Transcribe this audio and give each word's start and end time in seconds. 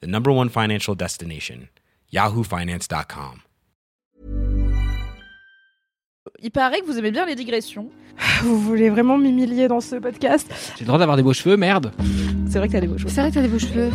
the 0.00 0.06
number 0.06 0.30
one 0.32 0.48
financial 0.48 0.94
destination, 0.96 1.68
yahoofinance.com. 2.12 3.40
Il 6.42 6.50
paraît 6.50 6.80
que 6.80 6.86
vous 6.86 6.98
aimez 6.98 7.10
bien 7.10 7.26
les 7.26 7.34
digressions. 7.34 7.88
Vous 8.42 8.58
voulez 8.58 8.90
vraiment 8.90 9.18
m'humilier 9.18 9.66
dans 9.68 9.80
ce 9.80 9.96
podcast? 9.96 10.48
J'ai 10.76 10.80
le 10.84 10.86
droit 10.86 10.98
d'avoir 10.98 11.16
des 11.16 11.22
beaux 11.22 11.32
cheveux, 11.32 11.56
merde. 11.56 11.92
C'est 12.48 12.58
vrai 12.58 12.68
que 12.68 12.72
t'as 12.72 12.80
des 12.80 12.86
beaux 12.86 12.96
cheveux. 12.98 13.08
C'est 13.08 13.20
vrai 13.20 13.30
que 13.30 13.34
t'as 13.34 13.42
des 13.42 13.48
beaux 13.48 13.58
cheveux. 13.58 13.90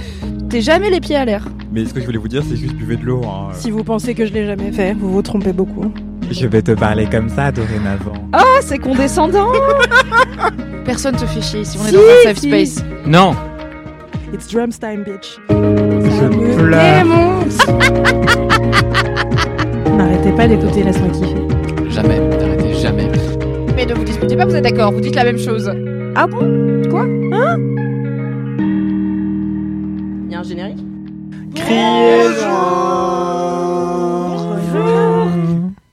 T'es 0.49 0.61
jamais 0.61 0.89
les 0.89 0.99
pieds 0.99 1.15
à 1.15 1.25
l'air. 1.25 1.47
Mais 1.71 1.85
ce 1.85 1.93
que 1.93 2.01
je 2.01 2.05
voulais 2.05 2.17
vous 2.17 2.27
dire, 2.27 2.43
c'est 2.43 2.55
juste 2.57 2.73
buvez 2.75 2.97
de 2.97 3.03
l'eau. 3.05 3.23
hein. 3.25 3.49
Si 3.53 3.71
vous 3.71 3.83
pensez 3.83 4.13
que 4.15 4.25
je 4.25 4.33
l'ai 4.33 4.45
jamais 4.45 4.71
fait, 4.71 4.93
vous 4.93 5.11
vous 5.11 5.21
trompez 5.21 5.53
beaucoup. 5.53 5.93
Je 6.29 6.45
vais 6.47 6.61
te 6.61 6.71
parler 6.71 7.07
comme 7.09 7.29
ça 7.29 7.51
dorénavant. 7.51 8.13
Ah, 8.33 8.43
c'est 8.61 8.77
condescendant 8.79 9.51
Personne 10.85 11.15
te 11.15 11.25
fait 11.25 11.41
chier 11.41 11.61
ici, 11.61 11.77
on 11.81 11.85
est 11.85 11.89
Si, 11.89 11.95
dans 11.95 12.01
un 12.01 12.23
safe 12.23 12.37
si. 12.37 12.47
space. 12.47 12.85
Non. 13.05 13.35
It's 14.31 14.47
drums 14.47 14.77
time, 14.77 15.03
bitch. 15.03 15.39
Je 15.49 16.27
pleure. 16.55 17.05
N'arrêtez 19.97 20.31
pas 20.37 20.47
d'écouter, 20.47 20.83
laisse-moi 20.83 21.09
kiffer. 21.09 21.89
Jamais. 21.89 22.19
N'arrêtez 22.19 22.73
jamais. 22.75 23.07
Mais 23.75 23.87
ne 23.87 23.95
vous 23.95 24.03
disputez 24.03 24.35
pas, 24.35 24.45
vous 24.45 24.55
êtes 24.55 24.63
d'accord, 24.63 24.91
vous 24.91 25.01
dites 25.01 25.15
la 25.15 25.23
même 25.23 25.39
chose. 25.39 25.71
Ah 26.15 26.27
bon? 26.27 26.83
Quoi? 26.91 27.05
Hein? 27.31 27.57
Il 30.25 30.31
y 30.31 30.35
a 30.35 30.39
un 30.39 30.43
générique? 30.43 30.79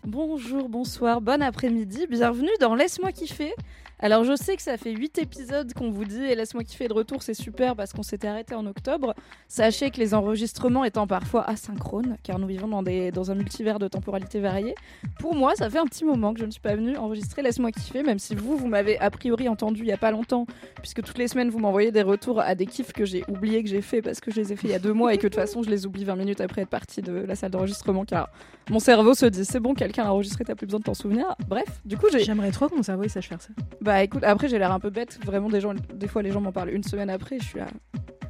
Bonjour, 0.04 0.68
bonsoir, 0.68 1.22
bon 1.22 1.42
après-midi, 1.42 2.06
bienvenue 2.10 2.50
dans 2.60 2.74
Laisse-moi 2.74 3.12
kiffer. 3.12 3.54
Alors 3.98 4.24
je 4.24 4.36
sais 4.36 4.56
que 4.56 4.62
ça 4.62 4.76
fait 4.76 4.92
8 4.92 5.18
épisodes 5.18 5.72
qu'on 5.72 5.90
vous 5.90 6.04
dit 6.04 6.22
et 6.22 6.34
Laisse-moi 6.34 6.64
kiffer 6.64 6.86
de 6.86 6.92
retour, 6.92 7.22
c'est 7.22 7.32
super 7.32 7.74
parce 7.74 7.94
qu'on 7.94 8.02
s'était 8.02 8.28
arrêté 8.28 8.54
en 8.54 8.66
octobre. 8.66 9.14
Sachez 9.48 9.90
que 9.90 9.98
les 9.98 10.12
enregistrements 10.12 10.84
étant 10.84 11.06
parfois 11.06 11.48
asynchrones, 11.48 12.18
car 12.22 12.38
nous 12.38 12.46
vivons 12.46 12.68
dans, 12.68 12.82
des, 12.82 13.10
un 13.16 13.34
multivers 13.34 13.78
de 13.78 13.88
temporalité 13.88 14.38
variée, 14.38 14.74
pour 15.18 15.34
moi 15.34 15.54
ça 15.54 15.70
fait 15.70 15.78
un 15.78 15.86
petit 15.86 16.04
moment 16.04 16.34
que 16.34 16.40
je 16.40 16.44
ne 16.44 16.50
suis 16.50 16.60
pas 16.60 16.76
venue 16.76 16.98
enregistrer 16.98 17.40
Laisse-moi 17.40 17.72
kiffer, 17.72 18.02
même 18.02 18.18
si 18.18 18.34
vous, 18.34 18.58
vous 18.58 18.68
m'avez 18.68 18.98
a 18.98 19.10
priori 19.10 19.48
entendu 19.48 19.80
il 19.80 19.86
y 19.86 19.92
a 19.92 19.96
pas 19.96 20.10
longtemps, 20.10 20.46
puisque 20.76 21.02
toutes 21.02 21.18
les 21.18 21.28
semaines 21.28 21.48
vous 21.48 21.58
m'envoyez 21.58 21.90
des 21.90 22.02
retours 22.02 22.40
à 22.40 22.54
des 22.54 22.66
kiffs 22.66 22.92
que 22.92 23.06
j'ai 23.06 23.24
oublié 23.28 23.62
que 23.62 23.70
j'ai 23.70 23.80
fait 23.82 24.02
parce 24.02 24.20
que 24.20 24.30
je 24.30 24.36
les 24.36 24.52
ai 24.52 24.56
fait 24.56 24.68
il 24.68 24.72
y 24.72 24.74
a 24.74 24.78
deux 24.78 24.92
mois 24.92 25.14
et 25.14 25.16
que 25.16 25.22
de 25.22 25.28
toute 25.28 25.36
façon 25.36 25.62
je 25.62 25.70
les 25.70 25.86
oublie 25.86 26.04
20 26.04 26.16
minutes 26.16 26.42
après 26.42 26.62
être 26.62 26.68
partie 26.68 27.00
de 27.00 27.12
la 27.12 27.34
salle 27.34 27.52
d'enregistrement 27.52 28.04
car 28.04 28.28
mon 28.70 28.78
cerveau 28.78 29.14
se 29.14 29.26
dit 29.26 29.44
c'est 29.44 29.60
bon, 29.60 29.74
quelqu'un 29.74 30.04
l'a 30.04 30.12
enregistré, 30.12 30.44
t'as 30.44 30.54
plus 30.54 30.66
besoin 30.66 30.80
de 30.80 30.84
t'en 30.84 30.94
souvenir. 30.94 31.34
Bref, 31.48 31.68
du 31.84 31.96
coup 31.96 32.06
j'ai 32.12 32.24
J'aimerais 32.24 32.50
trop 32.50 32.68
que 32.68 32.74
mon 32.74 32.82
cerveau 32.82 33.04
il 33.04 33.10
sache 33.10 33.28
faire 33.28 33.40
ça. 33.40 33.50
bah 33.80 34.02
écoute, 34.02 34.24
après 34.24 34.48
j'ai 34.48 34.58
l'air 34.58 34.72
un 34.72 34.80
peu 34.80 34.90
bête. 34.90 35.18
Vraiment, 35.24 35.48
des 35.48 35.60
gens, 35.60 35.74
des 35.94 36.08
fois 36.08 36.22
les 36.22 36.30
gens 36.32 36.40
m'en 36.40 36.52
parlent 36.52 36.70
une 36.70 36.82
semaine 36.84 37.10
après. 37.10 37.38
Je 37.38 37.44
suis 37.44 37.58
là. 37.58 37.66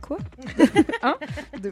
Quoi? 0.02 0.18
Hein? 1.02 1.14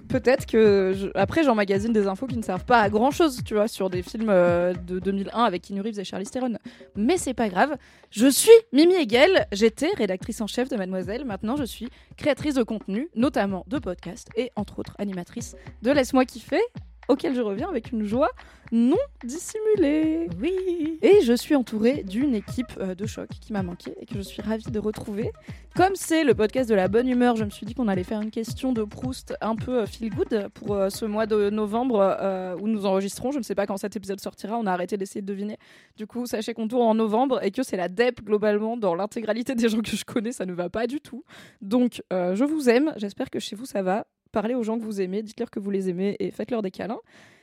Peut-être 0.09 0.47
que 0.47 0.93
je- 0.97 1.09
après 1.15 1.45
j'emmagasine 1.45 1.93
des 1.93 2.07
infos 2.07 2.27
qui 2.27 2.37
ne 2.37 2.43
servent 2.43 2.65
pas 2.65 2.81
à 2.81 2.89
grand 2.91 3.11
chose, 3.11 3.41
tu 3.45 3.55
vois, 3.55 3.69
sur 3.69 3.91
des 3.91 4.03
films 4.03 4.29
euh, 4.29 4.73
de 4.73 4.99
2001 4.99 5.45
avec 5.45 5.63
Keanu 5.63 5.81
Reeves 5.83 6.01
et 6.01 6.05
Charlize 6.05 6.31
Theron. 6.31 6.55
Mais 6.97 7.17
c'est 7.17 7.35
pas 7.35 7.49
grave. 7.49 7.77
Je 8.11 8.27
suis 8.27 8.51
Mimi 8.73 8.95
Hegel. 8.95 9.47
J'étais 9.53 9.89
rédactrice 9.97 10.41
en 10.41 10.47
chef 10.47 10.69
de 10.69 10.77
Mademoiselle. 10.77 11.25
Maintenant, 11.25 11.57
je 11.57 11.65
suis 11.65 11.89
créatrice 12.17 12.55
de 12.55 12.63
contenu, 12.63 13.09
notamment 13.15 13.65
de 13.69 13.79
podcasts 13.79 14.29
et 14.37 14.51
entre 14.57 14.79
autres 14.81 14.95
animatrice 14.99 15.55
de 15.83 15.91
Laisse-moi 15.93 16.25
kiffer, 16.25 16.61
auquel 17.09 17.35
je 17.35 17.41
reviens 17.41 17.69
avec 17.69 17.93
une 17.93 18.05
joie 18.05 18.31
non 18.73 18.99
dissimulée. 19.23 20.29
Oui. 20.41 20.99
Et 21.03 21.21
je 21.23 21.33
suis 21.35 21.55
entourée 21.55 22.03
d'une 22.03 22.35
équipe 22.35 22.73
euh, 22.79 22.95
de 22.95 23.07
choc 23.07 23.29
qui 23.41 23.53
m'a 23.53 23.63
manqué 23.63 23.95
et 24.01 24.07
que 24.07 24.15
je 24.15 24.23
suis 24.23 24.43
ravie 24.43 24.71
de 24.71 24.79
retrouver. 24.79 25.33
Comme 25.77 25.95
c'est 25.95 26.25
le 26.25 26.35
podcast 26.35 26.69
de 26.69 26.75
la 26.75 26.89
bonne 26.89 27.09
humeur, 27.09 27.37
je 27.37 27.45
me 27.45 27.51
suis 27.51 27.67
dit 27.67 27.75
qu'on 27.75 27.89
allait 27.89 28.05
faire 28.05 28.21
une 28.21 28.31
question 28.31 28.73
de 28.73 28.83
Proust 28.83 29.35
un 29.41 29.55
peu 29.55 29.81
euh, 29.81 29.87
feel 29.87 30.11
good 30.11 30.49
pour 30.55 30.75
euh, 30.75 30.89
ce 30.89 31.05
mois 31.05 31.27
de 31.27 31.51
novembre 31.51 32.57
où 32.61 32.69
nous 32.69 32.87
enregistrons. 32.87 33.33
Je 33.33 33.39
ne 33.39 33.43
sais 33.43 33.55
pas 33.55 33.67
quand 33.67 33.77
cet 33.77 33.97
épisode 33.97 34.21
sortira, 34.21 34.57
on 34.59 34.67
a 34.67 34.73
arrêté 34.73 34.97
d'essayer 34.97 35.21
de 35.21 35.27
deviner. 35.27 35.59
Du 35.97 36.07
coup, 36.07 36.27
sachez 36.27 36.55
qu'on 36.55 36.69
tourne 36.69 36.89
en 36.89 36.95
novembre 36.95 37.45
et 37.45 37.51
que 37.51 37.63
c'est 37.63 37.77
la 37.77 37.89
DEP 37.89 38.25
globalement 38.25 38.77
dans 38.77 38.95
l'intégralité 38.95 39.55
des 39.55 39.69
gens 39.69 39.81
que 39.81 39.97
je 39.97 40.05
connais, 40.05 40.33
ça 40.33 40.47
ne 40.47 40.53
va 40.53 40.69
pas 40.69 40.87
du 40.87 41.01
tout. 41.01 41.25
Donc, 41.61 42.03
euh, 42.13 42.35
je 42.35 42.45
vous 42.45 42.69
aime, 42.69 42.93
j'espère 42.97 43.31
que 43.31 43.39
chez 43.39 43.57
vous 43.57 43.67
ça 43.67 43.83
va. 43.83 44.07
Parlez 44.35 44.57
aux 44.57 44.65
gens 44.65 44.81
que 44.81 44.85
vous 44.85 45.01
aimez, 45.01 45.23
dites-leur 45.23 45.49
que 45.49 45.61
vous 45.61 45.71
les 45.71 45.89
aimez 45.89 46.17
et 46.19 46.33
faites-leur 46.33 46.61
des 46.61 46.73
câlins. 46.73 46.99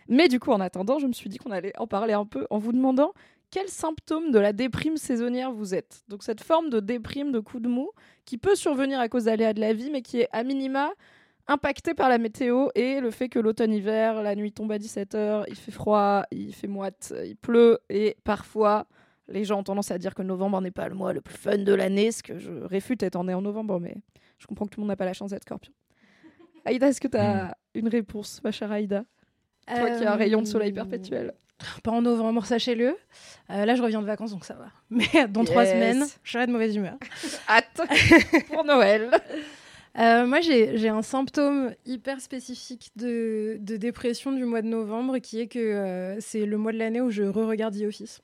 Mais 0.10 0.28
du 0.28 0.42
coup, 0.42 0.52
en 0.52 0.60
attendant, 0.60 1.00
je 1.00 1.08
me 1.08 1.14
suis 1.14 1.30
dit 1.30 1.38
qu'on 1.38 1.52
allait 1.52 1.72
en 1.78 1.88
parler 1.88 2.12
un 2.12 2.26
peu 2.26 2.46
en 2.50 2.58
vous 2.58 2.74
demandant 2.74 3.14
quels 3.50 3.70
symptômes 3.70 4.32
de 4.32 4.40
la 4.40 4.52
déprime 4.52 4.98
saisonnière 4.98 5.54
vous 5.54 5.74
êtes. 5.74 6.04
Donc 6.10 6.22
cette 6.22 6.42
forme 6.44 6.70
de 6.70 6.82
déprime, 6.82 7.32
de 7.32 7.40
coup 7.40 7.62
de 7.62 7.70
mou, 7.70 7.92
qui 8.26 8.38
peut 8.38 8.56
survenir 8.56 9.00
à 9.00 9.08
cause 9.08 9.24
d'aléas 9.24 9.54
de 9.54 9.62
la 9.62 9.72
vie, 9.72 9.90
mais 9.90 10.02
qui 10.02 10.20
est 10.20 10.28
à 10.34 10.44
minima 10.44 10.92
impactée 11.48 11.94
par 11.94 12.10
la 12.10 12.18
météo 12.18 12.68
et 12.76 13.00
le 13.00 13.10
fait 13.10 13.30
que 13.30 13.40
l'automne-hiver, 13.40 14.22
la 14.22 14.36
nuit 14.36 14.52
tombe 14.52 14.74
à 14.74 14.78
17h, 14.78 15.46
il 15.48 15.56
fait 15.56 15.72
froid, 15.72 16.24
il 16.32 16.54
fait 16.54 16.68
moite, 16.68 17.14
il 17.26 17.38
pleut, 17.38 17.80
et 17.90 18.18
parfois... 18.26 18.86
Les 19.28 19.46
gens 19.46 19.60
ont 19.60 19.64
tendance 19.64 19.92
à 19.92 19.98
dire 19.98 20.14
que 20.14 20.24
novembre 20.24 20.60
n'est 20.60 20.72
pas 20.72 20.90
le 20.90 20.96
mois 20.96 21.14
le 21.14 21.22
plus 21.22 21.38
fun 21.38 21.58
de 21.58 21.74
l'année, 21.74 22.12
ce 22.12 22.22
que 22.22 22.38
je 22.38 22.52
réfute 22.52 23.02
étant 23.02 23.24
né 23.24 23.34
en 23.34 23.42
novembre, 23.42 23.80
mais 23.80 23.96
je 24.40 24.46
comprends 24.46 24.66
que 24.66 24.72
tout 24.72 24.82
le 24.82 24.84
monde 24.84 24.90
n'a 24.90 24.98
pas 24.98 25.06
la 25.06 25.14
chance 25.14 25.30
d'être 25.30 25.44
scorpion. 25.44 25.72
Aïda, 26.66 26.88
est-ce 26.88 27.02
que 27.02 27.08
tu 27.08 27.18
as 27.18 27.56
une 27.74 27.88
réponse, 27.88 28.42
ma 28.44 28.52
chère 28.52 28.72
Aïda 28.72 29.04
Toi 29.68 29.92
qui 29.92 30.04
as 30.06 30.12
un 30.14 30.16
rayon 30.16 30.42
de 30.42 30.48
soleil 30.48 30.72
perpétuel. 30.72 31.34
Pas 31.84 31.92
en 31.92 32.02
novembre, 32.02 32.44
sachez-le. 32.46 32.96
Euh, 33.52 33.66
là, 33.66 33.76
je 33.76 33.84
reviens 33.84 34.02
de 34.02 34.08
vacances, 34.08 34.32
donc 34.32 34.46
ça 34.46 34.56
va. 34.56 34.70
Mais 34.90 35.28
dans 35.30 35.44
trois 35.44 35.64
Yes. 35.64 35.74
semaines, 35.74 36.06
je 36.24 36.32
serai 36.32 36.48
de 36.48 36.52
mauvaise 36.52 36.76
humeur. 36.76 36.96
Hâte 37.50 37.82
pour 38.52 38.64
Noël. 38.64 39.12
Euh, 40.00 40.26
moi, 40.26 40.40
j'ai 40.42 40.78
j'ai 40.78 40.90
un 40.90 41.02
symptôme 41.04 41.74
hyper 41.86 42.20
spécifique 42.22 42.90
de, 42.96 43.58
de 43.60 43.78
dépression 43.78 44.32
du 44.32 44.46
mois 44.46 44.62
de 44.64 44.68
novembre 44.68 45.20
qui 45.20 45.40
est 45.42 45.48
que 45.48 45.60
euh, 45.60 46.20
c'est 46.20 46.46
le 46.46 46.58
mois 46.58 46.72
de 46.72 46.78
l'année 46.78 47.02
où 47.02 47.12
je 47.12 47.24
re-regarde 47.24 47.78
The 47.78 47.84
Office. 47.84 48.22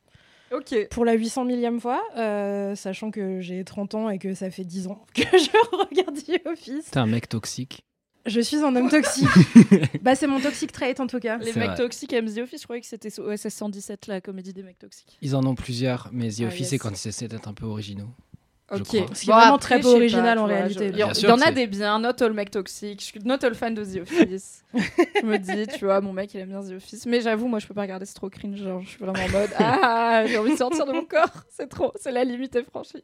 Ok. 0.52 0.88
Pour 0.90 1.04
la 1.04 1.14
800 1.14 1.44
millième 1.44 1.80
fois, 1.82 2.02
euh, 2.16 2.74
sachant 2.74 3.12
que 3.12 3.42
j'ai 3.42 3.64
30 3.66 3.96
ans 3.96 4.10
et 4.10 4.18
que 4.18 4.34
ça 4.34 4.50
fait 4.50 4.64
10 4.64 4.88
ans 4.88 5.06
que 5.14 5.24
je 5.24 5.76
regarde 5.78 6.16
The 6.18 6.48
Office. 6.48 6.90
T'es 6.90 7.00
un 7.00 7.06
mec 7.06 7.28
toxique. 7.28 7.84
Je 8.28 8.42
suis 8.42 8.58
un 8.58 8.76
homme 8.76 8.90
toxique. 8.90 9.28
bah, 10.02 10.16
c'est 10.16 10.28
mon 10.28 10.40
toxic 10.40 10.72
trait 10.72 11.00
en 11.00 11.08
tout 11.08 11.20
cas. 11.20 11.38
Les 11.38 11.54
C'est 11.54 11.60
mecs 11.60 11.70
vrai. 11.70 11.78
toxiques 11.78 12.14
aiment 12.14 12.30
The 12.32 12.40
Office, 12.40 12.60
je 12.62 12.66
croyais 12.66 12.82
que 12.82 12.88
c'était 12.88 13.10
OSS 13.20 13.48
117, 13.50 14.08
la 14.08 14.22
comédie 14.22 14.54
des 14.54 14.64
mecs 14.64 14.78
toxiques. 14.80 15.18
Ils 15.22 15.36
en 15.36 15.44
ont 15.46 15.56
plusieurs, 15.56 16.10
mais 16.12 16.30
The 16.30 16.42
Ah, 16.42 16.48
Office, 16.48 16.60
yes. 16.60 16.70
c'est 16.70 16.78
quand 16.78 17.04
ils 17.06 17.08
essaient 17.08 17.28
d'être 17.28 17.48
un 17.48 17.54
peu 17.54 17.66
originaux. 17.66 18.10
Ok. 18.70 18.84
crois. 18.84 19.06
Ce 19.16 19.22
qui 19.22 19.30
est 19.30 19.34
vraiment 19.34 19.58
très 19.58 19.78
peu 19.80 19.84
je 19.84 19.88
sais 19.92 19.96
original 19.96 20.38
pas, 20.38 20.44
en 20.44 20.46
réalité. 20.46 20.80
je- 20.80 20.84
Il 20.84 20.90
y, 20.90 20.96
Bien 20.96 21.08
en- 21.10 21.14
sûr 21.14 21.30
il 21.30 21.30
y 21.30 21.32
en 21.32 21.38
que 21.38 21.42
a 21.42 21.46
c'est- 21.46 21.52
des 21.54 21.68
bien, 21.68 22.00
not 22.00 22.22
all 22.22 22.34
mecs 22.34 22.52
toxiques. 22.52 23.00
Je 23.00 23.06
suis 23.06 23.20
not 23.24 23.38
all 23.46 23.56
fan 23.56 23.74
de 23.74 23.86
The 23.86 24.02
Office. 24.02 24.64
Je 25.22 25.26
me 25.26 25.38
dis, 25.38 25.68
tu 25.68 25.86
vois, 25.86 26.02
mon 26.02 26.14
mec 26.14 26.34
il 26.34 26.40
aime 26.40 26.50
bien 26.50 26.62
The 26.62 26.72
Office. 26.74 27.06
Mais 27.06 27.22
j'avoue, 27.22 27.48
moi 27.48 27.60
je 27.60 27.68
peux 27.68 27.74
pas 27.74 27.82
regarder, 27.82 28.06
c'est 28.06 28.14
trop 28.14 28.30
cringe. 28.30 28.58
Genre, 28.58 28.82
je 28.82 28.88
suis 28.90 28.98
vraiment 29.00 29.20
en 29.24 29.30
mode, 29.30 29.50
ah, 29.60 30.24
j'ai 30.28 30.38
envie 30.38 30.52
de 30.54 30.58
sortir 30.58 30.86
de 30.86 30.92
mon 30.94 31.06
corps. 31.06 31.30
C'est 31.50 31.68
trop, 31.70 31.92
c'est 32.00 32.12
la 32.12 32.24
limite 32.24 32.56
est 32.56 32.62
franchie. 32.64 33.04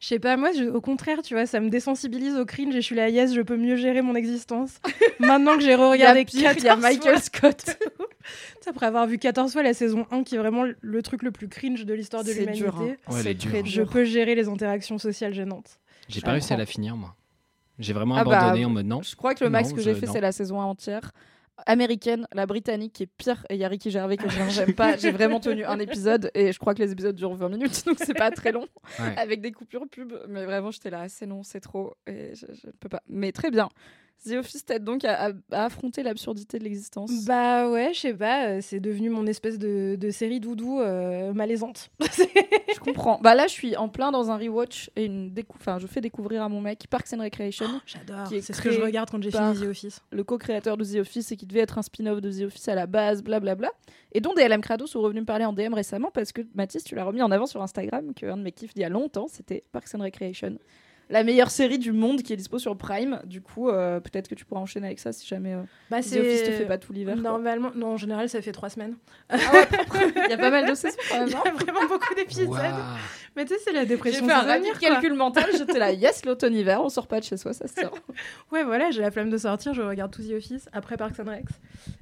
Je 0.00 0.06
sais 0.06 0.20
pas, 0.20 0.36
moi, 0.36 0.52
je- 0.52 0.64
au 0.64 0.80
contraire, 0.80 1.20
tu 1.22 1.34
vois, 1.34 1.46
ça 1.46 1.58
me 1.58 1.68
désensibilise 1.68 2.36
au 2.36 2.44
cringe 2.44 2.74
et 2.76 2.80
je 2.80 2.86
suis 2.86 2.94
là, 2.94 3.08
yes, 3.08 3.34
je 3.34 3.40
peux 3.40 3.56
mieux 3.56 3.74
gérer 3.74 4.02
mon 4.02 4.14
existence. 4.14 4.78
Maintenant 5.18 5.56
que 5.56 5.62
j'ai 5.62 5.74
re-regardé 5.74 6.24
Il 6.32 6.40
y 6.42 6.46
a 6.46 6.54
pire, 6.54 6.58
il 6.62 6.64
y 6.64 6.68
a 6.68 6.74
14 6.76 6.82
Michael 6.82 7.12
fois- 7.18 7.20
Scott. 7.20 7.76
Après 8.66 8.86
avoir 8.86 9.06
vu 9.08 9.18
14 9.18 9.52
fois 9.52 9.62
la 9.64 9.74
saison 9.74 10.06
1, 10.12 10.22
qui 10.22 10.36
est 10.36 10.38
vraiment 10.38 10.64
le 10.80 11.02
truc 11.02 11.22
le 11.24 11.32
plus 11.32 11.48
cringe 11.48 11.84
de 11.84 11.92
l'histoire 11.94 12.22
de 12.22 12.30
l'humanité, 12.30 12.64
hein. 12.66 12.84
Ouais, 13.08 13.20
hein. 13.28 13.62
je 13.64 13.82
peux 13.82 14.04
gérer 14.04 14.36
les 14.36 14.48
interactions 14.48 14.98
sociales 14.98 15.34
gênantes. 15.34 15.80
J'ai 16.08 16.20
pas 16.20 16.30
réussi 16.32 16.52
à 16.52 16.56
la 16.56 16.66
finir, 16.66 16.94
moi. 16.96 17.16
J'ai 17.78 17.92
vraiment 17.92 18.16
Ah 18.16 18.24
bah, 18.24 18.38
abandonné 18.38 18.64
en 18.64 18.70
mode 18.70 18.86
non. 18.86 19.02
Je 19.02 19.16
crois 19.16 19.34
que 19.34 19.42
le 19.44 19.50
max 19.50 19.70
Non, 19.70 19.76
que 19.76 19.82
j'ai 19.82 19.94
fait, 19.94 20.06
c'est 20.06 20.20
la 20.20 20.32
saison 20.32 20.60
entière. 20.60 21.12
Américaine, 21.66 22.26
la 22.32 22.46
britannique 22.46 22.92
qui 22.94 23.02
est 23.04 23.06
pire, 23.18 23.44
et 23.48 23.54
il 23.54 23.60
y 23.60 23.64
a 23.64 23.68
Ricky 23.68 23.90
Gervais 23.90 24.16
que 24.16 24.28
j'aime 24.50 24.72
pas. 24.74 24.96
J'ai 24.96 25.10
vraiment 25.12 25.38
tenu 25.38 25.64
un 25.64 25.78
épisode 25.78 26.30
et 26.34 26.50
je 26.52 26.58
crois 26.58 26.74
que 26.74 26.82
les 26.82 26.90
épisodes 26.92 27.14
durent 27.14 27.34
20 27.34 27.48
minutes, 27.50 27.84
donc 27.86 27.98
c'est 27.98 28.14
pas 28.14 28.30
très 28.30 28.52
long, 28.52 28.66
Ouais. 28.98 29.14
avec 29.16 29.40
des 29.42 29.52
coupures 29.52 29.84
pub. 29.88 30.12
Mais 30.28 30.44
vraiment, 30.44 30.70
j'étais 30.70 30.90
là, 30.90 31.08
c'est 31.08 31.26
long, 31.26 31.42
c'est 31.42 31.60
trop, 31.60 31.94
et 32.06 32.34
je, 32.34 32.46
je 32.60 32.66
ne 32.68 32.72
peux 32.80 32.88
pas. 32.88 33.02
Mais 33.08 33.32
très 33.32 33.50
bien. 33.50 33.68
The 34.24 34.32
Office 34.38 34.64
t'aide 34.64 34.84
donc 34.84 35.04
à, 35.04 35.26
à- 35.26 35.32
à 35.50 35.64
affronter 35.64 36.02
l'absurdité 36.02 36.58
de 36.58 36.64
l'existence. 36.64 37.24
Bah 37.26 37.68
ouais, 37.68 37.90
je 37.92 38.00
sais 38.00 38.14
pas, 38.14 38.46
euh, 38.48 38.58
c'est 38.62 38.78
devenu 38.80 39.10
mon 39.10 39.26
espèce 39.26 39.58
de, 39.58 39.96
de 39.98 40.10
série 40.10 40.38
doudou 40.38 40.80
euh, 40.80 41.32
malaisante. 41.32 41.90
Je 42.00 42.78
comprends. 42.80 43.18
Bah 43.22 43.34
là, 43.34 43.46
je 43.46 43.52
suis 43.52 43.76
en 43.76 43.88
plein 43.88 44.12
dans 44.12 44.30
un 44.30 44.36
rewatch 44.36 44.90
et 44.96 45.06
une 45.06 45.32
enfin, 45.56 45.78
je 45.78 45.86
fais 45.86 46.00
découvrir 46.00 46.42
à 46.42 46.48
mon 46.48 46.60
mec 46.60 46.86
Parks 46.88 47.12
and 47.12 47.20
Recreation, 47.22 47.66
J'adore, 47.86 48.28
Qui 48.28 48.36
est 48.36 48.40
c'est 48.42 48.52
ce 48.52 48.62
que 48.62 48.70
je 48.70 48.80
regarde 48.80 49.10
quand 49.10 49.22
j'ai 49.22 49.30
fini 49.30 49.54
The 49.60 49.68
Office. 49.68 50.00
le 50.12 50.24
co-créateur 50.24 50.76
de 50.76 50.84
The 50.84 50.96
Office 51.00 51.32
et 51.32 51.36
qui 51.36 51.46
devait 51.46 51.60
être 51.60 51.78
un 51.78 51.82
spin-off 51.82 52.20
de 52.20 52.30
The 52.30 52.42
Office 52.46 52.68
à 52.68 52.74
la 52.74 52.86
base, 52.86 53.22
blablabla. 53.22 53.70
Et 54.12 54.20
dont 54.20 54.34
DLM 54.34 54.60
Crado 54.60 54.86
sont 54.86 55.00
revenus 55.00 55.22
me 55.22 55.26
parler 55.26 55.44
en 55.44 55.52
DM 55.52 55.74
récemment 55.74 56.10
parce 56.12 56.32
que 56.32 56.42
Mathis, 56.54 56.84
tu 56.84 56.94
l'as 56.94 57.04
remis 57.04 57.22
en 57.22 57.30
avant 57.30 57.46
sur 57.46 57.62
Instagram, 57.62 58.14
qu'un 58.14 58.36
de 58.36 58.42
mes 58.42 58.52
kiffs 58.52 58.74
d'il 58.74 58.82
y 58.82 58.84
a 58.84 58.88
longtemps, 58.88 59.26
c'était 59.28 59.64
Parks 59.72 59.94
and 59.94 60.02
Recreation. 60.02 60.58
La 61.12 61.22
meilleure 61.24 61.50
série 61.50 61.78
du 61.78 61.92
monde 61.92 62.22
qui 62.22 62.32
est 62.32 62.36
dispo 62.36 62.58
sur 62.58 62.76
Prime. 62.76 63.20
Du 63.24 63.40
coup, 63.42 63.68
euh, 63.68 64.00
peut-être 64.00 64.28
que 64.28 64.34
tu 64.34 64.44
pourras 64.44 64.62
enchaîner 64.62 64.86
avec 64.86 64.98
ça 64.98 65.12
si 65.12 65.26
jamais 65.26 65.52
euh, 65.52 65.62
Bah, 65.90 66.00
The 66.00 66.16
Office 66.16 66.42
te 66.44 66.50
fait 66.52 66.64
pas 66.66 66.78
tout 66.78 66.92
l'hiver. 66.92 67.14
quoi. 67.14 67.22
Normalement, 67.22 67.70
non, 67.76 67.88
en 67.92 67.96
général, 67.98 68.28
ça 68.30 68.40
fait 68.42 68.50
trois 68.52 68.70
semaines. 68.70 68.94
Ah 69.28 69.36
ouais, 69.36 69.68
Il 70.26 70.30
y 70.30 70.32
a 70.32 70.38
pas 70.38 70.50
mal 70.50 70.66
de 70.66 70.74
saisons 70.74 70.96
quand 71.10 71.26
Il 71.26 71.32
y 71.32 71.34
hein. 71.36 71.42
a 71.44 71.50
vraiment 71.52 71.86
beaucoup 71.86 72.14
d'épisodes. 72.14 72.48
Mais 73.36 73.44
tu 73.44 73.54
sais, 73.54 73.60
c'est 73.64 73.72
la 73.72 73.80
J'ai 73.82 73.86
dépression 73.86 74.26
fait 74.26 74.32
un 74.32 74.40
rapide 74.42 74.78
calcul 74.78 75.14
mental, 75.14 75.44
j'étais 75.56 75.78
là, 75.78 75.92
yes, 75.92 76.24
l'automne-hiver, 76.24 76.82
on 76.82 76.88
sort 76.90 77.06
pas 77.06 77.18
de 77.20 77.24
chez 77.24 77.36
soi, 77.36 77.52
ça 77.52 77.66
se 77.68 77.80
sort. 77.80 77.94
Ouais, 78.52 78.62
voilà, 78.64 78.90
j'ai 78.90 79.00
la 79.00 79.10
flemme 79.10 79.30
de 79.30 79.38
sortir, 79.38 79.72
je 79.72 79.80
regarde 79.82 80.10
tout 80.12 80.22
The 80.22 80.32
Office, 80.32 80.68
après 80.72 80.96
Parks 80.98 81.18
and 81.20 81.30
Rec, 81.30 81.44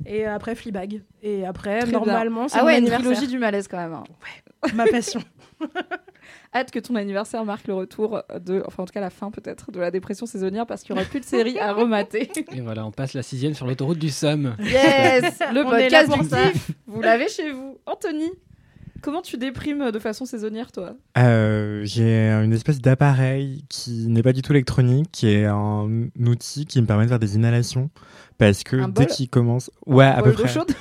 et 0.06 0.24
après 0.24 0.54
Fleabag. 0.56 1.02
Et 1.22 1.44
après, 1.46 1.80
Très 1.80 1.92
normalement, 1.92 2.48
c'est 2.48 2.58
Ah 2.58 2.64
ouais, 2.64 2.78
une 2.78 2.86
trilogie 2.88 3.28
du 3.28 3.38
malaise 3.38 3.68
quand 3.68 3.76
même. 3.78 3.92
hein. 3.94 4.04
Ma 4.74 4.86
passion. 4.86 5.20
Hâte 6.54 6.70
que 6.70 6.78
ton 6.78 6.94
anniversaire 6.96 7.44
marque 7.44 7.66
le 7.68 7.74
retour 7.74 8.22
de, 8.44 8.62
enfin 8.66 8.82
en 8.82 8.86
tout 8.86 8.92
cas 8.92 9.00
la 9.00 9.10
fin 9.10 9.30
peut-être, 9.30 9.70
de 9.72 9.80
la 9.80 9.90
dépression 9.90 10.26
saisonnière 10.26 10.66
parce 10.66 10.82
qu'il 10.82 10.94
y 10.94 10.98
aura 10.98 11.06
plus 11.08 11.20
de 11.20 11.24
séries 11.24 11.58
à 11.58 11.72
remater. 11.72 12.30
Et 12.52 12.60
voilà, 12.60 12.84
on 12.84 12.90
passe 12.90 13.14
la 13.14 13.22
sixième 13.22 13.54
sur 13.54 13.66
l'autoroute 13.66 13.98
du 13.98 14.10
Somme. 14.10 14.56
Yes 14.60 15.38
Le 15.52 15.64
On 15.64 15.70
podcast 15.70 16.08
pour 16.08 16.22
du 16.22 16.28
kiff 16.28 16.70
Vous 16.86 17.00
l'avez 17.00 17.28
chez 17.28 17.50
vous. 17.52 17.78
Anthony, 17.86 18.30
comment 19.00 19.22
tu 19.22 19.36
déprimes 19.38 19.90
de 19.90 19.98
façon 19.98 20.24
saisonnière 20.24 20.72
toi? 20.72 20.94
Euh, 21.18 21.82
J'ai 21.84 22.28
une 22.30 22.52
espèce 22.52 22.80
d'appareil 22.80 23.64
qui 23.68 24.06
n'est 24.08 24.22
pas 24.22 24.32
du 24.32 24.42
tout 24.42 24.52
électronique, 24.52 25.08
qui 25.12 25.28
est 25.30 25.44
un 25.46 26.08
outil 26.26 26.66
qui 26.66 26.80
me 26.82 26.86
permet 26.86 27.04
de 27.04 27.08
faire 27.10 27.18
des 27.18 27.36
inhalations. 27.36 27.90
Parce 28.38 28.62
que 28.64 28.76
Un 28.76 28.88
dès 28.88 29.06
qu'il 29.06 29.28
commence. 29.28 29.70
Ouais, 29.86 30.06
à 30.06 30.22
peu 30.22 30.32
près. 30.32 30.48
chaude? 30.48 30.72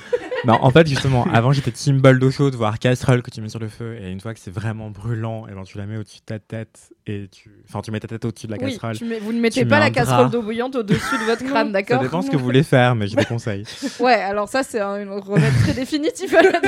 Non, 0.46 0.58
en 0.60 0.70
fait, 0.70 0.86
justement, 0.86 1.24
avant 1.32 1.52
j'étais 1.52 1.70
team 1.70 2.00
bol 2.00 2.18
d'eau 2.18 2.30
chaude, 2.30 2.54
voire 2.54 2.78
casserole 2.78 3.22
que 3.22 3.30
tu 3.30 3.40
mets 3.42 3.48
sur 3.48 3.58
le 3.58 3.68
feu. 3.68 3.96
Et 4.00 4.10
une 4.10 4.20
fois 4.20 4.32
que 4.34 4.40
c'est 4.40 4.50
vraiment 4.50 4.90
brûlant, 4.90 5.46
et 5.46 5.52
ben, 5.52 5.62
tu 5.64 5.76
la 5.78 5.86
mets 5.86 5.96
au-dessus 5.98 6.20
de 6.20 6.24
ta 6.24 6.38
tête. 6.38 6.90
Et 7.06 7.28
tu... 7.30 7.50
Enfin, 7.68 7.80
tu 7.82 7.90
mets 7.90 8.00
ta 8.00 8.08
tête 8.08 8.24
au-dessus 8.24 8.46
de 8.46 8.52
la 8.52 8.58
Oui, 8.64 8.72
casserole. 8.72 8.96
tu 8.96 9.04
mets- 9.04 9.18
vous 9.18 9.32
ne 9.32 9.40
mettez 9.40 9.60
Tu 9.62 9.66
pas 9.66 9.76
mets 9.78 9.84
la 9.86 9.90
casserole 9.90 10.30
d'eau 10.30 10.42
bouillante 10.42 10.76
au-dessus 10.76 11.18
de 11.18 11.24
votre 11.24 11.44
crâne, 11.50 11.66
Ça 11.68 11.72
d'accord 11.72 12.00
dépend 12.02 12.22
ce 12.22 12.30
que 12.30 12.36
vous 12.36 12.44
voulez 12.44 12.62
faire, 12.62 12.94
mais 12.94 13.06
je 13.06 13.16
déconseille. 13.16 13.64
Ouais, 14.00 14.14
alors 14.14 14.48
ça 14.48 14.62
c'est 14.62 14.80
un 14.80 14.96
une 15.02 15.10
remède 15.10 15.52
très 15.62 15.72
définitif 15.74 16.32
à 16.34 16.42
la 16.42 16.60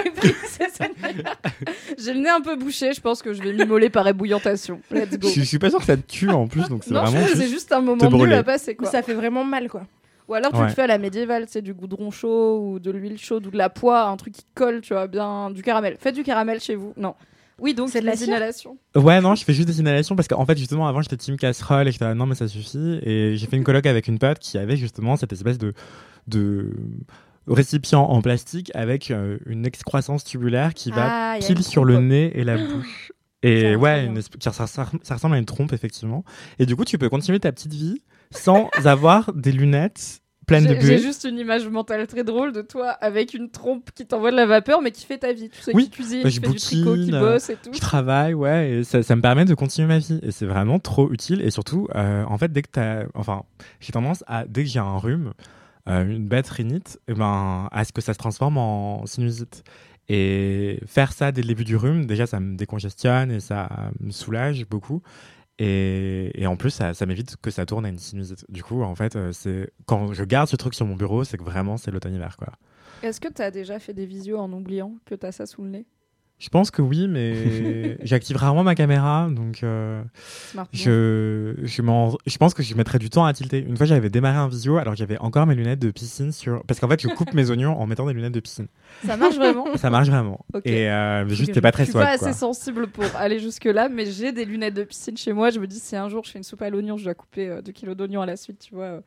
saisonnière. 0.46 1.36
J'ai 1.98 2.14
le 2.14 2.20
nez 2.20 2.28
un 2.28 2.40
peu 2.40 2.56
bouché, 2.56 2.92
je 2.92 3.00
pense 3.00 3.22
que 3.22 3.32
je 3.32 3.42
vais 3.42 3.52
m'immoler 3.52 3.88
par 3.90 4.06
ébouillantation. 4.06 4.80
Let's 4.90 5.18
go. 5.18 5.28
je, 5.28 5.40
je 5.40 5.44
suis 5.44 5.58
pas 5.58 5.70
sûr 5.70 5.78
que 5.78 5.84
ça 5.86 5.96
te 5.96 6.06
tue 6.06 6.28
en 6.30 6.46
plus, 6.46 6.68
donc 6.68 6.82
c'est 6.84 6.92
Non, 6.92 7.02
vraiment. 7.04 7.24
que 7.24 7.32
c'est 7.32 7.36
juste- 7.42 7.50
juste 7.52 7.72
un 7.72 7.80
moment 7.80 8.08
te 8.10 8.14
nul 8.14 8.32
à 8.32 8.42
passer 8.42 8.74
quoi. 8.74 8.90
Ça 8.90 9.02
fait 9.02 9.14
vraiment 9.14 9.44
mal, 9.44 9.68
quoi. 9.68 9.82
Ou 10.28 10.34
alors 10.34 10.52
tu 10.52 10.58
Ouais. 10.58 10.66
le 10.66 10.72
fais 10.72 10.82
à 10.82 10.86
la 10.86 10.98
médiévale, 10.98 11.44
c'est 11.48 11.62
du 11.62 11.74
goudron 11.74 12.10
chaud 12.10 12.58
ou 12.60 12.78
de 12.78 12.90
l'huile 12.90 13.18
chaude 13.18 13.46
ou 13.46 13.50
de 13.50 13.58
la 13.58 13.68
poix, 13.70 14.04
un 14.08 14.16
truc 14.16 14.34
qui 14.34 14.44
colle, 14.54 14.80
tu 14.80 14.92
vois, 14.94 15.06
bien 15.08 15.50
du 15.50 15.62
caramel. 15.62 15.96
Faites 15.98 16.14
du 16.14 16.22
caramel 16.22 16.60
chez 16.60 16.74
vous. 16.76 16.92
Non. 16.96 17.14
Oui, 17.58 17.74
donc 17.74 17.90
C'est 17.90 18.00
de 18.00 18.06
la 18.06 18.14
inhalations. 18.14 18.76
Ouais, 18.96 19.20
non, 19.20 19.34
je 19.34 19.44
fais 19.44 19.52
juste 19.52 19.68
des 19.68 19.78
inhalations 19.80 20.16
parce 20.16 20.26
qu'en 20.26 20.44
fait, 20.46 20.56
justement, 20.58 20.88
avant, 20.88 21.00
j'étais 21.02 21.16
team 21.16 21.36
casserole 21.36 21.86
et 21.86 21.92
j'étais 21.92 22.04
là, 22.06 22.14
non, 22.14 22.26
mais 22.26 22.34
ça 22.34 22.48
suffit. 22.48 22.98
Et 23.02 23.36
j'ai 23.36 23.46
fait 23.46 23.56
une 23.56 23.62
colloque 23.64 23.86
avec 23.86 24.08
une 24.08 24.18
pote 24.18 24.38
qui 24.38 24.58
avait 24.58 24.76
justement 24.76 25.16
cette 25.16 25.32
espèce 25.32 25.58
de, 25.58 25.72
de 26.26 26.72
récipient 27.46 28.00
en 28.02 28.20
plastique 28.22 28.70
avec 28.74 29.10
euh, 29.10 29.38
une 29.46 29.66
excroissance 29.66 30.24
tubulaire 30.24 30.74
qui 30.74 30.90
va 30.90 31.34
Ah, 31.34 31.38
pile 31.40 31.62
sur 31.62 31.84
le 31.84 31.98
nez 31.98 32.32
et 32.34 32.44
la 32.44 32.56
bouche. 32.56 33.12
Et 33.42 33.74
ouais, 33.76 34.06
une 34.06 34.18
esp- 34.18 34.40
ça, 34.40 35.14
ressemble 35.14 35.34
à 35.34 35.38
une 35.38 35.44
trompe, 35.44 35.72
effectivement. 35.72 36.24
Et 36.58 36.66
du 36.66 36.76
coup, 36.76 36.84
tu 36.84 36.98
peux 36.98 37.08
continuer 37.08 37.40
ta 37.40 37.50
petite 37.52 37.72
vie 37.74 38.02
sans 38.30 38.68
avoir 38.84 39.32
des 39.34 39.52
lunettes 39.52 40.20
pleines 40.46 40.66
de 40.66 40.74
J'ai 40.74 40.80
j'ai 40.80 40.98
juste 40.98 41.24
une 41.24 41.38
image 41.38 41.68
mentale 41.68 42.06
très 42.06 42.24
drôle 42.24 42.52
de 42.52 42.62
toi 42.62 42.90
avec 42.90 43.32
une 43.34 43.50
trompe 43.50 43.90
qui 43.94 44.06
t'envoie 44.06 44.30
de 44.32 44.36
la 44.36 44.46
vapeur 44.46 44.82
mais 44.82 44.90
qui 44.90 45.06
fait 45.06 45.18
ta 45.18 45.32
vie. 45.32 45.48
Tu 45.50 45.60
sais, 45.62 45.72
Oui, 45.74 45.84
qui 45.84 45.90
cuisine, 45.90 46.22
bah, 46.22 46.28
qui 46.30 46.34
je 46.36 46.40
fait 46.40 46.46
du 46.48 46.56
tricot, 46.56 46.94
qui 46.96 47.10
bosse 47.10 47.50
et 47.50 47.56
tout. 47.56 47.70
Je 47.72 47.78
travaille, 47.80 48.34
ouais, 48.34 48.70
et 48.70 48.84
ça, 48.84 49.02
ça 49.02 49.14
me 49.16 49.22
permet 49.22 49.44
de 49.44 49.54
continuer 49.54 49.86
ma 49.88 49.98
vie. 49.98 50.18
Et 50.22 50.30
c'est 50.32 50.46
vraiment 50.46 50.78
trop 50.78 51.12
utile. 51.12 51.42
Et 51.42 51.50
surtout, 51.50 51.88
euh, 51.94 52.24
en 52.24 52.38
fait, 52.38 52.52
dès 52.52 52.62
que 52.62 52.70
t'as. 52.72 53.04
Enfin, 53.14 53.42
j'ai 53.80 53.92
tendance 53.92 54.24
à. 54.26 54.44
Dès 54.46 54.64
que 54.64 54.68
j'ai 54.68 54.80
un 54.80 54.96
rhume, 54.98 55.32
euh, 55.88 56.04
une 56.04 56.26
bête 56.26 56.48
rhinite, 56.48 56.98
et 57.08 57.14
ben, 57.14 57.68
à 57.70 57.84
ce 57.84 57.92
que 57.92 58.00
ça 58.00 58.12
se 58.12 58.18
transforme 58.18 58.58
en 58.58 59.06
sinusite. 59.06 59.62
Et 60.08 60.80
faire 60.86 61.12
ça 61.12 61.32
dès 61.32 61.42
le 61.42 61.48
début 61.48 61.64
du 61.64 61.76
rhume, 61.76 62.06
déjà, 62.06 62.26
ça 62.26 62.40
me 62.40 62.56
décongestionne 62.56 63.30
et 63.30 63.40
ça 63.40 63.90
me 64.00 64.10
soulage 64.10 64.66
beaucoup. 64.66 65.02
Et, 65.58 66.44
en 66.46 66.56
plus, 66.56 66.70
ça, 66.70 67.06
m'évite 67.06 67.36
que 67.36 67.50
ça 67.50 67.66
tourne 67.66 67.86
à 67.86 67.88
une 67.88 67.98
sinusite. 67.98 68.44
Du 68.50 68.64
coup, 68.64 68.82
en 68.82 68.94
fait, 68.96 69.14
euh, 69.14 69.32
c'est 69.32 69.70
quand 69.86 70.12
je 70.12 70.24
garde 70.24 70.48
ce 70.48 70.56
truc 70.56 70.74
sur 70.74 70.86
mon 70.86 70.96
bureau, 70.96 71.22
c'est 71.22 71.36
que 71.36 71.44
vraiment, 71.44 71.76
c'est 71.76 71.92
l'automne-hiver. 71.92 72.36
Est-ce 73.02 73.20
que 73.20 73.28
t'as 73.28 73.50
déjà 73.50 73.78
fait 73.78 73.94
des 73.94 74.06
visios 74.06 74.38
en 74.38 74.52
oubliant 74.52 74.96
que 75.04 75.14
t'as 75.14 75.30
ça 75.30 75.46
sous 75.46 75.62
le 75.62 75.70
nez? 75.70 75.86
Je 76.42 76.48
pense 76.48 76.72
que 76.72 76.82
oui, 76.82 77.06
mais 77.06 77.98
j'active 78.02 78.36
rarement 78.36 78.64
ma 78.64 78.74
caméra, 78.74 79.28
donc 79.30 79.62
euh, 79.62 80.02
je, 80.72 81.54
je, 81.62 81.82
m'en- 81.82 82.16
je 82.26 82.36
pense 82.36 82.52
que 82.52 82.64
je 82.64 82.74
mettrais 82.74 82.98
du 82.98 83.10
temps 83.10 83.24
à 83.24 83.32
tilter. 83.32 83.58
Une 83.60 83.76
fois, 83.76 83.86
j'avais 83.86 84.10
démarré 84.10 84.38
un 84.38 84.48
visio 84.48 84.76
alors 84.78 84.96
j'avais 84.96 85.18
encore 85.18 85.46
mes 85.46 85.54
lunettes 85.54 85.78
de 85.78 85.92
piscine 85.92 86.32
sur. 86.32 86.64
Parce 86.64 86.80
qu'en 86.80 86.88
fait, 86.88 87.00
je 87.00 87.06
coupe 87.08 87.32
mes 87.34 87.48
oignons 87.50 87.78
en 87.80 87.86
mettant 87.86 88.06
des 88.06 88.12
lunettes 88.12 88.32
de 88.34 88.40
piscine. 88.40 88.66
Ça 89.06 89.16
marche 89.16 89.36
vraiment? 89.36 89.66
Ça 89.76 89.88
marche 89.88 90.08
vraiment. 90.08 90.44
Ok. 90.52 90.62
Et 90.66 90.90
euh, 90.90 91.28
juste, 91.28 91.52
t'es 91.52 91.60
pas 91.60 91.68
Je 91.68 91.72
très 91.74 91.84
suis 91.84 91.92
pas 91.92 92.08
assez 92.08 92.18
quoi. 92.24 92.32
sensible 92.32 92.88
pour 92.88 93.04
aller 93.16 93.38
jusque-là, 93.38 93.88
mais 93.88 94.06
j'ai 94.06 94.32
des 94.32 94.44
lunettes 94.44 94.74
de 94.74 94.82
piscine 94.84 95.16
chez 95.16 95.32
moi. 95.32 95.50
Je 95.50 95.60
me 95.60 95.66
dis, 95.68 95.78
si 95.78 95.94
un 95.94 96.08
jour 96.08 96.24
je 96.24 96.30
fais 96.32 96.38
une 96.38 96.44
soupe 96.44 96.62
à 96.62 96.70
l'oignon, 96.70 96.96
je 96.96 97.04
dois 97.04 97.14
couper 97.14 97.60
2 97.64 97.70
kilos 97.72 97.96
d'oignons 97.96 98.20
à 98.20 98.26
la 98.26 98.36
suite, 98.36 98.58
tu 98.58 98.74
vois, 98.74 98.84
euh, 98.84 99.00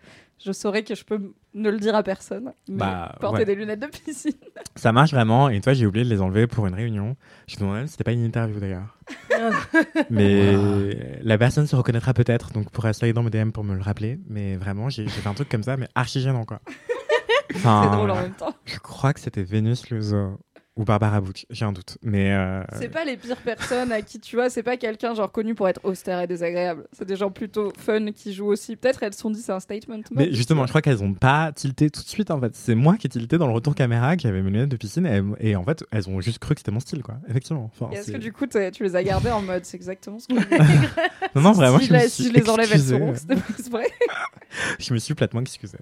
je 0.43 0.53
saurais 0.53 0.83
que 0.83 0.95
je 0.95 1.03
peux 1.03 1.33
ne 1.55 1.69
le 1.69 1.79
dire 1.79 1.95
à 1.95 2.03
personne. 2.03 2.51
Mais 2.69 2.77
Bah, 2.77 3.15
porter 3.19 3.39
ouais. 3.39 3.45
des 3.45 3.55
lunettes 3.55 3.79
de 3.79 3.87
piscine. 3.87 4.31
Ça 4.75 4.91
marche 4.91 5.11
vraiment. 5.11 5.49
Et 5.49 5.55
une 5.55 5.63
fois, 5.63 5.73
j'ai 5.73 5.85
oublié 5.85 6.05
de 6.05 6.09
les 6.09 6.21
enlever 6.21 6.45
pour 6.47 6.67
une 6.67 6.73
réunion. 6.75 7.15
Je 7.47 7.55
me 7.55 7.61
demandais 7.61 7.79
même 7.79 7.87
si 7.87 7.93
c'était 7.93 8.03
pas 8.03 8.11
une 8.11 8.23
interview 8.25 8.59
d'ailleurs. 8.59 8.97
Mais 10.09 10.55
Wow. 10.55 10.89
la 11.23 11.37
personne 11.37 11.65
se 11.67 11.75
reconnaîtra 11.75 12.13
peut-être, 12.13 12.51
donc 12.51 12.69
pourra 12.71 12.93
slide 12.93 13.15
dans 13.15 13.23
mes 13.23 13.29
DM 13.29 13.51
pour 13.51 13.63
me 13.63 13.73
le 13.75 13.81
rappeler. 13.81 14.19
Mais 14.29 14.55
vraiment, 14.57 14.89
j'ai 14.89 15.03
j'ai 15.05 15.09
fait 15.21 15.29
un 15.29 15.33
truc 15.33 15.49
comme 15.49 15.63
ça, 15.63 15.77
mais 15.77 15.87
archi 15.95 16.21
gênant, 16.21 16.45
quoi. 16.45 16.59
Enfin, 17.55 17.83
C'est 17.85 17.95
drôle 17.95 18.11
en 18.11 18.15
même 18.15 18.33
temps. 18.33 18.53
Je 18.65 18.77
crois 18.79 19.13
que 19.13 19.19
c'était 19.21 19.43
Vénus 19.43 19.89
Luzo 19.89 20.39
ou 20.77 20.83
Barbara 20.83 21.21
Bucci, 21.21 21.45
j'ai 21.49 21.65
un 21.65 21.71
doute. 21.71 21.97
Mais 22.03 22.33
euh, 22.33 22.63
C'est 22.77 22.89
pas 22.89 23.05
les 23.05 23.15
pires 23.15 23.37
personnes 23.37 23.91
à 23.91 24.01
qui 24.01 24.19
tu 24.19 24.35
vois, 24.35 24.49
c'est 24.49 24.63
pas 24.63 24.77
quelqu'un 24.77 25.13
genre 25.13 25.31
connu 25.31 25.55
pour 25.55 25.67
être 25.69 25.79
austère 25.83 26.19
et 26.19 26.27
désagréable. 26.27 26.85
C'est 26.91 27.05
des 27.05 27.15
gens 27.15 27.31
plutôt 27.31 27.71
fun 27.77 28.11
qui 28.11 28.33
jouent 28.33 28.47
aussi. 28.47 28.75
Peut-être 28.75 29.03
elles 29.03 29.13
se 29.13 29.19
sont 29.19 29.29
dit 29.29 29.41
c'est 29.41 29.53
un 29.53 29.59
statement. 29.59 30.01
mais 30.11 30.33
justement, 30.33 30.63
je 30.65 30.69
crois 30.69 30.81
qu'elles 30.81 31.03
ont 31.03 31.13
pas 31.13 31.51
tilté 31.53 31.89
tout 31.89 32.01
de 32.01 32.07
suite 32.07 32.31
en 32.31 32.39
fait. 32.39 32.55
C'est 32.55 32.75
moi 32.75 32.97
qui 32.97 33.07
ai 33.07 33.09
tilté 33.09 33.37
dans 33.37 33.47
le 33.47 33.53
retour 33.53 33.73
caméra, 33.75 34.17
qui 34.17 34.27
avait 34.27 34.41
mes 34.41 34.51
lunettes 34.51 34.69
de 34.69 34.77
piscine, 34.77 35.05
et, 35.05 35.49
et 35.51 35.55
en 35.55 35.63
fait, 35.63 35.83
elles 35.91 36.09
ont 36.09 36.19
juste 36.19 36.39
cru 36.39 36.55
que 36.55 36.59
c'était 36.59 36.71
mon 36.71 36.79
style, 36.79 37.03
quoi. 37.03 37.15
Effectivement. 37.29 37.71
Enfin, 37.73 37.91
Est-ce 37.91 38.11
que 38.11 38.17
du 38.17 38.33
coup 38.33 38.45
tu 38.47 38.83
les 38.83 38.95
as 38.95 39.03
gardées 39.03 39.31
en 39.31 39.41
mode 39.41 39.63
c'est 39.65 39.77
exactement 39.77 40.19
ce 40.19 40.27
que 40.27 40.33
Non, 41.35 41.41
non, 41.41 41.51
vraiment, 41.53 41.79
si, 41.79 41.87
je, 41.87 41.97
suis 41.99 42.09
si 42.09 42.27
je 42.29 42.33
les 42.33 42.49
enlève 42.49 42.69
elles 42.71 42.81
seront. 42.81 43.15
C'était 43.15 43.35
pas 43.35 43.49
exprès. 43.57 43.87
Je 44.79 44.93
me 44.93 44.99
suis 44.99 45.13
platement 45.13 45.41
excusé. 45.41 45.77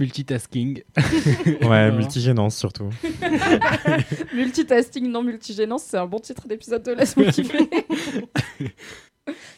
Multitasking. 0.00 0.82
Ouais, 1.62 1.92
multigénance 1.96 2.56
surtout. 2.56 2.90
Multitasking 4.34 5.08
non 5.10 5.22
multigénance, 5.22 5.84
c'est 5.84 5.96
un 5.98 6.06
bon 6.06 6.18
titre 6.18 6.46
d'épisode 6.48 6.82
de 6.82 6.92
Laisse-moi 6.92 7.26
kiffer. 7.32 7.68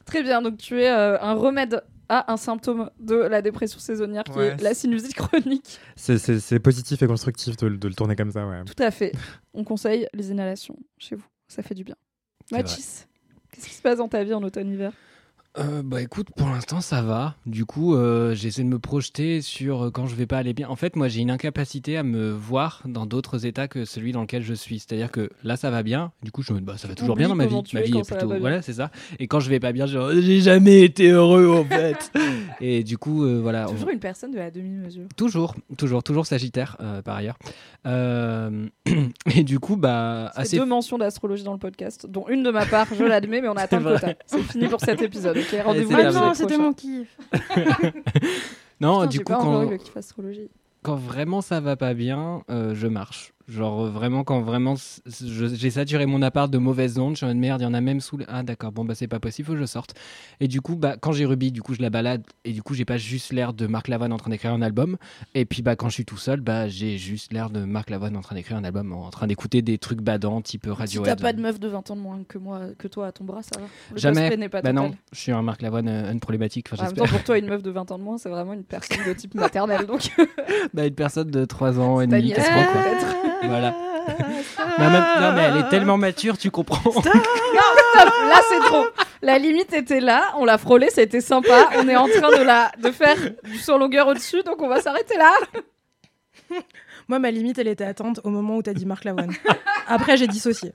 Très 0.04 0.22
bien, 0.22 0.42
donc 0.42 0.56
tu 0.58 0.80
es 0.80 0.90
euh, 0.90 1.18
un 1.20 1.34
remède 1.34 1.82
à 2.08 2.32
un 2.32 2.36
symptôme 2.36 2.90
de 2.98 3.14
la 3.14 3.40
dépression 3.40 3.78
saisonnière 3.78 4.24
qui 4.24 4.32
Ouais, 4.32 4.48
est 4.48 4.62
la 4.62 4.74
sinusite 4.74 5.14
chronique. 5.14 5.78
C'est- 5.94 6.58
positif 6.58 7.00
et 7.02 7.06
constructif 7.06 7.56
de, 7.56 7.68
de 7.68 7.88
le 7.88 7.94
tourner 7.94 8.16
comme 8.16 8.32
ça, 8.32 8.46
ouais. 8.46 8.64
Tout 8.64 8.82
à 8.82 8.90
fait. 8.90 9.12
On 9.54 9.62
conseille 9.62 10.08
les 10.12 10.30
inhalations 10.32 10.76
chez 10.98 11.14
vous, 11.14 11.26
ça 11.46 11.62
fait 11.62 11.74
du 11.74 11.84
bien. 11.84 11.94
Mathis, 12.50 13.06
qu'est-ce 13.52 13.68
qui 13.68 13.74
se 13.74 13.82
passe 13.82 13.98
dans 13.98 14.08
ta 14.08 14.24
vie 14.24 14.34
en 14.34 14.42
automne-hiver? 14.42 14.92
Euh, 15.58 15.82
bah 15.84 16.00
écoute, 16.00 16.28
pour 16.36 16.48
l'instant 16.48 16.80
ça 16.80 17.02
va. 17.02 17.34
Du 17.44 17.64
coup, 17.64 17.96
euh, 17.96 18.34
j'essaie 18.36 18.62
de 18.62 18.68
me 18.68 18.78
projeter 18.78 19.40
sur 19.42 19.86
euh, 19.86 19.90
quand 19.90 20.06
je 20.06 20.14
vais 20.14 20.26
pas 20.26 20.38
aller 20.38 20.52
bien. 20.54 20.68
En 20.68 20.76
fait, 20.76 20.94
moi 20.94 21.08
j'ai 21.08 21.22
une 21.22 21.30
incapacité 21.30 21.96
à 21.96 22.04
me 22.04 22.30
voir 22.30 22.82
dans 22.86 23.04
d'autres 23.04 23.46
états 23.46 23.66
que 23.66 23.84
celui 23.84 24.12
dans 24.12 24.20
lequel 24.20 24.44
je 24.44 24.54
suis. 24.54 24.78
C'est-à-dire 24.78 25.10
que 25.10 25.28
là 25.42 25.56
ça 25.56 25.70
va 25.72 25.82
bien. 25.82 26.12
Du 26.22 26.30
coup, 26.30 26.42
je 26.42 26.52
me 26.52 26.58
dis, 26.60 26.64
bah 26.64 26.76
ça 26.76 26.86
va 26.86 26.94
toujours 26.94 27.16
bien 27.16 27.28
dans 27.28 27.34
ma 27.34 27.46
vie. 27.46 27.60
Ma 27.72 27.80
vie 27.80 27.98
est 27.98 28.06
plutôt 28.08 28.28
voilà, 28.38 28.62
c'est 28.62 28.74
ça. 28.74 28.92
Et 29.18 29.26
quand 29.26 29.40
je 29.40 29.50
vais 29.50 29.58
pas 29.58 29.72
bien, 29.72 29.86
genre 29.86 30.12
j'ai 30.12 30.40
jamais 30.40 30.82
été 30.82 31.08
heureux 31.10 31.48
en 31.48 31.64
fait. 31.64 32.12
Et 32.60 32.84
du 32.84 32.96
coup, 32.96 33.24
euh, 33.24 33.40
voilà. 33.42 33.66
on- 33.68 33.72
Toujours 33.72 33.90
une 33.90 33.98
personne 33.98 34.30
de 34.30 34.38
la 34.38 34.52
demi-mesure. 34.52 35.06
Toujours, 35.16 35.56
toujours, 35.76 36.04
toujours 36.04 36.26
Sagittaire 36.26 36.76
par 37.04 37.16
ailleurs. 37.16 37.38
Et 39.34 39.42
du 39.42 39.58
coup, 39.58 39.76
bah 39.76 40.30
assez. 40.36 40.58
deux 40.58 40.64
mentions 40.64 40.96
d'astrologie 40.98 41.42
dans 41.42 41.52
le 41.52 41.58
podcast, 41.58 42.06
dont 42.08 42.26
une 42.28 42.42
de 42.44 42.50
ma 42.50 42.66
part, 42.66 42.86
je 42.96 43.02
l'admets, 43.04 43.40
mais 43.40 43.48
on 43.48 43.54
a 43.56 43.62
atteint 43.62 43.78
le 43.80 43.84
quota. 43.94 44.14
C'est 44.26 44.42
fini 44.42 44.68
pour 44.68 44.80
cet 44.80 45.02
épisode, 45.02 45.38
ok 45.40 45.62
Rendez-vous 45.64 45.90
la 45.96 46.08
Ah 46.08 46.12
non, 46.12 46.34
c'était 46.34 46.58
mon 46.58 46.72
kiff. 46.72 47.16
Non, 48.80 49.00
Putain, 49.00 49.06
du 49.08 49.20
coup, 49.24 49.32
quand 50.82 50.94
vraiment 50.94 51.40
ça 51.42 51.60
va 51.60 51.76
pas 51.76 51.92
bien, 51.94 52.42
euh, 52.50 52.74
je 52.74 52.86
marche. 52.86 53.32
Genre 53.50 53.86
euh, 53.86 53.90
vraiment 53.90 54.22
quand 54.22 54.40
vraiment 54.40 54.74
j'ai 55.20 55.70
saturé 55.70 56.06
mon 56.06 56.22
appart 56.22 56.50
de 56.50 56.58
mauvaises 56.58 56.98
ondes, 56.98 57.14
je 57.14 57.16
suis 57.18 57.26
en 57.26 57.30
mode 57.30 57.38
merde, 57.38 57.60
il 57.60 57.64
y 57.64 57.66
en 57.66 57.74
a 57.74 57.80
même 57.80 58.00
sous 58.00 58.16
le... 58.16 58.24
Ah 58.28 58.42
d'accord, 58.42 58.70
bon 58.70 58.84
bah 58.84 58.94
c'est 58.94 59.08
pas 59.08 59.18
possible, 59.18 59.46
faut 59.46 59.54
que 59.54 59.58
je 59.60 59.66
sorte. 59.66 59.94
Et 60.38 60.46
du 60.46 60.60
coup, 60.60 60.76
bah 60.76 60.96
quand 61.00 61.12
j'ai 61.12 61.24
Ruby, 61.24 61.50
du 61.50 61.60
coup 61.60 61.74
je 61.74 61.82
la 61.82 61.90
balade 61.90 62.22
et 62.44 62.52
du 62.52 62.62
coup 62.62 62.74
j'ai 62.74 62.84
pas 62.84 62.96
juste 62.96 63.32
l'air 63.32 63.52
de 63.52 63.66
Marc 63.66 63.88
Lavoine 63.88 64.12
en 64.12 64.18
train 64.18 64.30
d'écrire 64.30 64.52
un 64.52 64.62
album. 64.62 64.96
Et 65.34 65.44
puis 65.44 65.62
bah 65.62 65.74
quand 65.74 65.88
je 65.88 65.94
suis 65.94 66.04
tout 66.04 66.16
seul, 66.16 66.40
bah 66.40 66.68
j'ai 66.68 66.96
juste 66.96 67.32
l'air 67.32 67.50
de 67.50 67.64
Marc 67.64 67.90
Lavoine 67.90 68.16
en 68.16 68.20
train 68.20 68.36
d'écrire 68.36 68.56
un 68.56 68.64
album, 68.64 68.92
en 68.92 69.10
train 69.10 69.26
d'écouter 69.26 69.62
des 69.62 69.78
trucs 69.78 70.00
badants 70.00 70.40
type 70.42 70.66
Si 70.66 70.70
Radiohead. 70.70 71.16
t'as 71.16 71.22
pas 71.22 71.32
de 71.32 71.40
meuf 71.40 71.58
de 71.58 71.68
20 71.68 71.90
ans 71.90 71.96
de 71.96 72.00
moins 72.00 72.20
que 72.28 72.38
moi, 72.38 72.60
que 72.78 72.86
toi 72.86 73.08
à 73.08 73.12
ton 73.12 73.24
bras, 73.24 73.42
ça 73.42 73.60
va? 73.60 73.66
Le 73.92 73.98
Jamais. 73.98 74.20
cosplay 74.20 74.36
n'est 74.36 74.48
pas 74.48 74.62
Bah 74.62 74.72
non, 74.72 74.92
je 75.12 75.18
suis 75.18 75.32
un 75.32 75.42
Marc 75.42 75.62
Lavoine 75.62 75.88
euh, 75.88 76.14
problématique, 76.20 76.68
enfin 76.72 76.84
En 76.84 76.86
même 76.86 76.96
temps, 76.96 77.06
pour 77.06 77.24
toi, 77.24 77.38
une 77.38 77.46
meuf 77.46 77.62
de 77.62 77.70
20 77.70 77.90
ans 77.90 77.98
de 77.98 78.04
moins, 78.04 78.18
c'est 78.18 78.28
vraiment 78.28 78.52
une 78.52 78.64
personne 78.64 79.04
de 79.04 79.12
type 79.12 79.34
maternel. 79.34 79.86
Donc, 79.86 80.08
bah 80.74 80.86
une 80.86 80.94
personne 80.94 81.30
de 81.30 81.44
3 81.44 81.80
ans 81.80 82.00
et 82.00 82.06
demi, 82.06 82.22
nièce, 82.24 82.36
4 82.36 82.52
ans 82.52 82.72
quoi. 82.72 83.39
Voilà. 83.42 83.74
Mais 84.78 84.86
en 84.86 84.90
même- 84.90 85.04
non 85.20 85.32
mais 85.32 85.42
elle 85.42 85.56
est 85.58 85.68
tellement 85.68 85.96
mature, 85.96 86.36
tu 86.38 86.50
comprends. 86.50 86.90
Stop, 87.02 87.12
là 87.94 88.40
c'est 88.48 88.58
trop. 88.60 88.86
La 89.22 89.38
limite 89.38 89.72
était 89.72 90.00
là, 90.00 90.32
on 90.36 90.44
l'a 90.44 90.58
frôlé, 90.58 90.88
c'était 90.90 91.20
sympa. 91.20 91.68
On 91.76 91.88
est 91.88 91.96
en 91.96 92.08
train 92.08 92.30
de, 92.38 92.42
la, 92.42 92.72
de 92.78 92.90
faire 92.90 93.16
du 93.44 93.56
sur 93.58 93.78
longueur 93.78 94.08
au-dessus, 94.08 94.42
donc 94.42 94.60
on 94.62 94.68
va 94.68 94.80
s'arrêter 94.80 95.16
là. 95.18 95.32
Moi, 97.08 97.18
ma 97.18 97.30
limite, 97.30 97.58
elle 97.58 97.68
était 97.68 97.84
atteinte 97.84 98.20
au 98.24 98.30
moment 98.30 98.56
où 98.56 98.62
t'as 98.62 98.72
dit 98.72 98.86
Marc 98.86 99.04
Lavoine. 99.04 99.32
Après, 99.86 100.16
j'ai 100.16 100.26
dissocié. 100.26 100.72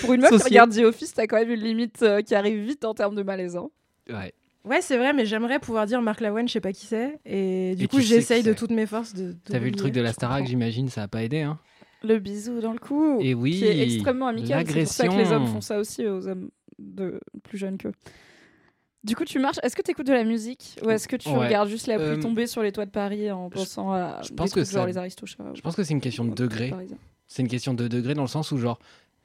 Pour 0.00 0.12
une 0.14 0.20
meuf 0.22 0.30
qui 0.30 0.38
Saucier. 0.38 0.50
regarde 0.60 0.74
The 0.74 0.80
Office, 0.84 1.14
t'as 1.14 1.26
quand 1.26 1.36
même 1.36 1.50
une 1.50 1.60
limite 1.60 2.02
euh, 2.02 2.20
qui 2.22 2.34
arrive 2.34 2.58
vite 2.64 2.84
en 2.84 2.94
termes 2.94 3.14
de 3.14 3.22
malaise. 3.22 3.56
hein. 3.56 3.68
Ouais. 4.10 4.32
Ouais, 4.64 4.80
c'est 4.80 4.96
vrai, 4.96 5.12
mais 5.12 5.26
j'aimerais 5.26 5.58
pouvoir 5.58 5.86
dire 5.86 6.00
Marc 6.00 6.20
Lavoine, 6.20 6.48
je 6.48 6.52
sais 6.54 6.60
pas 6.60 6.72
qui 6.72 6.86
c'est. 6.86 7.18
Et 7.26 7.74
du 7.76 7.84
Et 7.84 7.88
coup, 7.88 8.00
j'essaye 8.00 8.42
de 8.42 8.52
toutes 8.54 8.70
mes 8.70 8.86
forces 8.86 9.12
de. 9.12 9.32
de 9.32 9.36
T'as 9.44 9.58
vu 9.58 9.70
le 9.70 9.76
truc 9.76 9.92
de 9.92 10.00
la 10.00 10.12
Starac, 10.12 10.46
j'imagine, 10.46 10.88
ça 10.88 11.02
a 11.02 11.08
pas 11.08 11.22
aidé 11.22 11.40
hein. 11.42 11.58
Le 12.02 12.18
bisou 12.18 12.60
dans 12.60 12.72
le 12.72 12.78
cou. 12.78 13.18
Et 13.20 13.32
oui, 13.34 13.52
Qui 13.52 13.64
est 13.66 13.80
extrêmement 13.82 14.26
amical. 14.28 14.66
C'est 14.66 14.82
pour 14.84 14.92
ça 14.92 15.08
que 15.08 15.14
les 15.16 15.32
hommes 15.32 15.46
font 15.46 15.60
ça 15.62 15.78
aussi 15.78 16.06
aux 16.06 16.26
hommes 16.28 16.50
de 16.78 17.18
plus 17.42 17.56
jeunes 17.58 17.78
qu'eux. 17.78 17.92
Du 19.04 19.14
coup, 19.16 19.24
tu 19.26 19.38
marches. 19.38 19.58
Est-ce 19.62 19.76
que 19.76 19.82
tu 19.82 19.90
écoutes 19.90 20.06
de 20.06 20.12
la 20.14 20.24
musique 20.24 20.78
ou 20.84 20.88
est-ce 20.90 21.08
que 21.08 21.16
tu 21.16 21.28
Ouais. 21.28 21.36
regardes 21.46 21.68
juste 21.68 21.86
la 21.86 21.96
pluie 21.96 22.06
Euh, 22.06 22.20
tomber 22.22 22.46
sur 22.46 22.62
les 22.62 22.72
toits 22.72 22.86
de 22.86 22.90
Paris 22.90 23.30
en 23.30 23.50
pensant 23.50 23.92
à 23.92 24.20
je 24.22 24.30
des 24.30 24.34
pense 24.34 24.50
que 24.52 24.60
trucs 24.60 24.72
genre 24.72 24.82
ça- 24.82 24.86
les 24.88 24.96
Aristochats 24.98 25.44
Je 25.54 25.60
pense 25.60 25.76
que 25.76 25.84
c'est 25.84 25.92
une 25.92 26.00
question 26.00 26.24
de 26.24 26.34
degré. 26.34 26.72
C'est 27.26 27.42
une 27.42 27.48
question 27.48 27.74
de 27.74 27.86
degré 27.88 28.14
dans 28.14 28.22
le 28.22 28.28
sens 28.28 28.50
où, 28.52 28.56
genre, 28.58 28.78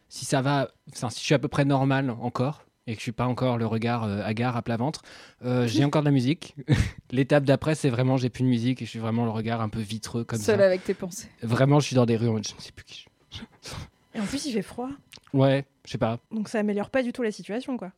si 0.09 0.25
ça 0.25 0.41
va, 0.41 0.69
enfin, 0.93 1.09
si 1.09 1.19
je 1.21 1.25
suis 1.25 1.35
à 1.35 1.39
peu 1.39 1.47
près 1.47 1.63
normal 1.65 2.09
encore 2.21 2.65
et 2.89 2.93
que 2.93 2.99
je 2.99 3.03
suis 3.03 3.11
pas 3.11 3.25
encore 3.27 3.57
le 3.57 3.65
regard 3.65 4.03
euh, 4.03 4.21
hagard 4.23 4.57
à 4.57 4.61
plat 4.61 4.77
ventre, 4.77 5.01
euh, 5.45 5.67
j'ai 5.67 5.83
encore 5.85 6.01
de 6.01 6.07
la 6.07 6.11
musique. 6.11 6.55
L'étape 7.11 7.43
d'après, 7.43 7.75
c'est 7.75 7.89
vraiment 7.89 8.17
j'ai 8.17 8.29
plus 8.29 8.43
de 8.43 8.47
musique 8.49 8.81
et 8.81 8.85
je 8.85 8.89
suis 8.89 8.99
vraiment 8.99 9.25
le 9.25 9.31
regard 9.31 9.61
un 9.61 9.69
peu 9.69 9.79
vitreux 9.79 10.23
comme 10.23 10.39
Seul 10.39 10.59
ça. 10.59 10.65
avec 10.65 10.83
tes 10.83 10.93
pensées. 10.93 11.27
Vraiment, 11.43 11.79
je 11.79 11.85
suis 11.87 11.95
dans 11.95 12.05
des 12.05 12.17
rues 12.17 12.27
en 12.29 12.33
mode, 12.33 12.47
je 12.47 12.55
ne 12.55 12.59
sais 12.61 12.71
plus 12.71 12.85
qui. 12.85 13.05
je- 13.31 13.39
Et 14.15 14.19
en 14.19 14.25
plus, 14.25 14.45
il 14.45 14.53
fait 14.53 14.61
froid. 14.63 14.89
Ouais, 15.33 15.65
je 15.85 15.91
sais 15.91 15.97
pas. 15.97 16.17
Donc 16.31 16.49
ça 16.49 16.59
améliore 16.59 16.89
pas 16.89 17.03
du 17.03 17.13
tout 17.13 17.21
la 17.21 17.31
situation, 17.31 17.77
quoi. 17.77 17.91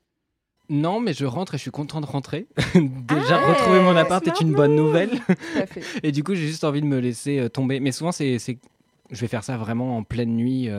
Non, 0.69 0.99
mais 1.01 1.13
je 1.13 1.25
rentre 1.25 1.55
et 1.55 1.57
je 1.57 1.63
suis 1.63 1.71
content 1.71 1.99
de 1.99 2.05
rentrer. 2.05 2.47
Déjà, 2.75 3.39
Ah, 3.41 3.47
retrouver 3.53 3.81
mon 3.81 3.95
appart 3.95 4.25
est 4.27 4.39
une 4.39 4.53
bonne 4.53 4.75
nouvelle. 4.75 5.09
Tout 5.09 5.59
à 5.59 5.65
fait. 5.65 5.81
Et 6.03 6.11
du 6.13 6.23
coup, 6.23 6.33
j'ai 6.33 6.47
juste 6.47 6.63
envie 6.63 6.81
de 6.81 6.85
me 6.85 6.99
laisser 6.99 7.39
euh, 7.39 7.49
tomber. 7.49 7.79
Mais 7.81 7.91
souvent, 7.91 8.11
c'est, 8.13 8.39
c'est- 8.39 8.57
je 9.09 9.19
vais 9.19 9.27
faire 9.27 9.43
ça 9.43 9.57
vraiment 9.57 9.97
en 9.97 10.03
pleine 10.03 10.33
nuit. 10.35 10.69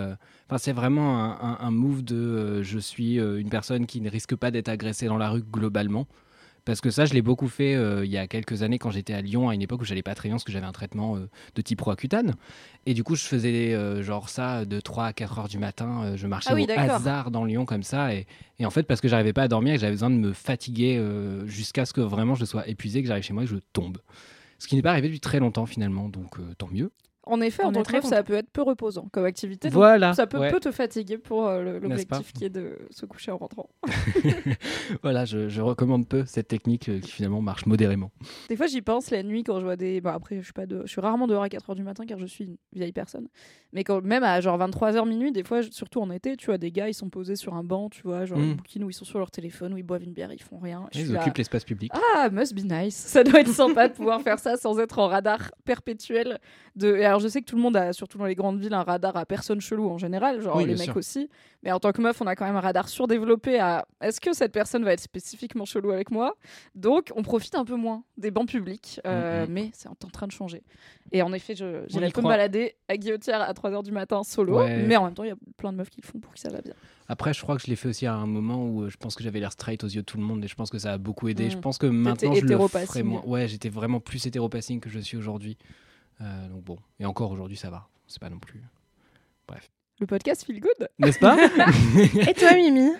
Enfin, 0.53 0.59
c'est 0.59 0.73
vraiment 0.73 1.19
un, 1.19 1.31
un- 1.41 1.57
un 1.61 1.71
move 1.71 2.03
de 2.05 2.15
euh, 2.15 2.63
je 2.63 2.79
suis 2.79 3.19
euh, 3.19 3.41
une 3.41 3.49
personne 3.49 3.87
qui 3.87 4.03
ne 4.03 4.11
risque 4.11 4.37
pas 4.37 4.51
d'être 4.51 4.69
agressée 4.69 5.07
dans 5.07 5.17
la 5.17 5.31
rue 5.31 5.43
globalement. 5.43 6.07
Parce 6.67 6.83
que 6.83 6.91
ça, 6.91 7.07
je 7.07 7.15
l'ai 7.15 7.23
beaucoup 7.23 7.49
fait 7.49 7.75
euh, 7.75 8.05
il 8.05 8.11
y 8.11 8.19
a 8.19 8.27
quelques 8.27 8.63
années 8.63 8.79
quand 8.79 8.91
j'étais 8.91 9.15
à 9.15 9.23
Lyon, 9.23 9.49
à 9.49 9.55
une 9.55 9.63
époque 9.63 9.81
où 9.81 9.85
j'allais 9.87 10.03
pas 10.03 10.15
très 10.15 10.29
bien 10.29 10.35
parce 10.37 10.45
que 10.45 10.53
j'avais 10.53 10.67
un 10.67 10.73
traitement 10.73 11.17
euh, 11.17 11.31
de 11.55 11.63
type 11.63 11.81
Roaccutane. 11.81 12.35
Et 12.85 12.93
du 12.93 13.03
coup, 13.03 13.17
je 13.17 13.23
faisais 13.25 13.73
euh, 13.73 14.03
genre 14.03 14.29
ça 14.29 14.67
de 14.67 14.79
3 14.79 15.07
à 15.07 15.13
4 15.15 15.39
heures 15.39 15.49
du 15.49 15.59
matin. 15.59 16.13
je 16.17 16.27
marchais 16.27 16.51
Ah 16.53 16.55
oui, 16.55 16.65
au 16.65 16.67
hasard 16.97 17.31
dans 17.31 17.47
Lyon 17.47 17.65
comme 17.65 17.83
ça. 17.83 18.15
Et, 18.15 18.27
et 18.59 18.67
en 18.67 18.71
fait, 18.71 18.83
parce 18.83 19.01
que 19.01 19.09
j'arrivais 19.09 19.33
pas 19.33 19.45
à 19.45 19.49
dormir 19.49 19.73
et 19.73 19.77
que 19.77 19.81
j'avais 19.81 19.93
besoin 19.95 20.11
de 20.11 20.17
me 20.17 20.35
fatiguer 20.35 21.03
jusqu'à 21.47 21.87
ce 21.87 21.95
que 21.95 22.03
vraiment 22.03 22.35
je 22.35 22.45
sois 22.45 22.69
épuisé, 22.69 23.01
que 23.01 23.09
j'arrive 23.09 23.25
chez 23.25 23.33
moi 23.33 23.45
et 23.45 23.47
que 23.47 23.53
je 23.55 23.59
tombe. 23.73 23.97
Ce 24.59 24.69
qui 24.69 24.77
n'est 24.77 24.83
pas 24.83 24.91
arrivé 24.91 25.09
depuis 25.09 25.19
très 25.21 25.41
longtemps 25.41 25.65
finalement, 25.67 26.11
donc 26.11 26.37
tant 26.59 26.69
mieux. 26.71 26.91
En 27.25 27.41
effet, 27.41 27.63
en 27.63 27.71
tant 27.73 27.83
que 27.85 28.01
ça 28.07 28.23
peut 28.25 28.35
être 28.35 28.51
peu 28.51 28.63
reposant 28.63 29.09
comme 29.13 29.25
activité. 29.25 29.69
donc 29.69 29.75
Voilà. 29.75 30.13
Ça 30.13 30.27
peut, 30.27 30.39
ouais. 30.39 30.51
peut 30.51 30.59
te 30.61 30.73
fatiguer 30.73 31.19
pour 31.19 31.47
euh, 31.47 31.79
l'objectif 31.79 32.33
qui 32.33 32.45
est 32.45 32.51
de 32.51 32.79
se 32.91 33.07
coucher 33.07 33.31
en 33.31 33.37
rentrant. 33.39 33.69
Voilà, 35.03 35.25
je, 35.25 35.49
je 35.49 35.61
recommande 35.61 36.09
peu 36.09 36.25
cette 36.27 36.49
technique 36.49 36.89
euh, 36.89 37.01
qui 37.01 37.11
finalement 37.11 37.41
marche 37.41 37.67
modérément. 37.67 38.11
Des 38.49 38.57
fois, 38.57 38.67
j'y 38.67 38.83
pense 38.83 39.11
la 39.11 39.23
nuit 39.23 39.45
quand 39.45 39.59
je 39.61 39.65
vois 39.65 39.77
des. 39.77 40.01
Bon, 40.01 40.11
après, 40.11 40.39
je 40.39 40.43
suis, 40.45 40.53
pas 40.53 40.67
de... 40.67 40.83
je 40.85 40.91
suis 40.91 41.01
rarement 41.01 41.27
dehors 41.27 41.43
à 41.43 41.49
4h 41.49 41.75
du 41.75 41.83
matin 41.83 42.05
car 42.07 42.19
je 42.19 42.27
suis 42.27 42.45
une 42.45 42.57
vieille 42.75 42.93
personne. 42.93 43.29
Mais 43.73 43.85
quand 43.85 44.03
même 44.03 44.25
à 44.25 44.41
genre 44.41 44.59
23h 44.59 45.09
minuit, 45.09 45.33
des 45.33 45.45
fois, 45.45 45.63
surtout 45.63 46.01
en 46.01 46.11
été, 46.11 46.37
tu 46.37 46.47
vois, 46.47 46.59
des 46.59 46.71
gars, 46.73 46.89
ils 46.89 46.95
sont 46.95 47.09
posés 47.09 47.37
sur 47.37 47.55
un 47.55 47.65
banc, 47.65 47.89
tu 47.89 48.03
vois, 48.03 48.25
genre 48.25 48.39
Mm. 48.39 48.43
une 48.43 48.55
bouquine 48.55 48.85
où 48.85 48.91
ils 48.91 48.95
sont 48.95 49.05
sur 49.05 49.19
leur 49.19 49.31
téléphone, 49.31 49.75
où 49.75 49.77
ils 49.79 49.83
boivent 49.83 50.03
une 50.05 50.13
bière, 50.13 50.33
ils 50.33 50.43
font 50.43 50.59
rien. 50.59 50.87
Ils 50.95 51.17
occupent 51.17 51.39
l'espace 51.39 51.65
public. 51.65 51.93
Ah, 52.17 52.29
must 52.31 52.55
be 52.55 52.65
nice. 52.65 52.97
Ça 52.97 53.23
doit 53.25 53.41
être 53.41 53.53
sympa 53.53 53.89
de 53.89 53.95
pouvoir 53.95 54.21
faire 54.23 54.39
ça 54.39 54.57
sans 54.57 54.79
être 54.79 54.99
en 54.99 55.07
radar 55.09 55.51
perpétuel. 55.65 56.39
De... 56.77 56.97
Et 56.97 57.07
alors, 57.13 57.21
je 57.21 57.29
sais 57.29 57.41
que 57.43 57.47
tout 57.47 57.57
le 57.57 57.63
monde 57.63 57.77
a, 57.77 57.93
surtout 57.93 58.17
dans 58.17 58.25
les 58.25 58.35
grandes 58.35 58.59
villes, 58.59 58.73
un 58.73 58.83
radar 58.83 59.15
à 59.19 59.27
personne 59.27 59.61
chelou 59.61 59.89
en 59.91 59.99
général, 59.99 60.41
genre 60.41 60.57
Oui, 60.57 60.65
les 60.65 60.73
mecs 60.77 60.85
sûr. 60.85 60.97
aussi. 60.97 61.29
Mais 61.63 61.71
en 61.71 61.79
tant 61.79 61.93
que 61.93 62.01
meuf, 62.01 62.21
on 62.23 62.27
a 62.27 62.35
quand 62.35 62.47
même 62.47 62.57
un 62.57 62.61
radar 62.61 62.89
surdéveloppé 62.89 63.61
à 63.61 63.87
est-ce 64.01 64.19
que 64.21 64.33
cette 64.33 64.53
personne 64.53 64.83
va 64.83 64.95
être 64.95 65.01
spécifiquement 65.01 65.67
chelou 65.67 65.91
avec 65.91 66.11
moi? 66.11 66.35
Donc, 66.75 67.13
on 67.15 67.23
profite 67.23 67.55
un 67.55 67.67
peu 67.67 67.77
moins 67.77 68.03
des 68.17 68.31
bancs 68.31 68.49
publics, 68.49 68.99
euh, 69.07 69.45
Mm, 69.45 69.51
mm. 69.51 69.53
mais 69.53 69.71
c'est 69.75 69.89
en 69.89 69.95
train 69.95 70.27
de 70.27 70.33
changer. 70.33 70.63
Et 71.13 71.21
en 71.21 71.33
effet, 71.35 71.55
j'irai 71.55 72.11
peu 72.11 72.23
me 72.23 72.29
balader 72.29 72.77
à 72.89 72.97
Guillotière 72.97 73.43
à 73.43 73.53
3h 73.53 73.83
du 73.83 73.93
matin 73.93 74.23
solo, 74.25 74.57
Ouais. 74.59 74.83
mais 74.87 74.97
en 74.97 75.05
même 75.05 75.15
temps, 75.15 75.25
il 75.25 75.29
y 75.29 75.33
a 75.33 75.37
plein 75.59 75.73
de 75.73 75.77
meufs 75.77 75.91
qui 75.91 76.01
le 76.01 76.07
font 76.07 76.19
pour 76.19 76.33
que 76.33 76.39
ça 76.41 76.49
va 76.49 76.63
bien. 76.63 76.73
Après, 77.09 77.35
je 77.35 77.43
crois 77.43 77.57
que 77.57 77.63
je 77.63 77.67
l'ai 77.67 77.77
fait 77.77 77.89
aussi 77.89 78.07
à 78.07 78.15
un 78.15 78.27
moment 78.27 78.65
où 78.67 78.85
euh, 78.85 78.89
je 78.89 78.97
pense 78.97 79.15
que 79.17 79.23
j'avais 79.23 79.39
l'air 79.39 79.53
straight 79.53 79.85
aux 79.85 79.89
yeux 79.89 80.01
de 80.01 80.07
tout 80.07 80.17
le 80.17 80.23
monde 80.23 80.43
et 80.43 80.49
je 80.49 80.55
pense 80.55 80.71
que 80.71 80.79
ça 80.79 80.93
a 80.95 80.99
beaucoup 80.99 81.29
aidé. 81.29 81.49
Mm. 81.49 81.51
Je 81.51 81.59
pense 81.59 81.77
que 81.77 81.87
maintenant, 81.87 82.33
je 82.33 82.47
le 82.47 82.57
ferai 82.69 83.03
moins. 83.03 83.23
Ouais, 83.27 83.49
j'étais 83.49 83.69
vraiment 83.69 84.01
plus 84.01 84.25
hétéropassing 84.25 84.81
que 84.81 84.89
je 84.89 84.99
suis 84.99 85.19
aujourd'hui. 85.19 85.59
Euh, 86.23 86.49
donc 86.49 86.63
bon, 86.63 86.79
et 86.99 87.05
encore 87.05 87.31
aujourd'hui, 87.31 87.57
ça 87.57 87.71
va. 87.71 87.89
C'est 88.07 88.21
pas 88.21 88.31
non 88.31 88.39
plus. 88.39 88.63
Le 90.01 90.07
podcast 90.07 90.45
Feel 90.45 90.61
Good 90.61 90.89
N'est-ce 90.99 91.19
pas 91.19 91.37
Et 92.29 92.35
toi, 92.35 92.55
Mimi? 92.55 92.91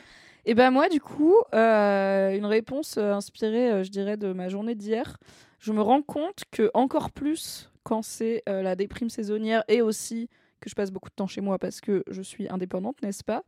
Et 0.45 0.55
ben 0.55 0.71
moi, 0.71 0.89
du 0.89 1.01
coup, 1.01 1.35
euh, 1.55 2.37
une 2.37 2.47
réponse 2.47 2.97
euh, 2.99 3.13
inspirée, 3.13 3.71
euh, 3.71 3.83
je 3.85 3.91
dirais, 3.91 4.17
de 4.17 4.33
ma 4.33 4.49
journée 4.49 4.75
d'hier. 4.75 5.19
Je 5.59 5.73
me 5.73 5.81
rends 5.81 6.03
compte 6.03 6.43
que 6.51 6.71
encore 6.75 7.11
plus 7.13 7.71
quand 7.85 8.03
c'est 8.03 8.43
euh, 8.49 8.63
la 8.63 8.75
déprime 8.75 9.09
saisonnière 9.09 9.63
et 9.69 9.83
aussi 9.83 10.29
que 10.61 10.69
je 10.69 10.75
passe 10.75 10.91
beaucoup 10.91 11.11
de 11.11 11.15
temps 11.15 11.27
chez 11.29 11.41
moi 11.41 11.59
parce 11.59 11.81
que 11.81 12.03
je 12.09 12.23
suis 12.23 12.49
indépendante, 12.49 13.01
n'est-ce 13.03 13.25
pas? 13.25 13.43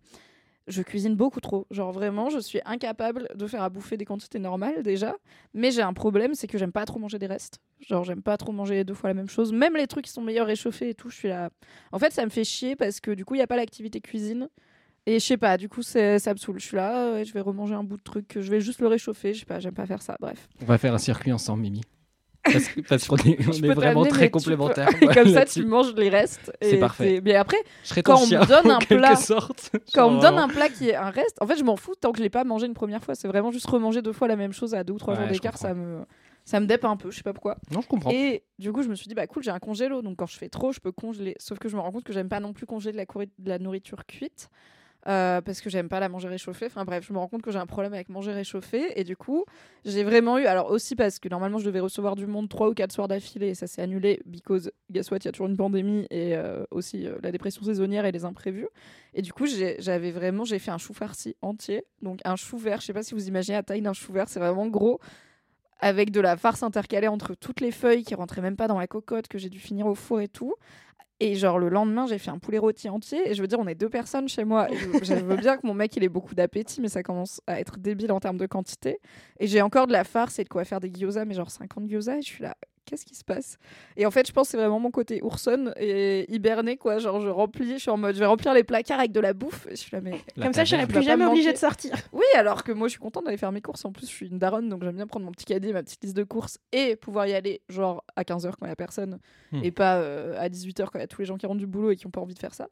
Je 0.66 0.82
cuisine 0.82 1.14
beaucoup 1.14 1.40
trop. 1.40 1.66
Genre 1.70 1.92
vraiment, 1.92 2.30
je 2.30 2.38
suis 2.38 2.60
incapable 2.64 3.28
de 3.34 3.46
faire 3.46 3.62
à 3.62 3.68
bouffer 3.68 3.96
des 3.96 4.04
quantités 4.04 4.38
normales 4.38 4.82
déjà. 4.82 5.14
Mais 5.52 5.70
j'ai 5.70 5.82
un 5.82 5.92
problème, 5.92 6.34
c'est 6.34 6.46
que 6.46 6.56
j'aime 6.56 6.72
pas 6.72 6.86
trop 6.86 6.98
manger 6.98 7.18
des 7.18 7.26
restes. 7.26 7.60
Genre 7.80 8.02
j'aime 8.04 8.22
pas 8.22 8.36
trop 8.36 8.52
manger 8.52 8.82
deux 8.84 8.94
fois 8.94 9.10
la 9.10 9.14
même 9.14 9.28
chose. 9.28 9.52
Même 9.52 9.76
les 9.76 9.86
trucs 9.86 10.06
qui 10.06 10.10
sont 10.10 10.22
meilleurs 10.22 10.46
réchauffés 10.46 10.90
et 10.90 10.94
tout, 10.94 11.10
je 11.10 11.16
suis 11.16 11.28
là. 11.28 11.50
En 11.92 11.98
fait, 11.98 12.12
ça 12.12 12.24
me 12.24 12.30
fait 12.30 12.44
chier 12.44 12.76
parce 12.76 13.00
que 13.00 13.10
du 13.10 13.24
coup, 13.24 13.34
il 13.34 13.38
y 13.38 13.42
a 13.42 13.46
pas 13.46 13.56
l'activité 13.56 14.00
cuisine. 14.00 14.48
Et 15.06 15.20
je 15.20 15.24
sais 15.26 15.36
pas, 15.36 15.58
du 15.58 15.68
coup, 15.68 15.82
ça 15.82 16.00
me 16.00 16.36
saoule. 16.36 16.58
Je 16.58 16.64
suis 16.64 16.76
là, 16.76 17.22
je 17.22 17.32
vais 17.34 17.42
remanger 17.42 17.74
un 17.74 17.84
bout 17.84 17.98
de 17.98 18.02
truc, 18.02 18.38
je 18.40 18.50
vais 18.50 18.62
juste 18.62 18.80
le 18.80 18.86
réchauffer. 18.86 19.34
Je 19.34 19.40
sais 19.40 19.44
pas, 19.46 19.60
j'aime 19.60 19.74
pas 19.74 19.84
faire 19.84 20.00
ça. 20.00 20.16
Bref. 20.18 20.48
On 20.62 20.64
va 20.64 20.78
faire 20.78 20.94
un 20.94 20.98
circuit 20.98 21.30
ensemble, 21.30 21.60
Mimi. 21.60 21.82
Parce 22.44 22.68
que- 22.68 22.80
parce 22.82 23.06
qu'on 23.08 23.16
est, 23.16 23.38
on 23.48 23.52
est 23.52 23.60
peux 23.62 23.72
vraiment 23.72 24.04
très 24.04 24.26
peux- 24.26 24.32
complémentaires. 24.38 24.88
Et 25.00 25.06
Ouais, 25.06 25.14
comme 25.14 25.32
ça, 25.32 25.44
tu 25.46 25.64
manges 25.64 25.94
les 25.94 26.08
restes. 26.10 26.52
C'est 26.60 26.76
et 26.76 26.78
parfait. 26.80 27.20
Mais 27.24 27.34
après, 27.34 27.56
quand 28.04 28.16
on 28.22 28.26
me 28.26 28.46
donne 28.46 28.70
un 28.70 28.78
plat- 28.78 29.16
sorte. 29.16 29.70
quand 29.94 30.08
on 30.08 30.16
me 30.16 30.20
donne 30.20 30.38
un 30.38 30.48
plat 30.48 30.68
qui 30.68 30.88
est 30.90 30.94
un 30.94 31.10
reste, 31.10 31.36
en 31.40 31.46
fait, 31.46 31.56
je 31.56 31.64
m'en 31.64 31.76
fous 31.76 31.94
tant 31.94 32.12
que 32.12 32.18
je 32.18 32.22
l'ai 32.22 32.30
pas 32.30 32.44
mangé 32.44 32.66
une 32.66 32.74
première 32.74 33.02
fois. 33.02 33.14
C'est 33.14 33.28
vraiment 33.28 33.50
juste 33.50 33.66
remanger 33.66 34.02
deux 34.02 34.12
fois 34.12 34.28
la 34.28 34.36
même 34.36 34.52
chose 34.52 34.74
à 34.74 34.84
deux 34.84 34.92
ou 34.92 34.98
trois 34.98 35.14
Ouais, 35.14 35.20
jours 35.22 35.30
d'écart. 35.32 35.56
Ça 35.56 35.72
me, 35.74 36.04
ça 36.44 36.60
me 36.60 36.66
dépe 36.66 36.84
un 36.84 36.96
peu. 36.98 37.10
Je 37.10 37.16
sais 37.16 37.22
pas 37.22 37.32
pourquoi. 37.32 37.56
Non, 37.70 37.80
je 37.80 37.86
comprends. 37.88 38.10
Et 38.10 38.44
du 38.58 38.72
coup, 38.72 38.82
je 38.82 38.88
me 38.88 38.94
suis 38.94 39.08
dit, 39.08 39.14
bah 39.14 39.26
cool, 39.26 39.42
j'ai 39.42 39.50
un 39.50 39.58
congélo. 39.58 40.02
Donc 40.02 40.16
quand 40.18 40.26
je 40.26 40.36
fais 40.36 40.50
trop, 40.50 40.70
je 40.72 40.80
peux 40.80 40.92
congeler. 40.92 41.34
Sauf 41.38 41.58
que 41.58 41.68
je 41.70 41.76
me 41.76 41.80
rends 41.80 41.92
compte 41.92 42.04
que 42.04 42.12
j'aime 42.12 42.28
pas 42.28 42.40
non 42.40 42.52
plus 42.52 42.66
congeler 42.66 42.92
de 42.92 42.98
la, 42.98 43.06
courri- 43.06 43.30
de 43.38 43.48
la 43.48 43.58
nourriture 43.58 44.04
cuite. 44.06 44.50
Euh, 45.06 45.40
parce 45.42 45.60
que 45.60 45.68
j'aime 45.68 45.88
pas 45.88 46.00
la 46.00 46.08
manger 46.08 46.28
réchauffée. 46.28 46.66
Enfin 46.66 46.84
bref, 46.84 47.04
je 47.06 47.12
me 47.12 47.18
rends 47.18 47.28
compte 47.28 47.42
que 47.42 47.50
j'ai 47.50 47.58
un 47.58 47.66
problème 47.66 47.92
avec 47.92 48.08
manger 48.08 48.32
réchauffé. 48.32 48.98
Et 48.98 49.04
du 49.04 49.16
coup, 49.16 49.44
j'ai 49.84 50.02
vraiment 50.02 50.38
eu. 50.38 50.46
Alors 50.46 50.70
aussi 50.70 50.96
parce 50.96 51.18
que 51.18 51.28
normalement, 51.28 51.58
je 51.58 51.66
devais 51.66 51.80
recevoir 51.80 52.16
du 52.16 52.26
monde 52.26 52.48
trois 52.48 52.70
ou 52.70 52.74
quatre 52.74 52.92
soirs 52.92 53.08
d'affilée. 53.08 53.48
Et 53.48 53.54
ça 53.54 53.66
s'est 53.66 53.82
annulé. 53.82 54.22
Because, 54.24 54.70
guess 54.90 55.10
what, 55.10 55.18
il 55.18 55.24
y 55.26 55.28
a 55.28 55.32
toujours 55.32 55.48
une 55.48 55.56
pandémie. 55.56 56.06
Et 56.10 56.36
euh, 56.36 56.64
aussi 56.70 57.06
euh, 57.06 57.16
la 57.22 57.32
dépression 57.32 57.62
saisonnière 57.62 58.06
et 58.06 58.12
les 58.12 58.24
imprévus. 58.24 58.68
Et 59.12 59.22
du 59.22 59.32
coup, 59.32 59.46
j'avais 59.46 60.10
vraiment. 60.10 60.44
J'ai 60.44 60.58
fait 60.58 60.70
un 60.70 60.78
chou 60.78 60.94
farci 60.94 61.36
entier. 61.42 61.84
Donc 62.00 62.20
un 62.24 62.36
chou 62.36 62.56
vert. 62.56 62.80
Je 62.80 62.86
sais 62.86 62.94
pas 62.94 63.02
si 63.02 63.14
vous 63.14 63.28
imaginez 63.28 63.56
la 63.56 63.62
taille 63.62 63.82
d'un 63.82 63.92
chou 63.92 64.12
vert. 64.12 64.28
C'est 64.28 64.40
vraiment 64.40 64.66
gros 64.66 65.00
avec 65.80 66.10
de 66.12 66.20
la 66.20 66.38
farce 66.38 66.62
intercalée 66.62 67.08
entre 67.08 67.34
toutes 67.34 67.60
les 67.60 67.70
feuilles 67.70 68.04
qui 68.04 68.14
rentraient 68.14 68.40
même 68.40 68.56
pas 68.56 68.68
dans 68.68 68.78
la 68.78 68.86
cocotte, 68.86 69.28
que 69.28 69.36
j'ai 69.36 69.50
dû 69.50 69.58
finir 69.58 69.86
au 69.86 69.94
four 69.94 70.20
et 70.20 70.28
tout. 70.28 70.54
Et 71.24 71.36
genre 71.36 71.58
le 71.58 71.70
lendemain, 71.70 72.06
j'ai 72.06 72.18
fait 72.18 72.30
un 72.30 72.38
poulet 72.38 72.58
rôti 72.58 72.90
entier. 72.90 73.30
Et 73.30 73.34
je 73.34 73.40
veux 73.40 73.48
dire, 73.48 73.58
on 73.58 73.66
est 73.66 73.74
deux 73.74 73.88
personnes 73.88 74.28
chez 74.28 74.44
moi. 74.44 74.68
Je 75.02 75.14
veux 75.14 75.36
bien 75.36 75.56
que 75.56 75.66
mon 75.66 75.72
mec 75.72 75.96
il 75.96 76.04
ait 76.04 76.10
beaucoup 76.10 76.34
d'appétit, 76.34 76.82
mais 76.82 76.88
ça 76.88 77.02
commence 77.02 77.40
à 77.46 77.58
être 77.60 77.78
débile 77.78 78.12
en 78.12 78.20
termes 78.20 78.36
de 78.36 78.44
quantité. 78.44 78.98
Et 79.40 79.46
j'ai 79.46 79.62
encore 79.62 79.86
de 79.86 79.92
la 79.92 80.04
farce 80.04 80.38
et 80.38 80.44
de 80.44 80.50
quoi 80.50 80.66
faire 80.66 80.80
des 80.80 80.92
gyoza, 80.92 81.24
mais 81.24 81.32
genre 81.32 81.50
50 81.50 81.88
gyoza. 81.88 82.18
Et 82.18 82.20
je 82.20 82.26
suis 82.26 82.42
là, 82.42 82.54
qu'est-ce 82.84 83.04
qui 83.04 83.14
se 83.14 83.24
passe? 83.24 83.58
Et 83.96 84.06
en 84.06 84.10
fait, 84.10 84.26
je 84.26 84.32
pense 84.32 84.48
que 84.48 84.50
c'est 84.52 84.56
vraiment 84.56 84.78
mon 84.80 84.90
côté 84.90 85.20
ourson 85.22 85.72
et 85.76 86.32
hiberné 86.32 86.76
quoi. 86.76 86.98
Genre 86.98 87.20
je 87.20 87.28
remplis, 87.28 87.74
je 87.74 87.78
suis 87.78 87.90
en 87.90 87.96
mode, 87.96 88.14
je 88.14 88.20
vais 88.20 88.26
remplir 88.26 88.54
les 88.54 88.64
placards 88.64 88.98
avec 88.98 89.12
de 89.12 89.20
la 89.20 89.32
bouffe. 89.32 89.66
Et 89.66 89.70
je 89.76 89.76
suis 89.80 89.90
là, 89.92 90.00
mais 90.00 90.20
La 90.36 90.44
Comme 90.44 90.52
ça, 90.52 90.64
je 90.64 90.70
serais 90.70 90.86
plus 90.86 91.02
jamais 91.02 91.24
obligée 91.24 91.46
manquer. 91.48 91.54
de 91.54 91.58
sortir. 91.58 91.94
oui, 92.12 92.24
alors 92.36 92.64
que 92.64 92.72
moi 92.72 92.88
je 92.88 92.92
suis 92.92 93.00
contente 93.00 93.24
d'aller 93.24 93.36
faire 93.36 93.52
mes 93.52 93.60
courses. 93.60 93.84
En 93.84 93.92
plus, 93.92 94.06
je 94.06 94.12
suis 94.14 94.28
une 94.28 94.38
daronne, 94.38 94.68
donc 94.68 94.82
j'aime 94.82 94.96
bien 94.96 95.06
prendre 95.06 95.24
mon 95.26 95.32
petit 95.32 95.44
caddie, 95.46 95.72
ma 95.72 95.82
petite 95.82 96.02
liste 96.04 96.16
de 96.16 96.24
courses 96.24 96.58
et 96.72 96.96
pouvoir 96.96 97.26
y 97.26 97.34
aller 97.34 97.62
genre 97.68 98.04
à 98.16 98.22
15h 98.22 98.52
quand 98.58 98.66
il 98.66 98.68
y 98.68 98.72
a 98.72 98.76
personne 98.76 99.18
Hmm. 99.52 99.60
et 99.62 99.70
pas 99.70 99.96
euh, 99.98 100.34
à 100.38 100.48
18h 100.48 100.86
quand 100.86 100.98
il 100.98 101.02
y 101.02 101.04
a 101.04 101.06
tous 101.06 101.20
les 101.20 101.26
gens 101.26 101.36
qui 101.36 101.46
rentrent 101.46 101.58
du 101.60 101.66
boulot 101.66 101.90
et 101.90 101.96
qui 101.96 102.06
ont 102.06 102.10
pas 102.10 102.20
envie 102.20 102.34
de 102.34 102.38
faire 102.38 102.54
ça. 102.54 102.68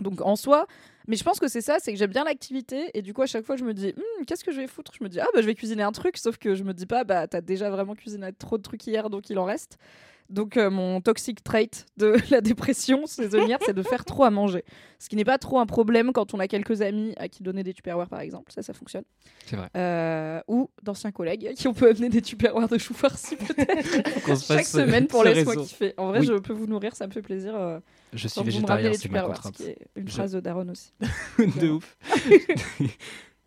Donc 0.00 0.20
en 0.20 0.36
soi, 0.36 0.66
mais 1.08 1.16
je 1.16 1.24
pense 1.24 1.38
que 1.40 1.48
c'est 1.48 1.60
ça, 1.60 1.78
c'est 1.80 1.92
que 1.92 1.98
j'aime 1.98 2.10
bien 2.10 2.24
l'activité 2.24 2.90
et 2.94 3.02
du 3.02 3.14
coup 3.14 3.22
à 3.22 3.26
chaque 3.26 3.44
fois 3.44 3.56
je 3.56 3.64
me 3.64 3.72
dis 3.74 3.94
Hmm, 3.96 4.24
qu'est-ce 4.26 4.44
que 4.44 4.52
je 4.52 4.60
vais 4.60 4.66
foutre? 4.66 4.92
Je 4.98 5.02
me 5.04 5.08
dis 5.08 5.20
ah 5.20 5.26
bah 5.34 5.40
je 5.40 5.46
vais 5.46 5.54
cuisiner 5.54 5.82
un 5.82 5.92
truc, 5.92 6.16
sauf 6.18 6.36
que 6.38 6.54
je 6.54 6.64
me 6.64 6.74
dis 6.74 6.86
pas 6.86 7.04
bah 7.04 7.26
t'as 7.26 7.40
déjà 7.40 7.70
vraiment 7.70 7.94
cuisiné 7.94 8.32
trop 8.32 8.58
de 8.58 8.62
trucs 8.62 8.86
hier 8.86 9.08
donc 9.10 9.30
il 9.30 9.38
en 9.38 9.44
reste. 9.44 9.78
Donc 10.28 10.56
euh, 10.56 10.70
mon 10.70 11.00
toxic 11.00 11.42
trait 11.44 11.70
de 11.96 12.16
la 12.30 12.40
dépression 12.40 13.06
saisonnière, 13.06 13.58
c'est 13.64 13.74
de 13.74 13.82
faire 13.82 14.04
trop 14.04 14.24
à 14.24 14.30
manger. 14.30 14.64
Ce 14.98 15.08
qui 15.08 15.16
n'est 15.16 15.24
pas 15.24 15.38
trop 15.38 15.58
un 15.58 15.66
problème 15.66 16.12
quand 16.12 16.34
on 16.34 16.40
a 16.40 16.48
quelques 16.48 16.80
amis 16.82 17.12
à 17.18 17.28
qui 17.28 17.42
donner 17.42 17.62
des 17.62 17.74
tupperwares 17.74 18.08
par 18.08 18.20
exemple, 18.20 18.50
ça 18.52 18.62
ça 18.62 18.72
fonctionne. 18.72 19.04
C'est 19.46 19.56
vrai. 19.56 19.68
Euh, 19.76 20.40
ou 20.48 20.70
d'anciens 20.82 21.12
collègues 21.12 21.46
à 21.46 21.52
qui 21.52 21.68
on 21.68 21.74
peut 21.74 21.90
amener 21.90 22.08
des 22.08 22.22
tupperwares 22.22 22.68
de 22.68 22.78
chou 22.78 22.94
farci 22.94 23.36
peut-être 23.36 24.36
se 24.36 24.52
chaque 24.54 24.64
semaine 24.66 25.06
pour 25.06 25.22
laisse-moi 25.22 25.56
kiffer. 25.56 25.94
En 25.96 26.08
vrai, 26.08 26.20
Oui. 26.20 26.26
je 26.26 26.34
peux 26.34 26.52
vous 26.54 26.66
nourrir, 26.66 26.96
ça 26.96 27.06
me 27.06 27.12
fait 27.12 27.22
plaisir. 27.22 27.54
euh, 27.54 27.78
Je 28.12 28.26
suis 28.28 28.42
végétarien, 28.42 28.92
c'est 28.94 29.10
ma 29.10 29.22
contrainte. 29.22 29.54
qui 29.54 29.64
est 29.64 29.78
une 29.96 30.08
Je- 30.08 30.12
phrase 30.14 30.32
de 30.32 30.40
Daron 30.40 30.68
aussi. 30.68 30.92
de 31.60 31.68
ouf. 31.70 31.96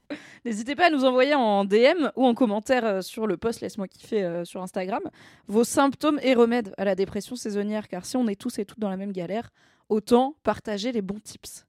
N'hésitez 0.46 0.76
pas 0.76 0.88
à 0.88 0.90
nous 0.90 1.06
envoyer 1.06 1.36
en 1.36 1.66
DM 1.66 2.10
ou 2.16 2.26
en 2.26 2.34
commentaire 2.34 2.86
euh, 2.86 3.02
sur 3.02 3.28
le 3.28 3.38
post 3.38 3.62
Laisse-moi 3.62 3.88
kiffer 3.88 4.24
euh, 4.24 4.46
sur 4.46 4.62
Instagram 4.62 5.02
vos 5.48 5.64
symptômes 5.64 6.20
et 6.24 6.34
remèdes 6.34 6.74
à 6.78 6.86
la 6.86 6.96
dépression 6.96 7.36
saisonnière. 7.36 7.88
Car 7.88 8.06
si 8.06 8.18
on 8.18 8.28
est 8.28 8.40
tous 8.40 8.60
et 8.60 8.66
toutes 8.66 8.80
dans 8.80 8.90
la 8.90 8.98
même 8.98 9.12
galère, 9.12 9.50
autant 9.90 10.36
partager 10.44 10.92
les 10.92 11.02
bons 11.02 11.20
tips. 11.20 11.66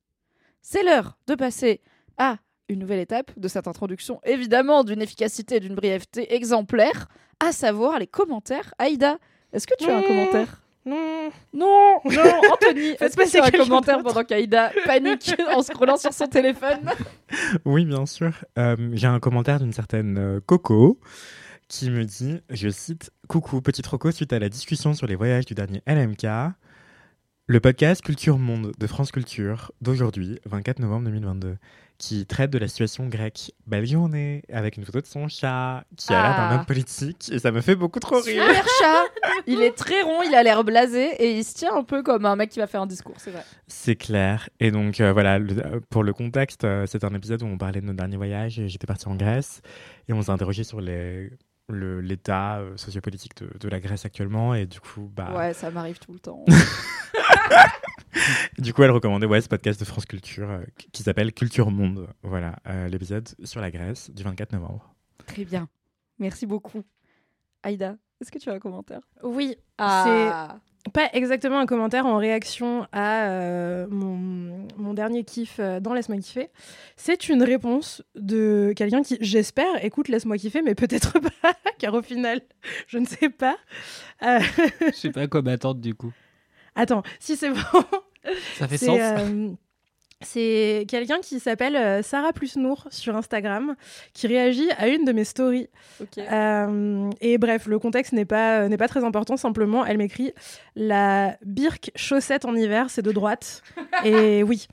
C'est 0.62 0.82
l'heure 0.82 1.18
de 1.26 1.34
passer 1.34 1.80
à 2.18 2.36
une 2.68 2.78
nouvelle 2.78 3.00
étape 3.00 3.32
de 3.36 3.48
cette 3.48 3.66
introduction, 3.66 4.20
évidemment 4.24 4.84
d'une 4.84 5.02
efficacité 5.02 5.56
et 5.56 5.60
d'une 5.60 5.74
brièveté 5.74 6.34
exemplaire, 6.34 7.08
à 7.40 7.50
savoir 7.50 7.98
les 7.98 8.06
commentaires. 8.06 8.74
Aïda, 8.78 9.18
est-ce 9.52 9.66
que 9.66 9.74
tu 9.76 9.90
as 9.90 9.96
un 9.96 10.02
commentaire? 10.02 10.62
Non. 10.86 11.30
Non, 11.52 12.00
non, 12.04 12.22
Anthony, 12.52 12.96
Faites 12.96 13.02
est-ce 13.02 13.16
que 13.16 13.22
passer 13.22 13.38
un 13.38 13.50
commentaire 13.50 14.02
pendant 14.02 14.24
qu'Aïda 14.24 14.72
panique 14.86 15.34
en 15.54 15.62
scrollant 15.62 15.96
sur 15.96 16.12
son 16.12 16.26
téléphone 16.26 16.90
Oui, 17.64 17.84
bien 17.84 18.06
sûr. 18.06 18.32
Euh, 18.58 18.76
J'ai 18.94 19.06
un 19.06 19.20
commentaire 19.20 19.60
d'une 19.60 19.72
certaine 19.72 20.18
euh, 20.18 20.40
Coco 20.44 20.98
qui 21.68 21.90
me 21.90 22.04
dit, 22.04 22.40
je 22.50 22.68
cite, 22.68 23.12
Coucou, 23.28 23.60
petite 23.60 23.86
Rocco, 23.86 24.10
suite 24.10 24.32
à 24.32 24.38
la 24.38 24.48
discussion 24.48 24.92
sur 24.94 25.06
les 25.06 25.14
voyages 25.14 25.46
du 25.46 25.54
dernier 25.54 25.82
LMK, 25.86 26.26
le 27.46 27.60
podcast 27.60 28.02
Culture 28.02 28.38
Monde 28.38 28.72
de 28.76 28.86
France 28.88 29.12
Culture 29.12 29.70
d'aujourd'hui, 29.80 30.40
24 30.46 30.80
novembre 30.80 31.04
2022, 31.04 31.56
qui 32.00 32.24
traite 32.26 32.50
de 32.50 32.58
la 32.58 32.66
situation 32.66 33.06
grecque. 33.06 33.52
Belle 33.66 33.86
journée, 33.86 34.42
avec 34.52 34.76
une 34.78 34.84
photo 34.84 35.00
de 35.02 35.06
son 35.06 35.28
chat 35.28 35.84
qui 35.96 36.12
a 36.12 36.22
l'air 36.22 36.34
Ah. 36.36 36.48
d'un 36.50 36.58
homme 36.58 36.66
politique 36.66 37.30
et 37.30 37.38
ça 37.38 37.52
me 37.52 37.60
fait 37.60 37.76
beaucoup 37.76 38.00
trop 38.00 38.20
rire. 38.20 38.42
Super 38.46 38.64
chat 38.80 39.04
Il 39.46 39.60
est 39.62 39.76
très 39.76 40.00
rond, 40.02 40.22
il 40.22 40.34
a 40.34 40.42
l'air 40.42 40.64
blasé 40.64 41.10
et 41.22 41.36
il 41.38 41.44
se 41.44 41.54
tient 41.54 41.74
un 41.76 41.84
peu 41.84 42.02
comme 42.02 42.24
un 42.24 42.34
mec 42.36 42.50
qui 42.50 42.58
va 42.58 42.66
faire 42.66 42.80
un 42.82 42.86
discours, 42.86 43.14
c'est 43.18 43.30
vrai. 43.30 43.44
C'est 43.68 43.96
clair. 43.96 44.48
Et 44.60 44.70
donc, 44.70 45.00
euh, 45.00 45.12
voilà, 45.12 45.38
le- 45.38 45.58
euh, 45.64 45.80
pour 45.90 46.02
le 46.02 46.12
contexte, 46.14 46.64
euh, 46.64 46.86
c'est 46.86 47.04
un 47.04 47.14
épisode 47.14 47.42
où 47.42 47.46
on 47.46 47.58
parlait 47.58 47.80
de 47.82 47.86
notre 47.86 47.98
dernier 47.98 48.16
voyage. 48.16 48.58
et 48.58 48.68
J'étais 48.68 48.86
parti 48.86 49.06
en 49.06 49.14
Grèce 49.14 49.60
et 50.08 50.12
on 50.14 50.22
s'est 50.22 50.30
interrogé 50.30 50.64
sur 50.64 50.80
les- 50.80 51.30
l'état 51.68 52.58
euh, 52.58 52.76
sociopolitique 52.76 53.36
de, 53.36 53.48
de 53.60 53.68
la 53.68 53.78
Grèce 53.78 54.04
actuellement. 54.04 54.54
Et 54.54 54.66
du 54.66 54.80
coup, 54.80 55.10
bah, 55.14 55.32
Ouais, 55.36 55.52
ça 55.54 55.70
m'arrive 55.70 55.98
tout 56.00 56.12
le 56.12 56.18
temps. 56.18 56.44
du 58.58 58.72
coup, 58.74 58.82
elle 58.82 58.90
recommandait 58.90 59.26
ouais, 59.26 59.40
ce 59.40 59.48
podcast 59.48 59.78
de 59.80 59.84
France 59.84 60.06
Culture 60.06 60.50
euh, 60.50 60.64
qui- 60.92 61.02
s'appelle 61.02 61.32
Culture 61.32 61.70
Monde. 61.70 62.08
Voilà, 62.22 62.56
euh, 62.68 62.88
l'épisode 62.88 63.28
sur 63.44 63.60
la 63.60 63.70
Grèce 63.70 64.10
du 64.10 64.22
24 64.22 64.52
novembre. 64.52 64.94
très 65.26 65.44
bien. 65.44 65.68
Merci 66.18 66.46
beaucoup. 66.46 66.82
Aïda, 67.62 67.96
est-ce 68.20 68.30
que 68.30 68.38
tu 68.38 68.50
as 68.50 68.54
un 68.54 68.58
commentaire? 68.58 69.00
Oui, 69.22 69.56
Ah 69.78 70.56
pas 70.94 71.10
exactement 71.12 71.58
un 71.58 71.66
commentaire 71.66 72.06
en 72.06 72.16
réaction 72.16 72.86
à 72.90 73.26
euh, 73.28 73.86
mon, 73.90 74.66
mon 74.78 74.94
dernier 74.94 75.24
kiff 75.24 75.60
dans 75.60 75.92
Laisse-moi 75.92 76.16
kiffer. 76.18 76.48
C'est 76.96 77.28
une 77.28 77.42
réponse 77.42 78.02
de 78.14 78.72
quelqu'un 78.74 79.02
qui, 79.02 79.18
j'espère, 79.20 79.84
écoute 79.84 80.08
Laisse-moi 80.08 80.38
kiffer, 80.38 80.62
mais 80.62 80.74
peut-être 80.74 81.18
pas, 81.42 81.52
car 81.78 81.92
au 81.92 82.00
final, 82.00 82.40
je 82.86 82.96
ne 82.96 83.04
sais 83.04 83.28
pas. 83.28 83.58
Euh, 84.22 84.40
Je 84.86 84.96
sais 84.96 85.10
pas 85.10 85.26
quoi 85.26 85.42
m'attendre 85.42 85.80
du 85.82 85.94
coup. 85.94 86.12
Attends, 86.76 87.02
si 87.18 87.36
c'est 87.36 87.50
bon. 87.50 87.56
Ça 88.56 88.68
fait 88.68 88.76
sens. 88.78 88.98
euh, 89.00 89.48
c'est 90.22 90.84
quelqu'un 90.88 91.20
qui 91.20 91.40
s'appelle 91.40 91.76
euh, 91.76 92.02
Sarah 92.02 92.34
Plus 92.34 92.56
Nour 92.56 92.86
sur 92.90 93.16
Instagram 93.16 93.74
qui 94.12 94.26
réagit 94.26 94.70
à 94.76 94.88
une 94.88 95.04
de 95.06 95.12
mes 95.12 95.24
stories. 95.24 95.68
Euh, 96.18 97.08
et 97.22 97.38
bref, 97.38 97.66
le 97.66 97.78
contexte 97.78 98.12
n'est 98.12 98.26
pas, 98.26 98.68
n'est 98.68 98.76
pas 98.76 98.88
très 98.88 99.02
important. 99.02 99.38
Simplement, 99.38 99.86
elle 99.86 99.96
m'écrit 99.96 100.32
La 100.76 101.38
birque 101.44 101.90
chaussette 101.96 102.44
en 102.44 102.54
hiver, 102.54 102.90
c'est 102.90 103.00
de 103.02 103.12
droite. 103.12 103.62
et 104.04 104.42
oui. 104.42 104.66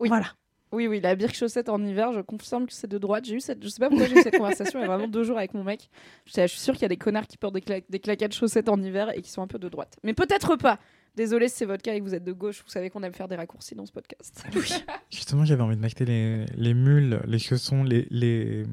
Oui. 0.00 0.08
Voilà. 0.08 0.26
Oui, 0.70 0.86
oui, 0.86 1.00
la 1.00 1.14
birque 1.14 1.34
chaussette 1.34 1.70
en 1.70 1.82
hiver, 1.82 2.12
je 2.12 2.20
confirme 2.20 2.66
que 2.66 2.74
c'est 2.74 2.88
de 2.88 2.98
droite. 2.98 3.24
J'ai 3.24 3.36
eu 3.36 3.40
cette, 3.40 3.62
je 3.62 3.68
sais 3.68 3.78
pas 3.80 3.88
pourquoi 3.88 4.06
j'ai 4.06 4.18
eu 4.18 4.22
cette 4.22 4.36
conversation 4.36 4.80
il 4.80 4.82
y 4.82 4.84
a 4.84 4.88
vraiment 4.88 5.08
deux 5.08 5.22
jours 5.24 5.38
avec 5.38 5.54
mon 5.54 5.64
mec. 5.64 5.88
Je 6.26 6.32
suis 6.32 6.42
je 6.42 6.46
suis 6.48 6.58
sûre 6.60 6.74
qu'il 6.74 6.82
y 6.82 6.84
a 6.84 6.88
des 6.90 6.98
connards 6.98 7.26
qui 7.26 7.38
portent 7.38 7.54
des, 7.54 7.62
cla- 7.62 7.84
des 7.88 8.00
claquettes 8.00 8.34
chaussettes 8.34 8.68
en 8.68 8.78
hiver 8.82 9.16
et 9.16 9.22
qui 9.22 9.30
sont 9.30 9.40
un 9.42 9.46
peu 9.46 9.58
de 9.58 9.68
droite. 9.70 9.96
Mais 10.02 10.12
peut-être 10.12 10.56
pas. 10.56 10.78
Désolé 11.18 11.48
si 11.48 11.56
c'est 11.56 11.64
votre 11.66 11.82
cas 11.82 11.94
et 11.94 11.98
que 11.98 12.04
vous 12.04 12.14
êtes 12.14 12.22
de 12.22 12.32
gauche. 12.32 12.62
Vous 12.64 12.70
savez 12.70 12.90
qu'on 12.90 13.02
aime 13.02 13.12
faire 13.12 13.26
des 13.26 13.34
raccourcis 13.34 13.74
dans 13.74 13.84
ce 13.84 13.90
podcast. 13.92 14.44
Justement, 15.10 15.44
j'avais 15.44 15.62
envie 15.62 15.74
de 15.74 15.80
m'acheter 15.80 16.04
les, 16.04 16.46
les 16.56 16.74
mules, 16.74 17.20
les 17.26 17.40
chaussons, 17.40 17.82
les, 17.82 18.06
les 18.10 18.64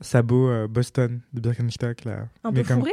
sabots 0.00 0.48
euh, 0.50 0.66
Boston 0.66 1.20
de 1.32 1.40
Birkenstock. 1.40 2.04
Là. 2.04 2.26
Un 2.42 2.50
Mais 2.50 2.62
peu 2.62 2.68
comme- 2.68 2.78
fourré? 2.80 2.92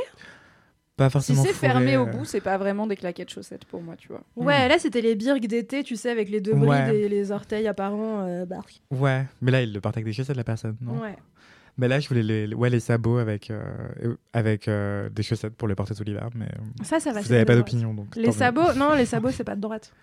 Pas 0.96 1.08
Si 1.08 1.14
forcément 1.14 1.44
c'est 1.44 1.54
fermé 1.54 1.96
au 1.98 2.02
euh, 2.06 2.12
bout, 2.12 2.26
c'est 2.26 2.42
pas 2.42 2.58
vraiment 2.58 2.86
des 2.86 2.98
claquettes 2.98 3.30
chaussettes 3.30 3.64
pour 3.64 3.82
moi, 3.82 3.96
tu 3.96 4.10
vois. 4.10 4.22
Ouais, 4.36 4.68
là, 4.68 4.78
c'était 4.80 5.00
les 5.02 5.16
birques 5.16 5.48
d'été, 5.48 5.82
tu 5.82 5.96
sais, 5.96 6.10
avec 6.12 6.30
les 6.30 6.42
deux 6.42 6.54
brides 6.54 6.68
Ouais. 6.70 6.98
et 7.00 7.08
les 7.10 7.32
orteils 7.32 7.68
apparents. 7.70 8.26
euh, 8.28 8.46
bah, 8.46 8.60
Ouais, 8.92 9.26
mais 9.42 9.50
là, 9.50 9.62
il 9.62 9.72
le 9.74 9.80
porte 9.80 9.96
avec 9.96 10.06
des 10.06 10.12
chaussettes, 10.12 10.36
la 10.36 10.44
personne, 10.44 10.76
non? 10.82 11.00
Ouais. 11.02 11.16
Mais 11.80 11.88
là, 11.88 12.02
je 12.02 12.10
voulais 12.10 12.24
les, 12.24 12.54
ouais, 12.54 12.70
les 12.70 12.82
sabots 12.82 13.20
avec, 13.20 13.50
euh, 13.50 14.16
avec 14.34 14.68
euh, 14.68 15.08
des 15.10 15.24
chaussettes 15.24 15.56
pour 15.56 15.66
les 15.70 15.76
porter 15.76 15.96
tout 15.96 16.04
l'hiver. 16.04 16.28
Mais 16.36 16.44
euh, 16.44 16.84
Ça, 16.84 17.00
ça 17.00 17.14
va. 17.14 17.22
vous 17.22 17.30
n'avez 17.30 17.46
pas 17.46 17.56
d'opinion. 17.56 17.94
donc 17.94 18.14
Les 18.18 18.34
sabots, 18.34 18.74
non, 18.76 18.96
les 18.96 19.06
sabots, 19.06 19.32
c'est 19.32 19.46
pas 19.46 19.56
de 19.56 19.62
droite. 19.62 19.94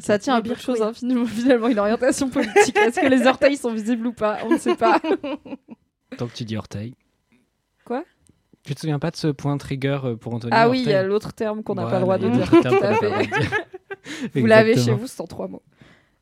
Ça 0.00 0.18
tient 0.18 0.34
à 0.34 0.40
pire 0.40 0.58
chose 0.58 0.80
infiniment, 0.80 1.26
finalement, 1.26 1.68
une 1.68 1.78
orientation 1.78 2.30
politique. 2.30 2.76
Est-ce 2.78 3.00
que 3.00 3.06
les 3.06 3.26
orteils 3.26 3.58
sont 3.58 3.70
visibles 3.70 4.06
ou 4.06 4.12
pas 4.14 4.38
On 4.46 4.52
ne 4.52 4.58
sait 4.58 4.76
pas. 4.76 4.98
Tant 6.16 6.26
que 6.26 6.32
tu 6.32 6.44
dis 6.44 6.56
orteil. 6.56 6.94
Quoi? 7.84 8.02
Tu 8.64 8.74
te 8.74 8.80
souviens 8.80 8.98
pas 8.98 9.10
de 9.10 9.16
ce 9.16 9.28
point 9.28 9.58
trigger 9.58 9.98
pour 10.18 10.32
Anthony 10.32 10.52
Ah 10.56 10.70
oui, 10.70 10.82
il 10.86 10.90
y 10.90 10.94
a 10.94 11.02
l'autre 11.02 11.34
terme 11.34 11.62
qu'on 11.62 11.74
n'a 11.74 11.84
pas 11.84 11.96
le 11.96 12.00
droit 12.00 12.16
de 12.16 12.30
dire. 12.30 12.48
Tout 12.50 12.62
à 12.66 12.94
fait. 12.94 13.28
Vous 14.34 14.46
l'avez 14.46 14.74
chez 14.76 14.92
vous, 14.92 15.06
c'est 15.06 15.20
en 15.20 15.26
trois 15.26 15.48
mots. 15.48 15.62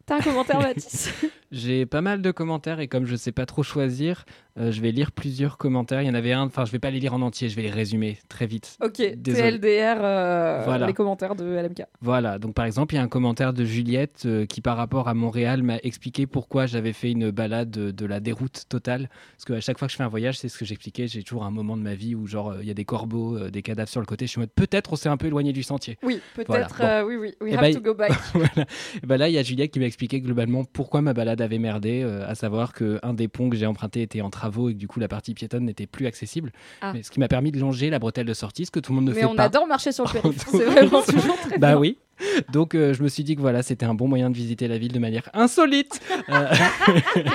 T'as 0.07 0.17
un 0.17 0.21
commentaire, 0.21 0.61
Mathis? 0.61 1.11
J'ai 1.53 1.87
pas 1.87 2.01
mal 2.01 2.21
de 2.21 2.31
commentaires 2.33 2.81
et 2.81 2.89
comme 2.89 3.07
je 3.07 3.15
sais 3.15 3.31
pas 3.31 3.47
trop 3.47 3.63
choisir, 3.63 4.25
euh, 4.59 4.73
je 4.73 4.81
vais 4.81 4.91
lire 4.91 5.13
plusieurs 5.13 5.57
commentaires. 5.57 6.03
Il 6.03 6.07
y 6.07 6.11
en 6.11 6.15
avait 6.15 6.33
un, 6.33 6.43
enfin 6.43 6.65
je 6.65 6.73
vais 6.73 6.81
pas 6.81 6.91
les 6.91 6.99
lire 6.99 7.15
en 7.15 7.23
entier, 7.23 7.49
je 7.49 7.55
vais 7.55 7.63
les 7.63 7.71
résumer 7.71 8.19
très 8.29 8.47
vite. 8.47 8.77
Ok, 8.83 9.01
Désolé. 9.17 9.53
TLDR, 9.61 9.99
euh, 10.03 10.63
Voilà. 10.65 10.89
les 10.89 10.93
commentaires 10.95 11.37
de 11.37 11.45
LMK. 11.45 11.85
Voilà, 12.01 12.41
donc 12.41 12.55
par 12.55 12.65
exemple, 12.65 12.95
il 12.95 12.97
y 12.97 13.01
a 13.01 13.05
un 13.05 13.09
commentaire 13.09 13.53
de 13.53 13.65
Juliette 13.65 14.25
euh, 14.27 14.47
qui, 14.47 14.61
par 14.61 14.77
rapport 14.77 15.07
à 15.07 15.15
Montréal, 15.15 15.63
m'a 15.63 15.77
expliqué 15.85 16.27
pourquoi 16.27 16.67
j'avais 16.67 16.93
fait 16.93 17.13
une 17.13 17.31
balade 17.31 17.71
de, 17.71 17.93
de 17.93 18.05
la 18.07 18.19
déroute 18.19 18.65
totale. 18.69 19.09
Parce 19.37 19.45
qu'à 19.45 19.61
chaque 19.61 19.79
fois 19.79 19.87
que 19.87 19.93
je 19.93 19.97
fais 19.97 20.03
un 20.05 20.09
voyage, 20.09 20.39
c'est 20.39 20.49
ce 20.49 20.59
que 20.59 20.65
j'expliquais, 20.65 21.07
j'ai 21.07 21.23
toujours 21.23 21.45
un 21.45 21.53
moment 21.53 21.77
de 21.77 21.83
ma 21.83 21.95
vie 21.95 22.17
où, 22.17 22.27
genre, 22.27 22.57
il 22.61 22.67
y 22.67 22.71
a 22.71 22.75
des 22.75 22.85
corbeaux, 22.85 23.39
des 23.49 23.63
cadavres 23.63 23.89
sur 23.89 24.01
le 24.01 24.07
côté. 24.07 24.27
Je 24.27 24.31
suis 24.33 24.39
en 24.41 24.43
mode, 24.43 24.51
peut-être 24.57 24.93
on 24.93 24.97
s'est 24.97 25.09
un 25.09 25.17
peu 25.17 25.29
éloigné 25.29 25.53
du 25.53 25.63
sentier. 25.63 25.99
Oui, 26.03 26.21
peut-être, 26.35 26.75
Voilà, 26.77 27.03
bon. 27.05 27.09
oui, 27.11 27.17
oui, 27.17 27.35
we 27.41 27.51
Eh 27.53 27.55
have 27.55 27.61
ben, 27.63 27.75
to 27.75 27.81
go 27.81 27.95
back. 27.95 28.11
voilà. 28.35 28.67
Et 29.03 29.07
ben 29.07 29.17
là, 29.19 29.29
il 29.29 29.35
y 29.35 29.39
a 29.39 29.43
Juliette 29.45 29.71
qui 29.71 29.79
m'a 29.79 29.87
expliqué 29.95 30.21
globalement 30.21 30.65
pourquoi 30.65 31.01
ma 31.03 31.15
balade 31.15 31.41
avait 31.41 31.59
merdé, 31.59 32.03
euh, 32.03 32.29
à 32.29 32.35
savoir 32.35 32.73
qu'un 32.73 33.15
des 33.15 33.29
ponts 33.29 33.49
que 33.49 33.57
j'ai 33.57 33.67
emprunté 33.67 34.03
était 34.03 34.21
en 34.21 34.31
travaux 34.31 34.69
et 34.69 34.75
que 34.75 34.79
du 34.79 34.89
coup 34.89 34.99
la 34.99 35.07
partie 35.09 35.35
piétonne 35.35 35.65
n'était 35.65 35.87
plus 35.87 36.07
accessible. 36.07 36.51
Ah. 36.83 36.91
Mais 36.93 37.03
ce 37.05 37.11
qui 37.13 37.21
m'a 37.21 37.29
permis 37.29 37.53
de 37.53 37.61
longer 37.61 37.91
la 37.91 37.99
bretelle 38.01 38.27
de 38.27 38.35
sortie, 38.35 38.67
ce 38.67 38.71
que 38.73 38.81
tout 38.81 38.93
le 38.93 38.97
monde 38.97 39.05
ne 39.09 39.13
Mais 39.15 39.21
fait 39.21 39.27
on 39.27 39.37
pas. 39.37 39.45
adore 39.45 39.67
marcher 39.69 39.93
sur 39.93 40.05
le 40.05 40.11
périph'. 40.21 40.45
C'est 40.51 40.65
vraiment 40.65 41.03
toujours 41.09 41.37
très 41.39 41.59
Bah 41.59 41.69
bien. 41.69 41.79
oui. 41.79 41.99
Donc 42.53 42.75
euh, 42.75 42.95
je 42.95 43.03
me 43.03 43.09
suis 43.09 43.25
dit 43.25 43.37
que 43.37 43.41
voilà, 43.41 43.63
c'était 43.63 43.87
un 43.87 43.95
bon 43.95 44.09
moyen 44.09 44.31
de 44.31 44.37
visiter 44.37 44.69
la 44.69 44.79
ville 44.79 44.93
de 44.93 44.99
manière 44.99 45.29
insolite. 45.35 46.01
Euh, 46.29 46.47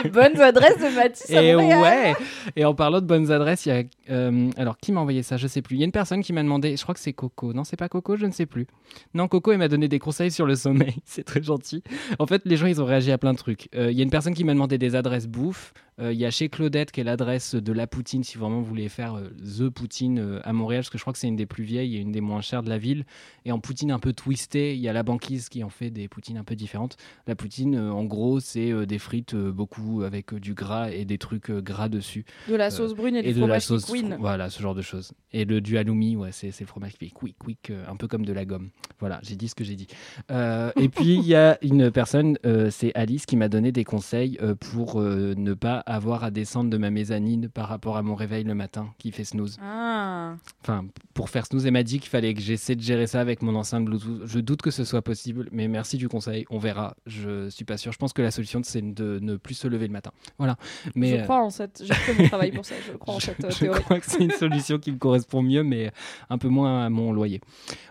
Les 0.03 0.09
bonnes 0.09 0.39
adresses 0.39 0.77
de 0.77 0.95
Mathis 0.95 1.29
et 1.29 1.55
ouais. 1.55 2.13
Et 2.55 2.65
en 2.65 2.73
parlant 2.73 3.01
de 3.01 3.05
bonnes 3.05 3.31
adresses, 3.31 3.65
il 3.65 3.69
y 3.69 3.71
a 3.71 3.83
euh, 4.09 4.49
alors 4.57 4.77
qui 4.77 4.91
m'a 4.91 5.01
envoyé 5.01 5.23
ça, 5.23 5.37
je 5.37 5.47
sais 5.47 5.61
plus. 5.61 5.75
Il 5.75 5.79
y 5.79 5.83
a 5.83 5.85
une 5.85 5.91
personne 5.91 6.21
qui 6.21 6.33
m'a 6.33 6.43
demandé, 6.43 6.75
je 6.75 6.83
crois 6.83 6.93
que 6.95 7.01
c'est 7.01 7.13
Coco. 7.13 7.53
Non, 7.53 7.63
c'est 7.63 7.77
pas 7.77 7.89
Coco, 7.89 8.15
je 8.15 8.25
ne 8.25 8.31
sais 8.31 8.45
plus. 8.45 8.67
Non, 9.13 9.27
Coco, 9.27 9.51
elle 9.51 9.57
m'a 9.59 9.67
donné 9.67 9.87
des 9.87 9.99
conseils 9.99 10.31
sur 10.31 10.45
le 10.45 10.55
sommeil. 10.55 10.95
C'est 11.05 11.23
très 11.23 11.41
gentil. 11.41 11.83
En 12.17 12.25
fait, 12.27 12.41
les 12.45 12.57
gens, 12.57 12.67
ils 12.67 12.81
ont 12.81 12.85
réagi 12.85 13.11
à 13.11 13.17
plein 13.17 13.33
de 13.33 13.37
trucs. 13.37 13.69
Euh, 13.75 13.91
Il 13.91 13.97
y 13.97 14.01
a 14.01 14.03
une 14.03 14.09
personne 14.09 14.33
qui 14.33 14.43
m'a 14.43 14.53
demandé 14.53 14.77
des 14.77 14.95
adresses 14.95 15.27
bouffe. 15.27 15.73
Euh, 15.99 16.13
Il 16.13 16.19
y 16.19 16.25
a 16.25 16.31
chez 16.31 16.49
Claudette 16.49 16.91
qui 16.91 17.01
est 17.01 17.03
l'adresse 17.03 17.55
de 17.55 17.73
la 17.73 17.87
Poutine 17.87 18.23
si 18.23 18.37
vraiment 18.37 18.59
vous 18.59 18.65
voulez 18.65 18.89
faire 18.89 19.15
euh, 19.15 19.29
The 19.57 19.69
Poutine 19.69 20.19
euh, 20.19 20.39
à 20.43 20.53
Montréal, 20.53 20.81
parce 20.81 20.89
que 20.89 20.97
je 20.97 21.03
crois 21.03 21.13
que 21.13 21.19
c'est 21.19 21.27
une 21.27 21.35
des 21.35 21.45
plus 21.45 21.63
vieilles 21.63 21.97
et 21.97 21.99
une 21.99 22.11
des 22.11 22.21
moins 22.21 22.41
chères 22.41 22.63
de 22.63 22.69
la 22.69 22.77
ville. 22.77 23.05
Et 23.45 23.51
en 23.51 23.59
Poutine 23.59 23.91
un 23.91 23.99
peu 23.99 24.13
twistée, 24.13 24.75
il 24.75 24.81
y 24.81 24.87
a 24.87 24.93
la 24.93 25.03
banquise 25.03 25.49
qui 25.49 25.63
en 25.63 25.69
fait 25.69 25.89
des 25.89 26.07
Poutines 26.07 26.37
un 26.37 26.43
peu 26.43 26.55
différentes. 26.55 26.97
La 27.27 27.35
Poutine, 27.35 27.77
en 27.77 28.05
gros, 28.05 28.39
c'est 28.39 28.85
des 28.85 28.99
frites 28.99 29.35
beaucoup 29.35 30.03
avec 30.03 30.33
du 30.33 30.53
gras 30.53 30.91
et 30.91 31.05
des 31.05 31.17
trucs 31.17 31.51
gras 31.51 31.89
dessus. 31.89 32.25
De 32.47 32.55
la 32.55 32.69
sauce 32.69 32.93
brune 32.93 33.15
et, 33.15 33.19
Et 33.19 33.33
du 33.33 33.41
de 33.41 33.45
la 33.45 33.59
fromage 33.59 33.63
sauce, 33.63 33.85
Queen. 33.85 34.17
voilà, 34.19 34.49
ce 34.49 34.61
genre 34.61 34.75
de 34.75 34.81
choses. 34.81 35.13
Et 35.31 35.45
le 35.45 35.61
du 35.61 35.77
halloumi, 35.77 36.15
ouais, 36.15 36.31
c'est 36.31 36.57
le 36.59 36.65
fromage 36.65 36.93
qui 36.93 37.05
fait 37.05 37.11
quick, 37.11 37.37
quick, 37.37 37.71
un 37.87 37.95
peu 37.95 38.07
comme 38.07 38.25
de 38.25 38.33
la 38.33 38.45
gomme. 38.45 38.69
Voilà, 38.99 39.19
j'ai 39.23 39.35
dit 39.35 39.47
ce 39.47 39.55
que 39.55 39.63
j'ai 39.63 39.75
dit. 39.75 39.87
Euh, 40.31 40.71
et 40.75 40.89
puis 40.89 41.15
il 41.15 41.25
y 41.25 41.35
a 41.35 41.57
une 41.61 41.91
personne, 41.91 42.37
euh, 42.45 42.69
c'est 42.69 42.91
Alice, 42.95 43.25
qui 43.25 43.37
m'a 43.37 43.47
donné 43.47 43.71
des 43.71 43.83
conseils 43.83 44.37
euh, 44.41 44.55
pour 44.55 45.01
ne 45.01 45.53
pas 45.53 45.83
avoir 45.89 46.23
à 46.23 46.31
descendre 46.31 46.69
de 46.69 46.77
ma 46.77 46.89
mezzanine 46.91 47.49
par 47.49 47.67
rapport 47.67 47.97
à 47.97 48.03
mon 48.03 48.15
réveil 48.15 48.43
le 48.43 48.53
matin 48.53 48.93
qui 48.99 49.11
fait 49.11 49.23
snooze. 49.23 49.57
Ah. 49.61 50.35
Enfin, 50.61 50.85
pour 51.13 51.29
faire 51.29 51.45
snooze, 51.45 51.65
elle 51.65 51.73
m'a 51.73 51.83
dit 51.83 51.99
qu'il 51.99 52.09
fallait 52.09 52.33
que 52.33 52.41
j'essaie 52.41 52.75
de 52.75 52.81
gérer 52.81 53.07
ça 53.07 53.19
avec 53.19 53.41
mon 53.41 53.55
enceinte 53.55 53.85
Bluetooth. 53.85 54.21
Je 54.25 54.39
doute 54.39 54.61
que 54.61 54.71
ce 54.71 54.83
soit 54.85 55.01
possible, 55.01 55.49
mais 55.51 55.67
merci 55.67 55.97
du 55.97 56.07
conseil. 56.07 56.45
On 56.51 56.59
verra. 56.59 56.95
Je 57.07 57.49
suis 57.49 57.65
pas 57.65 57.77
sûr. 57.77 57.91
Je 57.91 57.97
pense 57.97 58.13
que 58.13 58.21
la 58.21 58.31
solution, 58.31 58.61
c'est 58.63 58.81
de 58.93 59.19
ne 59.21 59.35
plus 59.35 59.55
se 59.55 59.67
lever 59.67 59.87
le 59.87 59.93
matin. 59.93 60.11
Voilà. 60.37 60.57
Mais 60.95 61.09
je 61.09 61.15
euh, 61.15 61.23
crois 61.23 61.43
en 61.43 61.49
cette. 61.49 61.83
J'ai 61.83 61.93
fait 61.93 62.13
mon 62.21 62.27
travail 62.27 62.51
pour 62.51 62.65
ça. 62.65 62.75
Je 62.85 62.93
crois 62.93 63.15
en 63.15 63.19
je, 63.19 63.25
cette 63.25 63.43
euh, 63.43 63.49
je 63.49 63.59
théorie. 63.59 63.81
crois 63.83 63.99
que 63.99 64.05
c'est 64.09 64.23
une 64.23 64.31
solution 64.31 64.77
qui 64.77 64.91
me 64.91 64.97
correspond 64.97 65.41
mieux, 65.41 65.63
mais 65.63 65.91
un 66.29 66.37
peu 66.37 66.47
moins 66.49 66.85
à 66.85 66.89
mon 66.89 67.11
loyer. 67.11 67.41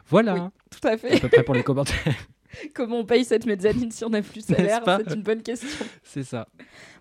Voilà, 0.09 0.35
Oui. 0.35 0.41
Tout 0.71 0.87
à 0.87 0.93
à 0.93 0.97
fait. 0.97 1.21
peu 1.21 1.29
près 1.29 1.43
pour 1.43 1.55
les 1.55 1.63
commentaires. 1.63 1.97
Comment 2.75 2.99
on 2.99 3.05
paye 3.05 3.25
cette 3.25 3.47
mezzanine 3.47 3.91
si 3.91 4.05
on 4.05 4.11
n'a 4.11 4.23
plus 4.23 4.47
de 4.47 4.55
salaire? 4.55 4.83
C'est 4.85 5.15
une 5.15 5.23
bonne 5.23 5.43
question. 5.43 5.87
c'est 6.03 6.23
ça. 6.23 6.49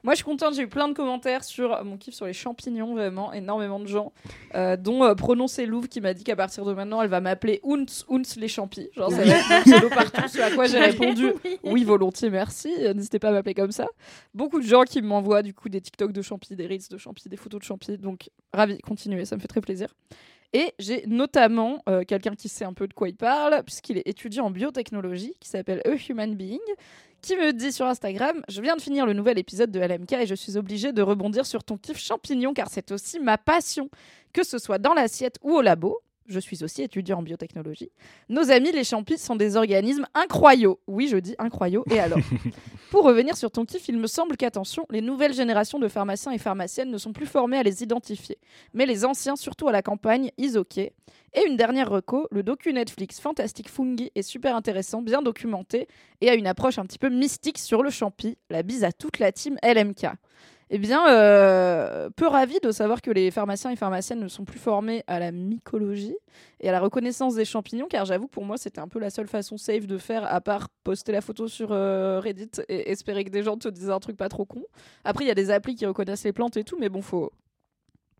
Moi, 0.03 0.13
je 0.13 0.17
suis 0.17 0.25
contente. 0.25 0.53
J'ai 0.55 0.63
eu 0.63 0.67
plein 0.67 0.88
de 0.88 0.93
commentaires 0.93 1.43
sur 1.43 1.83
mon 1.83 1.97
kiff 1.97 2.13
sur 2.13 2.25
les 2.25 2.33
champignons, 2.33 2.93
vraiment 2.93 3.33
énormément 3.33 3.79
de 3.79 3.88
gens, 3.88 4.13
euh, 4.55 4.77
dont 4.77 5.03
euh, 5.03 5.15
Prononcer 5.15 5.65
Louvre 5.65 5.89
qui 5.89 6.01
m'a 6.01 6.13
dit 6.13 6.23
qu'à 6.23 6.36
partir 6.36 6.65
de 6.65 6.73
maintenant, 6.73 7.01
elle 7.01 7.10
va 7.10 7.19
m'appeler 7.19 7.60
Ounce 7.63 8.05
Ounce 8.07 8.38
les 8.38 8.47
champis. 8.47 8.89
Genre, 8.95 9.12
ça 9.12 9.23
va 9.23 9.25
être 9.25 9.89
partout. 9.89 10.27
Ce 10.27 10.39
à 10.39 10.51
quoi 10.51 10.67
j'ai 10.67 10.79
répondu 10.79 11.31
oui, 11.63 11.83
volontiers, 11.83 12.29
merci. 12.29 12.73
Euh, 12.79 12.93
N'hésitez 12.93 13.19
pas 13.19 13.29
à 13.29 13.31
m'appeler 13.31 13.53
comme 13.53 13.71
ça. 13.71 13.88
Beaucoup 14.33 14.60
de 14.60 14.65
gens 14.65 14.83
qui 14.83 15.01
m'envoient 15.01 15.43
du 15.43 15.53
coup 15.53 15.69
des 15.69 15.81
TikTok 15.81 16.12
de 16.12 16.21
champis, 16.21 16.55
des 16.55 16.67
reels 16.67 16.88
de 16.89 16.97
champis, 16.97 17.27
des 17.27 17.38
photos 17.38 17.60
de 17.60 17.65
champis. 17.65 17.97
Donc, 17.97 18.29
ravi, 18.53 18.77
continuez, 18.79 19.25
ça 19.25 19.36
me 19.36 19.41
fait 19.41 19.47
très 19.47 19.62
plaisir. 19.62 19.93
Et 20.53 20.73
j'ai 20.79 21.05
notamment 21.07 21.83
euh, 21.89 22.03
quelqu'un 22.03 22.36
qui 22.36 22.49
sait 22.49 22.65
un 22.65 22.73
peu 22.73 22.88
de 22.88 22.93
quoi 22.93 23.10
il 23.10 23.15
parle, 23.15 23.63
puisqu'il 23.63 23.97
est 23.97 24.07
étudiant 24.07 24.45
en 24.45 24.51
biotechnologie, 24.51 25.33
qui 25.39 25.49
s'appelle 25.49 25.81
A 25.86 25.91
Human 26.10 26.33
Being, 26.36 26.60
qui 27.21 27.36
me 27.36 27.51
dit 27.51 27.71
sur 27.71 27.86
Instagram 27.86 28.41
Je 28.47 28.62
viens 28.62 28.75
de 28.75 28.81
finir 28.81 29.05
le 29.05 29.13
nouvel 29.13 29.38
épisode 29.38 29.71
de 29.71 29.79
LMK 29.79 30.13
et 30.13 30.25
je 30.25 30.36
suis 30.36 30.57
obligée 30.57 30.93
de 30.93 31.01
rebondir 31.01 31.45
sur 31.45 31.63
ton 31.63 31.77
kiff 31.77 31.97
champignon, 31.97 32.53
car 32.53 32.69
c'est 32.69 32.91
aussi 32.91 33.19
ma 33.19 33.38
passion, 33.38 33.89
que 34.33 34.43
ce 34.43 34.57
soit 34.57 34.77
dans 34.77 34.93
l'assiette 34.93 35.38
ou 35.41 35.53
au 35.55 35.62
labo. 35.62 35.99
Je 36.28 36.40
suis 36.40 36.63
aussi 36.63 36.82
étudiant 36.84 37.20
en 37.20 37.22
biotechnologie. 37.22 37.90
Nos 38.28 38.52
amis, 38.52 38.72
les 38.72 38.84
champis, 38.84 39.18
sont 39.18 39.36
des 39.38 39.56
organismes 39.56 40.06
incroyables. 40.13 40.76
Oui, 40.86 41.08
je 41.08 41.18
dis 41.18 41.36
incroyables. 41.40 41.86
Et 41.90 42.00
alors 42.00 42.20
Pour 42.90 43.04
revenir 43.04 43.36
sur 43.36 43.52
ton 43.52 43.66
kiff, 43.66 43.88
il 43.90 43.98
me 43.98 44.08
semble 44.08 44.38
qu'attention, 44.38 44.86
les 44.90 45.02
nouvelles 45.02 45.34
générations 45.34 45.78
de 45.78 45.88
pharmaciens 45.88 46.32
et 46.32 46.38
pharmaciennes 46.38 46.90
ne 46.90 46.98
sont 46.98 47.12
plus 47.12 47.26
formés 47.26 47.58
à 47.58 47.63
les 47.63 47.84
identifier. 47.84 48.38
Mais 48.74 48.86
les 48.86 49.04
anciens, 49.04 49.36
surtout 49.36 49.68
à 49.68 49.72
la 49.72 49.82
campagne, 49.82 50.32
ils 50.38 50.58
ok. 50.58 50.78
Et 50.78 50.94
une 51.46 51.58
dernière 51.58 51.90
reco, 51.90 52.28
le 52.32 52.44
docu 52.44 52.72
Netflix 52.72 53.20
Fantastic 53.20 53.70
Fungi 53.70 54.12
est 54.16 54.22
super 54.22 54.56
intéressant, 54.56 55.02
bien 55.02 55.22
documenté 55.22 55.88
et 56.22 56.30
a 56.30 56.36
une 56.36 56.48
approche 56.48 56.80
un 56.80 56.86
petit 56.86 56.98
peu 56.98 57.10
mystique 57.10 57.58
sur 57.58 57.84
le 57.84 57.90
champi. 57.90 58.38
La 58.50 58.63
bise 58.63 58.84
à 58.84 58.92
toute 58.92 59.20
la 59.20 59.32
team 59.32 59.58
LMK. 59.63 60.08
Eh 60.69 60.80
bien, 60.80 61.08
euh, 61.10 62.10
peu 62.10 62.27
ravi 62.27 62.60
de 62.62 62.71
savoir 62.71 63.01
que 63.01 63.10
les 63.10 63.32
pharmaciens 63.32 63.71
et 63.71 63.77
pharmaciennes 63.77 64.19
ne 64.19 64.27
sont 64.27 64.43
plus 64.43 64.60
formés 64.60 65.01
à 65.08 65.17
la 65.17 65.32
mycologie 65.32 66.17
et 66.60 66.67
à 66.67 66.73
la 66.73 66.82
reconnaissance 66.82 67.36
des 67.36 67.45
champignons, 67.45 67.88
car 67.89 68.03
j'avoue, 68.03 68.27
pour 68.27 68.43
moi, 68.43 68.58
c'était 68.58 68.80
un 68.80 68.89
peu 68.89 68.99
la 68.99 69.10
seule 69.10 69.27
façon 69.27 69.58
safe 69.58 69.88
de 69.88 69.97
faire, 69.97 70.25
à 70.25 70.41
part 70.41 70.67
poster 70.84 71.13
la 71.13 71.21
photo 71.21 71.47
sur 71.47 71.71
euh, 71.71 72.19
Reddit 72.19 72.62
et 72.67 72.91
espérer 72.91 73.23
que 73.23 73.30
des 73.30 73.43
gens 73.43 73.58
te 73.58 73.69
disent 73.69 73.89
un 73.89 74.01
truc 74.01 74.17
pas 74.17 74.27
trop 74.27 74.43
con. 74.43 74.63
Après, 75.06 75.23
il 75.23 75.27
y 75.27 75.32
a 75.32 75.36
des 75.36 75.51
applis 75.51 75.75
qui 75.75 75.86
reconnaissent 75.86 76.25
les 76.25 76.34
plantes 76.34 76.58
et 76.58 76.65
tout, 76.65 76.77
mais 76.77 76.89
bon, 76.89 77.01
faut, 77.01 77.32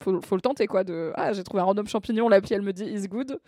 faut, 0.04 0.22
faut 0.22 0.36
le 0.36 0.42
tenter, 0.42 0.68
quoi. 0.68 0.84
De 0.84 1.12
ah, 1.16 1.34
j'ai 1.34 1.44
trouvé 1.44 1.62
un 1.62 1.66
random 1.66 1.88
champignon, 1.88 2.30
l'appli 2.30 2.54
elle 2.54 2.62
me 2.62 2.74
dit 2.74 2.86
is 2.86 3.08
good, 3.08 3.40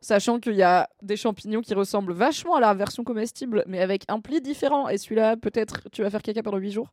sachant 0.00 0.38
qu'il 0.40 0.54
y 0.54 0.62
a 0.62 0.88
des 1.02 1.16
champignons 1.16 1.60
qui 1.60 1.74
ressemblent 1.74 2.12
vachement 2.12 2.54
à 2.56 2.60
la 2.60 2.74
version 2.74 3.04
comestible, 3.04 3.64
mais 3.66 3.80
avec 3.80 4.04
un 4.08 4.20
pli 4.20 4.40
différent. 4.40 4.88
Et 4.88 4.98
celui-là, 4.98 5.36
peut-être, 5.36 5.88
tu 5.92 6.02
vas 6.02 6.10
faire 6.10 6.22
caca 6.22 6.42
pendant 6.42 6.58
8 6.58 6.70
jours. 6.70 6.90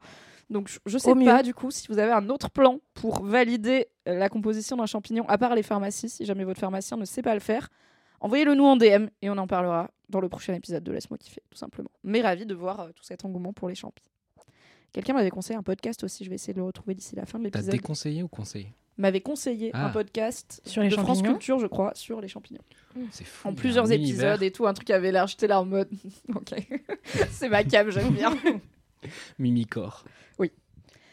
Donc, 0.50 0.70
je, 0.70 0.78
je 0.86 0.98
sais 1.00 1.12
Au 1.12 1.16
mieux. 1.16 1.26
pas, 1.26 1.42
du 1.42 1.54
coup, 1.56 1.72
si 1.72 1.88
vous 1.88 1.98
avez 1.98 2.12
un 2.12 2.30
autre 2.30 2.50
plan 2.52 2.80
pour 2.94 3.24
valider 3.26 3.88
la 4.06 4.30
composition 4.30 4.78
d'un 4.78 4.86
champignon, 4.86 5.28
à 5.28 5.38
part 5.40 5.56
les 5.56 5.64
pharmacies, 5.64 6.10
si 6.10 6.24
jamais 6.26 6.44
votre 6.44 6.60
pharmacien 6.60 6.98
ne 6.98 7.06
sait 7.06 7.24
pas 7.24 7.34
le 7.34 7.40
faire, 7.40 7.70
envoyez-le 8.20 8.54
nous 8.54 8.66
en 8.66 8.76
DM 8.76 9.08
et 9.24 9.30
on 9.32 9.38
en 9.38 9.48
parlera 9.48 9.90
dans 10.10 10.20
le 10.20 10.30
prochain 10.30 10.54
épisode 10.54 10.84
de 10.84 10.92
Laisse-moi 10.92 11.18
kiffer, 11.18 11.42
tout 11.50 11.58
simplement. 11.58 11.90
Mais 12.04 12.22
ravi 12.22 12.46
de 12.46 12.54
voir 12.54 12.80
euh, 12.82 12.90
tout 12.96 13.04
cet 13.04 13.26
engouement 13.26 13.54
pour 13.54 13.70
les 13.70 13.74
champis. 13.76 14.04
Quelqu'un 14.94 15.14
m'avait 15.14 15.32
conseillé 15.32 15.58
un 15.58 15.64
podcast 15.64 16.04
aussi, 16.04 16.24
je 16.24 16.30
vais 16.30 16.36
essayer 16.36 16.54
de 16.54 16.60
le 16.60 16.66
retrouver 16.66 16.94
d'ici 16.94 17.16
la 17.16 17.26
fin 17.26 17.40
de 17.40 17.50
T'as 17.50 17.58
l'épisode. 17.58 17.72
déconseillé 17.82 18.22
ou 18.22 18.28
conseillé? 18.28 18.72
M'avait 18.98 19.22
conseillé 19.22 19.72
Ah. 19.74 19.88
un 19.88 19.90
podcast 19.90 20.62
Sur 20.66 20.82
les 20.82 20.88
de 20.90 20.94
France 20.94 21.08
champignons 21.18 21.34
Culture, 21.34 21.60
je 21.60 21.68
crois, 21.68 21.92
sur 21.96 22.22
les 22.22 22.28
champignons. 22.30 22.62
C'est 23.12 23.26
fou. 23.26 23.50
En 23.50 23.54
plusieurs 23.54 23.92
épisodes 23.92 24.42
et 24.42 24.52
tout, 24.52 24.66
un 24.68 24.74
truc 24.74 24.88
qui 24.88 24.94
avait 24.94 25.12
l'air, 25.12 25.28
j'étais 25.28 25.48
là 25.48 25.60
en 25.60 25.66
mode. 25.66 25.90
ok, 26.36 26.54
c'est 27.30 27.50
ma 27.50 27.64
cam, 27.66 27.90
j'aime 27.90 28.12
bien. 28.12 28.34
Mimicor. 29.40 30.04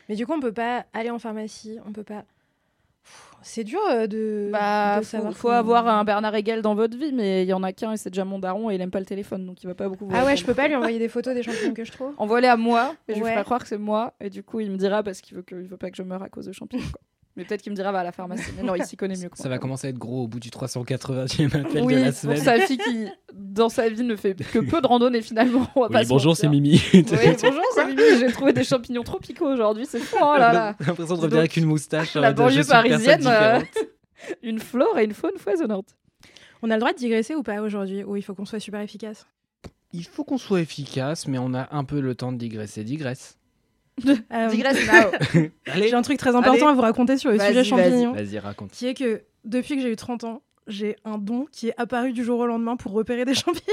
Mais 0.08 0.16
du 0.16 0.26
coup, 0.26 0.32
on 0.32 0.40
peut 0.40 0.52
pas 0.52 0.84
aller 0.92 1.10
en 1.10 1.18
pharmacie, 1.20 1.78
on 1.86 1.92
peut 1.92 2.02
pas. 2.02 2.24
C'est 3.40 3.64
dur 3.64 3.80
euh, 3.90 4.06
de. 4.06 4.48
Bah, 4.52 4.98
de 4.98 5.04
faut, 5.04 5.10
savoir 5.10 5.32
faut 5.32 5.48
comment- 5.48 5.54
avoir 5.58 5.88
un 5.88 6.04
Bernard 6.04 6.34
Hegel 6.34 6.60
dans 6.60 6.74
votre 6.74 6.96
vie, 6.98 7.12
mais 7.12 7.44
il 7.44 7.48
y 7.48 7.52
en 7.52 7.62
a 7.62 7.72
qu'un 7.72 7.92
et 7.92 7.96
c'est 7.96 8.10
déjà 8.10 8.24
mon 8.24 8.38
daron 8.38 8.68
et 8.70 8.74
il 8.74 8.80
aime 8.80 8.90
pas 8.90 9.00
le 9.00 9.06
téléphone, 9.06 9.46
donc 9.46 9.62
il 9.62 9.66
va 9.68 9.74
pas 9.74 9.88
beaucoup. 9.88 10.06
vous 10.06 10.14
Ah 10.14 10.24
ouais, 10.24 10.36
je 10.36 10.44
peux 10.44 10.54
pas 10.54 10.66
lui 10.68 10.74
envoyer 10.76 10.98
des 10.98 11.08
photos 11.08 11.34
des 11.34 11.42
champignons 11.42 11.72
que 11.74 11.84
je 11.84 11.92
trouve. 11.92 12.14
Envoie-les 12.18 12.48
à 12.48 12.56
moi 12.56 12.94
et 13.08 13.14
je 13.14 13.20
lui 13.20 13.28
ferai 13.30 13.42
croire 13.44 13.60
que 13.62 13.68
c'est 13.68 13.78
moi 13.78 14.12
et 14.20 14.28
du 14.28 14.42
coup 14.42 14.60
il 14.60 14.70
me 14.70 14.76
dira 14.76 15.02
parce 15.02 15.20
qu'il 15.20 15.36
veut 15.36 15.42
que 15.42 15.54
il 15.54 15.66
veut 15.68 15.76
pas 15.76 15.90
que 15.90 15.96
je 15.96 16.02
meure 16.02 16.22
à 16.22 16.28
cause 16.28 16.46
de 16.46 16.52
champignons. 16.52 16.82
quoi. 16.92 17.00
Mais 17.36 17.44
peut-être 17.44 17.62
qu'il 17.62 17.72
me 17.72 17.76
dira 17.76 17.92
va 17.92 18.00
à 18.00 18.04
la 18.04 18.12
pharmacie. 18.12 18.50
Mais 18.56 18.62
non, 18.62 18.74
il 18.74 18.84
s'y 18.84 18.96
connaît 18.96 19.16
mieux 19.16 19.30
Ça 19.34 19.48
va 19.48 19.58
commencer 19.58 19.86
à 19.86 19.90
être 19.90 19.98
gros 19.98 20.24
au 20.24 20.28
bout 20.28 20.38
du 20.40 20.50
380e 20.50 21.46
appel 21.46 21.82
Oui, 21.82 21.94
de 21.94 22.00
la 22.00 22.04
pour 22.06 22.14
semaine. 22.14 22.36
sa 22.36 22.60
fille 22.60 22.76
qui 22.76 23.06
dans 23.32 23.70
sa 23.70 23.88
vie 23.88 24.02
ne 24.02 24.16
fait 24.16 24.34
que 24.34 24.58
peu 24.58 24.80
de 24.82 24.86
randonnées 24.86 25.22
finalement. 25.22 25.66
on 25.74 25.82
va 25.82 25.88
pas 25.88 25.98
Oui, 26.00 26.04
se 26.04 26.08
bonjour, 26.10 26.36
c'est. 26.36 26.48
Mimi. 26.48 26.82
Oui, 26.92 27.04
bonjour, 27.42 27.62
c'est 27.74 27.86
Mimi. 27.86 28.02
J'ai 28.20 28.32
trouvé 28.32 28.52
des 28.52 28.64
champignons 28.64 29.02
tropicaux 29.02 29.46
aujourd'hui. 29.46 29.86
C'est 29.88 29.98
fou, 30.00 30.16
oh 30.20 30.34
là 30.36 30.52
là. 30.52 30.76
J'ai 30.80 30.86
l'impression 30.86 31.16
de 31.16 31.20
revenir 31.20 31.38
avec 31.40 31.56
une 31.56 31.64
moustache. 31.66 32.14
La 32.14 32.30
je 32.30 32.34
banlieue 32.34 32.64
parisienne, 32.64 33.26
euh, 33.26 33.60
une 34.42 34.58
flore 34.60 34.98
et 34.98 35.04
une 35.04 35.14
faune 35.14 35.38
foisonnante. 35.38 35.96
On 36.62 36.70
a 36.70 36.74
le 36.74 36.80
droit 36.80 36.92
de 36.92 36.98
digresser 36.98 37.34
ou 37.34 37.42
pas 37.42 37.60
aujourd'hui 37.60 38.04
Ou 38.04 38.16
il 38.16 38.22
faut 38.22 38.34
qu'on 38.34 38.44
soit 38.44 38.60
super 38.60 38.80
efficace? 38.80 39.26
Il 39.92 40.04
faut 40.04 40.24
qu'on 40.24 40.38
soit 40.38 40.60
efficace, 40.60 41.26
mais 41.26 41.38
on 41.38 41.54
a 41.54 41.68
un 41.74 41.84
peu 41.84 42.00
le 42.00 42.14
temps 42.14 42.32
de 42.32 42.38
digresser. 42.38 42.84
Digresse. 42.84 43.36
Euh, 44.32 44.48
Digresse 44.48 44.78
now. 44.92 45.42
J'ai 45.74 45.94
un 45.94 46.02
truc 46.02 46.18
très 46.18 46.34
important 46.34 46.52
Allez. 46.66 46.72
à 46.72 46.72
vous 46.74 46.80
raconter 46.82 47.16
sur 47.16 47.30
le 47.30 47.38
sujet 47.38 47.64
champignons, 47.64 48.12
vas-y, 48.12 48.38
raconte. 48.38 48.70
qui 48.70 48.86
est 48.86 48.94
que 48.94 49.22
depuis 49.44 49.76
que 49.76 49.82
j'ai 49.82 49.90
eu 49.90 49.96
30 49.96 50.24
ans, 50.24 50.42
j'ai 50.68 50.94
un 51.04 51.18
don 51.18 51.46
qui 51.50 51.70
est 51.70 51.74
apparu 51.76 52.12
du 52.12 52.22
jour 52.22 52.38
au 52.38 52.46
lendemain 52.46 52.76
pour 52.76 52.92
repérer 52.92 53.24
des 53.24 53.34
champignons. 53.34 53.64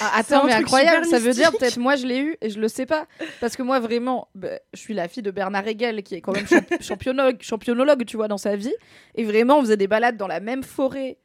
Ah, 0.00 0.20
C'est 0.22 0.34
un 0.34 0.38
attends, 0.38 0.44
mais 0.44 0.52
truc 0.52 0.64
incroyable. 0.64 1.06
Ça 1.06 1.18
veut 1.18 1.32
dire 1.32 1.50
peut-être 1.52 1.78
moi 1.78 1.96
je 1.96 2.06
l'ai 2.06 2.18
eu 2.20 2.36
et 2.42 2.50
je 2.50 2.60
le 2.60 2.68
sais 2.68 2.84
pas. 2.84 3.06
Parce 3.40 3.56
que 3.56 3.62
moi 3.62 3.80
vraiment, 3.80 4.28
bah, 4.34 4.48
je 4.74 4.78
suis 4.80 4.92
la 4.92 5.08
fille 5.08 5.22
de 5.22 5.30
Bernard 5.30 5.66
Hegel 5.66 6.02
qui 6.02 6.14
est 6.14 6.20
quand 6.20 6.32
même 6.32 6.46
champ- 6.46 6.60
championnologue, 6.82 7.38
championnologue, 7.40 8.04
tu 8.04 8.18
vois, 8.18 8.28
dans 8.28 8.36
sa 8.36 8.56
vie. 8.56 8.74
Et 9.14 9.24
vraiment, 9.24 9.58
on 9.58 9.62
faisait 9.62 9.78
des 9.78 9.88
balades 9.88 10.18
dans 10.18 10.26
la 10.28 10.40
même 10.40 10.62
forêt. 10.62 11.16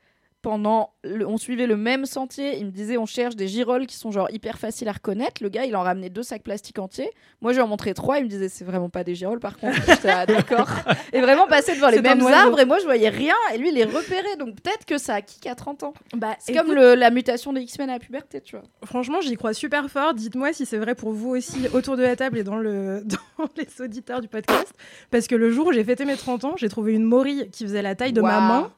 Pendant, 0.47 0.93
le- 1.03 1.27
on 1.27 1.35
suivait 1.35 1.67
le 1.67 1.75
même 1.75 2.05
sentier. 2.05 2.57
Il 2.57 2.67
me 2.67 2.71
disait, 2.71 2.97
on 2.97 3.05
cherche 3.05 3.35
des 3.35 3.49
girolles 3.49 3.85
qui 3.85 3.97
sont 3.97 4.11
genre 4.11 4.31
hyper 4.31 4.57
faciles 4.57 4.87
à 4.87 4.93
reconnaître. 4.93 5.43
Le 5.43 5.49
gars, 5.49 5.65
il 5.65 5.75
en 5.75 5.81
ramenait 5.83 6.09
deux 6.09 6.23
sacs 6.23 6.41
plastiques 6.43 6.79
entiers. 6.79 7.09
Moi, 7.41 7.51
je 7.51 7.57
lui 7.57 7.63
en 7.63 7.67
montrais 7.67 7.93
trois. 7.93 8.19
Il 8.19 8.23
me 8.23 8.29
disait, 8.29 8.47
c'est 8.47 8.63
vraiment 8.63 8.87
pas 8.89 9.03
des 9.03 9.13
girolles, 9.13 9.41
par 9.41 9.57
contre. 9.57 9.77
Ah, 10.07 10.25
d'accord. 10.25 10.69
Et 11.11 11.19
vraiment 11.19 11.47
passer 11.47 11.75
devant 11.75 11.89
les 11.89 11.97
mêmes 12.01 12.19
arbres. 12.45 12.59
Et 12.61 12.65
moi, 12.65 12.79
je 12.79 12.85
voyais 12.85 13.09
rien. 13.09 13.33
Et 13.53 13.57
lui, 13.57 13.67
il 13.69 13.75
les 13.75 13.83
repérait. 13.83 14.37
Donc 14.39 14.55
peut-être 14.61 14.85
que 14.85 14.97
ça 14.97 15.15
a 15.15 15.21
kick 15.21 15.45
à 15.47 15.55
30 15.55 15.83
ans. 15.83 15.93
Bah, 16.15 16.37
C'est 16.39 16.53
comme 16.53 16.73
le- 16.73 16.95
la 16.95 17.09
mutation 17.09 17.51
des 17.51 17.59
X-Men 17.63 17.89
à 17.89 17.93
la 17.95 17.99
puberté, 17.99 18.39
tu 18.39 18.55
vois. 18.55 18.63
Franchement, 18.85 19.19
j'y 19.19 19.35
crois 19.35 19.53
super 19.53 19.89
fort. 19.89 20.13
Dites-moi 20.13 20.53
si 20.53 20.65
c'est 20.65 20.77
vrai 20.77 20.95
pour 20.95 21.11
vous 21.11 21.31
aussi 21.31 21.57
autour 21.73 21.97
de 21.97 22.03
la 22.03 22.15
table 22.15 22.37
et 22.37 22.43
dans, 22.45 22.55
le... 22.55 23.03
dans 23.37 23.49
les 23.57 23.83
auditeurs 23.83 24.21
du 24.21 24.29
podcast. 24.29 24.73
Parce 25.11 25.27
que 25.27 25.35
le 25.35 25.51
jour 25.51 25.67
où 25.67 25.73
j'ai 25.73 25.83
fêté 25.83 26.05
mes 26.05 26.15
30 26.15 26.45
ans, 26.45 26.53
j'ai 26.55 26.69
trouvé 26.69 26.93
une 26.93 27.03
morille 27.03 27.49
qui 27.51 27.65
faisait 27.65 27.81
la 27.81 27.95
taille 27.95 28.13
de 28.13 28.21
ma 28.21 28.39
main. 28.39 28.71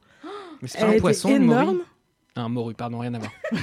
Mais 0.62 0.68
c'est 0.68 0.78
pas 0.78 0.86
un 0.88 0.98
poisson, 0.98 1.28
le 1.30 1.36
énorme. 1.36 1.64
morue 1.66 1.80
Un 2.36 2.48
morue, 2.48 2.74
pardon, 2.74 2.98
rien 2.98 3.14
à 3.14 3.18
voir. 3.18 3.32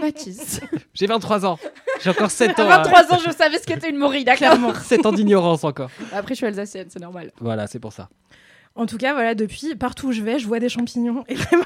Mathis. 0.00 0.60
J'ai 0.94 1.06
23 1.06 1.46
ans. 1.46 1.58
J'ai 2.02 2.10
encore 2.10 2.30
7 2.30 2.58
ans. 2.60 2.68
À 2.68 2.74
à- 2.74 2.82
23 2.82 3.14
ans, 3.14 3.20
je 3.26 3.30
savais 3.32 3.58
ce 3.58 3.66
qu'était 3.66 3.90
une 3.90 3.96
morille, 3.96 4.24
d'accord 4.24 4.38
Clairement. 4.38 4.74
7 4.74 5.06
ans 5.06 5.12
d'ignorance 5.12 5.64
encore. 5.64 5.90
Après, 6.12 6.34
je 6.34 6.38
suis 6.38 6.46
alsacienne, 6.46 6.86
c'est 6.90 7.00
normal. 7.00 7.32
Voilà, 7.40 7.66
c'est 7.66 7.78
pour 7.80 7.92
ça. 7.92 8.08
En 8.76 8.86
tout 8.86 8.98
cas, 8.98 9.12
voilà, 9.14 9.34
depuis, 9.34 9.74
partout 9.76 10.08
où 10.08 10.12
je 10.12 10.20
vais, 10.22 10.38
je 10.38 10.46
vois 10.46 10.58
des 10.58 10.68
champignons. 10.68 11.24
Et 11.28 11.34
vraiment, 11.36 11.64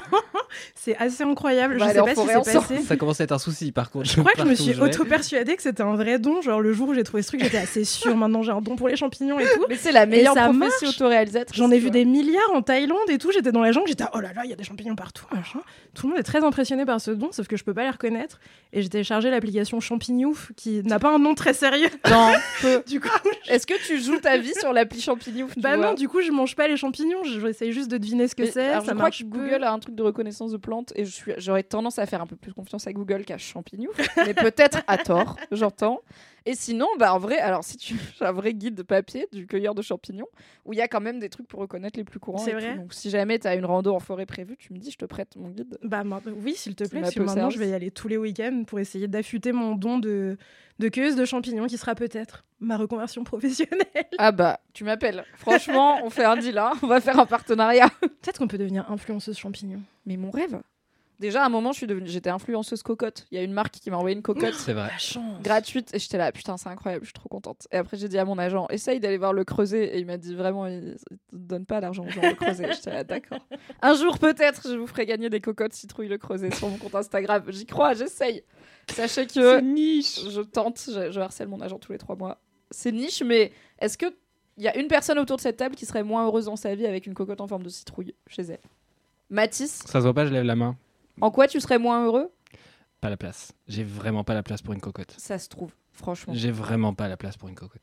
c'est 0.75 0.95
assez 0.97 1.23
incroyable. 1.23 1.77
Bah, 1.77 1.87
je 1.87 1.93
sais 1.93 1.99
pas 1.99 2.05
ce 2.05 2.09
qui 2.09 2.15
forêt 2.15 2.33
s'est 2.33 2.57
ensemble. 2.57 2.67
passé. 2.67 2.83
Ça 2.83 2.95
commence 2.97 3.21
à 3.21 3.23
être 3.23 3.31
un 3.31 3.39
souci 3.39 3.71
par 3.71 3.91
contre. 3.91 4.09
Je 4.09 4.19
crois 4.19 4.33
que 4.33 4.41
je 4.41 4.45
me 4.45 4.55
suis 4.55 4.79
auto-persuadée 4.79 5.55
que 5.55 5.61
c'était 5.61 5.83
un 5.83 5.95
vrai 5.95 6.19
don. 6.19 6.41
Genre, 6.41 6.61
le 6.61 6.73
jour 6.73 6.89
où 6.89 6.93
j'ai 6.93 7.03
trouvé 7.03 7.23
ce 7.23 7.29
truc, 7.29 7.43
j'étais 7.43 7.57
assez 7.57 7.83
sûre. 7.83 8.15
Maintenant, 8.15 8.43
j'ai 8.43 8.51
un 8.51 8.61
don 8.61 8.75
pour 8.75 8.87
les 8.87 8.95
champignons 8.95 9.39
et 9.39 9.45
tout. 9.45 9.65
Mais 9.69 9.75
c'est 9.75 9.91
la 9.91 10.05
meilleure 10.05 10.33
ça 10.33 10.49
prophétie 10.49 10.87
autoréalisatrice. 10.87 11.57
J'en 11.57 11.71
ai 11.71 11.79
vu 11.79 11.91
des 11.91 12.05
milliards 12.05 12.51
en 12.53 12.61
Thaïlande 12.61 13.09
et 13.09 13.17
tout. 13.17 13.31
J'étais 13.31 13.51
dans 13.51 13.61
la 13.61 13.71
jungle, 13.71 13.87
j'étais 13.87 14.05
oh 14.13 14.19
là 14.19 14.33
là, 14.33 14.41
il 14.43 14.49
y 14.49 14.53
a 14.53 14.55
des 14.55 14.63
champignons 14.63 14.95
partout, 14.95 15.25
machin. 15.31 15.59
Tout 15.93 16.07
le 16.07 16.11
monde 16.11 16.19
est 16.19 16.23
très 16.23 16.43
impressionné 16.43 16.85
par 16.85 17.01
ce 17.01 17.11
don, 17.11 17.31
sauf 17.31 17.47
que 17.47 17.57
je 17.57 17.63
peux 17.63 17.73
pas 17.73 17.83
les 17.83 17.89
reconnaître. 17.89 18.39
Et 18.71 18.81
j'ai 18.81 18.89
téléchargé 18.89 19.31
l'application 19.31 19.79
Champignouf 19.79 20.51
qui 20.55 20.83
n'a 20.83 20.99
pas 20.99 21.13
un 21.13 21.19
nom 21.19 21.35
très 21.35 21.53
sérieux. 21.53 21.89
Non, 22.09 22.31
peu. 22.61 22.83
Du 22.87 22.99
coup, 22.99 23.09
Est-ce 23.49 23.67
que 23.67 23.73
tu 23.85 24.01
joues 24.01 24.19
ta 24.19 24.37
vie 24.37 24.53
sur 24.59 24.73
l'appli 24.73 24.99
champignon 24.99 25.47
tu 25.53 25.59
bah 25.59 25.77
non, 25.77 25.93
du 25.93 26.07
coup, 26.07 26.21
je 26.21 26.31
mange 26.31 26.55
pas 26.55 26.67
les 26.67 26.77
champignons. 26.77 27.23
J'essaye 27.23 27.71
juste 27.71 27.89
de 27.91 27.97
deviner 27.97 28.27
ce 28.27 28.35
que 28.35 28.45
c'est. 28.45 28.73
je 28.73 28.91
crois 28.93 29.11
que. 29.11 29.23
Google 29.23 29.63
a 29.63 29.71
un 29.71 29.79
truc 29.79 29.95
de 29.95 30.03
reconnaissance 30.03 30.38
de 30.47 30.57
plantes 30.57 30.93
et 30.95 31.05
j'aurais 31.37 31.63
tendance 31.63 31.99
à 31.99 32.05
faire 32.05 32.21
un 32.21 32.27
peu 32.27 32.35
plus 32.35 32.53
confiance 32.53 32.87
à 32.87 32.93
Google 32.93 33.25
qu'à 33.25 33.37
champignon, 33.37 33.91
mais 34.17 34.33
peut-être 34.33 34.81
à 34.87 34.97
tort, 34.97 35.37
j'entends. 35.51 36.01
Et 36.45 36.55
sinon, 36.55 36.87
bah 36.97 37.13
en 37.13 37.19
vrai, 37.19 37.37
alors 37.39 37.63
si 37.63 37.77
tu 37.77 37.95
un 38.21 38.31
vrai 38.31 38.53
guide 38.53 38.75
de 38.75 38.83
papier 38.83 39.27
du 39.31 39.45
cueilleur 39.47 39.75
de 39.75 39.81
champignons 39.81 40.27
où 40.65 40.73
il 40.73 40.77
y 40.79 40.81
a 40.81 40.87
quand 40.87 41.01
même 41.01 41.19
des 41.19 41.29
trucs 41.29 41.47
pour 41.47 41.59
reconnaître 41.59 41.97
les 41.97 42.03
plus 42.03 42.19
courants. 42.19 42.37
C'est 42.39 42.53
vrai 42.53 42.73
tout. 42.75 42.81
Donc 42.81 42.93
si 42.93 43.09
jamais 43.09 43.39
tu 43.39 43.47
as 43.47 43.55
une 43.55 43.65
rando 43.65 43.93
en 43.93 43.99
forêt 43.99 44.25
prévue, 44.25 44.55
tu 44.57 44.73
me 44.73 44.79
dis, 44.79 44.91
je 44.91 44.97
te 44.97 45.05
prête 45.05 45.35
mon 45.35 45.49
guide. 45.49 45.77
Bah 45.83 46.03
maintenant- 46.03 46.33
oui, 46.37 46.53
s'il 46.55 46.75
te 46.75 46.83
plaît, 46.85 47.01
parce 47.01 47.13
que 47.13 47.19
maintenant 47.21 47.49
je 47.49 47.59
vais 47.59 47.69
y 47.69 47.73
aller 47.73 47.91
tous 47.91 48.07
les 48.07 48.17
week-ends 48.17 48.63
pour 48.65 48.79
essayer 48.79 49.07
d'affûter 49.07 49.51
mon 49.51 49.75
don 49.75 49.97
de, 49.99 50.37
de 50.79 50.89
cueilleuse 50.89 51.15
de 51.15 51.25
champignons 51.25 51.67
qui 51.67 51.77
sera 51.77 51.95
peut-être 51.95 52.45
ma 52.59 52.77
reconversion 52.77 53.23
professionnelle. 53.23 53.79
Ah 54.17 54.31
bah, 54.31 54.59
tu 54.73 54.83
m'appelles. 54.83 55.23
Franchement, 55.35 55.99
on 56.03 56.09
fait 56.09 56.25
un 56.25 56.35
deal, 56.37 56.57
hein. 56.57 56.73
on 56.83 56.87
va 56.87 56.99
faire 57.01 57.19
un 57.19 57.25
partenariat. 57.25 57.89
Peut-être 58.01 58.37
qu'on 58.39 58.47
peut 58.47 58.57
devenir 58.57 58.89
influenceuse 58.91 59.37
champignons. 59.37 59.81
Mais 60.05 60.17
mon 60.17 60.29
rêve. 60.31 60.59
Déjà, 61.19 61.43
à 61.43 61.47
un 61.47 61.49
moment, 61.49 61.73
je 61.73 61.77
suis 61.77 61.87
devenue, 61.87 62.07
j'étais 62.07 62.29
influenceuse 62.29 62.81
cocotte. 62.81 63.27
Il 63.29 63.37
y 63.37 63.41
a 63.41 63.43
une 63.43 63.51
marque 63.51 63.73
qui 63.73 63.91
m'a 63.91 63.97
envoyé 63.97 64.15
une 64.15 64.21
cocotte. 64.21 64.53
C'est 64.53 64.73
vrai. 64.73 64.89
Gratuite. 65.43 65.93
Et 65.93 65.99
j'étais 65.99 66.17
là 66.17 66.31
putain 66.31 66.55
c'est 66.57 66.69
incroyable 66.69 67.03
je 67.03 67.09
suis 67.09 67.13
trop 67.13 67.27
contente. 67.27 67.67
Et 67.71 67.77
après 67.77 67.97
j'ai 67.97 68.07
dit 68.07 68.17
à 68.17 68.25
mon 68.25 68.37
agent 68.37 68.67
essaye 68.69 68.99
d'aller 68.99 69.17
voir 69.17 69.33
le 69.33 69.43
creuset. 69.43 69.95
Et 69.95 69.99
il 69.99 70.05
m'a 70.05 70.17
dit 70.17 70.33
vraiment 70.33 70.65
il, 70.67 70.95
il 71.11 71.17
te 71.17 71.35
donne 71.47 71.65
pas 71.65 71.81
l'argent 71.81 72.05
aux 72.05 72.09
gens 72.09 72.21
le 72.21 72.35
creuset. 72.35 72.71
J'étais 72.73 72.91
là 72.91 73.03
d'accord. 73.03 73.45
Un 73.81 73.95
jour 73.95 74.17
peut-être 74.17 74.69
je 74.69 74.75
vous 74.75 74.87
ferai 74.87 75.05
gagner 75.05 75.29
des 75.29 75.41
cocottes 75.41 75.73
citrouille 75.73 76.07
le 76.07 76.17
creuset 76.17 76.51
sur 76.51 76.69
mon 76.69 76.77
compte 76.77 76.95
Instagram. 76.95 77.43
J'y 77.49 77.65
crois 77.65 77.93
j'essaye. 77.93 78.43
Sachez 78.89 79.27
que 79.27 79.59
niche. 79.59 80.29
je 80.29 80.41
tente 80.41 80.81
je, 80.87 81.11
je 81.11 81.19
harcèle 81.19 81.49
mon 81.49 81.59
agent 81.59 81.79
tous 81.79 81.91
les 81.91 81.97
trois 81.97 82.15
mois. 82.15 82.39
C'est 82.71 82.93
niche 82.93 83.21
mais 83.23 83.51
est-ce 83.79 83.97
que 83.97 84.05
il 84.57 84.63
y 84.63 84.67
a 84.67 84.77
une 84.77 84.87
personne 84.87 85.19
autour 85.19 85.37
de 85.37 85.41
cette 85.41 85.57
table 85.57 85.75
qui 85.75 85.85
serait 85.85 86.03
moins 86.03 86.25
heureuse 86.25 86.45
dans 86.45 86.57
sa 86.57 86.75
vie 86.75 86.85
avec 86.85 87.07
une 87.07 87.13
cocotte 87.13 87.41
en 87.41 87.47
forme 87.47 87.63
de 87.63 87.69
citrouille 87.69 88.13
chez 88.27 88.43
elle? 88.43 88.59
Mathis? 89.29 89.83
Ça 89.85 89.99
se 89.99 90.03
voit 90.03 90.13
pas, 90.13 90.25
je 90.25 90.33
lève 90.33 90.43
la 90.43 90.55
main. 90.55 90.75
En 91.21 91.31
quoi 91.31 91.47
tu 91.47 91.59
serais 91.59 91.79
moins 91.79 92.05
heureux? 92.05 92.31
Pas 93.01 93.09
la 93.09 93.17
place. 93.17 93.53
J'ai 93.67 93.83
vraiment 93.83 94.23
pas 94.23 94.33
la 94.33 94.43
place 94.43 94.61
pour 94.61 94.73
une 94.73 94.81
cocotte. 94.81 95.13
ça 95.17 95.37
se 95.39 95.47
trouve 95.49 95.71
franchement 95.93 96.33
J'ai 96.35 96.51
vraiment 96.51 96.93
pas 96.93 97.07
la 97.07 97.17
place 97.17 97.37
pour 97.37 97.49
une 97.49 97.55
cocotte. 97.55 97.81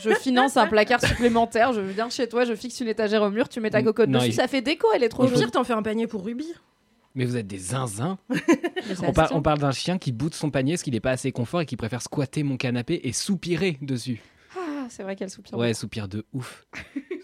Je 0.00 0.10
finance 0.14 0.56
un 0.56 0.66
placard 0.66 1.04
supplémentaire, 1.04 1.72
je 1.74 1.80
viens 1.82 2.08
chez 2.08 2.26
toi, 2.26 2.44
je 2.46 2.54
fixe 2.54 2.80
une 2.80 2.88
étagère 2.88 3.22
au 3.22 3.30
mur, 3.30 3.48
tu 3.50 3.60
mets 3.60 3.68
ta 3.70 3.82
cocotte 3.82 4.08
Non, 4.08 4.18
dessus, 4.20 4.30
il- 4.30 4.34
ça 4.34 4.48
fait 4.48 4.62
déco, 4.62 4.86
elle 4.94 5.02
est 5.02 5.10
trop 5.10 5.24
Au 5.24 5.26
jolie. 5.28 5.40
pire, 5.42 5.50
t'en 5.50 5.62
fais 5.64 5.74
un 5.74 5.82
panier 5.82 6.06
pour 6.06 6.24
Ruby. 6.24 6.46
Mais 7.14 7.26
vous 7.26 7.36
êtes 7.36 7.46
des 7.46 7.58
zinzins. 7.58 8.18
Mais 8.30 8.36
ça 8.94 9.04
On, 9.06 9.12
par- 9.12 9.26
se 9.26 9.28
tient. 9.30 9.38
on 9.38 9.42
parle 9.42 9.58
d'un 9.58 9.72
chien 9.72 9.98
qui 9.98 10.10
bout 10.10 10.30
de 10.30 10.34
son 10.34 10.50
panier 10.50 10.72
parce 10.72 10.82
qu'il 10.82 10.94
n'est 10.94 11.00
pas 11.00 11.10
assez 11.10 11.32
confort 11.32 11.60
et 11.60 11.66
qui 11.66 11.76
préfère 11.76 12.00
squatter 12.02 12.42
mon 12.44 12.56
canapé 12.56 13.00
et 13.04 13.12
soupirer 13.12 13.78
dessus. 13.82 14.22
Ah, 14.84 14.88
c'est 14.90 15.02
vrai 15.02 15.16
qu'elle 15.16 15.30
soupire. 15.30 15.56
Ouais, 15.56 15.72
soupire 15.72 16.08
de 16.08 16.26
ouf. 16.34 16.66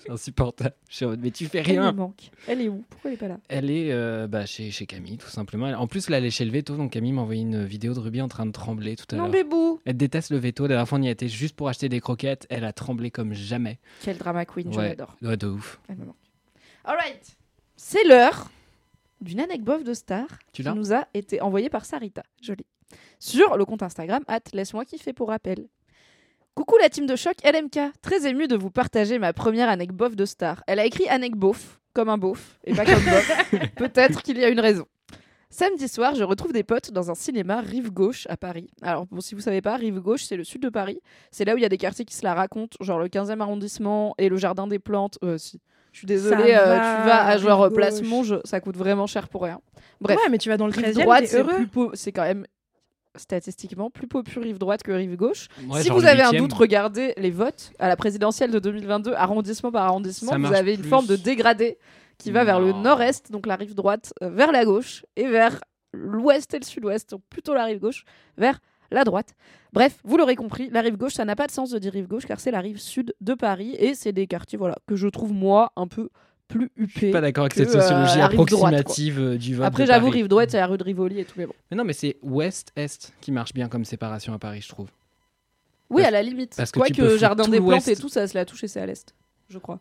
C'est 0.03 0.11
insupportable. 0.11 0.75
Je 0.89 0.97
suis 0.97 1.05
en 1.05 1.09
mode, 1.11 1.21
mais 1.21 1.31
tu 1.31 1.47
fais 1.47 1.59
Elle 1.59 1.77
me 1.77 1.81
rien. 1.83 1.93
manque. 1.93 2.31
Elle 2.49 2.63
est 2.63 2.69
où? 2.69 2.85
Pourquoi 2.89 3.11
elle 3.11 3.15
est 3.17 3.19
pas 3.19 3.29
là? 3.29 3.39
Elle 3.49 3.71
est 3.71 3.93
euh, 3.93 4.27
bah, 4.27 4.47
chez, 4.47 4.71
chez 4.71 4.87
Camille, 4.87 5.19
tout 5.19 5.29
simplement. 5.29 5.67
En 5.69 5.87
plus, 5.87 6.09
là, 6.09 6.19
elle 6.19 6.25
est 6.25 6.31
chez 6.31 6.45
le 6.47 6.51
veto, 6.53 6.77
donc 6.77 6.93
Camille 6.93 7.13
m'a 7.13 7.21
envoyé 7.21 7.43
une 7.43 7.65
vidéo 7.65 7.93
de 7.93 7.99
Ruby 8.01 8.23
en 8.23 8.29
train 8.29 8.47
de 8.47 8.53
trembler 8.53 8.97
tout 8.97 9.05
à 9.11 9.17
Non, 9.17 9.25
l'heure. 9.25 9.33
bébou 9.33 9.81
Elle 9.85 9.99
déteste 9.99 10.31
le 10.31 10.39
veto. 10.39 10.65
La 10.65 10.69
dernière 10.69 10.89
fois, 10.89 10.99
on 10.99 11.03
y 11.03 11.09
été 11.11 11.29
juste 11.29 11.55
pour 11.55 11.69
acheter 11.69 11.89
des 11.91 12.01
croquettes. 12.01 12.47
Elle 12.49 12.65
a 12.65 12.73
tremblé 12.73 13.11
comme 13.11 13.35
jamais. 13.35 13.79
Quel 14.03 14.17
drama 14.17 14.47
queen, 14.47 14.73
je 14.73 14.79
Ouais. 14.79 14.89
l'adore. 14.91 15.17
Ouais, 15.21 15.37
de 15.37 15.47
ouf. 15.49 15.81
Elle 15.89 15.97
me 15.97 16.07
manque. 16.07 16.17
Alright 16.85 17.37
C'est 17.77 18.05
l'heure 18.05 18.51
d'une 19.21 19.41
anecdote 19.41 19.85
de 19.85 19.93
star 19.93 20.27
Tu 20.55 20.63
qui 20.65 20.71
nous 20.71 20.95
a 20.95 21.07
été 21.13 21.43
envoyée 21.43 21.69
par 21.69 21.85
Sarita. 21.85 22.23
Jolie. 22.41 22.65
Sur 23.19 23.59
le 23.59 23.67
compte 23.67 23.83
Instagram, 23.83 24.25
at 24.29 24.41
laisse-moi 24.55 24.87
kiffer 24.87 25.13
pour 25.13 25.29
rappel. 25.29 25.69
Coucou 26.55 26.77
la 26.79 26.89
team 26.91 27.07
de 27.07 27.17
choc 27.17 27.35
LMK, 27.45 27.79
très 28.03 28.27
émue 28.29 28.49
de 28.49 28.57
vous 28.57 28.71
partager 28.71 29.19
ma 29.19 29.33
première 29.33 29.69
anecdote 29.69 30.15
de 30.15 30.25
star. 30.25 30.63
Elle 30.67 30.79
a 30.79 30.85
écrit 30.85 31.09
anecbof, 31.09 31.81
comme 31.95 32.09
un 32.09 32.19
beauf, 32.19 32.59
et 32.65 32.75
pas 32.75 32.85
comme 32.85 33.03
bof. 33.03 33.51
Peut-être 33.77 34.23
qu'il 34.23 34.39
y 34.39 34.45
a 34.45 34.49
une 34.49 34.61
raison. 34.61 34.85
Samedi 35.49 35.89
soir, 35.89 36.15
je 36.15 36.23
retrouve 36.23 36.53
des 36.53 36.63
potes 36.63 36.93
dans 36.93 37.11
un 37.11 37.15
cinéma 37.15 37.61
rive 37.61 37.91
gauche 37.91 38.27
à 38.31 38.37
Paris. 38.37 38.69
Alors, 38.83 39.07
bon, 39.07 39.21
si 39.21 39.35
vous 39.35 39.41
savez 39.41 39.61
pas, 39.63 39.77
rive 39.77 39.99
gauche, 40.01 40.25
c'est 40.25 40.37
le 40.37 40.45
sud 40.45 40.63
de 40.63 40.69
Paris. 40.69 41.01
C'est 41.33 41.45
là 41.45 41.55
où 41.55 41.57
il 41.57 41.63
y 41.63 41.65
a 41.65 41.69
des 41.69 41.79
quartiers 41.79 42.05
qui 42.05 42.15
se 42.15 42.25
la 42.25 42.35
racontent, 42.35 42.77
genre 42.81 42.99
le 43.01 43.09
15e 43.09 43.41
arrondissement 43.41 44.15
et 44.19 44.29
le 44.29 44.37
jardin 44.37 44.67
des 44.67 44.79
plantes. 44.79 45.19
Euh, 45.25 45.39
si. 45.39 45.61
Je 45.93 45.99
suis 45.99 46.07
désolée, 46.07 46.55
euh, 46.55 46.65
va, 46.67 46.75
tu 46.77 47.07
vas 47.09 47.27
à 47.27 47.37
genre 47.39 47.67
gauche. 47.69 47.75
Place 47.77 48.03
Monge, 48.03 48.39
ça 48.45 48.61
coûte 48.61 48.77
vraiment 48.77 49.09
cher 49.09 49.29
pour 49.29 49.43
rien. 49.43 49.61
Bref, 50.01 50.19
Ouais, 50.19 50.29
mais 50.31 50.39
tu 50.39 50.49
vas 50.49 50.57
dans 50.57 50.67
le 50.69 50.73
rive 50.73 50.85
13e, 50.85 51.03
droite, 51.03 51.21
t'es 51.23 51.27
c'est 51.27 51.39
heureux. 51.41 51.57
plus 51.57 51.67
po- 51.67 51.91
c'est 51.95 52.13
quand 52.13 52.23
même 52.23 52.47
statistiquement 53.17 53.91
plus 53.91 54.07
populaire 54.07 54.45
rive 54.45 54.59
droite 54.59 54.83
que 54.83 54.93
rive 54.93 55.17
gauche. 55.17 55.49
Ouais, 55.69 55.83
si 55.83 55.91
vous 55.91 56.05
avez 56.05 56.23
un 56.23 56.33
doute, 56.33 56.53
regardez 56.53 57.13
les 57.17 57.31
votes 57.31 57.73
à 57.79 57.89
la 57.89 57.97
présidentielle 57.97 58.51
de 58.51 58.59
2022, 58.59 59.13
arrondissement 59.15 59.73
par 59.73 59.85
arrondissement. 59.85 60.33
Ça 60.33 60.39
Vous 60.39 60.53
avez 60.53 60.75
une 60.75 60.81
plus. 60.81 60.89
forme 60.89 61.07
de 61.07 61.17
dégradé 61.17 61.79
qui 62.19 62.31
va 62.31 62.45
vers 62.45 62.61
le 62.61 62.73
nord-est, 62.73 63.33
donc 63.33 63.47
la 63.47 63.57
rive 63.57 63.75
droite, 63.75 64.13
euh, 64.23 64.29
vers 64.29 64.53
la 64.53 64.65
gauche, 64.65 65.05
et 65.17 65.27
vers 65.27 65.61
l'ouest 65.93 66.53
et 66.55 66.59
le 66.59 66.65
sud-ouest, 66.65 67.11
donc 67.11 67.23
plutôt 67.31 67.55
la 67.55 67.65
rive 67.65 67.79
gauche, 67.79 68.05
vers 68.37 68.61
la 68.91 69.05
droite. 69.05 69.35
Bref, 69.73 69.99
vous 70.05 70.17
l'aurez 70.17 70.37
compris, 70.37 70.69
la 70.71 70.81
rive 70.81 70.97
gauche, 70.97 71.15
ça 71.15 71.25
n'a 71.25 71.37
pas 71.37 71.47
de 71.47 71.53
sens 71.53 71.71
de 71.71 71.79
dire 71.79 71.93
rive 71.93 72.09
gauche, 72.09 72.27
car 72.27 72.39
c'est 72.41 72.51
la 72.51 72.61
rive 72.61 72.79
sud 72.79 73.15
de 73.21 73.35
Paris, 73.35 73.75
et 73.79 73.95
c'est 73.95 74.13
des 74.13 74.27
quartiers 74.27 74.59
voilà, 74.59 74.77
que 74.87 74.97
je 74.97 75.09
trouve, 75.09 75.33
moi, 75.33 75.73
un 75.77 75.87
peu 75.87 76.11
plus 76.51 76.71
Je 76.77 76.99
suis 76.99 77.11
pas 77.11 77.21
d'accord 77.21 77.45
avec 77.45 77.55
que, 77.55 77.65
cette 77.65 77.75
euh, 77.75 77.81
sociologie 77.81 78.21
rive 78.23 78.45
droite, 78.47 78.75
approximative 78.75 79.19
euh, 79.21 79.37
du 79.39 79.55
vote. 79.55 79.67
Après, 79.67 79.87
j'avoue, 79.87 80.11
rive 80.11 80.29
droite, 80.29 80.51
c'est 80.51 80.59
la 80.59 80.67
rue 80.67 80.77
de 80.79 80.85
Rivoli 80.85 81.21
et 81.21 81.25
tout, 81.25 81.35
mais 81.37 81.47
bon. 81.47 81.55
Mais 81.71 81.77
non, 81.77 81.85
mais 81.85 81.93
c'est 81.95 82.17
ouest-est 82.23 83.13
qui 83.21 83.33
marche 83.33 83.53
bien 83.55 83.69
comme 83.69 83.85
séparation 83.85 84.35
à 84.35 84.39
Paris, 84.39 84.61
je 84.63 84.69
trouve. 84.69 84.89
Oui, 85.89 86.03
Parce- 86.03 86.09
à 86.09 86.11
la 86.11 86.23
limite. 86.23 86.55
parce 86.57 86.71
que 86.71 86.81
foutre 86.81 87.19
jardin 87.19 87.49
des 87.49 87.61
plantes 87.61 87.89
et 87.89 87.97
tout, 87.97 88.09
ça 88.09 88.27
se 88.29 88.35
la 88.37 88.45
touche 88.45 88.63
et 88.65 88.69
c'est 88.69 88.81
à 88.81 88.87
l'est, 88.87 89.15
je 89.49 89.59
crois. 89.59 89.81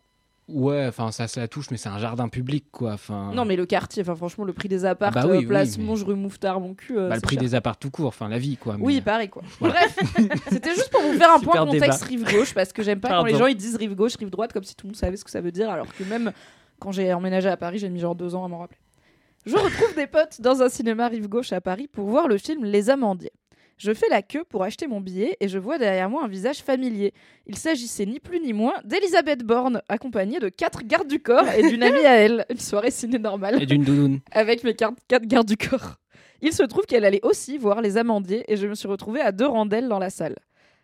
Ouais, 0.52 0.88
enfin, 0.88 1.12
ça 1.12 1.28
se 1.28 1.40
la 1.40 1.48
touche, 1.48 1.70
mais 1.70 1.78
c'est 1.78 1.90
un 1.90 2.00
jardin 2.00 2.28
public, 2.28 2.66
quoi. 2.72 2.94
Enfin, 2.94 3.32
Non, 3.36 3.46
mais 3.46 3.56
le 3.56 3.68
quartier, 3.68 4.02
enfin, 4.02 4.16
franchement, 4.16 4.46
le 4.46 4.54
prix 4.54 4.68
des 4.68 4.84
apparts, 4.84 5.12
Ah 5.16 5.22
bah 5.22 5.28
oui, 5.28 5.36
euh, 5.36 5.40
oui, 5.42 5.46
place 5.46 5.78
mais- 5.78 5.84
Monge, 5.84 6.04
rue 6.04 6.16
Mouffetard, 6.16 6.60
mon 6.60 6.74
cul. 6.74 6.98
euh, 6.98 7.08
bah, 7.08 7.14
le 7.14 7.22
prix 7.22 7.36
cher. 7.36 7.44
des 7.44 7.54
apparts 7.54 7.78
tout 7.78 7.92
court, 7.92 8.08
enfin, 8.08 8.28
la 8.30 8.40
vie, 8.40 8.58
quoi. 8.58 8.76
mais- 8.76 8.84
Oui, 8.84 9.00
pareil, 9.02 9.30
quoi. 9.30 9.44
Voilà. 9.60 9.76
Bref, 9.76 9.96
c'était 10.50 10.74
juste 10.74 10.90
pour 10.90 11.02
vous 11.04 11.14
faire 11.14 11.32
un 11.36 11.40
point 11.40 11.64
contexte 11.68 12.02
rive 12.06 12.24
gauche, 12.34 12.56
parce 12.56 12.74
que 12.74 12.82
j'aime 12.82 13.00
pas 13.00 13.10
quand 13.10 13.26
les 13.26 13.34
Pardon. 13.34 13.46
gens 13.46 13.52
ils 13.52 13.56
disent 13.58 13.76
rive 13.76 13.94
gauche, 13.94 14.16
rive 14.16 14.32
droite, 14.32 14.52
comme 14.52 14.64
si 14.64 14.76
tout 14.76 14.88
le 14.88 14.90
monde 14.94 14.96
savait 14.98 15.18
ce 15.18 15.24
que 15.24 15.30
ça 15.30 15.40
veut 15.42 15.52
dire, 15.52 15.70
alors 15.70 15.94
que 15.94 16.04
même 16.04 16.32
quand 16.80 16.92
j'ai 16.92 17.14
emménagé 17.14 17.50
à 17.50 17.58
Paris, 17.58 17.80
j'ai 17.80 17.90
mis 17.90 18.00
genre 18.00 18.16
deux 18.16 18.36
ans 18.36 18.46
à 18.46 18.48
m'en 18.48 18.60
rappeler. 18.60 18.80
Je 19.46 19.56
retrouve 19.56 19.96
des 19.96 20.08
potes 20.08 20.42
dans 20.42 20.62
un 20.62 20.70
cinéma 20.70 21.08
rive 21.08 21.28
gauche 21.28 21.54
à 21.54 21.62
Paris 21.62 21.88
pour 21.88 22.08
voir 22.08 22.28
le 22.28 22.38
film 22.38 22.66
Les 22.66 22.90
Amandiers. 22.90 23.32
Je 23.78 23.94
fais 23.94 24.10
la 24.10 24.22
queue 24.22 24.44
pour 24.44 24.64
acheter 24.64 24.88
mon 24.88 25.00
billet 25.00 25.38
et 25.40 25.48
je 25.48 25.58
vois 25.58 25.78
derrière 25.78 26.10
moi 26.10 26.26
un 26.26 26.28
visage 26.28 26.58
familier. 26.58 27.14
Il 27.48 27.56
s'agissait 27.56 28.06
ni 28.06 28.20
plus 28.20 28.42
ni 28.42 28.52
moins 28.52 28.74
d'Elisabeth 28.84 29.44
Borne, 29.46 29.82
accompagnée 29.88 30.40
de 30.40 30.50
quatre 30.50 30.84
gardes 30.84 31.08
du 31.08 31.22
corps 31.22 31.48
et 31.48 31.70
d'une 31.70 31.82
amie 31.84 32.06
à 32.06 32.16
elle. 32.18 32.46
Une 32.50 32.60
soirée 32.60 32.92
ciné 32.92 33.18
normale 33.20 33.64
Et 33.64 33.66
d'une 33.66 33.86
doudoune. 33.86 34.20
avec 34.32 34.66
mes 34.66 34.74
quatre, 34.74 34.98
quatre 35.08 35.26
gardes 35.26 35.48
du 35.48 35.56
corps. 35.56 35.96
Il 36.42 36.52
se 36.52 36.64
trouve 36.64 36.86
qu'elle 36.86 37.06
allait 37.06 37.24
aussi 37.24 37.58
voir 37.58 37.82
les 37.82 37.96
amandiers 37.96 38.44
et 38.52 38.58
je 38.58 38.68
me 38.68 38.76
suis 38.76 38.90
retrouvée 38.90 39.22
à 39.22 39.32
deux 39.32 39.48
rangs 39.48 39.66
d'elle 39.66 39.88
dans 39.88 40.00
la 40.00 40.10
salle. 40.10 40.36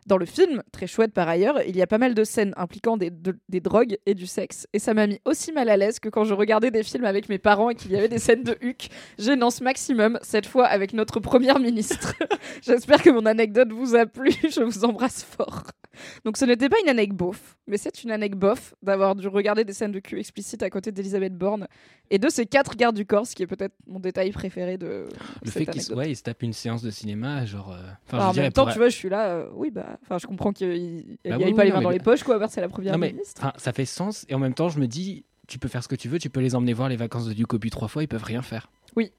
Dans 0.06 0.18
le 0.18 0.26
film, 0.26 0.62
très 0.72 0.86
chouette 0.86 1.14
par 1.14 1.28
ailleurs, 1.28 1.60
il 1.68 1.76
y 1.76 1.82
a 1.82 1.88
pas 1.88 1.98
mal 1.98 2.14
de 2.14 2.24
scènes 2.24 2.54
impliquant 2.58 2.96
des, 2.96 3.10
de- 3.10 3.38
des 3.50 3.60
drogues 3.60 3.98
et 4.06 4.14
du 4.14 4.28
sexe. 4.28 4.68
Et 4.72 4.78
ça 4.80 4.94
m'a 4.94 5.08
mis 5.08 5.20
aussi 5.26 5.52
mal 5.52 5.68
à 5.68 5.78
l'aise 5.78 6.00
que 6.00 6.10
quand 6.10 6.26
je 6.26 6.34
regardais 6.36 6.70
des 6.70 6.84
films 6.84 7.06
avec 7.06 7.28
mes 7.28 7.40
parents 7.40 7.72
et 7.72 7.76
qu'il 7.76 7.92
y 7.92 7.96
avait 7.96 8.08
des 8.08 8.20
scènes 8.20 8.44
de 8.44 8.56
huc. 8.62 8.90
Gênance 9.18 9.62
maximum, 9.62 10.20
cette 10.22 10.46
fois 10.46 10.66
avec 10.68 10.94
notre 10.94 11.20
première 11.20 11.60
ministre. 11.60 12.14
J'espère 12.62 13.02
que 13.02 13.10
mon 13.10 13.26
anecdote 13.26 13.72
vous 13.72 13.96
a 13.96 14.06
plu. 14.06 14.32
Je 14.44 14.62
vous 14.62 14.86
embrasse 14.86 15.24
fort. 15.24 15.64
Donc 16.26 16.36
ce 16.38 16.44
n'était 16.46 16.68
pas 16.70 16.76
une 16.84 16.90
anecdote 16.90 17.18
beauf, 17.18 17.56
mais 17.68 17.78
c'est 17.78 18.04
une 18.04 18.12
anecdote 18.12 18.40
bof 18.40 18.76
d'avoir 18.84 19.16
dû 19.16 19.30
regarder 19.30 19.64
des 19.64 19.72
scènes 19.72 19.94
de 19.94 20.00
cul 20.00 20.20
explicites 20.20 20.62
à 20.62 20.70
côté 20.70 20.92
d'Elisabeth 20.92 21.34
Borne 21.38 21.68
et 22.10 22.18
de 22.20 22.28
ces 22.28 22.46
quatre 22.46 22.76
gardes 22.76 22.98
du 22.98 23.06
corps, 23.06 23.26
ce 23.26 23.34
qui 23.34 23.44
est 23.44 23.48
peut-être 23.48 23.74
mon 23.88 24.02
détail 24.02 24.32
préféré 24.32 24.78
de 24.78 24.88
Le 25.08 25.08
cette 25.46 25.54
fait 25.54 25.66
qu'il 25.68 25.94
ouais, 25.96 26.14
se 26.14 26.22
tape 26.24 26.44
une 26.44 26.52
séance 26.52 26.82
de 26.82 26.92
cinéma, 26.92 27.46
genre. 27.46 27.72
euh, 27.72 27.78
Enfin, 28.08 28.20
je 28.20 28.24
en 28.26 28.32
dirais 28.34 28.46
même 28.48 28.52
temps, 28.52 28.64
pour- 28.66 28.74
tu 28.74 28.80
vois, 28.80 28.90
je 28.90 28.96
suis 28.96 29.08
là, 29.08 29.28
euh, 29.30 29.48
oui, 29.54 29.72
bah, 29.72 29.95
enfin, 30.04 30.18
je 30.18 30.28
comprends 30.28 30.52
qu'il 30.54 30.70
n'y 30.70 31.18
Bah 31.26 31.38
oui, 31.40 31.54
pas 31.54 31.62
oui, 31.64 31.68
les 31.68 31.72
mains 31.74 31.82
dans 31.82 31.90
mais- 31.90 31.96
les 31.98 32.04
poches, 32.04 32.24
quoi, 32.24 32.48
c'est 32.48 32.62
la 32.62 32.70
première 32.70 32.94
Non, 32.94 33.00
mais 33.00 33.12
ministre. 33.12 33.52
ça 33.58 33.74
fait 33.74 33.86
sens. 33.86 34.26
Et 34.30 34.36
en 34.36 34.40
même 34.40 34.54
temps, 34.54 34.70
je 34.70 34.80
me 34.80 34.88
dis, 34.88 35.26
tu 35.48 35.60
peux 35.60 35.68
faire 35.68 35.84
ce 35.84 35.88
que 35.88 35.96
tu 35.96 36.08
veux, 36.10 36.20
tu 36.20 36.30
peux 36.30 36.40
les 36.42 36.56
emmener 36.56 36.74
voir 36.74 36.90
les 36.90 36.96
vacances 36.96 37.28
de 37.28 37.34
Ducopu 37.34 37.70
trois 37.70 37.88
fois, 37.88 38.04
ils 38.04 38.08
peuvent 38.08 38.24
rien 38.24 38.42
faire. 38.42 38.70
Oui. 38.96 39.12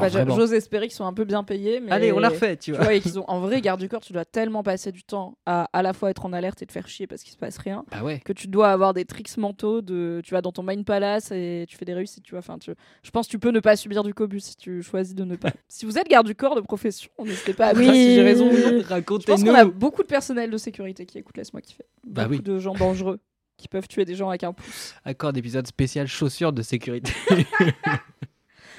Bah. 0.00 0.08
J'ose 0.34 0.52
espérer 0.52 0.86
qu'ils 0.88 0.96
sont 0.96 1.04
un 1.06 1.12
peu 1.12 1.24
bien 1.24 1.44
payés. 1.44 1.80
Mais... 1.80 1.90
Allez, 1.92 2.12
on 2.12 2.18
la 2.18 2.28
refait, 2.28 2.56
tu 2.56 2.70
Tu 2.70 2.72
vois. 2.72 2.84
vois, 2.84 2.94
et 2.94 3.00
qu'ils 3.00 3.18
ont 3.18 3.24
en 3.28 3.40
vrai 3.40 3.60
garde 3.60 3.80
du 3.80 3.88
corps, 3.88 4.00
tu 4.00 4.12
dois 4.12 4.24
tellement 4.24 4.62
passer 4.62 4.92
du 4.92 5.02
temps 5.02 5.38
à 5.46 5.68
à 5.72 5.82
la 5.82 5.92
fois 5.92 6.10
être 6.10 6.24
en 6.26 6.32
alerte 6.32 6.62
et 6.62 6.66
te 6.66 6.72
faire 6.72 6.86
chier 6.88 7.06
parce 7.06 7.22
qu'il 7.22 7.32
se 7.32 7.36
passe 7.36 7.58
rien, 7.58 7.84
Bah 7.90 8.02
ouais. 8.02 8.20
que 8.24 8.32
tu 8.32 8.48
dois 8.48 8.70
avoir 8.70 8.94
des 8.94 9.04
tricks 9.04 9.36
mentaux 9.36 9.80
de 9.82 10.20
tu 10.24 10.32
vas 10.34 10.40
dans 10.42 10.52
ton 10.52 10.62
mind 10.62 10.84
palace 10.84 11.30
et 11.32 11.64
tu 11.68 11.76
fais 11.76 11.84
des 11.84 11.94
réussites, 11.94 12.22
tu 12.24 12.32
vois. 12.32 12.40
Enfin, 12.40 12.58
tu... 12.58 12.72
je 13.02 13.10
pense 13.10 13.26
que 13.26 13.30
tu 13.30 13.38
peux 13.38 13.50
ne 13.50 13.60
pas 13.60 13.76
subir 13.76 14.02
du 14.04 14.14
cobus 14.14 14.40
si 14.40 14.56
tu 14.56 14.82
choisis 14.82 15.14
de 15.14 15.24
ne 15.24 15.36
pas. 15.36 15.50
si 15.68 15.86
vous 15.86 15.98
êtes 15.98 16.08
garde 16.08 16.26
du 16.26 16.34
corps 16.34 16.54
de 16.56 16.60
profession, 16.60 17.10
n'hésitez 17.24 17.54
pas 17.54 17.68
à 17.68 17.74
me 17.74 17.82
dire 17.82 17.92
si 17.92 18.14
j'ai 18.14 18.22
raison. 18.22 18.50
Je 18.52 19.24
pense 19.26 19.42
qu'on 19.44 19.54
a 19.54 19.64
beaucoup 19.64 20.02
de 20.02 20.08
personnel 20.08 20.50
de 20.50 20.56
sécurité 20.58 21.06
qui 21.06 21.18
écoute 21.18 21.36
Laisse-moi 21.36 21.60
kiffer. 21.60 21.84
Bah 22.06 22.22
beaucoup 22.24 22.34
oui. 22.36 22.42
de 22.42 22.58
gens 22.58 22.74
dangereux 22.74 23.18
qui 23.56 23.68
peuvent 23.68 23.86
tuer 23.88 24.04
des 24.04 24.14
gens 24.14 24.28
avec 24.28 24.42
un 24.44 24.52
pouce. 24.52 24.94
Accord 25.04 25.32
d'épisode 25.32 25.66
spécial 25.66 26.06
chaussures 26.06 26.52
de 26.52 26.62
sécurité. 26.62 27.12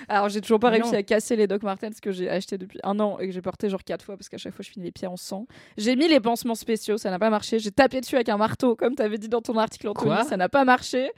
Alors, 0.08 0.30
j'ai 0.30 0.42
toujours 0.42 0.60
pas 0.60 0.70
réussi 0.70 0.92
non. 0.92 0.98
à 1.00 1.04
casser 1.04 1.36
les 1.36 1.48
Doc 1.48 1.64
Martens 1.64 2.00
que 2.02 2.12
j'ai 2.12 2.30
acheté 2.30 2.58
depuis 2.58 2.80
un 2.84 3.00
an 3.00 3.20
et 3.20 3.28
que 3.28 3.34
j'ai 3.34 3.42
porté 3.42 3.70
genre 3.70 3.84
quatre 3.84 4.04
fois 4.06 4.18
parce 4.18 4.30
qu'à 4.30 4.38
chaque 4.38 4.54
fois 4.54 4.64
je 4.64 4.70
finis 4.70 4.86
les 4.86 4.92
pieds 4.92 5.08
en 5.08 5.18
sang. 5.18 5.48
J'ai 5.78 5.96
mis 5.96 6.08
les 6.08 6.20
pansements 6.20 6.56
spéciaux, 6.56 6.98
ça 6.98 7.10
n'a 7.10 7.20
pas 7.20 7.30
marché. 7.30 7.60
J'ai 7.60 7.72
tapé 7.72 8.02
dessus 8.02 8.16
avec 8.16 8.30
un 8.30 8.38
marteau, 8.38 8.76
comme 8.76 8.96
t'avais 8.96 9.18
dit 9.18 9.30
dans 9.30 9.42
ton 9.42 9.58
article, 9.58 9.88
Anthony, 9.88 10.06
Quoi? 10.12 10.24
ça 10.24 10.38
n'a 10.38 10.50
pas 10.50 10.66
marché. 10.66 11.12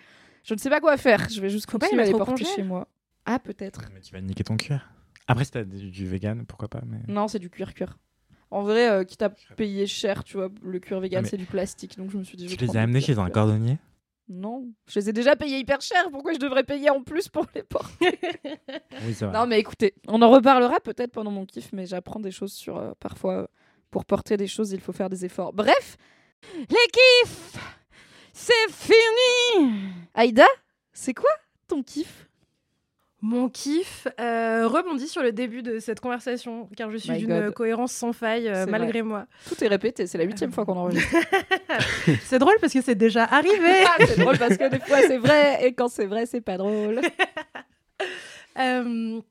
Je 0.44 0.54
ne 0.54 0.60
sais 0.60 0.70
pas 0.70 0.80
quoi 0.80 0.96
faire. 0.98 1.28
Je 1.30 1.42
vais 1.42 1.50
juste 1.50 1.66
continuer 1.66 2.04
à 2.04 2.06
les 2.06 2.12
porter 2.12 2.46
chez 2.46 2.64
moi. 2.64 2.88
Ah, 3.26 3.40
peut-être. 3.40 3.82
Mais 3.94 4.00
tu 4.00 4.14
vas 4.14 4.22
niquer 4.22 4.44
ton 4.46 4.56
cuir. 4.56 4.90
Après, 5.28 5.44
si 5.44 5.52
t'as 5.52 5.66
du, 5.66 5.92
du 5.92 6.08
vegan, 6.08 6.46
pourquoi 6.46 6.70
pas. 6.70 6.82
Mais... 6.88 7.00
Non, 7.10 7.28
c'est 7.28 7.40
du 7.40 7.50
cuir 7.50 7.74
cuir. 7.74 7.98
En 8.50 8.62
vrai, 8.64 8.90
euh, 8.90 9.04
quitte 9.04 9.22
à 9.24 9.30
payer 9.30 9.86
cher, 9.88 10.24
tu 10.24 10.38
vois, 10.38 10.48
le 10.64 10.80
cuir 10.80 11.02
vegan, 11.02 11.20
Ah, 11.20 11.22
mais- 11.24 11.30
c'est 11.30 11.36
du 11.36 11.46
plastique. 11.46 11.98
Donc 11.98 12.12
je 12.12 12.18
me 12.18 12.24
suis 12.24 12.38
dit, 12.38 12.48
je 12.48 12.54
Tu 12.56 12.62
vais 12.62 12.68
les 12.68 12.72
du 12.72 12.78
amenés 12.78 13.02
chez 13.02 13.20
un 13.20 13.30
cordonnier? 13.30 13.78
Non, 14.30 14.68
je 14.88 15.00
les 15.00 15.10
ai 15.10 15.14
déjà 15.14 15.36
payés 15.38 15.58
hyper 15.60 15.80
cher. 15.82 16.10
Pourquoi 16.12 16.34
je 16.34 16.38
devrais 16.40 16.64
payer 16.64 16.90
en 16.90 17.02
plus 17.02 17.30
pour 17.30 17.46
les 17.56 17.64
porter 17.64 18.20
Oui. 19.06 19.16
Non, 19.22 19.48
mais 19.48 19.60
écoutez, 19.60 19.94
on 20.08 20.22
en 20.22 20.30
reparlera 20.30 20.80
peut-être 20.82 21.12
pendant 21.14 21.32
mon 21.32 21.46
kiff, 21.46 21.72
mais 21.72 21.86
j'apprends 21.86 22.20
des 22.20 22.32
choses 22.32 22.52
sur. 22.54 22.78
euh, 22.78 22.92
parfois, 23.00 23.34
euh, 23.34 23.48
pour 23.90 24.04
porter 24.06 24.36
des 24.36 24.48
choses, 24.48 24.72
il 24.74 24.82
faut 24.82 24.92
faire 24.92 25.10
des 25.10 25.24
efforts. 25.24 25.54
Bref, 25.54 25.96
les 26.54 26.66
kiffs 26.92 27.58
C'est 28.34 28.70
fini 28.70 29.70
Aïda, 30.14 30.46
c'est 30.92 31.14
quoi 31.14 31.30
ton 31.68 31.82
kiff? 31.82 32.27
Mon 33.22 33.50
kiff 33.50 34.08
euh, 34.20 34.68
rebondit 34.68 35.08
sur 35.08 35.24
le 35.24 35.32
début 35.32 35.64
de 35.64 35.80
cette 35.80 36.00
conversation, 36.00 36.70
car 36.78 36.92
je 36.92 36.98
suis 36.98 37.12
My 37.12 37.18
d'une 37.18 37.46
God. 37.46 37.54
cohérence 37.56 37.92
sans 37.92 38.14
faille, 38.14 38.48
euh, 38.48 38.68
malgré 38.68 39.02
moi. 39.02 39.26
Tout 39.50 39.64
est 39.64 39.68
répété, 39.68 40.06
c'est 40.06 40.20
la 40.20 40.24
huitième 40.24 40.52
fois 40.52 40.66
qu'on 40.66 40.78
enregistre. 40.78 41.16
C'est 42.24 42.38
drôle 42.38 42.56
parce 42.62 42.74
que 42.74 42.82
c'est 42.82 42.96
déjà 42.96 43.24
arrivé. 43.24 43.56
Ah, 43.88 44.06
c'est 44.06 44.20
drôle 44.20 44.38
parce 44.38 44.56
que 44.58 44.70
des 44.70 44.80
fois 44.80 45.00
c'est 45.02 45.18
vrai, 45.18 45.66
et 45.66 45.74
quand 45.74 45.88
c'est 45.88 46.06
vrai, 46.06 46.26
c'est 46.26 46.42
pas 46.42 46.58
drôle. 46.58 47.02
Euh, 48.60 49.22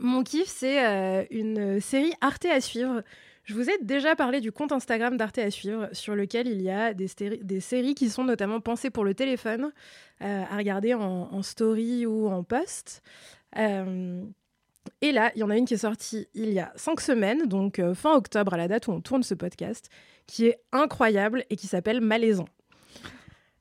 mon 0.00 0.22
kiff, 0.24 0.48
c'est 0.48 0.84
euh, 0.84 1.24
une 1.30 1.80
série 1.80 2.12
Arte 2.20 2.46
à 2.46 2.60
suivre. 2.60 3.02
Je 3.44 3.54
vous 3.54 3.68
ai 3.68 3.76
déjà 3.82 4.14
parlé 4.14 4.40
du 4.40 4.52
compte 4.52 4.70
Instagram 4.72 5.16
d'Arte 5.16 5.38
à 5.38 5.50
suivre, 5.50 5.88
sur 5.92 6.14
lequel 6.14 6.46
il 6.46 6.62
y 6.62 6.70
a 6.70 6.94
des, 6.94 7.08
séries 7.60 7.94
qui 7.94 8.08
sont 8.08 8.22
notamment 8.24 8.60
pensées 8.60 8.90
pour 8.90 9.04
le 9.04 9.14
téléphone, 9.14 9.72
euh, 10.22 10.42
à 10.48 10.56
regarder 10.56 10.94
en, 10.94 11.02
en 11.32 11.42
story 11.42 12.06
ou 12.06 12.28
en 12.28 12.44
post. 12.44 13.02
Euh, 13.58 14.22
et 15.00 15.10
là, 15.12 15.32
il 15.34 15.40
y 15.40 15.42
en 15.42 15.50
a 15.50 15.56
une 15.56 15.64
qui 15.64 15.74
est 15.74 15.78
sortie 15.78 16.28
il 16.34 16.50
y 16.52 16.60
a 16.60 16.72
cinq 16.76 17.00
semaines, 17.00 17.46
donc 17.46 17.78
euh, 17.80 17.94
fin 17.94 18.14
octobre 18.14 18.54
à 18.54 18.56
la 18.56 18.68
date 18.68 18.86
où 18.86 18.92
on 18.92 19.00
tourne 19.00 19.24
ce 19.24 19.34
podcast, 19.34 19.88
qui 20.28 20.46
est 20.46 20.60
incroyable 20.70 21.44
et 21.50 21.56
qui 21.56 21.66
s'appelle 21.66 22.00
Malaisant. 22.00 22.48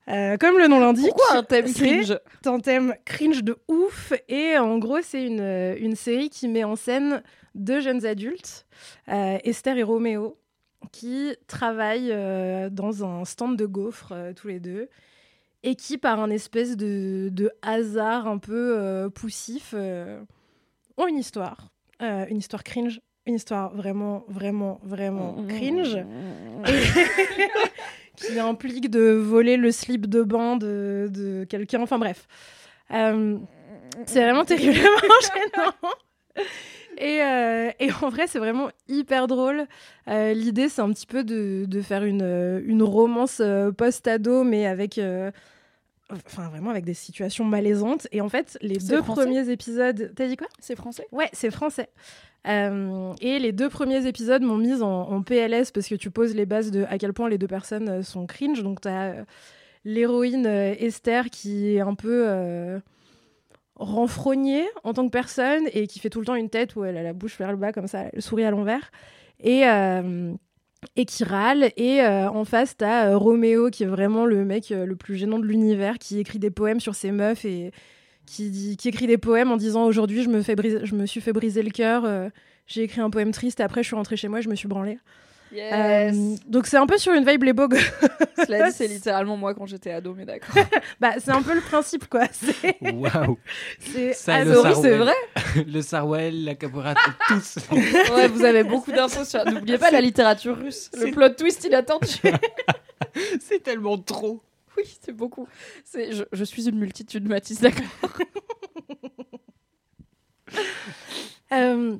Euh, 0.08 0.36
comme 0.38 0.58
le 0.58 0.68
nom 0.68 0.80
l'indique, 0.80 1.08
Pourquoi 1.16 1.38
un 1.38 1.44
thème 1.44 1.68
c'est- 1.68 1.86
cringe? 1.86 2.20
c'est 2.44 2.50
un 2.50 2.60
thème 2.60 2.96
cringe 3.06 3.44
de 3.44 3.58
ouf. 3.68 4.14
Et 4.30 4.58
en 4.58 4.78
gros, 4.78 5.00
c'est 5.02 5.24
une, 5.26 5.76
une 5.80 5.96
série 5.96 6.30
qui 6.30 6.48
met 6.48 6.64
en 6.64 6.76
scène 6.76 7.22
deux 7.56 7.80
jeunes 7.82 8.06
adultes, 8.06 8.66
euh, 9.10 9.38
Esther 9.44 9.78
et 9.78 9.84
Roméo, 9.84 10.38
qui 10.92 11.36
travaillent 11.48 12.12
euh, 12.12 12.70
dans 12.70 13.04
un 13.06 13.26
stand 13.26 13.58
de 13.58 13.66
gaufres 13.66 14.12
euh, 14.14 14.34
tous 14.34 14.48
les 14.48 14.60
deux. 14.60 14.90
Et 15.64 15.76
qui, 15.76 15.98
par 16.00 16.20
un 16.20 16.30
espèce 16.32 16.76
de, 16.76 17.30
de 17.32 17.52
hasard 17.62 18.28
un 18.28 18.40
peu 18.40 19.08
poussif, 19.14 19.76
ont 20.98 21.08
une 21.08 21.20
histoire. 21.20 21.68
Une 22.00 22.38
histoire 22.38 22.64
cringe. 22.64 23.00
Une 23.28 23.36
histoire 23.36 23.72
vraiment, 23.76 24.26
vraiment, 24.28 24.80
vraiment 24.84 25.46
cringe. 25.48 25.98
Et- 26.66 26.82
qui 28.16 28.40
implique 28.40 28.90
de 28.90 29.12
voler 29.12 29.56
le 29.58 29.72
slip 29.72 30.08
de 30.08 30.24
bain 30.24 30.58
de, 30.58 31.08
de 31.14 31.44
quelqu'un. 31.44 31.82
Enfin 31.84 32.00
bref. 32.00 32.28
Euh, 32.92 33.38
c'est 34.08 34.24
vraiment 34.24 34.46
terriblement 34.46 34.82
gênant. 35.22 36.44
Et, 36.98 37.22
euh, 37.22 37.72
et 37.80 37.90
en 38.02 38.10
vrai, 38.10 38.28
c'est 38.28 38.40
vraiment 38.40 38.70
hyper 38.88 39.28
drôle. 39.28 39.66
Euh, 40.08 40.34
L'idée, 40.34 40.70
c'est 40.70 40.82
un 40.82 40.92
petit 40.92 41.08
peu 41.08 41.24
de, 41.24 41.66
de 41.68 41.82
faire 41.82 42.04
une, 42.04 42.22
euh, 42.22 42.62
une 42.66 42.84
romance 42.84 43.40
euh, 43.40 43.72
post-ado, 43.72 44.44
mais 44.44 44.66
avec. 44.66 45.00
Enfin, 46.10 46.50
vraiment 46.50 46.70
avec 46.72 46.84
des 46.84 46.94
situations 46.94 47.46
malaisantes. 47.46 48.08
Et 48.12 48.20
en 48.20 48.28
fait, 48.28 48.58
les 48.62 48.78
deux 48.78 49.02
français 49.02 49.22
premiers 49.22 49.50
épisodes. 49.50 50.12
T'as 50.16 50.28
dit 50.28 50.36
quoi? 50.36 50.48
C'est 50.60 50.76
français? 50.76 51.08
Ouais, 51.12 51.30
c'est 51.32 51.52
français. 51.52 51.90
Et 52.46 53.40
les 53.40 53.52
deux 53.52 53.70
premiers 53.70 54.08
épisodes 54.08 54.42
m'ont 54.42 54.58
mise 54.58 54.82
en, 54.82 55.10
en 55.10 55.22
PLS 55.22 55.72
parce 55.72 55.88
que 55.88 55.96
tu 55.96 56.12
poses 56.12 56.36
les 56.36 56.46
bases 56.46 56.72
de 56.72 56.84
à 56.90 56.98
quel 56.98 57.14
point 57.14 57.30
les 57.30 57.38
deux 57.38 57.48
personnes 57.48 58.04
sont 58.04 58.26
cringe. 58.26 58.62
Donc, 58.62 58.82
tu 58.82 58.90
as 58.90 59.26
l'héroïne 59.86 60.46
Esther 60.46 61.30
qui 61.30 61.76
est 61.76 61.82
un 61.82 61.96
peu 61.96 62.82
renfrognée 63.82 64.66
en 64.84 64.94
tant 64.94 65.06
que 65.06 65.12
personne 65.12 65.64
et 65.74 65.88
qui 65.88 66.00
fait 66.00 66.10
tout 66.10 66.20
le 66.20 66.26
temps 66.26 66.36
une 66.36 66.50
tête 66.50 66.76
où 66.76 66.84
elle 66.84 66.98
a 66.98 67.04
la 67.04 67.14
bouche 67.14 67.38
vers 67.38 67.52
le 67.52 67.58
bas, 67.58 67.72
comme 67.74 67.88
ça, 67.88 68.06
elle 68.14 68.22
sourit 68.22 68.44
à 68.46 68.52
l'envers. 68.52 68.92
Et. 69.40 69.68
euh, 69.68 70.34
et 70.96 71.06
qui 71.06 71.24
râle. 71.24 71.72
Et 71.78 72.02
euh, 72.02 72.28
en 72.28 72.44
face, 72.44 72.76
t'as 72.76 73.10
euh, 73.12 73.18
Roméo, 73.18 73.70
qui 73.70 73.84
est 73.84 73.88
vraiment 73.88 74.26
le 74.26 74.44
mec 74.46 74.72
le 74.72 74.96
plus 74.96 75.16
gênant 75.16 75.38
de 75.38 75.46
l'univers, 75.46 76.00
qui 76.00 76.20
écrit 76.20 76.40
des 76.40 76.50
poèmes 76.50 76.80
sur 76.80 76.96
ses 76.96 77.12
meufs 77.12 77.46
et 77.46 77.72
qui, 78.26 78.78
qui 78.78 78.88
écrit 78.88 79.06
des 79.06 79.20
poèmes 79.20 79.52
en 79.52 79.58
disant 79.58 79.86
aujourd'hui 79.86 80.24
je 80.24 80.30
me 80.30 80.42
je 80.42 80.96
me 80.96 81.06
suis 81.06 81.22
fait 81.22 81.34
briser 81.34 81.62
le 81.62 81.70
cœur. 81.70 82.32
j'ai 82.66 82.82
écrit 82.82 83.00
un 83.02 83.12
poème 83.12 83.32
triste. 83.32 83.62
Après, 83.62 83.84
je 83.84 83.88
suis 83.90 83.96
rentrée 83.96 84.18
chez 84.18 84.28
moi, 84.28 84.42
je 84.42 84.50
me 84.50 84.56
suis 84.56 84.68
branlée. 84.68 84.98
Yes 85.54 85.74
Euh, 85.74 86.36
donc 86.48 86.66
c'est 86.68 86.78
un 86.78 86.86
peu 86.88 86.98
sur 86.98 87.14
une 87.14 87.26
vibe 87.26 87.44
les 87.44 87.54
beaux 87.54 87.68
gosses. 87.68 87.92
Cela 88.38 88.70
dit, 88.70 88.76
c'est 88.76 88.88
littéralement 88.88 89.36
moi 89.38 89.54
quand 89.54 89.66
j'étais 89.66 89.92
ado, 89.92 90.14
mais 90.16 90.26
d'accord. 90.26 90.56
bah, 91.00 91.14
c'est 91.20 91.32
un 91.32 91.42
peu 91.42 91.54
le 91.54 91.62
principe, 91.62 92.08
quoi. 92.08 92.22
C'est, 92.32 92.76
Waouh 92.82 93.38
c'est 93.80 94.14
c'est 94.14 94.46
Sarwell. 94.46 94.98
vrai 95.00 95.14
Le 95.68 95.82
Sarwell, 95.82 96.46
la 96.46 96.56
caporate, 96.56 96.98
tous. 97.28 97.58
Ouais, 98.16 98.28
vous 98.28 98.44
avez 98.46 98.64
beaucoup 98.64 98.92
d'infos 98.92 99.26
sur. 99.26 99.44
N'oubliez 99.46 99.78
pas 99.78 99.92
la 99.92 100.02
littérature 100.02 100.58
russe. 100.58 100.90
Le 100.98 101.12
plot 101.12 101.30
twist 101.30 101.64
inattendu. 101.66 102.08
C'est 103.42 103.62
tellement 103.64 103.98
trop. 103.98 104.42
Oui, 104.78 104.84
c'est 105.04 105.12
beaucoup. 105.12 105.48
C'est, 105.84 106.14
je, 106.14 106.24
je 106.32 106.44
suis 106.46 106.70
une 106.70 106.78
multitude, 106.80 107.28
Mathis, 107.28 107.60
d'accord. 107.60 107.86
Euh, 111.54 111.98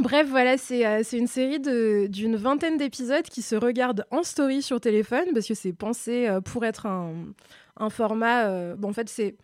bref, 0.00 0.26
voilà, 0.28 0.56
c'est 0.58 0.86
euh, 0.86 1.02
une 1.12 1.26
série 1.26 1.60
d'une 1.60 2.36
vingtaine 2.36 2.76
d'épisodes 2.76 3.24
qui 3.24 3.42
se 3.42 3.54
regardent 3.56 4.04
en 4.10 4.22
story 4.22 4.62
sur 4.62 4.80
téléphone 4.80 5.26
parce 5.34 5.46
que 5.46 5.54
c'est 5.54 5.72
pensé 5.72 6.26
euh, 6.28 6.40
pour 6.40 6.64
être 6.64 6.86
un, 6.86 7.12
un 7.78 7.90
format. 7.90 8.46
euh, 8.48 8.74
bon, 8.76 8.90
en 8.90 8.92
fait, 8.92 9.08
c'est 9.08 9.36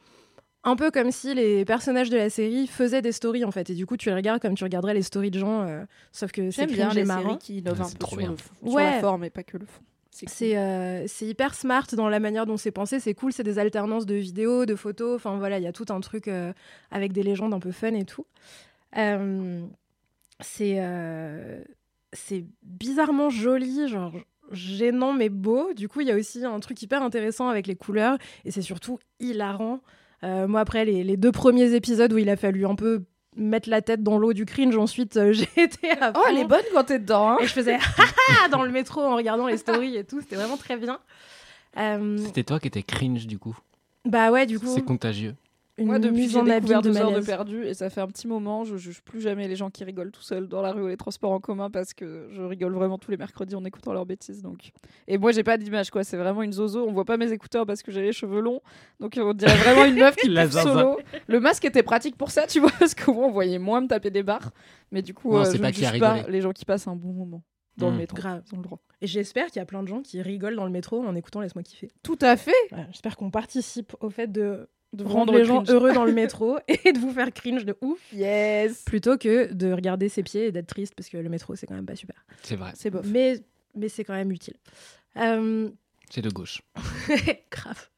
un 0.64 0.74
peu 0.76 0.90
comme 0.90 1.12
si 1.12 1.32
les 1.34 1.64
personnages 1.64 2.10
de 2.10 2.16
la 2.16 2.28
série 2.30 2.66
faisaient 2.66 3.02
des 3.02 3.12
stories 3.12 3.44
en 3.44 3.52
fait, 3.52 3.70
et 3.70 3.74
du 3.74 3.86
coup, 3.86 3.96
tu 3.96 4.08
les 4.08 4.14
regardes 4.16 4.40
comme 4.42 4.54
tu 4.56 4.64
regarderais 4.64 4.94
les 4.94 5.02
stories 5.02 5.30
de 5.30 5.38
gens, 5.38 5.62
euh, 5.62 5.84
sauf 6.12 6.32
que 6.32 6.50
c'est 6.50 6.66
bien 6.66 6.88
les 6.92 7.04
marrant. 7.04 7.22
séries 7.22 7.38
qui 7.38 7.58
innovent 7.58 7.78
Ouais, 7.78 7.84
un 7.84 7.88
c'est 7.88 7.98
peu 7.98 8.04
trop 8.04 8.10
sur, 8.16 8.18
bien. 8.18 8.30
le 8.32 8.36
fond- 8.36 8.54
sur 8.66 8.74
Ouais. 8.74 8.84
la 8.84 9.00
forme 9.00 9.24
et 9.24 9.30
pas 9.30 9.44
que 9.44 9.56
le 9.58 9.66
fond. 9.66 9.80
C'est 10.10 10.26
cool. 10.26 10.56
euh, 10.56 11.06
hyper 11.20 11.54
smart 11.54 11.86
dans 11.92 12.08
la 12.08 12.18
manière 12.20 12.46
dont 12.46 12.56
c'est 12.56 12.70
pensé, 12.70 12.98
c'est 13.00 13.12
cool, 13.12 13.32
c'est 13.34 13.42
des 13.42 13.58
alternances 13.58 14.06
de 14.06 14.14
vidéos, 14.14 14.64
de 14.64 14.74
photos, 14.74 15.14
enfin 15.16 15.36
voilà, 15.36 15.58
il 15.58 15.62
y 15.62 15.66
a 15.66 15.72
tout 15.72 15.84
un 15.90 16.00
truc 16.00 16.26
euh, 16.26 16.52
avec 16.90 17.12
des 17.12 17.22
légendes 17.22 17.52
un 17.52 17.60
peu 17.60 17.70
fun 17.70 17.92
et 17.94 18.04
tout. 18.06 18.24
Euh, 18.96 19.60
c'est 20.40 20.76
euh, 20.78 21.62
c'est 22.12 22.44
bizarrement 22.62 23.30
joli, 23.30 23.88
genre 23.88 24.12
gênant 24.52 25.12
mais 25.12 25.28
beau. 25.28 25.72
Du 25.74 25.88
coup, 25.88 26.00
il 26.02 26.08
y 26.08 26.10
a 26.12 26.16
aussi 26.16 26.44
un 26.44 26.60
truc 26.60 26.80
hyper 26.82 27.02
intéressant 27.02 27.48
avec 27.48 27.66
les 27.66 27.76
couleurs 27.76 28.16
et 28.44 28.50
c'est 28.50 28.62
surtout 28.62 28.98
hilarant. 29.20 29.80
Euh, 30.24 30.46
moi, 30.48 30.60
après 30.60 30.84
les, 30.84 31.04
les 31.04 31.16
deux 31.16 31.32
premiers 31.32 31.74
épisodes 31.74 32.12
où 32.12 32.18
il 32.18 32.28
a 32.30 32.36
fallu 32.36 32.64
un 32.66 32.74
peu 32.74 33.04
mettre 33.36 33.68
la 33.68 33.82
tête 33.82 34.02
dans 34.02 34.16
l'eau 34.18 34.32
du 34.32 34.46
cringe, 34.46 34.76
ensuite 34.78 35.16
euh, 35.18 35.32
j'ai 35.32 35.48
été 35.56 35.90
à 35.90 36.12
Oh, 36.16 36.22
elle 36.28 36.38
est 36.38 36.44
bonne 36.46 36.64
quand 36.72 36.84
t'es 36.84 36.98
dedans, 36.98 37.30
hein 37.32 37.38
Et 37.40 37.46
je 37.46 37.52
faisais 37.52 37.76
Ah 38.42 38.48
dans 38.48 38.62
le 38.62 38.70
métro 38.70 39.02
en 39.02 39.14
regardant 39.16 39.46
les 39.46 39.58
stories 39.58 39.96
et 39.96 40.04
tout. 40.04 40.20
C'était 40.20 40.36
vraiment 40.36 40.56
très 40.56 40.76
bien. 40.76 40.98
Euh, 41.76 42.16
C'était 42.18 42.44
toi 42.44 42.58
qui 42.60 42.68
étais 42.68 42.82
cringe 42.82 43.26
du 43.26 43.38
coup. 43.38 43.56
bah 44.06 44.30
ouais, 44.30 44.46
du 44.46 44.58
coup. 44.58 44.72
C'est 44.74 44.84
contagieux. 44.84 45.34
Une 45.78 45.86
Moi, 45.86 45.98
depuis 45.98 46.14
mise 46.22 46.32
j'ai 46.32 46.38
en 46.38 46.42
abîme 46.42 46.54
découvert 46.60 46.82
de 46.82 46.88
deux 46.90 46.96
heures 46.96 47.12
de 47.12 47.20
perdu 47.20 47.64
et 47.64 47.74
ça 47.74 47.90
fait 47.90 48.00
un 48.00 48.06
petit 48.06 48.26
moment, 48.26 48.64
je 48.64 48.76
juge 48.76 49.02
plus 49.02 49.20
jamais 49.20 49.46
les 49.46 49.56
gens 49.56 49.68
qui 49.68 49.84
rigolent 49.84 50.10
tout 50.10 50.22
seuls 50.22 50.48
dans 50.48 50.62
la 50.62 50.72
rue 50.72 50.82
ou 50.82 50.86
les 50.88 50.96
transports 50.96 51.32
en 51.32 51.38
commun 51.40 51.70
parce 51.70 51.92
que 51.92 52.28
je 52.30 52.40
rigole 52.42 52.72
vraiment 52.72 52.96
tous 52.96 53.10
les 53.10 53.18
mercredis 53.18 53.54
en 53.54 53.64
écoutant 53.64 53.92
leurs 53.92 54.06
bêtises. 54.06 54.40
Donc. 54.42 54.72
Et 55.06 55.18
moi, 55.18 55.32
j'ai 55.32 55.42
pas 55.42 55.58
d'image, 55.58 55.90
quoi. 55.90 56.02
C'est 56.02 56.16
vraiment 56.16 56.42
une 56.42 56.52
zozo. 56.52 56.86
On 56.88 56.92
voit 56.92 57.04
pas 57.04 57.16
mes 57.18 57.30
écouteurs 57.30 57.66
parce 57.66 57.82
que 57.82 57.92
j'ai 57.92 58.02
les 58.02 58.12
cheveux 58.12 58.40
longs. 58.40 58.60
Donc, 59.00 59.18
on 59.20 59.34
dirait 59.34 59.56
vraiment 59.56 59.84
une 59.84 59.96
meuf 59.96 60.16
qui 60.16 60.28
La 60.30 60.50
solo. 60.50 60.98
Le 61.26 61.40
masque 61.40 61.64
était 61.66 61.82
pratique 61.82 62.16
pour 62.16 62.30
ça, 62.30 62.46
tu 62.46 62.60
vois, 62.60 62.70
parce 62.78 62.94
qu'au 62.94 63.12
moins, 63.12 63.26
on 63.26 63.32
voyait 63.32 63.58
moins 63.58 63.80
me 63.82 63.86
taper 63.88 64.10
des 64.10 64.22
barres. 64.22 64.52
Mais 64.92 65.02
du 65.02 65.12
coup, 65.14 65.32
Non, 65.32 65.40
euh, 65.40 65.52
je 65.52 65.60
ne 65.62 65.72
juge 65.72 66.00
pas 66.00 66.22
les 66.28 66.40
gens 66.40 66.52
qui 66.52 66.64
passent 66.64 66.86
un 66.88 66.96
bon 66.96 67.12
moment 67.12 67.42
dans 67.76 67.90
le 67.90 67.96
Mm. 67.96 67.98
métro. 67.98 68.16
Grave. 68.16 68.42
Ont 68.54 68.56
le 68.56 68.62
droit. 68.62 68.78
Et 69.02 69.06
j'espère 69.06 69.46
qu'il 69.48 69.56
y 69.56 69.62
a 69.62 69.66
plein 69.66 69.82
de 69.82 69.88
gens 69.88 70.00
qui 70.00 70.22
rigolent 70.22 70.56
dans 70.56 70.64
le 70.64 70.70
métro 70.70 71.04
en 71.04 71.14
écoutant 71.14 71.40
Laisse-moi 71.42 71.62
kiffer. 71.62 71.90
Tout 72.02 72.18
à 72.22 72.36
fait. 72.38 72.52
J'espère 72.92 73.16
qu'on 73.18 73.30
participe 73.30 73.94
au 74.00 74.08
fait 74.08 74.32
de 74.32 74.70
De 74.96 75.04
rendre 75.04 75.36
les 75.36 75.44
gens 75.44 75.62
heureux 75.68 75.92
dans 75.92 76.04
le 76.04 76.12
métro 76.14 76.58
et 76.68 76.92
de 76.92 76.98
vous 76.98 77.12
faire 77.12 77.32
cringe 77.32 77.64
de 77.64 77.76
ouf. 77.82 77.98
Yes. 78.12 78.82
Plutôt 78.84 79.18
que 79.18 79.52
de 79.52 79.72
regarder 79.72 80.08
ses 80.08 80.22
pieds 80.22 80.46
et 80.46 80.52
d'être 80.52 80.68
triste 80.68 80.94
parce 80.96 81.08
que 81.08 81.18
le 81.18 81.28
métro 81.28 81.54
c'est 81.54 81.66
quand 81.66 81.74
même 81.74 81.86
pas 81.86 81.96
super. 81.96 82.16
C'est 82.42 82.56
vrai, 82.56 82.72
C'est 82.74 82.90
bof. 82.90 83.04
Mais, 83.06 83.40
mais 83.74 83.88
c'est 83.88 84.04
quand 84.04 84.14
même 84.14 84.32
utile. 84.32 84.56
Euh, 85.18 85.68
c'est 86.10 86.22
de 86.22 86.30
gauche. 86.30 86.62
Grave. 87.50 87.88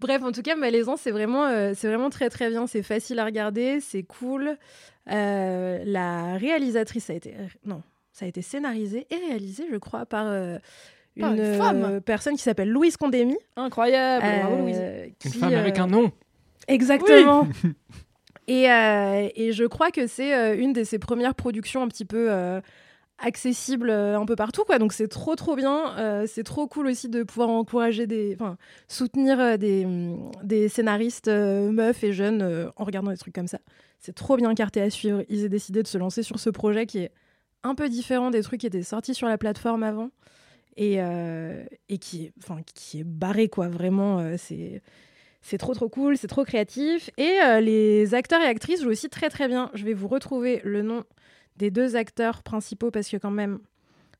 Bref, 0.00 0.22
en 0.22 0.32
tout 0.32 0.42
cas, 0.42 0.56
Malaisant, 0.56 0.96
c'est 0.96 1.12
vraiment, 1.12 1.46
euh, 1.46 1.72
c'est 1.74 1.86
vraiment 1.86 2.10
très 2.10 2.28
très 2.30 2.50
bien. 2.50 2.66
C'est 2.66 2.82
facile 2.82 3.18
à 3.20 3.24
regarder, 3.24 3.80
c'est 3.80 4.02
cool. 4.02 4.58
Euh, 5.08 5.82
la 5.84 6.36
réalisatrice, 6.36 7.04
ça 7.04 7.12
a 7.12 7.16
été, 7.16 7.34
non, 7.64 7.82
ça 8.12 8.24
a 8.24 8.28
été 8.28 8.42
scénarisé 8.42 9.06
et 9.08 9.16
réalisé, 9.16 9.66
je 9.70 9.76
crois, 9.76 10.04
par, 10.04 10.26
euh, 11.18 11.20
Par 11.20 11.32
une 11.32 11.40
euh, 11.40 11.58
femme. 11.58 12.00
personne 12.00 12.36
qui 12.36 12.42
s'appelle 12.42 12.70
Louise 12.70 12.96
Condémy. 12.96 13.36
Incroyable. 13.56 14.24
Bravo, 14.24 14.56
euh, 14.56 14.60
Louise. 14.62 14.80
Une 15.24 15.30
qui, 15.32 15.38
femme 15.38 15.54
avec 15.54 15.78
euh, 15.78 15.82
un 15.82 15.86
nom. 15.86 16.12
Exactement. 16.68 17.48
et, 18.48 18.70
euh, 18.70 19.28
et 19.34 19.52
je 19.52 19.64
crois 19.64 19.90
que 19.90 20.06
c'est 20.06 20.34
euh, 20.34 20.56
une 20.58 20.72
de 20.72 20.84
ses 20.84 20.98
premières 20.98 21.34
productions 21.34 21.82
un 21.82 21.88
petit 21.88 22.04
peu 22.04 22.30
euh, 22.30 22.60
accessibles 23.18 23.90
euh, 23.90 24.18
un 24.18 24.26
peu 24.26 24.36
partout. 24.36 24.64
Quoi. 24.64 24.78
Donc 24.78 24.92
c'est 24.92 25.08
trop 25.08 25.36
trop 25.36 25.56
bien. 25.56 25.96
Euh, 25.98 26.26
c'est 26.26 26.42
trop 26.44 26.66
cool 26.66 26.86
aussi 26.88 27.08
de 27.08 27.22
pouvoir 27.22 27.48
encourager 27.48 28.06
des... 28.06 28.36
Enfin, 28.38 28.56
soutenir 28.88 29.40
euh, 29.40 29.56
des, 29.56 29.84
hum, 29.84 30.30
des 30.42 30.68
scénaristes 30.68 31.28
euh, 31.28 31.70
meufs 31.70 32.02
et 32.04 32.12
jeunes 32.12 32.42
euh, 32.42 32.68
en 32.76 32.84
regardant 32.84 33.10
des 33.10 33.16
trucs 33.16 33.34
comme 33.34 33.48
ça. 33.48 33.58
C'est 34.00 34.14
trop 34.14 34.36
bien 34.36 34.54
carté 34.54 34.80
à 34.82 34.90
suivre. 34.90 35.24
Ils 35.28 35.46
ont 35.46 35.48
décidé 35.48 35.82
de 35.82 35.88
se 35.88 35.96
lancer 35.98 36.22
sur 36.22 36.38
ce 36.38 36.50
projet 36.50 36.86
qui 36.86 36.98
est 36.98 37.12
un 37.62 37.74
peu 37.74 37.88
différent 37.88 38.30
des 38.30 38.42
trucs 38.42 38.60
qui 38.60 38.66
étaient 38.66 38.82
sortis 38.82 39.14
sur 39.14 39.26
la 39.26 39.38
plateforme 39.38 39.82
avant. 39.82 40.10
Et, 40.76 40.96
euh, 41.00 41.64
et 41.88 41.98
qui, 41.98 42.24
est, 42.26 42.32
enfin, 42.42 42.60
qui 42.74 43.00
est 43.00 43.04
barré, 43.04 43.48
quoi. 43.48 43.68
Vraiment, 43.68 44.18
euh, 44.18 44.34
c'est... 44.38 44.82
C'est 45.42 45.58
trop 45.58 45.74
trop 45.74 45.88
cool, 45.88 46.16
c'est 46.16 46.26
trop 46.26 46.42
créatif. 46.44 47.08
Et 47.18 47.38
euh, 47.44 47.60
les 47.60 48.14
acteurs 48.14 48.40
et 48.42 48.46
actrices 48.46 48.82
jouent 48.82 48.90
aussi 48.90 49.08
très 49.08 49.28
très 49.30 49.46
bien. 49.46 49.70
Je 49.74 49.84
vais 49.84 49.92
vous 49.94 50.08
retrouver 50.08 50.60
le 50.64 50.82
nom 50.82 51.04
des 51.56 51.70
deux 51.70 51.94
acteurs 51.94 52.42
principaux 52.42 52.90
parce 52.90 53.08
que 53.08 53.16
quand 53.16 53.30
même, 53.30 53.60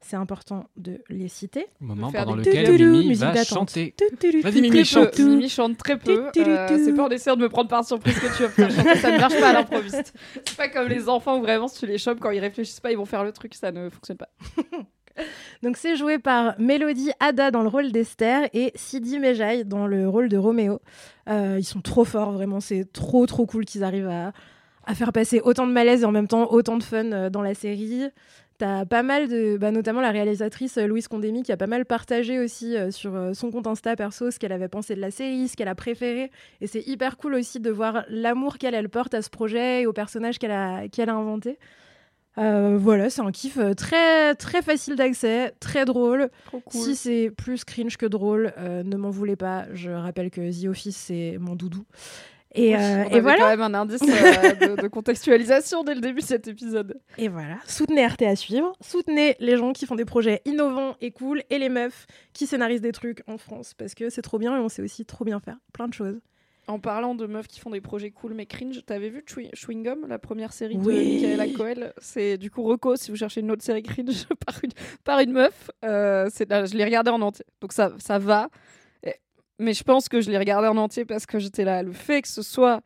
c'est 0.01 0.15
important 0.15 0.69
de 0.77 1.03
les 1.09 1.27
citer. 1.27 1.67
Moment 1.81 2.11
faire 2.13 2.27
pendant 2.27 2.37
des 2.37 2.49
lequel 2.49 2.67
tutoulou, 2.67 2.93
Mimi 2.93 3.09
musique 3.09 3.25
va 3.25 3.33
d'attente. 3.33 3.71
chanter. 3.71 3.95
Vas-y, 4.41 4.61
Mimi, 4.61 4.85
chante. 4.85 5.19
Mimi 5.19 5.49
chante 5.49 5.77
très 5.77 5.99
peu. 5.99 6.29
Euh, 6.37 6.79
c'est 6.85 6.95
pas 6.95 7.07
en 7.07 7.09
essayant 7.09 7.35
de 7.35 7.43
me 7.43 7.49
prendre 7.49 7.69
par 7.69 7.85
surprise 7.85 8.17
que 8.21 8.37
tu 8.37 8.43
vas 8.45 8.49
me 8.49 8.53
faire 8.53 8.71
chanter. 8.71 8.99
Ça 9.01 9.11
ne 9.11 9.19
marche 9.19 9.41
pas 9.41 9.49
à 9.49 9.53
l'improviste. 9.53 10.15
C'est 10.47 10.57
pas 10.57 10.69
comme 10.69 10.87
les 10.87 11.09
enfants 11.09 11.39
où 11.39 11.43
vraiment 11.43 11.67
si 11.67 11.81
tu 11.81 11.87
les 11.87 11.99
chopes 11.99 12.21
quand 12.21 12.31
ils 12.31 12.39
réfléchissent 12.39 12.79
pas, 12.79 12.93
ils 12.93 12.99
vont 12.99 13.05
faire 13.05 13.25
le 13.25 13.33
truc. 13.33 13.55
Ça 13.55 13.73
ne 13.73 13.91
fonctionne 13.91 14.19
pas. 14.19 14.31
Donc 15.63 15.77
c'est 15.77 15.97
joué 15.97 16.19
par 16.19 16.59
Mélodie 16.59 17.11
Ada 17.21 17.51
dans 17.51 17.63
le 17.63 17.69
rôle 17.69 17.93
d'Esther 17.93 18.49
et 18.53 18.73
Sidi 18.75 19.19
Mejaï 19.19 19.65
dans 19.65 19.87
le 19.87 20.09
rôle 20.09 20.29
de 20.29 20.37
Roméo. 20.37 20.81
Euh, 21.29 21.57
ils 21.59 21.65
sont 21.65 21.81
trop 21.81 22.05
forts, 22.05 22.33
vraiment. 22.33 22.61
C'est 22.61 22.91
trop 22.93 23.27
trop 23.27 23.47
cool 23.47 23.65
qu'ils 23.65 23.85
arrivent 23.85 24.09
à, 24.09 24.33
faire 24.95 25.13
passer 25.13 25.41
autant 25.41 25.67
de 25.67 25.73
malaise 25.73 26.03
et 26.03 26.05
en 26.05 26.13
même 26.13 26.29
temps 26.29 26.53
autant 26.53 26.77
de 26.77 26.83
fun 26.83 27.11
euh, 27.13 27.31
dans 27.31 27.43
la 27.43 27.55
série. 27.55 28.05
T'as 28.59 28.87
pas 28.87 29.03
mal 29.03 29.29
de, 29.29 29.59
bah, 29.59 29.71
notamment 29.71 30.01
la 30.01 30.11
réalisatrice 30.11 30.79
euh, 30.79 30.87
Louise 30.87 31.09
Condémy 31.09 31.43
qui 31.43 31.53
a 31.53 31.59
pas 31.59 31.67
mal 31.67 31.85
partagé 31.85 32.39
aussi 32.39 32.75
sur 32.91 33.13
son 33.35 33.51
compte 33.51 33.67
Insta 33.67 33.97
perso 33.97 34.31
ce 34.31 34.39
qu'elle 34.39 34.53
avait 34.53 34.69
pensé 34.69 34.95
de 34.95 35.01
la 35.01 35.11
série, 35.11 35.49
ce 35.49 35.57
qu'elle 35.57 35.69
a 35.69 35.75
préféré. 35.75 36.31
Et 36.61 36.67
c'est 36.67 36.87
hyper 36.87 37.17
cool 37.17 37.35
aussi 37.35 37.61
de 37.61 37.71
voir 37.71 38.05
l'amour 38.09 38.59
qu'elle 38.59 38.75
elle 38.75 38.89
porte 38.89 39.13
à 39.15 39.23
ce 39.23 39.29
projet 39.29 39.83
et 39.83 39.87
au 39.87 39.93
personnage 39.93 40.39
qu'elle 40.39 40.53
a, 40.53 40.89
qu'elle 40.89 41.11
a 41.11 41.15
inventé. 41.15 41.59
Euh, 42.39 42.77
voilà, 42.79 43.09
c'est 43.09 43.23
un 43.23 43.33
kiff 43.33 43.57
euh, 43.57 43.75
très 43.75 44.35
très 44.35 44.63
facile 44.63 44.97
d'accès, 44.97 45.55
très 45.59 45.85
drôle. 45.85 46.29
Cool. 46.51 46.61
Si 46.71 46.97
c'est 46.97 47.31
plus 47.31 47.65
cringe 47.65 47.97
que 47.97 48.07
drôle, 48.07 48.53
euh, 48.59 48.83
ne 48.83 48.97
m'en 48.97 49.11
voulez 49.11 49.37
pas. 49.37 49.67
Je 49.73 49.91
rappelle 49.91 50.31
que 50.31 50.51
The 50.51 50.69
Office 50.69 50.97
c'est 50.97 51.39
mon 51.41 51.55
doudou. 51.55 51.85
Et, 52.55 52.75
euh, 52.75 52.79
on 52.79 52.83
et 52.83 53.13
avait 53.13 53.21
voilà. 53.21 53.39
quand 53.39 53.49
même 53.49 53.61
un 53.61 53.75
indice 53.75 54.01
de, 54.01 54.81
de 54.81 54.89
contextualisation 54.89 55.85
dès 55.85 55.95
le 55.95 56.01
début 56.01 56.21
de 56.21 56.27
cet 56.27 56.49
épisode. 56.49 56.99
Et 57.19 57.29
voilà, 57.29 57.59
soutenez 57.67 58.07
RT 58.07 58.23
à 58.23 58.35
suivre, 58.35 58.73
soutenez 58.81 59.37
les 59.41 59.59
gens 59.59 59.75
qui 59.75 59.85
font 59.85 59.95
des 59.95 60.07
projets 60.07 60.41
innovants 60.47 60.97
et 61.03 61.11
cool, 61.11 61.43
et 61.51 61.59
les 61.59 61.69
meufs 61.69 62.07
qui 62.33 62.47
scénarisent 62.47 62.81
des 62.81 62.93
trucs 62.93 63.23
en 63.27 63.37
France, 63.37 63.75
parce 63.75 63.95
que 63.95 64.09
c'est 64.09 64.23
trop 64.23 64.39
bien 64.39 64.57
et 64.57 64.61
on 64.61 64.71
sait 64.71 64.81
aussi 64.81 65.05
trop 65.05 65.27
bien 65.27 65.39
faire 65.39 65.59
plein 65.75 65.87
de 65.87 65.93
choses. 65.93 66.19
En 66.69 66.81
parlant 66.81 67.15
de 67.15 67.27
meufs 67.27 67.47
qui 67.47 67.61
font 67.61 67.71
des 67.71 67.81
projets 67.81 68.11
cool 68.11 68.35
mais 68.35 68.47
cringe, 68.47 68.85
t'avais 68.85 69.09
vu 69.09 69.25
Chewing 69.27 69.85
Gum, 69.85 70.07
la 70.09 70.19
première 70.19 70.53
série 70.53 70.77
de. 70.77 70.81
Michaela 70.81 71.47
Coel 71.49 71.93
C'est 71.99 72.39
du 72.39 72.51
coup 72.51 72.65
Reco 72.65 72.97
si 72.97 73.13
vous 73.13 73.17
cherchez 73.17 73.41
une 73.41 73.53
autre 73.53 73.63
série 73.63 73.85
cringe 73.85 74.27
par 74.47 74.57
une, 74.63 74.73
par 75.05 75.21
une 75.21 75.33
meuf. 75.33 75.71
Euh, 75.85 76.29
là, 76.49 76.65
je 76.65 76.77
l'ai 76.77 76.85
regardé 76.85 77.11
en 77.11 77.23
entier, 77.23 77.45
donc 77.61 77.73
ça, 77.73 77.93
ça 77.99 78.19
va. 78.19 78.49
Mais 79.59 79.73
je 79.73 79.83
pense 79.85 80.09
que 80.09 80.21
je 80.21 80.31
l'ai 80.31 80.39
regardé 80.39 80.69
en 80.69 80.77
entier 80.77 81.05
parce 81.05 81.25
que 81.25 81.39
j'étais 81.39 81.65
là. 81.65 81.83
Le 81.83 81.93
fait 81.93 82.23
que 82.23 82.29
ce 82.29 82.43
soit 82.43 82.83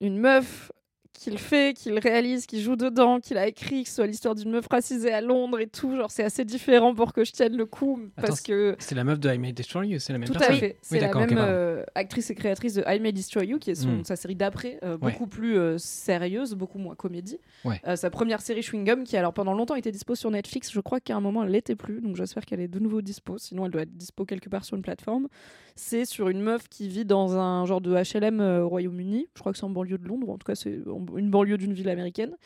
une 0.00 0.18
meuf 0.18 0.70
qui 1.18 1.30
le 1.30 1.36
fait, 1.38 1.76
qui 1.76 1.90
le 1.90 1.98
réalise, 1.98 2.46
qui 2.46 2.60
joue 2.62 2.76
dedans, 2.76 3.20
qui 3.20 3.34
l'a 3.34 3.46
écrit, 3.48 3.82
que 3.84 3.88
ce 3.88 3.96
soit 3.96 4.06
l'histoire 4.06 4.34
d'une 4.34 4.50
meuf 4.50 4.66
racisée 4.70 5.12
à 5.12 5.20
Londres 5.20 5.58
et 5.60 5.66
tout, 5.66 5.96
genre 5.96 6.10
c'est 6.10 6.22
assez 6.24 6.44
différent 6.44 6.94
pour 6.94 7.12
que 7.12 7.24
je 7.24 7.32
tienne 7.32 7.56
le 7.56 7.66
coup 7.66 7.98
parce 8.16 8.40
que 8.40 8.76
C'est 8.78 8.94
la 8.94 9.04
meuf 9.04 9.18
de 9.18 9.32
I 9.32 9.38
May 9.38 9.52
Destroy 9.52 9.88
You, 9.88 9.98
c'est 9.98 10.12
la 10.12 10.18
même 10.18 10.28
tout 10.28 10.34
à 10.34 10.38
personne. 10.38 10.56
fait. 10.58 10.76
C'est 10.82 10.96
Oui, 10.96 11.00
la 11.00 11.06
même 11.08 11.28
pardon. 11.28 11.36
euh, 11.38 11.84
actrice 11.94 12.30
et 12.30 12.34
créatrice 12.34 12.74
de 12.74 12.84
I 12.86 13.00
May 13.00 13.12
Destroy 13.12 13.46
You, 13.46 13.58
qui 13.58 13.70
est 13.70 13.74
son, 13.74 13.88
Mm. 13.98 14.04
sa 14.04 14.16
série 14.16 14.34
d'après, 14.36 14.78
euh, 14.82 14.96
Ouais. 14.98 15.10
beaucoup 15.12 15.26
plus 15.26 15.56
euh, 15.58 15.78
sérieuse, 15.78 16.54
beaucoup 16.54 16.78
moins 16.78 16.94
comédie. 16.94 17.38
Ouais. 17.64 17.80
Sa 17.96 18.10
première 18.10 18.40
série 18.40 18.62
Chewing 18.62 18.84
Gum, 18.84 19.04
qui 19.04 19.16
alors 19.16 19.32
pendant 19.32 19.54
longtemps 19.54 19.74
était 19.74 19.92
dispo 19.92 20.14
sur 20.14 20.30
Netflix, 20.30 20.70
je 20.72 20.80
crois 20.80 21.00
qu'à 21.00 21.16
un 21.16 21.20
moment 21.20 21.42
elle 21.44 21.50
l'était 21.50 21.76
plus, 21.76 22.00
donc 22.00 22.16
j'espère 22.16 22.44
qu'elle 22.44 22.60
est 22.60 22.68
de 22.68 22.78
nouveau 22.78 23.00
dispo, 23.02 23.38
sinon 23.38 23.64
elle 23.66 23.72
doit 23.72 23.82
être 23.82 23.96
dispo 23.96 24.24
quelque 24.24 24.48
part 24.48 24.64
sur 24.64 24.76
une 24.76 24.82
plateforme. 24.82 25.28
C'est 25.74 26.04
sur 26.06 26.28
une 26.28 26.40
meuf 26.40 26.68
qui 26.68 26.88
vit 26.88 27.04
dans 27.04 27.36
un 27.38 27.64
genre 27.66 27.80
de 27.80 27.94
HLM 27.94 28.40
au 28.40 28.68
Royaume-Uni, 28.68 29.28
je 29.34 29.40
crois 29.40 29.52
que 29.52 29.58
c'est 29.58 29.64
en 29.64 29.70
banlieue 29.70 29.98
de 29.98 30.06
Londres, 30.08 30.30
en 30.30 30.38
tout 30.38 30.46
cas 30.46 30.54
c'est 30.54 30.78
en- 30.88 31.05
une 31.16 31.30
banlieue 31.30 31.58
d'une 31.58 31.72
ville 31.72 31.88
américaine, 31.88 32.36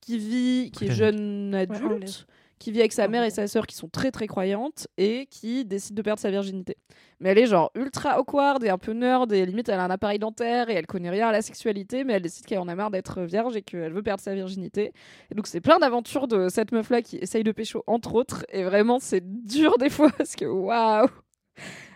qui 0.00 0.18
vit, 0.18 0.70
qui 0.70 0.86
est 0.86 0.92
jeune 0.92 1.54
adulte, 1.54 2.26
qui 2.58 2.72
vit 2.72 2.80
avec 2.80 2.92
sa 2.92 3.08
mère 3.08 3.22
et 3.24 3.30
sa 3.30 3.46
sœur 3.46 3.66
qui 3.66 3.76
sont 3.76 3.88
très 3.88 4.10
très 4.10 4.26
croyantes 4.26 4.88
et 4.96 5.26
qui 5.26 5.64
décide 5.64 5.94
de 5.94 6.02
perdre 6.02 6.20
sa 6.20 6.30
virginité. 6.30 6.76
Mais 7.20 7.30
elle 7.30 7.38
est 7.38 7.46
genre 7.46 7.70
ultra 7.74 8.18
awkward 8.18 8.62
et 8.64 8.68
un 8.68 8.78
peu 8.78 8.92
nerd 8.92 9.32
et 9.32 9.46
limite 9.46 9.68
elle 9.68 9.80
a 9.80 9.84
un 9.84 9.90
appareil 9.90 10.18
dentaire 10.18 10.70
et 10.70 10.74
elle 10.74 10.86
connaît 10.86 11.10
rien 11.10 11.28
à 11.28 11.32
la 11.32 11.42
sexualité 11.42 12.04
mais 12.04 12.14
elle 12.14 12.22
décide 12.22 12.46
qu'elle 12.46 12.58
en 12.58 12.68
a 12.68 12.74
marre 12.74 12.90
d'être 12.90 13.22
vierge 13.22 13.56
et 13.56 13.62
qu'elle 13.62 13.92
veut 13.92 14.02
perdre 14.02 14.22
sa 14.22 14.34
virginité. 14.34 14.92
Et 15.30 15.34
donc 15.34 15.46
c'est 15.46 15.60
plein 15.60 15.78
d'aventures 15.78 16.28
de 16.28 16.48
cette 16.48 16.72
meuf 16.72 16.90
là 16.90 17.02
qui 17.02 17.16
essaye 17.16 17.44
de 17.44 17.52
pécho 17.52 17.82
entre 17.86 18.14
autres. 18.14 18.44
Et 18.50 18.64
vraiment 18.64 18.98
c'est 18.98 19.22
dur 19.44 19.78
des 19.78 19.90
fois 19.90 20.10
parce 20.18 20.34
que 20.34 20.44
waouh 20.44 21.08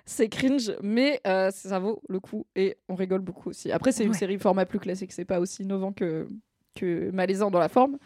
c'est 0.04 0.28
cringe, 0.28 0.72
mais 0.82 1.20
euh, 1.26 1.50
ça 1.50 1.78
vaut 1.78 2.02
le 2.08 2.18
coup 2.20 2.46
et 2.56 2.76
on 2.88 2.94
rigole 2.94 3.20
beaucoup 3.20 3.50
aussi. 3.50 3.70
Après, 3.72 3.92
c'est 3.92 4.04
une 4.04 4.10
Ouais. 4.10 4.16
série 4.18 4.38
format 4.38 4.66
plus 4.66 4.78
classique, 4.80 5.12
c'est 5.12 5.24
pas 5.24 5.38
aussi 5.40 5.62
innovant 5.62 5.92
que, 5.92 6.26
que 6.74 7.10
malaisant 7.10 7.50
dans 7.50 7.58
la 7.60 7.68
forme. 7.68 7.98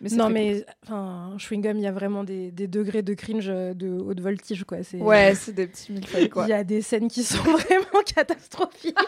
Mais 0.00 0.08
Non, 0.10 0.30
mais 0.30 0.64
enfin, 0.84 1.34
Chewing 1.38 1.62
Gum, 1.62 1.76
il 1.78 1.82
y 1.82 1.86
a 1.86 1.92
vraiment 1.92 2.24
des, 2.24 2.50
des 2.50 2.66
degrés 2.66 3.02
de 3.02 3.14
cringe 3.14 3.48
euh, 3.48 3.72
de 3.72 3.88
haute 3.88 4.20
voltige, 4.20 4.64
quoi. 4.64 4.82
C'est. 4.82 4.96
Ouais, 4.98 5.34
c'est 5.36 5.52
des 5.52 5.68
petits 5.68 5.92
millefeuilles, 5.92 6.28
quoi. 6.28 6.44
Il 6.44 6.48
y 6.50 6.52
a 6.54 6.64
des 6.64 6.82
scènes 6.82 7.06
qui 7.08 7.22
sont 7.22 7.42
vraiment 7.44 8.02
catastrophiques. 8.04 8.98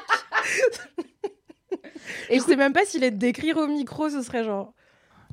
Et 2.31 2.39
je 2.39 2.45
sais 2.45 2.55
même 2.57 2.73
pas 2.73 2.85
si 2.85 3.01
les 3.01 3.11
décrire 3.11 3.57
au 3.57 3.67
micro, 3.67 4.09
ce 4.09 4.23
serait 4.23 4.45
genre 4.45 4.73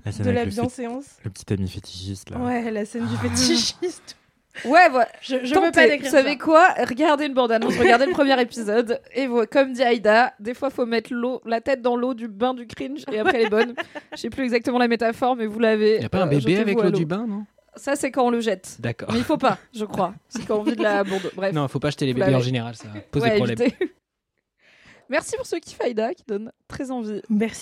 La 0.05 0.11
de 0.11 0.29
la 0.31 0.45
le, 0.45 0.49
bienséance. 0.49 1.05
le 1.23 1.29
petit 1.29 1.53
ami 1.53 1.67
fétichiste 1.69 2.31
là. 2.31 2.39
Ouais, 2.39 2.71
la 2.71 2.85
scène 2.85 3.05
du 3.07 3.15
fétichiste. 3.17 4.17
Ouais, 4.65 4.89
voilà. 4.89 5.07
Je, 5.21 5.37
je 5.45 5.53
Tentez. 5.53 5.65
veux 5.65 5.71
pas 5.71 5.87
décrire 5.87 6.09
Vous 6.11 6.17
savez 6.17 6.31
ça. 6.31 6.35
quoi? 6.37 6.67
Regardez 6.87 7.25
une 7.25 7.33
bande-annonce, 7.33 7.77
regardez 7.77 8.05
le 8.05 8.11
premier 8.11 8.39
épisode. 8.41 8.99
Et 9.15 9.27
voilà, 9.27 9.47
comme 9.47 9.71
dit 9.73 9.81
Aïda, 9.83 10.33
des 10.39 10.53
fois, 10.53 10.69
faut 10.69 10.85
mettre 10.85 11.13
l'eau, 11.13 11.41
la 11.45 11.61
tête 11.61 11.81
dans 11.81 11.95
l'eau 11.95 12.13
du 12.13 12.27
bain 12.27 12.53
du 12.53 12.67
cringe 12.67 13.03
et 13.11 13.19
après, 13.19 13.37
elle 13.41 13.47
est 13.47 13.49
bonne. 13.49 13.73
Je 14.13 14.17
sais 14.17 14.29
plus 14.29 14.43
exactement 14.43 14.77
la 14.77 14.87
métaphore, 14.87 15.35
mais 15.35 15.45
vous 15.45 15.59
l'avez. 15.59 15.95
Il 15.97 16.01
y 16.01 16.05
a 16.05 16.09
pas 16.09 16.23
un 16.23 16.27
Euh, 16.27 16.29
bébé 16.39 16.57
avec 16.57 16.81
l'eau 16.81 16.91
du 16.91 17.05
bain, 17.05 17.25
non? 17.27 17.45
Ça, 17.77 17.95
c'est 17.95 18.11
quand 18.11 18.25
on 18.25 18.29
le 18.31 18.41
jette. 18.41 18.75
D'accord. 18.79 19.09
Mais 19.13 19.19
il 19.19 19.23
faut 19.23 19.37
pas, 19.37 19.57
je 19.73 19.85
crois. 19.85 20.13
C'est 20.27 20.45
quand 20.45 20.59
on 20.59 20.63
vide 20.63 20.81
la 20.81 21.05
bourde. 21.05 21.31
Bref. 21.35 21.53
Non, 21.53 21.67
faut 21.69 21.79
pas 21.79 21.89
jeter 21.89 22.05
les 22.05 22.11
Vous 22.13 22.19
bébés 22.19 22.35
en 22.35 22.41
général, 22.41 22.75
ça 22.75 22.87
pose 23.11 23.21
Ouais, 23.23 23.29
des 23.31 23.35
problèmes. 23.37 23.57
Merci 25.09 25.37
pour 25.37 25.45
ce 25.45 25.55
kiff 25.55 25.79
Aïda 25.79 26.13
qui 26.13 26.23
donne 26.27 26.51
très 26.67 26.91
envie. 26.91 27.21
Merci. 27.29 27.61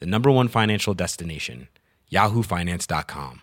the 0.00 0.06
number 0.06 0.30
one 0.30 0.48
financial 0.48 0.94
destination, 0.94 1.68
yahoofinance.com. 2.12 3.40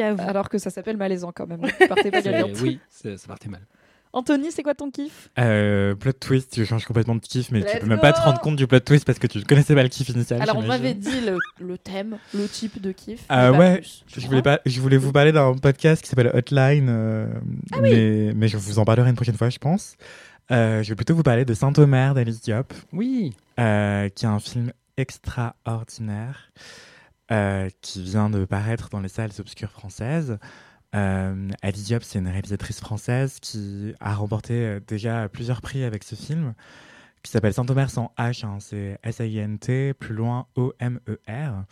Avoue. 0.00 0.22
Alors 0.22 0.48
que 0.48 0.58
ça 0.58 0.70
s'appelle 0.70 0.96
malaisant 0.96 1.32
quand 1.32 1.46
même. 1.46 1.60
Partez 1.88 2.10
pas 2.10 2.20
oui, 2.62 2.80
ça 2.90 3.10
partait 3.28 3.48
mal. 3.48 3.62
Anthony, 4.12 4.52
c'est 4.52 4.62
quoi 4.62 4.76
ton 4.76 4.92
kiff? 4.92 5.28
Euh, 5.40 5.96
plot 5.96 6.12
twist, 6.12 6.52
tu 6.52 6.64
changes 6.64 6.84
complètement 6.84 7.16
de 7.16 7.20
kiff, 7.20 7.50
mais 7.50 7.60
Let's 7.60 7.72
tu 7.72 7.78
peux 7.80 7.86
même 7.86 7.98
pas 7.98 8.12
te 8.12 8.18
go 8.20 8.26
rendre 8.26 8.40
compte 8.40 8.54
du 8.54 8.68
plot 8.68 8.78
twist 8.78 9.04
parce 9.04 9.18
que 9.18 9.26
tu 9.26 9.38
ne 9.38 9.42
connaissais 9.42 9.74
pas 9.74 9.82
le 9.82 9.88
kiff 9.88 10.08
initial. 10.10 10.40
Alors 10.40 10.58
on 10.58 10.62
m'avait 10.62 10.94
dit 10.94 11.20
le, 11.20 11.36
le 11.60 11.78
thème, 11.78 12.18
le 12.32 12.46
type 12.46 12.80
de 12.80 12.92
kiff. 12.92 13.24
Ah 13.28 13.50
pas 13.50 13.58
ouais, 13.58 13.78
plus, 13.78 14.04
Je 14.16 14.24
voulais, 14.28 14.42
pas, 14.42 14.60
je 14.66 14.80
voulais 14.80 14.98
vous 14.98 15.10
parler 15.10 15.32
d'un 15.32 15.54
podcast 15.54 16.00
qui 16.00 16.08
s'appelle 16.08 16.30
Hotline, 16.32 16.86
euh, 16.88 17.26
Ah 17.72 17.80
mais, 17.80 18.32
mais 18.36 18.46
je 18.46 18.56
vous 18.56 18.78
en 18.78 18.84
parlerai 18.84 19.10
une 19.10 19.16
prochaine 19.16 19.36
fois, 19.36 19.50
je 19.50 19.58
pense. 19.58 19.96
Euh, 20.50 20.82
je 20.82 20.90
vais 20.90 20.94
plutôt 20.96 21.14
vous 21.14 21.22
parler 21.22 21.44
de 21.44 21.54
Saint-Omer 21.54 22.14
d'Alice 22.14 22.42
Diop, 22.42 22.72
Oui. 22.92 23.34
euh, 23.58 24.08
qui 24.10 24.24
est 24.26 24.28
un 24.28 24.38
film 24.40 24.72
extraordinaire 24.96 26.50
euh, 27.32 27.68
qui 27.80 28.02
vient 28.02 28.28
de 28.30 28.44
paraître 28.44 28.90
dans 28.90 29.00
les 29.00 29.08
salles 29.08 29.30
obscures 29.38 29.70
françaises. 29.70 30.38
Euh, 30.94 31.48
Alice 31.62 31.84
Diop, 31.84 32.02
c'est 32.04 32.18
une 32.18 32.28
réalisatrice 32.28 32.80
française 32.80 33.38
qui 33.40 33.94
a 34.00 34.14
remporté 34.14 34.78
déjà 34.86 35.28
plusieurs 35.28 35.60
prix 35.62 35.82
avec 35.82 36.04
ce 36.04 36.14
film, 36.14 36.54
qui 37.22 37.30
s'appelle 37.32 37.54
Saint-Omer 37.54 37.88
sans 37.90 38.12
H, 38.18 38.44
hein, 38.44 38.58
c'est 38.60 38.98
S-A-I-N-T, 39.02 39.94
plus 39.94 40.14
loin 40.14 40.46
O-M-E-R. 40.56 41.64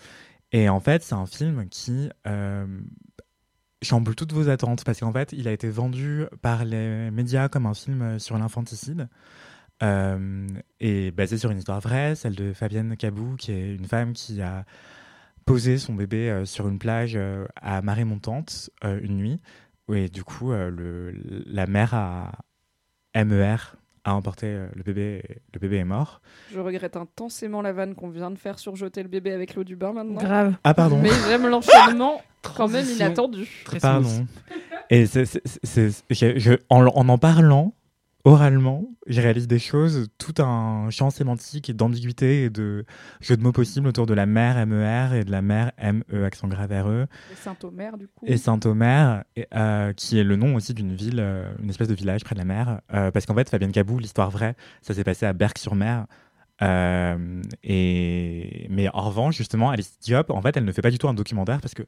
Et 0.52 0.68
en 0.70 0.80
fait, 0.80 1.02
c'est 1.02 1.14
un 1.14 1.26
film 1.26 1.68
qui 1.68 2.08
chamboule 3.82 4.14
toutes 4.14 4.32
vos 4.32 4.48
attentes, 4.48 4.84
parce 4.84 5.00
qu'en 5.00 5.12
fait, 5.12 5.32
il 5.32 5.48
a 5.48 5.52
été 5.52 5.68
vendu 5.68 6.24
par 6.40 6.64
les 6.64 7.10
médias 7.10 7.48
comme 7.48 7.66
un 7.66 7.74
film 7.74 8.02
euh, 8.02 8.18
sur 8.18 8.38
l'infanticide. 8.38 9.08
Euh, 9.82 10.46
et 10.78 11.10
basé 11.10 11.38
sur 11.38 11.50
une 11.50 11.58
histoire 11.58 11.80
vraie, 11.80 12.14
celle 12.14 12.36
de 12.36 12.52
Fabienne 12.52 12.96
Cabou, 12.96 13.34
qui 13.36 13.50
est 13.52 13.74
une 13.74 13.86
femme 13.86 14.12
qui 14.12 14.40
a 14.40 14.64
posé 15.44 15.76
son 15.76 15.94
bébé 15.94 16.30
euh, 16.30 16.44
sur 16.44 16.68
une 16.68 16.78
plage 16.78 17.18
à 17.56 17.82
marée 17.82 18.04
montante 18.04 18.70
une 18.82 19.16
nuit. 19.16 19.40
Et 19.92 20.08
du 20.08 20.22
coup, 20.22 20.52
le, 20.52 21.12
la 21.46 21.66
mère 21.66 21.94
a 21.94 22.32
MER 23.14 23.56
a 24.04 24.14
emporté 24.14 24.46
euh, 24.46 24.66
le 24.74 24.82
bébé. 24.82 25.22
Le 25.54 25.60
bébé 25.60 25.76
est 25.78 25.84
mort. 25.84 26.20
Je 26.52 26.58
regrette 26.60 26.96
intensément 26.96 27.62
la 27.62 27.72
vanne 27.72 27.94
qu'on 27.94 28.08
vient 28.10 28.30
de 28.30 28.38
faire 28.38 28.58
sur 28.58 28.74
jeter 28.76 29.02
le 29.02 29.08
bébé 29.08 29.32
avec 29.32 29.54
l'eau 29.54 29.64
du 29.64 29.76
bain 29.76 29.92
maintenant. 29.92 30.20
Grave. 30.20 30.54
Ah 30.64 30.74
pardon. 30.74 30.98
Mais 31.00 31.10
j'aime 31.28 31.46
l'enchaînement 31.48 32.20
quand 32.56 32.68
même 32.68 32.86
inattendu. 32.86 33.48
Très. 33.64 33.78
Pardon. 33.78 34.26
Et 34.90 35.06
c'est- 35.06 35.24
c'est- 35.24 35.42
c'est- 35.62 35.90
c'est- 35.90 36.02
je- 36.10 36.38
je- 36.38 36.54
en, 36.68 36.84
en 36.86 37.08
en 37.08 37.18
parlant 37.18 37.74
oralement, 38.24 38.84
je 39.06 39.20
réalise 39.20 39.48
des 39.48 39.58
choses, 39.58 40.08
tout 40.18 40.40
un 40.42 40.90
champ 40.90 41.10
sémantique 41.10 41.68
et 41.68 41.72
d'ambiguïté 41.72 42.44
et 42.44 42.50
de 42.50 42.84
jeux 43.20 43.36
de 43.36 43.42
mots 43.42 43.52
possibles 43.52 43.88
autour 43.88 44.06
de 44.06 44.14
la 44.14 44.26
mère 44.26 44.64
MER 44.66 45.12
et 45.14 45.24
de 45.24 45.30
la 45.30 45.42
mère 45.42 45.72
ME 45.82 46.24
accent 46.24 46.46
grave 46.48 46.70
RE 46.70 47.06
Et 47.32 47.34
Saint-Omer 47.36 47.98
du 47.98 48.06
coup. 48.08 48.24
et 48.26 48.36
Saint-Omer, 48.36 49.24
euh, 49.54 49.92
qui 49.94 50.18
est 50.18 50.24
le 50.24 50.36
nom 50.36 50.54
aussi 50.54 50.72
d'une 50.72 50.94
ville, 50.94 51.18
euh, 51.18 51.52
une 51.62 51.70
espèce 51.70 51.88
de 51.88 51.94
village 51.94 52.22
près 52.24 52.34
de 52.34 52.38
la 52.40 52.44
mer. 52.44 52.80
euh, 52.94 53.10
parce 53.10 53.26
qu'en 53.26 53.34
fait, 53.34 53.48
Fabienne 53.50 53.72
Cabou, 53.72 53.98
l'histoire 53.98 54.30
vraie, 54.30 54.54
ça 54.82 54.94
s'est 54.94 55.04
passé 55.04 55.26
à 55.26 55.32
Berck-sur-Mer. 55.32 56.06
Et... 57.62 58.66
Mais 58.70 58.88
en 58.92 59.00
revanche, 59.02 59.36
justement, 59.36 59.70
Alice 59.70 59.98
Diop, 60.00 60.30
en 60.30 60.40
fait, 60.42 60.56
elle 60.56 60.64
ne 60.64 60.72
fait 60.72 60.82
pas 60.82 60.90
du 60.90 60.98
tout 60.98 61.08
un 61.08 61.14
documentaire 61.14 61.60
parce 61.60 61.74
que 61.74 61.82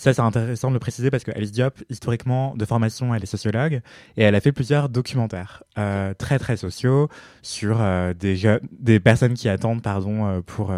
ça, 0.00 0.14
c'est 0.14 0.22
intéressant 0.22 0.68
de 0.68 0.74
le 0.74 0.80
préciser 0.80 1.10
parce 1.10 1.24
que 1.24 1.30
Alice 1.30 1.52
Diop, 1.52 1.82
historiquement, 1.90 2.56
de 2.56 2.64
formation, 2.64 3.14
elle 3.14 3.22
est 3.22 3.26
sociologue 3.26 3.82
et 4.16 4.22
elle 4.22 4.34
a 4.34 4.40
fait 4.40 4.50
plusieurs 4.50 4.88
documentaires 4.88 5.62
euh, 5.76 6.14
très, 6.14 6.38
très 6.38 6.56
sociaux 6.56 7.10
sur 7.42 7.82
euh, 7.82 8.14
des, 8.14 8.98
personnes 9.00 9.34
qui 9.34 9.50
attendent 9.50 9.82
pardon, 9.82 10.26
euh, 10.26 10.40
pour 10.40 10.72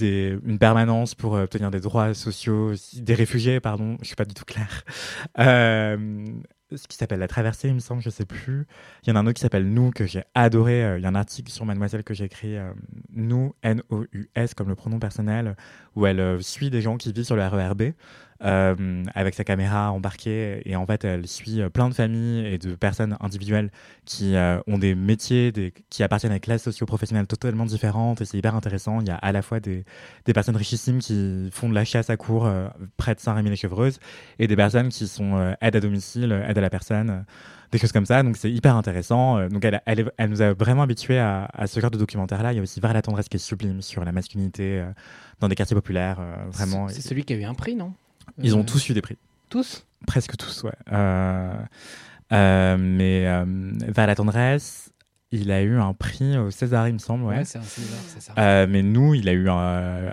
une 0.00 0.58
permanence 0.58 1.14
pour 1.14 1.32
obtenir 1.32 1.70
des 1.70 1.80
droits 1.80 2.14
sociaux, 2.14 2.72
des 2.94 3.14
réfugiés, 3.14 3.60
pardon, 3.60 3.98
je 4.00 4.06
suis 4.06 4.16
pas 4.16 4.24
du 4.24 4.34
tout 4.34 4.46
clair. 4.46 4.84
Euh, 5.38 6.26
ce 6.74 6.86
qui 6.86 6.96
s'appelle 6.96 7.20
La 7.20 7.28
Traversée, 7.28 7.68
il 7.68 7.74
me 7.74 7.80
semble, 7.80 8.02
je 8.02 8.10
sais 8.10 8.26
plus. 8.26 8.66
Il 9.02 9.08
y 9.08 9.12
en 9.12 9.16
a 9.16 9.20
un 9.20 9.26
autre 9.26 9.34
qui 9.34 9.40
s'appelle 9.40 9.66
Nous, 9.66 9.90
que 9.90 10.04
j'ai 10.04 10.24
adoré. 10.34 10.96
Il 10.98 11.02
y 11.02 11.06
a 11.06 11.08
un 11.08 11.14
article 11.14 11.50
sur 11.50 11.64
Mademoiselle 11.64 12.04
que 12.04 12.12
j'ai 12.12 12.24
écrit, 12.24 12.56
Nous, 13.18 13.54
N-O-U-S, 13.62 14.54
comme 14.54 14.68
le 14.68 14.74
pronom 14.74 14.98
personnel, 14.98 15.56
où 15.94 16.06
elle 16.06 16.20
euh, 16.20 16.40
suit 16.40 16.70
des 16.70 16.80
gens 16.80 16.96
qui 16.96 17.12
vivent 17.12 17.24
sur 17.24 17.36
le 17.36 17.46
RERB. 17.46 17.92
euh, 18.44 19.02
avec 19.14 19.34
sa 19.34 19.44
caméra 19.44 19.90
embarquée 19.90 20.62
et 20.64 20.76
en 20.76 20.86
fait 20.86 21.04
elle 21.04 21.26
suit 21.26 21.60
euh, 21.60 21.68
plein 21.68 21.88
de 21.88 21.94
familles 21.94 22.46
et 22.46 22.58
de 22.58 22.74
personnes 22.74 23.16
individuelles 23.20 23.70
qui 24.04 24.36
euh, 24.36 24.60
ont 24.68 24.78
des 24.78 24.94
métiers 24.94 25.52
qui 25.90 26.02
appartiennent 26.02 26.32
à 26.32 26.36
des 26.36 26.40
classes 26.40 26.62
socio-professionnelles 26.62 27.26
totalement 27.26 27.64
différentes 27.64 28.20
et 28.20 28.24
c'est 28.24 28.38
hyper 28.38 28.54
intéressant 28.54 29.00
il 29.00 29.08
y 29.08 29.10
a 29.10 29.16
à 29.16 29.32
la 29.32 29.42
fois 29.42 29.58
des, 29.58 29.84
personnes 30.32 30.56
richissimes 30.56 30.98
qui 31.00 31.48
font 31.52 31.68
de 31.68 31.74
la 31.74 31.84
chasse 31.84 32.10
à 32.10 32.16
cours 32.16 32.48
près 32.96 33.14
de 33.14 33.20
Saint-Rémy-les-Chevreuses 33.20 33.98
et 34.38 34.46
des 34.46 34.56
personnes 34.56 34.88
qui 34.88 35.06
sont 35.08 35.36
euh, 35.36 35.54
aide 35.60 35.76
à 35.76 35.80
domicile, 35.80 36.32
euh, 36.32 36.48
aide 36.48 36.58
à 36.58 36.60
la 36.60 36.70
personne, 36.70 37.24
des 37.72 37.78
choses 37.78 37.92
comme 37.92 38.06
ça. 38.06 38.22
Donc 38.22 38.36
c'est 38.36 38.50
hyper 38.50 38.76
intéressant. 38.76 39.38
Euh, 39.38 39.48
donc 39.48 39.64
elle, 39.64 39.80
elle, 39.86 40.30
nous 40.30 40.42
a 40.42 40.52
vraiment 40.52 40.82
habitués 40.82 41.18
à, 41.18 41.48
à 41.52 41.66
ce 41.66 41.80
genre 41.80 41.90
de 41.90 41.98
documentaire-là. 41.98 42.52
Il 42.52 42.56
y 42.56 42.58
a 42.58 42.62
aussi 42.62 42.80
Vers 42.80 42.92
la 42.92 43.02
tendresse 43.02 43.28
qui 43.28 43.36
est 43.36 43.40
sublime 43.40 43.82
sur 43.82 44.04
la 44.04 44.12
masculinité 44.12 44.78
euh, 44.80 44.90
dans 45.40 45.48
des 45.48 45.54
quartiers 45.54 45.74
populaires. 45.74 46.18
euh, 46.20 46.36
vraiment, 46.50 46.88
C'est 46.88 47.02
celui 47.02 47.24
qui 47.24 47.32
a 47.32 47.36
eu 47.36 47.44
un 47.44 47.54
prix, 47.54 47.74
non? 47.74 47.92
Ils 48.38 48.56
ont 48.56 48.64
tous 48.64 48.88
eu 48.88 48.94
des 48.94 49.02
prix. 49.02 49.16
Tous? 49.48 49.84
Presque 50.06 50.36
tous, 50.36 50.64
ouais. 50.64 50.72
Mais 52.30 53.24
Vers 53.88 54.06
la 54.06 54.14
tendresse, 54.14 54.90
il 55.30 55.50
a 55.50 55.62
eu 55.62 55.78
un 55.78 55.92
prix 55.92 56.38
au 56.38 56.50
César, 56.50 56.88
il 56.88 56.94
me 56.94 56.98
semble. 56.98 57.24
Ouais. 57.24 57.36
Ouais, 57.38 57.44
c'est 57.44 57.58
un 57.58 57.62
César, 57.62 57.98
c'est 58.06 58.22
ça. 58.22 58.32
Euh, 58.38 58.66
mais 58.68 58.82
nous, 58.82 59.14
il 59.14 59.28
a 59.28 59.32
eu 59.32 59.48
un, 59.48 60.12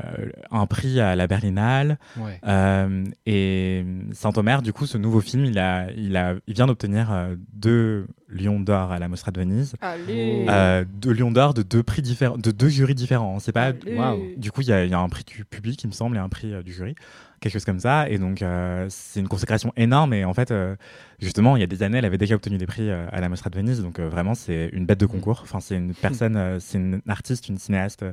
un 0.51 0.65
prix 0.65 0.99
à 0.99 1.15
la 1.15 1.27
Berlinale. 1.27 1.97
Ouais. 2.17 2.39
Euh, 2.45 3.03
et 3.25 3.85
Saint-Omer, 4.11 4.61
du 4.61 4.73
coup, 4.73 4.85
ce 4.85 4.97
nouveau 4.97 5.21
film, 5.21 5.45
il, 5.45 5.57
a, 5.57 5.89
il, 5.95 6.17
a, 6.17 6.35
il 6.47 6.53
vient 6.53 6.67
d'obtenir 6.67 7.11
euh, 7.11 7.35
deux 7.53 8.07
Lions 8.27 8.59
d'or 8.59 8.91
à 8.91 8.99
la 8.99 9.07
Mostra 9.07 9.31
de 9.31 9.39
Venise. 9.39 9.75
Allez. 9.81 10.45
Euh, 10.49 10.83
deux 10.87 11.13
Lions 11.13 11.31
d'or 11.31 11.53
de 11.53 11.61
deux 11.61 11.83
prix 11.83 12.01
différents, 12.01 12.37
de 12.37 12.51
deux 12.51 12.69
jurys 12.69 12.95
différents. 12.95 13.39
C'est 13.39 13.51
pas. 13.51 13.71
Du 13.71 14.51
coup, 14.51 14.61
il 14.61 14.67
y, 14.67 14.69
y 14.69 14.93
a 14.93 14.99
un 14.99 15.09
prix 15.09 15.23
du 15.23 15.45
public, 15.45 15.81
il 15.83 15.87
me 15.87 15.93
semble, 15.93 16.17
et 16.17 16.19
un 16.19 16.29
prix 16.29 16.53
euh, 16.53 16.61
du 16.61 16.73
jury, 16.73 16.95
quelque 17.39 17.53
chose 17.53 17.65
comme 17.65 17.79
ça. 17.79 18.09
Et 18.09 18.17
donc, 18.17 18.41
euh, 18.41 18.85
c'est 18.89 19.19
une 19.19 19.27
consécration 19.27 19.71
énorme. 19.77 20.13
Et 20.13 20.25
en 20.25 20.33
fait, 20.33 20.51
euh, 20.51 20.75
justement, 21.19 21.55
il 21.55 21.59
y 21.59 21.63
a 21.63 21.67
des 21.67 21.83
années, 21.83 21.97
elle 21.97 22.05
avait 22.05 22.17
déjà 22.17 22.35
obtenu 22.35 22.57
des 22.57 22.65
prix 22.65 22.89
euh, 22.89 23.07
à 23.11 23.21
la 23.21 23.29
Mostra 23.29 23.49
de 23.49 23.55
Venise. 23.55 23.81
Donc, 23.81 23.99
vraiment, 23.99 24.35
c'est 24.35 24.69
une 24.73 24.85
bête 24.85 24.99
de 24.99 25.05
concours. 25.05 25.41
Enfin, 25.43 25.59
c'est 25.59 25.75
une 25.75 25.93
personne, 25.93 26.35
euh, 26.37 26.59
c'est 26.59 26.77
une 26.77 27.01
artiste, 27.07 27.49
une 27.49 27.57
cinéaste 27.57 28.05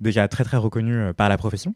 déjà 0.00 0.28
très 0.28 0.44
très 0.44 0.56
reconnue 0.56 1.12
par 1.14 1.28
la 1.28 1.36
profession. 1.36 1.74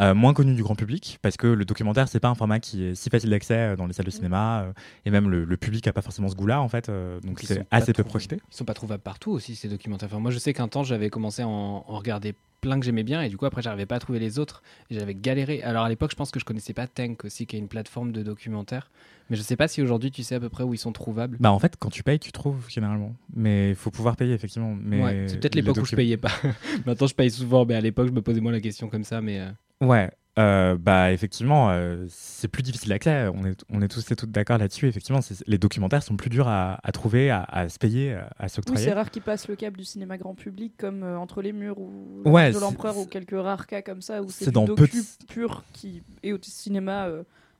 Euh, 0.00 0.14
moins 0.14 0.34
connue 0.34 0.54
du 0.54 0.62
grand 0.62 0.74
public 0.74 1.18
parce 1.22 1.36
que 1.36 1.46
le 1.46 1.64
documentaire 1.64 2.08
c'est 2.08 2.18
pas 2.18 2.28
un 2.28 2.34
format 2.34 2.58
qui 2.58 2.82
est 2.82 2.94
si 2.96 3.10
facile 3.10 3.30
d'accès 3.30 3.54
euh, 3.54 3.76
dans 3.76 3.86
les 3.86 3.92
salles 3.92 4.06
de 4.06 4.10
cinéma 4.10 4.62
euh, 4.62 4.72
et 5.04 5.10
même 5.10 5.30
le, 5.30 5.44
le 5.44 5.56
public 5.56 5.86
a 5.86 5.92
pas 5.92 6.02
forcément 6.02 6.28
ce 6.28 6.34
goût-là 6.34 6.60
en 6.60 6.68
fait 6.68 6.88
euh, 6.88 7.20
donc 7.20 7.40
c'est 7.40 7.64
assez 7.70 7.92
peu 7.92 8.04
projeté. 8.04 8.40
Ils 8.50 8.56
sont 8.56 8.64
pas 8.64 8.74
trouvables 8.74 9.02
partout 9.02 9.30
aussi, 9.32 9.54
ces 9.54 9.68
documentaires. 9.68 10.08
Enfin, 10.10 10.20
moi, 10.20 10.30
je 10.30 10.38
sais 10.38 10.52
qu'un 10.52 10.68
temps, 10.68 10.82
j'avais 10.82 11.10
commencé 11.10 11.42
à 11.42 11.48
en, 11.48 11.84
en 11.86 11.98
regarder 11.98 12.34
plein 12.60 12.78
que 12.80 12.86
j'aimais 12.86 13.02
bien, 13.02 13.20
et 13.20 13.28
du 13.28 13.36
coup, 13.36 13.44
après, 13.44 13.60
j'arrivais 13.60 13.84
pas 13.84 13.96
à 13.96 13.98
trouver 13.98 14.18
les 14.18 14.38
autres, 14.38 14.62
et 14.90 14.94
j'avais 14.94 15.14
galéré. 15.14 15.62
Alors, 15.62 15.84
à 15.84 15.88
l'époque, 15.88 16.10
je 16.12 16.16
pense 16.16 16.30
que 16.30 16.40
je 16.40 16.46
connaissais 16.46 16.72
pas 16.72 16.86
Tank 16.86 17.24
aussi, 17.24 17.46
qui 17.46 17.56
est 17.56 17.58
une 17.58 17.68
plateforme 17.68 18.10
de 18.12 18.22
documentaires. 18.22 18.90
Mais 19.28 19.36
je 19.36 19.42
sais 19.42 19.56
pas 19.56 19.68
si 19.68 19.82
aujourd'hui, 19.82 20.10
tu 20.10 20.22
sais 20.22 20.34
à 20.34 20.40
peu 20.40 20.48
près 20.48 20.64
où 20.64 20.72
ils 20.74 20.78
sont 20.78 20.92
trouvables. 20.92 21.36
Bah 21.40 21.50
en 21.50 21.58
fait 21.58 21.76
quand 21.78 21.88
tu 21.88 22.02
payes 22.02 22.18
tu 22.18 22.30
trouves 22.30 22.68
généralement 22.68 23.14
mais 23.34 23.70
il 23.70 23.74
faut 23.74 23.90
pouvoir 23.90 24.16
payer 24.16 24.34
effectivement 24.34 24.76
mais 24.78 25.02
ouais, 25.02 25.24
c'est 25.28 25.40
peut-être 25.40 25.54
l'époque 25.54 25.78
où 25.78 25.84
je 25.86 25.96
payais 25.96 26.18
pas. 26.18 26.30
Maintenant, 26.86 27.06
je 27.06 27.14
paye 27.14 27.30
souvent, 27.30 27.64
mais 27.64 27.74
à 27.74 27.80
l'époque, 27.80 28.08
je 28.08 28.12
me 28.12 28.20
posais 28.20 28.40
moins 28.40 28.52
la 28.52 28.60
question 28.60 28.88
comme 28.88 29.04
ça. 29.04 29.22
Mais 29.22 29.40
euh, 29.40 29.50
Ouais, 29.84 30.10
euh, 30.38 30.76
bah 30.78 31.12
effectivement, 31.12 31.70
euh, 31.70 32.06
c'est 32.08 32.48
plus 32.48 32.62
difficile 32.64 32.88
d'accès. 32.88 33.28
On 33.34 33.44
est, 33.44 33.64
on 33.70 33.80
est 33.82 33.88
tous 33.88 34.10
et 34.10 34.16
toutes 34.16 34.32
d'accord 34.32 34.58
là-dessus. 34.58 34.88
Effectivement, 34.88 35.20
les 35.46 35.58
documentaires 35.58 36.02
sont 36.02 36.16
plus 36.16 36.30
durs 36.30 36.48
à, 36.48 36.80
à 36.82 36.90
trouver, 36.92 37.30
à, 37.30 37.42
à 37.44 37.68
se 37.68 37.78
payer, 37.78 38.14
à, 38.14 38.30
à 38.38 38.44
Oui, 38.44 38.48
s'octroyer. 38.50 38.84
c'est 38.84 38.92
rare 38.92 39.10
qu'ils 39.10 39.22
passent 39.22 39.46
le 39.48 39.54
câble 39.56 39.76
du 39.76 39.84
cinéma 39.84 40.18
grand 40.18 40.34
public 40.34 40.74
comme 40.76 41.02
euh, 41.04 41.16
Entre 41.18 41.40
les 41.42 41.52
murs 41.52 41.78
ou 41.78 42.22
Ouais, 42.24 42.32
ouais, 42.32 42.52
de 42.52 42.58
l'Empereur 42.58 42.96
ou 42.98 43.06
quelques 43.06 43.38
rares 43.40 43.66
cas 43.68 43.82
comme 43.82 44.02
ça 44.02 44.22
où 44.22 44.28
c'est 44.30 44.46
du 44.46 44.50
docu 44.64 45.02
pur 45.28 45.62
qui 45.72 46.02
est 46.24 46.32
au 46.32 46.38
cinéma 46.42 47.08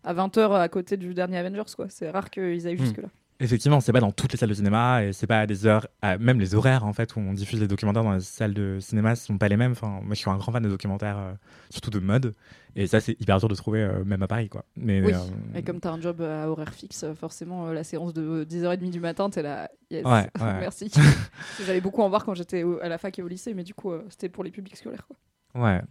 à 0.02 0.12
20h 0.14 0.60
à 0.60 0.68
côté 0.68 0.96
du 0.96 1.14
dernier 1.14 1.38
Avengers. 1.38 1.62
quoi. 1.76 1.86
C'est 1.88 2.10
rare 2.10 2.28
qu'ils 2.30 2.66
aillent 2.66 2.74
Hmm. 2.74 2.84
jusque-là. 2.84 3.08
Effectivement, 3.40 3.80
c'est 3.80 3.92
pas 3.92 4.00
dans 4.00 4.12
toutes 4.12 4.30
les 4.32 4.38
salles 4.38 4.48
de 4.50 4.54
cinéma 4.54 5.02
et 5.04 5.12
c'est 5.12 5.26
pas 5.26 5.40
à 5.40 5.46
des 5.46 5.66
heures, 5.66 5.88
à- 6.02 6.18
même 6.18 6.38
les 6.38 6.54
horaires 6.54 6.84
en 6.84 6.92
fait 6.92 7.16
où 7.16 7.18
on 7.20 7.32
diffuse 7.32 7.60
les 7.60 7.66
documentaires 7.66 8.04
dans 8.04 8.12
les 8.12 8.20
salles 8.20 8.54
de 8.54 8.78
cinéma 8.80 9.16
sont 9.16 9.38
pas 9.38 9.48
les 9.48 9.56
mêmes. 9.56 9.72
Enfin, 9.72 9.88
moi, 9.88 10.10
je 10.14 10.20
suis 10.20 10.30
un 10.30 10.36
grand 10.36 10.52
fan 10.52 10.62
de 10.62 10.68
documentaires, 10.68 11.18
euh, 11.18 11.32
surtout 11.68 11.90
de 11.90 11.98
mode, 11.98 12.34
et 12.76 12.86
ça 12.86 13.00
c'est 13.00 13.20
hyper 13.20 13.38
dur 13.40 13.48
de 13.48 13.54
trouver 13.56 13.82
euh, 13.82 14.04
même 14.04 14.22
à 14.22 14.28
Paris 14.28 14.48
quoi. 14.48 14.64
Mais 14.76 15.02
Oui. 15.04 15.12
euh, 15.12 15.58
Et 15.58 15.62
comme 15.62 15.80
t'as 15.80 15.90
un 15.90 16.00
job 16.00 16.20
à 16.22 16.48
horaire 16.48 16.72
fixe, 16.72 17.04
forcément, 17.18 17.72
la 17.72 17.82
séance 17.82 18.14
de 18.14 18.44
10h30 18.44 18.90
du 18.90 19.00
matin, 19.00 19.28
t'es 19.30 19.42
là. 19.42 19.68
Yes. 19.90 20.04
Ouais, 20.04 20.12
ouais. 20.40 20.60
Merci. 20.60 20.90
J'allais 21.66 21.80
beaucoup 21.80 22.02
en 22.02 22.08
voir 22.08 22.24
quand 22.24 22.34
j'étais 22.34 22.64
à 22.82 22.88
la 22.88 22.98
fac 22.98 23.18
et 23.18 23.22
au 23.22 23.28
lycée, 23.28 23.52
mais 23.52 23.64
du 23.64 23.74
coup, 23.74 23.92
c'était 24.10 24.28
pour 24.28 24.44
les 24.44 24.50
publics 24.52 24.76
scolaires. 24.76 25.06
Quoi. 25.08 25.62
Ouais. 25.64 25.82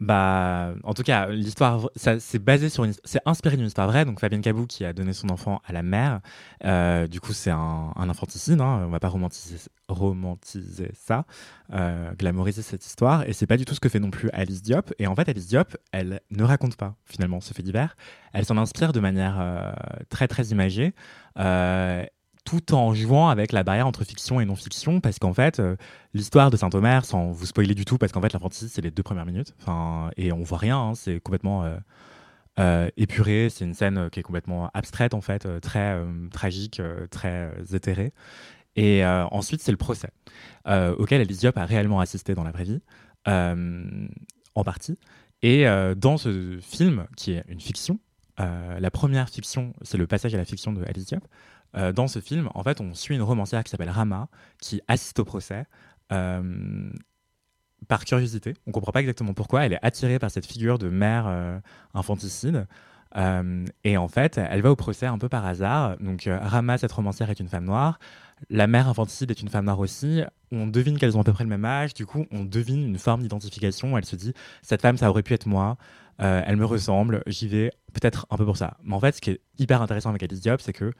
Bah, 0.00 0.72
en 0.82 0.94
tout 0.94 1.02
cas, 1.02 1.28
l'histoire, 1.28 1.90
c'est 1.94 2.38
basé 2.42 2.70
sur 2.70 2.86
c'est 3.04 3.20
inspiré 3.26 3.58
d'une 3.58 3.66
histoire 3.66 3.86
vraie. 3.86 4.06
Donc 4.06 4.18
Fabienne 4.18 4.40
Cabou 4.40 4.66
qui 4.66 4.84
a 4.86 4.94
donné 4.94 5.12
son 5.12 5.28
enfant 5.28 5.60
à 5.66 5.74
la 5.74 5.82
mère. 5.82 6.20
Euh, 6.64 7.06
du 7.06 7.20
coup, 7.20 7.34
c'est 7.34 7.50
un, 7.50 7.92
un 7.94 8.08
infanticide. 8.08 8.60
Hein, 8.62 8.84
on 8.86 8.88
va 8.88 8.98
pas 8.98 9.08
romantiser, 9.08 9.56
romantiser 9.88 10.90
ça, 10.94 11.26
euh, 11.74 12.12
glamouriser 12.14 12.62
cette 12.62 12.86
histoire. 12.86 13.28
Et 13.28 13.34
c'est 13.34 13.46
pas 13.46 13.58
du 13.58 13.66
tout 13.66 13.74
ce 13.74 13.80
que 13.80 13.90
fait 13.90 14.00
non 14.00 14.10
plus 14.10 14.30
Alice 14.30 14.62
Diop. 14.62 14.90
Et 14.98 15.06
en 15.06 15.14
fait, 15.14 15.28
Alice 15.28 15.48
Diop, 15.48 15.76
elle 15.92 16.20
ne 16.30 16.44
raconte 16.44 16.76
pas 16.76 16.94
finalement 17.04 17.40
ce 17.40 17.52
fait 17.52 17.62
divers. 17.62 17.94
Elle 18.32 18.46
s'en 18.46 18.56
inspire 18.56 18.92
de 18.92 19.00
manière 19.00 19.36
euh, 19.38 19.72
très 20.08 20.28
très 20.28 20.46
imagée. 20.46 20.94
Tout 22.44 22.74
en 22.74 22.94
jouant 22.94 23.28
avec 23.28 23.52
la 23.52 23.62
barrière 23.62 23.86
entre 23.86 24.04
fiction 24.04 24.40
et 24.40 24.44
non-fiction, 24.44 25.00
parce 25.00 25.18
qu'en 25.18 25.34
fait, 25.34 25.60
euh, 25.60 25.76
l'histoire 26.14 26.50
de 26.50 26.56
Saint-Omer, 26.56 27.04
sans 27.04 27.30
vous 27.30 27.46
spoiler 27.46 27.74
du 27.74 27.84
tout, 27.84 27.98
parce 27.98 28.12
qu'en 28.12 28.20
fait, 28.22 28.32
l'infanticide, 28.32 28.68
c'est 28.68 28.80
les 28.80 28.90
deux 28.90 29.02
premières 29.02 29.26
minutes, 29.26 29.54
et 30.16 30.32
on 30.32 30.42
voit 30.42 30.58
rien, 30.58 30.78
hein, 30.78 30.94
c'est 30.94 31.20
complètement 31.20 31.64
euh, 31.64 31.76
euh, 32.58 32.88
épuré, 32.96 33.48
c'est 33.50 33.64
une 33.64 33.74
scène 33.74 34.08
qui 34.10 34.20
est 34.20 34.22
complètement 34.22 34.70
abstraite, 34.72 35.12
en 35.12 35.20
fait, 35.20 35.46
très 35.60 36.02
tragique, 36.32 36.80
très 37.10 37.52
éthérée. 37.72 38.12
Et 38.74 39.04
ensuite, 39.04 39.60
c'est 39.60 39.72
le 39.72 39.76
procès, 39.76 40.10
auquel 40.66 41.20
Alice 41.20 41.38
Diop 41.38 41.58
a 41.58 41.66
réellement 41.66 42.00
assisté 42.00 42.34
dans 42.34 42.44
la 42.44 42.52
vraie 42.52 42.64
vie, 42.64 42.80
en 43.26 44.64
partie. 44.64 44.98
Et 45.42 45.66
dans 45.96 46.16
ce 46.16 46.58
film, 46.62 47.06
qui 47.16 47.32
est 47.32 47.44
une 47.48 47.60
fiction, 47.60 47.98
la 48.38 48.90
première 48.90 49.28
fiction, 49.28 49.74
c'est 49.82 49.98
le 49.98 50.06
passage 50.06 50.34
à 50.34 50.38
la 50.38 50.44
fiction 50.44 50.72
de 50.72 50.82
Diop. 50.82 51.24
Euh, 51.76 51.92
dans 51.92 52.08
ce 52.08 52.18
film, 52.20 52.48
en 52.54 52.62
fait, 52.62 52.80
on 52.80 52.94
suit 52.94 53.14
une 53.14 53.22
romancière 53.22 53.62
qui 53.64 53.70
s'appelle 53.70 53.90
Rama, 53.90 54.28
qui 54.60 54.80
assiste 54.88 55.18
au 55.20 55.24
procès 55.24 55.64
euh, 56.12 56.90
par 57.88 58.04
curiosité. 58.04 58.54
On 58.66 58.72
comprend 58.72 58.92
pas 58.92 59.00
exactement 59.00 59.34
pourquoi. 59.34 59.64
Elle 59.66 59.74
est 59.74 59.84
attirée 59.84 60.18
par 60.18 60.30
cette 60.30 60.46
figure 60.46 60.78
de 60.78 60.88
mère 60.88 61.26
euh, 61.28 61.58
infanticide. 61.94 62.66
Et 63.82 63.96
en 63.96 64.06
fait, 64.06 64.38
elle 64.38 64.62
va 64.62 64.70
au 64.70 64.76
procès 64.76 65.06
un 65.06 65.18
peu 65.18 65.28
par 65.28 65.44
hasard. 65.44 65.96
Donc, 65.98 66.28
Rama, 66.30 66.78
cette 66.78 66.92
romancière, 66.92 67.28
est 67.28 67.40
une 67.40 67.48
femme 67.48 67.64
noire. 67.64 67.98
La 68.50 68.68
mère 68.68 68.88
infanticide 68.88 69.32
est 69.32 69.42
une 69.42 69.48
femme 69.48 69.64
noire 69.64 69.80
aussi. 69.80 70.22
On 70.52 70.68
devine 70.68 70.96
qu'elles 70.96 71.16
ont 71.16 71.20
à 71.20 71.24
peu 71.24 71.32
près 71.32 71.42
le 71.42 71.50
même 71.50 71.64
âge. 71.64 71.92
Du 71.92 72.06
coup, 72.06 72.26
on 72.30 72.44
devine 72.44 72.86
une 72.86 72.98
forme 72.98 73.22
d'identification. 73.22 73.98
Elle 73.98 74.04
se 74.04 74.14
dit, 74.14 74.32
cette 74.62 74.80
femme, 74.80 74.96
ça 74.96 75.10
aurait 75.10 75.24
pu 75.24 75.34
être 75.34 75.48
moi. 75.48 75.76
Elle 76.18 76.54
me 76.54 76.64
ressemble. 76.64 77.24
J'y 77.26 77.48
vais 77.48 77.72
peut-être 77.94 78.28
un 78.30 78.36
peu 78.36 78.44
pour 78.44 78.56
ça. 78.56 78.76
Mais 78.84 78.94
en 78.94 79.00
fait, 79.00 79.16
ce 79.16 79.20
qui 79.20 79.30
est 79.30 79.40
hyper 79.58 79.82
intéressant 79.82 80.10
avec 80.10 80.22
Alice 80.22 80.40
Diop, 80.40 80.60
c'est 80.60 80.72
que 80.72 80.92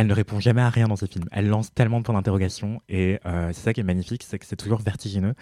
elle 0.00 0.06
ne 0.06 0.14
répond 0.14 0.40
jamais 0.40 0.62
à 0.62 0.70
rien 0.70 0.88
dans 0.88 0.96
ses 0.96 1.06
films. 1.06 1.26
Elle 1.30 1.48
lance 1.48 1.74
tellement 1.74 1.98
de 1.98 2.04
points 2.04 2.14
d'interrogation 2.14 2.80
et 2.88 3.18
euh, 3.26 3.50
c'est 3.52 3.60
ça 3.60 3.72
qui 3.74 3.80
est 3.80 3.84
magnifique, 3.84 4.22
c'est 4.22 4.38
que 4.38 4.46
c'est 4.46 4.56
toujours 4.56 4.80
vertigineux. 4.80 5.34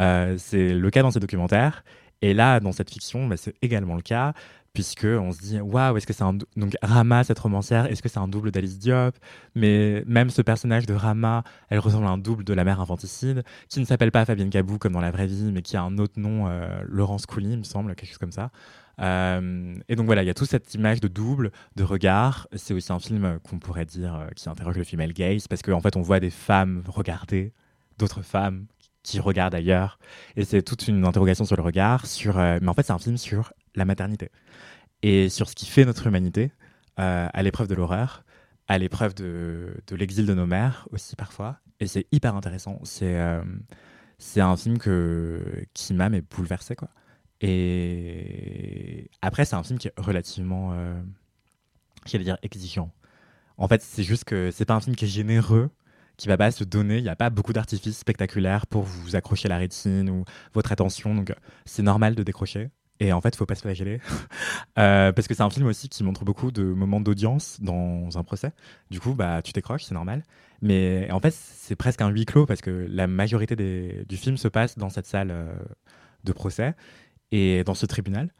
Euh, 0.00 0.36
c'est 0.38 0.72
le 0.72 0.90
cas 0.90 1.02
dans 1.02 1.10
ses 1.10 1.20
documentaires 1.20 1.84
et 2.22 2.32
là, 2.32 2.58
dans 2.60 2.72
cette 2.72 2.90
fiction, 2.90 3.26
bah, 3.26 3.36
c'est 3.36 3.54
également 3.60 3.94
le 3.94 4.00
cas 4.00 4.32
puisque 4.72 5.04
on 5.04 5.32
se 5.32 5.40
dit 5.40 5.60
waouh, 5.60 5.96
est-ce 5.98 6.06
que 6.06 6.14
c'est 6.14 6.22
un 6.22 6.34
donc 6.34 6.76
Rama 6.82 7.24
cette 7.24 7.38
romancière, 7.38 7.86
est-ce 7.86 8.02
que 8.02 8.08
c'est 8.08 8.18
un 8.18 8.28
double 8.28 8.50
d'Alice 8.50 8.78
Diop? 8.78 9.16
Mais 9.54 10.02
même 10.06 10.30
ce 10.30 10.40
personnage 10.40 10.86
de 10.86 10.94
Rama, 10.94 11.44
elle 11.68 11.78
ressemble 11.78 12.06
à 12.06 12.10
un 12.10 12.18
double 12.18 12.44
de 12.44 12.54
la 12.54 12.64
mère 12.64 12.80
infanticide 12.80 13.42
qui 13.68 13.80
ne 13.80 13.84
s'appelle 13.84 14.12
pas 14.12 14.24
Fabienne 14.24 14.50
Cabou 14.50 14.78
comme 14.78 14.92
dans 14.94 15.00
la 15.00 15.10
vraie 15.10 15.26
vie, 15.26 15.50
mais 15.52 15.60
qui 15.60 15.76
a 15.76 15.82
un 15.82 15.98
autre 15.98 16.18
nom, 16.18 16.46
euh, 16.48 16.68
Laurence 16.86 17.26
Couly, 17.26 17.52
il 17.52 17.58
me 17.58 17.64
semble, 17.64 17.94
quelque 17.94 18.08
chose 18.08 18.18
comme 18.18 18.32
ça. 18.32 18.50
Euh, 19.00 19.74
et 19.88 19.96
donc 19.96 20.06
voilà, 20.06 20.22
il 20.22 20.26
y 20.26 20.30
a 20.30 20.34
toute 20.34 20.48
cette 20.48 20.74
image 20.74 21.00
de 21.00 21.08
double, 21.08 21.52
de 21.76 21.84
regard. 21.84 22.48
C'est 22.54 22.74
aussi 22.74 22.92
un 22.92 22.98
film 22.98 23.38
qu'on 23.42 23.58
pourrait 23.58 23.84
dire 23.84 24.14
euh, 24.14 24.28
qui 24.34 24.48
interroge 24.48 24.76
le 24.76 24.84
female 24.84 25.12
gaze 25.12 25.48
parce 25.48 25.62
qu'en 25.62 25.80
fait, 25.80 25.96
on 25.96 26.02
voit 26.02 26.20
des 26.20 26.30
femmes 26.30 26.82
regarder 26.86 27.52
d'autres 27.98 28.22
femmes 28.22 28.66
qui 29.02 29.20
regardent 29.20 29.54
ailleurs. 29.54 29.98
Et 30.36 30.44
c'est 30.44 30.62
toute 30.62 30.88
une 30.88 31.04
interrogation 31.04 31.44
sur 31.44 31.56
le 31.56 31.62
regard. 31.62 32.04
Euh, 32.26 32.58
mais 32.60 32.68
en 32.68 32.74
fait, 32.74 32.84
c'est 32.84 32.92
un 32.92 32.98
film 32.98 33.16
sur 33.16 33.52
la 33.74 33.84
maternité 33.84 34.30
et 35.02 35.28
sur 35.28 35.48
ce 35.48 35.54
qui 35.54 35.66
fait 35.66 35.84
notre 35.84 36.06
humanité 36.06 36.52
à 36.98 37.42
l'épreuve 37.42 37.68
de 37.68 37.74
l'horreur, 37.74 38.24
à 38.68 38.78
l'épreuve 38.78 39.14
de, 39.14 39.74
l'exil 39.90 40.24
de 40.24 40.32
nos 40.32 40.46
mères 40.46 40.88
aussi 40.90 41.14
parfois. 41.14 41.58
Et 41.78 41.86
c'est 41.86 42.06
hyper 42.10 42.34
intéressant. 42.34 42.80
C'est 42.84 43.14
c'est 44.18 44.40
un 44.40 44.56
film 44.56 44.78
que, 44.78 45.66
qui 45.74 45.92
m'a 45.92 46.08
mais 46.08 46.22
bouleversé 46.22 46.74
quoi. 46.74 46.88
Et 47.40 49.10
après, 49.22 49.44
c'est 49.44 49.56
un 49.56 49.62
film 49.62 49.78
qui 49.78 49.88
est 49.88 49.94
relativement, 49.96 50.72
euh, 50.72 51.00
j'allais 52.06 52.24
dire, 52.24 52.38
exigeant. 52.42 52.90
En 53.58 53.68
fait, 53.68 53.82
c'est 53.82 54.02
juste 54.02 54.24
que 54.24 54.50
c'est 54.50 54.64
pas 54.64 54.74
un 54.74 54.80
film 54.80 54.96
qui 54.96 55.04
est 55.04 55.08
généreux, 55.08 55.70
qui 56.16 56.28
va 56.28 56.36
pas 56.36 56.50
se 56.50 56.64
donner. 56.64 56.98
Il 56.98 57.02
n'y 57.02 57.08
a 57.08 57.16
pas 57.16 57.30
beaucoup 57.30 57.52
d'artifices 57.52 57.98
spectaculaires 57.98 58.66
pour 58.66 58.82
vous 58.82 59.16
accrocher 59.16 59.48
la 59.48 59.58
rétine 59.58 60.10
ou 60.10 60.24
votre 60.54 60.72
attention. 60.72 61.14
Donc, 61.14 61.34
c'est 61.64 61.82
normal 61.82 62.14
de 62.14 62.22
décrocher. 62.22 62.70
Et 62.98 63.12
en 63.12 63.20
fait, 63.20 63.30
il 63.30 63.36
faut 63.36 63.46
pas 63.46 63.54
se 63.54 63.62
flageller. 63.62 64.00
Euh, 64.78 65.10
parce 65.10 65.26
que 65.26 65.32
c'est 65.32 65.42
un 65.42 65.48
film 65.48 65.66
aussi 65.66 65.88
qui 65.88 66.04
montre 66.04 66.26
beaucoup 66.26 66.50
de 66.50 66.62
moments 66.62 67.00
d'audience 67.00 67.58
dans 67.62 68.18
un 68.18 68.22
procès. 68.22 68.52
Du 68.90 69.00
coup, 69.00 69.14
bah, 69.14 69.40
tu 69.40 69.52
décroches, 69.52 69.84
c'est 69.84 69.94
normal. 69.94 70.22
Mais 70.60 71.10
en 71.10 71.18
fait, 71.18 71.32
c'est 71.32 71.76
presque 71.76 72.02
un 72.02 72.10
huis 72.10 72.26
clos 72.26 72.44
parce 72.44 72.60
que 72.60 72.86
la 72.90 73.06
majorité 73.06 73.56
du 74.06 74.16
film 74.18 74.36
se 74.36 74.48
passe 74.48 74.76
dans 74.76 74.90
cette 74.90 75.06
salle 75.06 75.30
euh, 75.30 75.54
de 76.24 76.32
procès 76.32 76.74
et 77.32 77.64
dans 77.64 77.74
ce 77.74 77.86
tribunal. 77.86 78.30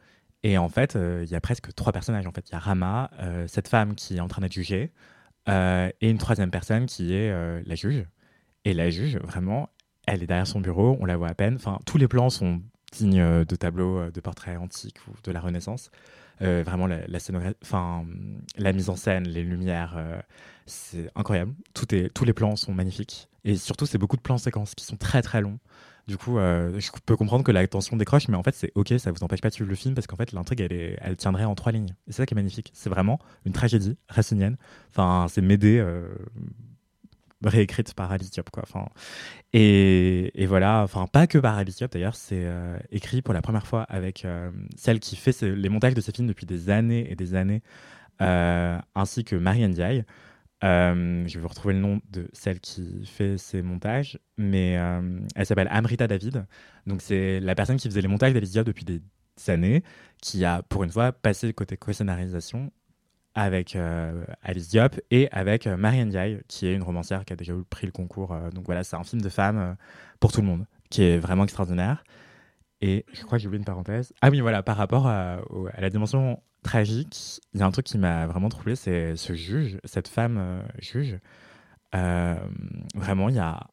Et 0.43 0.57
en 0.57 0.69
fait, 0.69 0.95
euh, 0.95 1.23
il 1.25 1.31
y 1.31 1.35
a 1.35 1.41
presque 1.41 1.73
trois 1.73 1.91
personnages. 1.91 2.27
En 2.27 2.31
fait, 2.31 2.49
il 2.49 2.53
y 2.53 2.55
a 2.55 2.59
Rama, 2.59 3.09
euh, 3.19 3.47
cette 3.47 3.67
femme 3.67 3.95
qui 3.95 4.17
est 4.17 4.19
en 4.19 4.27
train 4.27 4.41
d'être 4.41 4.53
jugée, 4.53 4.91
euh, 5.49 5.89
et 6.01 6.09
une 6.09 6.17
troisième 6.17 6.51
personne 6.51 6.85
qui 6.85 7.13
est 7.13 7.31
la 7.65 7.75
juge. 7.75 8.05
Et 8.65 8.73
la 8.73 8.89
juge, 8.89 9.17
vraiment, 9.17 9.69
elle 10.05 10.23
est 10.23 10.27
derrière 10.27 10.47
son 10.47 10.59
bureau, 10.61 10.97
on 10.99 11.05
la 11.05 11.17
voit 11.17 11.29
à 11.29 11.33
peine. 11.33 11.55
Enfin, 11.55 11.79
tous 11.85 11.97
les 11.97 12.07
plans 12.07 12.29
sont 12.29 12.61
dignes 12.91 13.45
de 13.45 13.55
tableaux, 13.55 14.11
de 14.11 14.19
portraits 14.21 14.57
antiques 14.57 14.99
ou 15.07 15.11
de 15.23 15.31
la 15.31 15.39
Renaissance. 15.39 15.89
Vraiment, 16.39 16.87
la, 16.87 16.97
mise 18.73 18.89
en 18.89 18.95
scène, 18.95 19.27
les 19.27 19.43
lumières, 19.43 19.97
c'est 20.65 21.09
incroyable. 21.15 21.53
Tout 21.73 21.95
est, 21.95 22.13
tous 22.13 22.25
les 22.25 22.33
plans 22.33 22.55
sont 22.55 22.73
magnifiques. 22.73 23.27
Et 23.43 23.55
surtout, 23.55 23.85
c'est 23.85 23.97
beaucoup 23.97 24.17
de 24.17 24.21
plans 24.21 24.37
séquences 24.37 24.75
qui 24.75 24.85
sont 24.85 24.97
très 24.97 25.21
très 25.21 25.41
longs. 25.41 25.59
Du 26.07 26.17
coup, 26.17 26.37
euh, 26.37 26.79
je 26.79 26.89
peux 27.05 27.17
comprendre 27.17 27.43
que 27.43 27.51
la 27.51 27.67
tension 27.67 27.97
décroche, 27.97 28.29
mais 28.29 28.37
en 28.37 28.43
fait, 28.43 28.55
c'est 28.55 28.71
ok, 28.75 28.93
ça 28.97 29.11
vous 29.11 29.23
empêche 29.23 29.41
pas 29.41 29.49
de 29.49 29.53
suivre 29.53 29.69
le 29.69 29.75
film 29.75 29.93
parce 29.93 30.07
qu'en 30.07 30.15
fait, 30.15 30.31
l'intrigue, 30.31 30.61
elle, 30.61 30.97
elle 31.01 31.17
tiendrait 31.17 31.43
en 31.43 31.53
trois 31.53 31.73
lignes. 31.73 31.89
Et 32.07 32.11
c'est 32.11 32.17
ça 32.17 32.25
qui 32.25 32.33
est 32.33 32.35
magnifique. 32.35 32.71
C'est 32.73 32.89
vraiment 32.89 33.19
une 33.45 33.51
tragédie 33.51 33.97
racinienne. 34.07 34.55
Enfin, 34.91 35.27
c'est 35.29 35.41
Médée 35.41 35.79
euh, 35.79 36.07
réécrite 37.43 37.93
par 37.93 38.09
Alice 38.09 38.31
quoi. 38.53 38.63
Et, 39.51 40.45
voilà, 40.47 40.81
enfin, 40.83 41.07
pas 41.07 41.27
que 41.27 41.39
par 41.39 41.57
Alice 41.57 41.83
d'ailleurs, 41.91 42.15
c'est 42.15 42.45
euh, 42.45 42.77
écrit 42.89 43.21
pour 43.21 43.33
la 43.33 43.41
première 43.41 43.67
fois 43.67 43.83
avec 43.83 44.23
euh, 44.23 44.49
celle 44.77 45.01
qui 45.01 45.17
fait 45.17 45.41
les 45.41 45.69
montages 45.69 45.93
de 45.93 46.01
ces 46.01 46.13
films 46.13 46.27
depuis 46.27 46.45
des 46.45 46.69
années 46.69 47.11
et 47.11 47.15
des 47.15 47.35
années, 47.35 47.61
ainsi 48.19 49.25
que 49.25 49.35
Marianne 49.35 49.73
Diaye. 49.73 50.05
Euh, 50.63 51.23
je 51.27 51.35
vais 51.35 51.41
vous 51.41 51.47
retrouver 51.47 51.75
le 51.75 51.79
nom 51.79 52.01
de 52.09 52.27
celle 52.33 52.59
qui 52.59 53.05
fait 53.05 53.37
ces 53.37 53.61
montages, 53.61 54.19
mais 54.37 54.77
euh, 54.77 55.19
elle 55.35 55.45
s'appelle 55.45 55.67
Amrita 55.69 56.07
David. 56.07 56.45
Donc 56.87 57.01
c'est 57.01 57.39
la 57.39 57.53
personne 57.55 57.77
qui 57.77 57.87
faisait 57.87 58.01
les 58.01 58.07
montages 58.07 58.33
d'Alice 58.33 58.51
Diop 58.51 58.65
depuis 58.65 58.85
des 58.85 59.01
années, 59.47 59.83
qui 60.21 60.45
a 60.45 60.63
pour 60.63 60.83
une 60.83 60.89
fois 60.89 61.11
passé 61.11 61.47
le 61.47 61.53
côté 61.53 61.77
co-scénarisation 61.77 62.71
avec 63.37 63.75
euh, 63.75 64.25
Alice 64.41 64.67
Diop 64.67 64.99
et 65.11 65.29
avec 65.31 65.67
euh, 65.67 65.77
Marianne 65.77 66.09
Diaye, 66.09 66.41
qui 66.47 66.65
est 66.65 66.73
une 66.73 66.81
romancière 66.81 67.23
qui 67.23 67.33
a 67.33 67.35
déjà 67.35 67.53
pris 67.69 67.85
le 67.85 67.91
concours. 67.91 68.35
donc 68.51 68.65
voilà, 68.65 68.83
c'est 68.83 68.95
un 68.95 69.03
film 69.03 69.21
de 69.21 69.29
femme 69.29 69.57
euh, 69.59 69.73
pour 70.19 70.31
tout 70.31 70.41
le 70.41 70.47
monde, 70.47 70.65
qui 70.89 71.03
est 71.03 71.19
vraiment 71.19 71.43
extraordinaire. 71.43 72.03
Et 72.81 73.05
je 73.13 73.21
crois 73.21 73.37
que 73.37 73.43
j'ai 73.43 73.47
oublié 73.47 73.59
une 73.59 73.65
parenthèse. 73.65 74.11
Ah 74.21 74.31
oui, 74.31 74.39
voilà, 74.39 74.63
par 74.63 74.75
rapport 74.75 75.05
à 75.05 75.39
la 75.77 75.89
dimension 75.91 76.41
tragique, 76.63 77.41
il 77.53 77.59
y 77.59 77.63
a 77.63 77.65
un 77.65 77.71
truc 77.71 77.85
qui 77.85 77.97
m'a 77.97 78.27
vraiment 78.27 78.49
troublé, 78.49 78.75
c'est 78.75 79.15
ce 79.15 79.33
juge, 79.33 79.79
cette 79.83 80.07
femme 80.07 80.37
euh, 80.37 80.61
juge. 80.79 81.19
Euh, 81.95 82.35
vraiment, 82.95 83.29
il 83.29 83.35
y 83.35 83.39
a. 83.39 83.67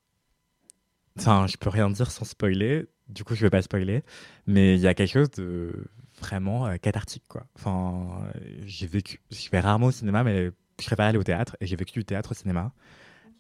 Enfin, 1.19 1.47
je 1.47 1.57
peux 1.57 1.71
rien 1.71 1.91
dire 1.91 2.11
sans 2.11 2.25
spoiler, 2.25 2.87
du 3.09 3.25
coup, 3.25 3.35
je 3.35 3.43
vais 3.43 3.51
pas 3.51 3.63
spoiler, 3.63 4.03
mais 4.47 4.75
il 4.75 4.81
y 4.81 4.87
a 4.87 4.95
quelque 4.95 5.13
chose 5.13 5.31
de 5.33 5.87
vraiment 6.21 6.67
euh, 6.67 6.77
cathartique, 6.77 7.25
quoi. 7.29 7.47
Enfin, 7.57 8.31
j'ai 8.65 8.87
vécu. 8.87 9.21
Je 9.31 9.49
vais 9.51 9.61
rarement 9.61 9.87
au 9.87 9.93
cinéma, 9.93 10.25
mais 10.25 10.47
je 10.81 10.87
préfère 10.87 11.07
aller 11.07 11.19
au 11.19 11.25
théâtre, 11.25 11.57
et 11.61 11.67
j'ai 11.67 11.77
vécu 11.77 11.99
du 11.99 12.05
théâtre 12.05 12.33
au 12.33 12.35
cinéma 12.35 12.73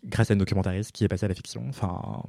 grâce 0.05 0.30
à 0.30 0.34
une 0.34 0.38
documentariste 0.38 0.92
qui 0.92 1.05
est 1.05 1.09
passée 1.09 1.24
à 1.24 1.28
la 1.28 1.34
fiction. 1.34 1.64
Enfin, 1.68 2.22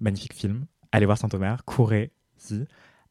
magnifique 0.00 0.34
film. 0.34 0.66
Allez 0.92 1.06
voir 1.06 1.18
Saint-Omer, 1.18 1.64
courez-y. 1.64 2.66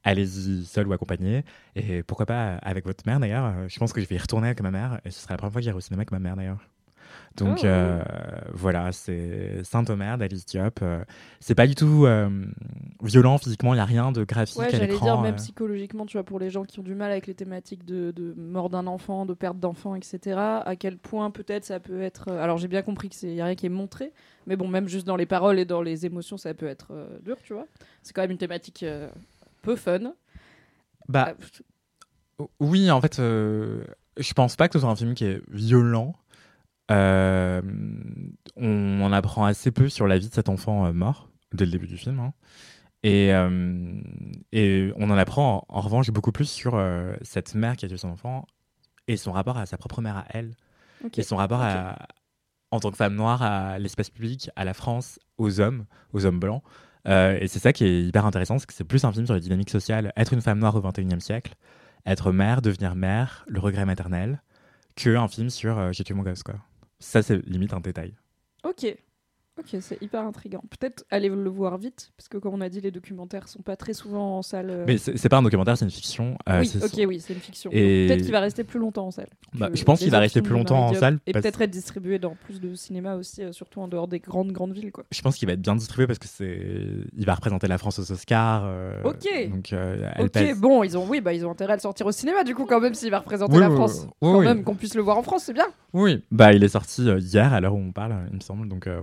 Allez-y 0.06 0.64
seul 0.66 0.88
ou 0.88 0.94
accompagné. 0.94 1.44
Et 1.76 2.02
pourquoi 2.04 2.26
pas 2.26 2.56
avec 2.62 2.86
votre 2.86 3.04
mère 3.06 3.20
d'ailleurs. 3.20 3.54
Je 3.68 3.78
pense 3.80 3.92
que 3.92 4.00
je 4.00 4.08
vais 4.08 4.16
y 4.16 4.20
retourner 4.20 4.48
avec 4.48 4.62
ma 4.62 4.72
mère. 4.72 5.02
Et 5.04 5.12
ce 5.12 5.20
sera 5.20 5.34
la 5.34 5.38
première 5.38 5.52
fois 5.52 5.60
que 5.60 5.64
j'irai 5.66 5.76
au 5.76 5.82
cinéma 5.82 6.02
avec 6.02 6.12
ma 6.12 6.20
mère 6.20 6.36
d'ailleurs. 6.38 6.60
Donc 7.38 7.60
Oh. 7.64 7.66
euh, 7.66 8.02
voilà, 8.54 8.92
c'est 8.94 9.62
Saint-Omer 9.64 10.18
d'Alice 10.18 10.46
Diop. 10.46 10.80
Euh, 10.82 11.04
c'est 11.42 11.56
pas 11.56 11.68
du 11.68 11.76
tout 11.76 12.06
euh, 12.06 12.30
violent 13.04 13.38
physiquement, 13.38 13.74
il 13.74 13.78
n'y 13.78 13.82
a 13.82 13.86
rien 13.86 14.12
de 14.14 14.24
graphique 14.24 14.58
Ouais, 14.58 14.66
à 14.68 14.70
j'allais 14.70 14.88
l'écran. 14.88 15.06
dire 15.06 15.22
même 15.22 15.34
euh. 15.34 15.38
psychologiquement, 15.38 16.06
tu 16.06 16.14
vois, 16.18 16.24
pour 16.24 16.40
les 16.40 16.50
gens 16.50 16.64
qui 16.64 16.80
ont 16.80 16.84
du 16.84 16.96
mal 16.96 17.12
avec 17.12 17.28
les 17.28 17.34
thématiques 17.34 17.84
de, 17.86 18.12
de 18.12 18.34
mort 18.38 18.70
d'un 18.70 18.88
enfant, 18.88 19.26
de 19.26 19.34
perte 19.34 19.60
d'enfant, 19.60 19.96
etc. 19.96 20.20
À 20.66 20.76
quel 20.78 20.98
point 20.98 21.30
peut-être 21.30 21.66
ça 21.66 21.80
peut 21.82 22.02
être. 22.02 22.32
Alors 22.32 22.58
j'ai 22.58 22.70
bien 22.70 22.82
compris 22.82 23.10
que 23.10 23.16
c'est 23.16 23.34
y 23.34 23.42
a 23.42 23.46
rien 23.46 23.56
qui 23.56 23.66
est 23.66 23.70
montré, 23.70 24.14
mais 24.48 24.56
bon, 24.56 24.68
même 24.70 24.88
juste 24.88 25.06
dans 25.06 25.18
les 25.18 25.26
paroles 25.26 25.60
et 25.60 25.66
dans 25.66 25.82
les 25.82 26.06
émotions, 26.06 26.38
ça 26.38 26.54
peut 26.54 26.68
être 26.68 26.94
dur, 27.24 27.36
tu 27.44 27.54
vois. 27.54 27.68
C'est 28.02 28.14
quand 28.14 28.22
même 28.22 28.32
une 28.32 28.38
thématique 28.38 28.86
peu 29.66 29.76
fun. 29.76 30.14
Bah, 31.10 31.36
Euh, 32.40 32.46
Oui, 32.60 32.90
en 32.92 33.00
fait, 33.02 33.20
euh, 33.20 33.84
je 34.18 34.34
pense 34.34 34.56
pas 34.56 34.68
que 34.68 34.74
ce 34.74 34.80
soit 34.80 34.90
un 34.90 34.96
film 34.96 35.14
qui 35.14 35.26
est 35.26 35.42
violent. 35.50 36.16
Euh, 36.92 37.62
on 38.58 39.02
en 39.02 39.12
apprend 39.12 39.46
assez 39.46 39.72
peu 39.72 39.90
sur 39.90 40.08
la 40.08 40.18
vie 40.18 40.30
de 40.30 40.34
cet 40.34 40.50
enfant 40.50 40.92
mort 40.94 41.30
dès 41.54 41.66
le 41.66 41.72
début 41.72 41.88
du 41.88 41.98
film. 41.98 42.20
hein. 42.20 42.34
Et, 43.04 43.34
euh, 43.34 44.02
et 44.52 44.92
on 44.98 45.10
en 45.12 45.18
apprend 45.18 45.66
en, 45.70 45.78
en 45.78 45.82
revanche 45.82 46.10
beaucoup 46.10 46.32
plus 46.32 46.50
sur 46.50 46.76
euh, 46.76 47.16
cette 47.22 47.54
mère 47.56 47.76
qui 47.78 47.86
a 47.86 47.88
tué 47.88 47.98
son 47.98 48.10
enfant 48.10 48.48
et 49.08 49.16
son 49.18 49.32
rapport 49.32 49.58
à 49.58 49.66
sa 49.68 49.78
propre 49.78 50.02
mère 50.02 50.18
à 50.18 50.26
elle. 50.30 50.56
ok. 51.04 51.18
Et 51.20 51.24
son 51.24 51.36
rapport 51.36 51.62
à, 51.62 52.08
en 52.72 52.80
tant 52.80 52.90
que 52.92 52.98
femme 52.98 53.16
noire 53.16 53.42
à 53.44 53.78
l'espace 53.80 54.10
public, 54.10 54.50
à 54.56 54.66
la 54.66 54.74
France, 54.74 55.20
aux 55.38 55.60
hommes, 55.60 55.86
aux 56.14 56.26
hommes 56.26 56.40
blancs. 56.40 56.64
Euh, 57.08 57.38
et 57.40 57.48
c'est 57.48 57.60
ça 57.60 57.74
qui 57.74 57.86
est 57.86 58.02
hyper 58.02 58.26
intéressant, 58.26 58.58
c'est 58.58 58.66
que 58.66 58.74
c'est 58.74 58.84
plus 58.84 59.04
un 59.04 59.12
film 59.12 59.26
sur 59.26 59.36
les 59.36 59.42
dynamiques 59.42 59.70
sociales. 59.70 60.12
Être 60.18 60.34
une 60.34 60.42
femme 60.42 60.60
noire 60.60 60.76
au 60.76 60.82
XXIe 60.82 61.22
siècle, 61.22 61.54
être 62.06 62.32
mère, 62.32 62.62
devenir 62.62 62.96
mère, 62.96 63.46
le 63.48 63.60
regret 63.60 63.86
maternel, 63.86 64.42
que 64.96 65.16
un 65.16 65.28
film 65.28 65.50
sur 65.50 65.78
euh, 65.78 65.92
j'ai 65.92 66.04
tué 66.04 66.14
mon 66.14 66.24
gosse, 66.24 66.44
quoi. 66.44 66.56
Ça, 67.00 67.22
c'est 67.22 67.46
limite 67.46 67.74
un 67.74 67.80
détail. 67.80 68.14
Ok. 68.64 68.96
Ok, 69.58 69.78
c'est 69.80 70.02
hyper 70.02 70.22
intriguant. 70.24 70.62
Peut-être 70.70 71.06
aller 71.10 71.30
le 71.30 71.50
voir 71.50 71.78
vite, 71.78 72.12
parce 72.18 72.28
que 72.28 72.38
comme 72.38 72.54
on 72.56 72.60
a 72.62 72.68
dit, 72.68 72.82
les 72.82 72.92
documentaires 72.92 73.48
sont 73.48 73.62
pas 73.62 73.78
très 73.78 73.94
souvent 73.94 74.38
en 74.40 74.42
salle. 74.42 74.70
euh. 74.70 74.84
Mais 74.86 74.98
c'est 74.98 75.30
pas 75.30 75.38
un 75.38 75.44
documentaire, 75.44 75.78
c'est 75.78 75.86
une 75.86 75.92
fiction. 75.92 76.38
Euh, 76.50 76.60
oui, 76.60 76.72
ok, 76.84 77.06
oui, 77.08 77.20
c'est 77.22 77.34
une 77.34 77.40
fiction. 77.40 77.72
Et- 77.74 78.06
Peut-être 78.08 78.24
qu'il 78.24 78.34
va 78.34 78.42
rester 78.42 78.66
plus 78.66 78.80
longtemps 78.80 79.08
en 79.08 79.12
salle. 79.12 79.30
Bah, 79.54 79.70
je 79.74 79.82
pense 79.86 80.00
qu'il 80.00 80.12
va 80.12 80.20
rester 80.20 80.42
plus 80.42 80.52
longtemps 80.54 80.88
en 80.88 80.94
salle. 80.94 81.20
Et 81.26 81.32
parce- 81.32 81.44
peut-être 81.44 81.62
être 81.62 81.70
distribué 81.72 82.20
dans 82.20 82.36
plus 82.36 82.60
de 82.60 82.76
cinéma 82.76 83.16
aussi, 83.16 83.44
euh, 83.44 83.54
surtout 83.54 83.80
en 83.80 83.88
dehors 83.88 84.10
des 84.10 84.20
grandes, 84.20 84.52
grandes 84.52 84.74
villes. 84.74 84.92
Quoi. 84.92 85.06
Je 85.10 85.22
pense 85.22 85.38
qu'il 85.38 85.48
va 85.48 85.54
être 85.54 85.62
bien 85.62 85.76
distribué 85.78 86.06
parce 86.06 86.20
que 86.20 86.28
c'est, 86.28 86.60
il 87.16 87.26
va 87.26 87.36
représenter 87.36 87.68
la 87.70 87.78
France 87.78 87.98
aux 88.00 88.12
Oscars. 88.12 88.64
euh, 88.66 89.02
Ok. 89.06 89.50
Donc, 89.52 89.74
Ok, 90.20 90.60
bon, 90.60 90.84
ils 90.84 90.98
ont, 90.98 91.08
oui, 91.08 91.22
bah, 91.22 91.32
ils 91.34 91.46
ont 91.46 91.52
intérêt 91.52 91.74
à 91.74 91.76
le 91.78 91.82
sortir 91.82 92.06
au 92.06 92.12
cinéma, 92.12 92.44
du 92.44 92.56
coup, 92.56 92.66
quand 92.66 92.82
même, 92.82 92.94
s'il 92.94 93.10
va 93.10 93.20
représenter 93.20 93.54
Oui, 93.54 93.60
la 93.62 93.70
oui, 93.70 93.76
France. 93.76 94.06
oui, 94.22 94.32
quand 94.34 94.42
même, 94.42 94.64
qu'on 94.66 94.76
puisse 94.76 94.96
le 94.96 95.02
voir 95.02 95.18
en 95.18 95.24
France, 95.24 95.44
c'est 95.46 95.54
bien. 95.54 95.68
Oui, 95.94 96.22
bah 96.30 96.52
il 96.52 96.62
est 96.62 96.68
sorti 96.68 97.04
hier 97.04 97.54
à 97.54 97.62
l'heure 97.62 97.74
où 97.74 97.80
on 97.80 97.94
parle, 97.94 98.16
il 98.32 98.36
me 98.36 98.42
semble. 98.42 98.68
Donc 98.68 98.86
euh, 98.88 99.00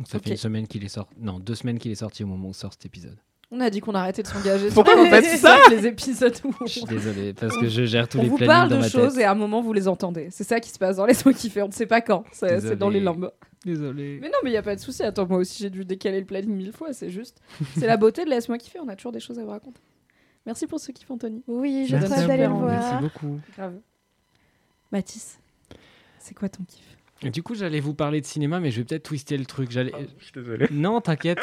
voilà. 0.00 0.10
Ça 0.10 0.18
fait 0.18 0.30
une 0.30 0.36
semaine 0.36 0.66
qu'il 0.66 0.84
est 0.84 0.88
sorti. 0.88 1.14
Non, 1.18 1.38
deux 1.38 1.54
semaines 1.54 1.78
qu'il 1.78 1.90
est 1.92 1.96
sorti 1.96 2.24
au 2.24 2.26
moment 2.26 2.48
où 2.48 2.52
sort 2.54 2.72
cet 2.72 2.86
épisode. 2.86 3.18
On 3.52 3.60
a 3.60 3.68
dit 3.68 3.80
qu'on 3.80 3.94
arrêtait 3.94 4.22
de 4.22 4.28
s'engager. 4.28 4.68
Pourquoi 4.74 4.94
sur 4.94 5.02
vous 5.04 5.10
faites 5.10 5.24
les- 5.24 5.36
ça 5.36 5.56
Les 5.70 5.86
épisodes 5.86 6.34
où 6.44 6.52
Je 6.66 6.70
suis 6.70 6.84
désolé 6.84 7.34
parce 7.34 7.56
que 7.56 7.68
je 7.68 7.84
gère 7.84 8.08
tous 8.08 8.18
on 8.18 8.22
les 8.22 8.28
vous 8.28 8.36
plannings 8.36 8.54
parle 8.54 8.68
dans 8.68 8.76
de 8.76 8.80
ma 8.82 8.88
choses 8.88 9.18
et 9.18 9.24
à 9.24 9.32
un 9.32 9.34
moment 9.34 9.60
vous 9.60 9.72
les 9.72 9.88
entendez. 9.88 10.28
C'est 10.30 10.44
ça 10.44 10.60
qui 10.60 10.70
se 10.70 10.78
passe 10.78 10.96
dans 10.96 11.06
Laisse-moi 11.06 11.34
kiffer. 11.34 11.62
On 11.62 11.68
ne 11.68 11.72
sait 11.72 11.86
pas 11.86 12.00
quand. 12.00 12.24
C'est 12.32 12.76
dans 12.76 12.88
les 12.88 13.00
limbes. 13.00 13.30
Désolé. 13.64 14.18
Mais 14.22 14.28
non, 14.28 14.38
mais 14.42 14.50
il 14.50 14.54
y 14.54 14.56
a 14.56 14.62
pas 14.62 14.74
de 14.74 14.80
souci. 14.80 15.02
Attends, 15.02 15.26
moi 15.26 15.38
aussi 15.38 15.62
j'ai 15.62 15.68
dû 15.70 15.84
décaler 15.84 16.20
le 16.20 16.26
planning 16.26 16.54
mille 16.54 16.72
fois. 16.72 16.92
C'est 16.92 17.10
juste. 17.10 17.40
C'est 17.76 17.86
la 17.86 17.96
beauté 17.96 18.24
de 18.24 18.30
Laisse-moi 18.30 18.56
kiffer. 18.58 18.78
On 18.80 18.88
a 18.88 18.96
toujours 18.96 19.12
des 19.12 19.20
choses 19.20 19.38
à 19.38 19.44
vous 19.44 19.50
raconter. 19.50 19.80
Merci 20.46 20.66
pour 20.66 20.80
ce 20.80 20.92
kiff, 20.92 21.10
Anthony. 21.10 21.42
Oui, 21.46 21.86
je 21.88 21.96
à 21.96 22.00
d'aller 22.00 22.44
le 22.44 22.48
vous. 22.48 22.60
voir. 22.60 22.70
Merci 22.70 22.94
beaucoup. 23.02 23.40
Grave. 23.56 23.74
Mathis, 24.90 25.38
c'est 26.18 26.34
quoi 26.34 26.48
ton 26.48 26.64
kiff? 26.64 26.96
Du 27.22 27.42
coup, 27.42 27.54
j'allais 27.54 27.80
vous 27.80 27.92
parler 27.94 28.20
de 28.20 28.26
cinéma, 28.26 28.60
mais 28.60 28.70
je 28.70 28.78
vais 28.78 28.84
peut-être 28.84 29.02
twister 29.02 29.36
le 29.36 29.44
truc. 29.44 29.70
J'allais. 29.70 29.92
Je 30.18 30.24
suis 30.24 30.32
désolé. 30.34 30.66
Non, 30.72 31.00
t'inquiète. 31.00 31.38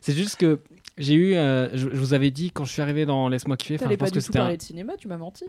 C'est 0.00 0.14
juste 0.14 0.36
que 0.36 0.60
j'ai 0.96 1.14
eu. 1.14 1.34
euh, 1.34 1.68
je, 1.74 1.88
je 1.90 1.96
vous 1.96 2.14
avais 2.14 2.30
dit 2.30 2.50
quand 2.50 2.64
je 2.64 2.72
suis 2.72 2.80
arrivé 2.82 3.04
dans 3.04 3.28
Laisse-moi 3.28 3.56
kiffer. 3.58 3.74
enfin, 3.74 3.84
T'allais 3.84 3.96
pas 3.98 4.10
du 4.10 4.18
tout 4.20 4.30
un- 4.30 4.32
parler 4.32 4.56
de 4.56 4.62
cinéma, 4.62 4.94
tu 4.96 5.06
m'as 5.08 5.18
menti. 5.18 5.44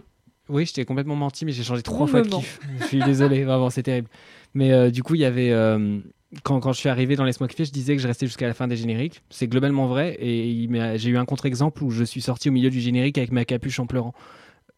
Oui, 0.49 0.65
je 0.65 0.73
t'ai 0.73 0.83
complètement 0.83 1.15
menti, 1.15 1.45
mais 1.45 1.51
j'ai 1.51 1.63
changé 1.63 1.81
trois 1.83 2.07
fois 2.07 2.21
de 2.23 2.27
kiff. 2.27 2.59
Je 2.81 2.85
suis 2.87 2.99
désolé, 3.03 3.43
vraiment, 3.45 3.69
c'est 3.69 3.83
terrible. 3.83 4.09
Mais 4.53 4.71
euh, 4.73 4.89
du 4.91 5.01
coup, 5.03 5.15
il 5.15 5.21
y 5.21 5.25
avait. 5.25 5.51
euh, 5.51 5.99
quand, 6.43 6.59
quand 6.59 6.73
je 6.73 6.79
suis 6.79 6.89
arrivé 6.89 7.15
dans 7.15 7.23
Laisse-moi 7.23 7.47
kiffer, 7.47 7.65
je 7.65 7.71
disais 7.71 7.95
que 7.95 8.01
je 8.01 8.07
restais 8.07 8.25
jusqu'à 8.27 8.47
la 8.47 8.53
fin 8.53 8.67
des 8.67 8.75
génériques. 8.75 9.21
C'est 9.29 9.47
globalement 9.47 9.87
vrai. 9.87 10.17
Et 10.19 10.67
j'ai 10.97 11.09
eu 11.09 11.17
un 11.17 11.25
contre-exemple 11.25 11.83
où 11.83 11.89
je 11.91 12.03
suis 12.03 12.21
sorti 12.21 12.49
au 12.49 12.51
milieu 12.51 12.69
du 12.69 12.81
générique 12.81 13.17
avec 13.17 13.31
ma 13.31 13.45
capuche 13.45 13.79
en 13.79 13.85
pleurant. 13.87 14.13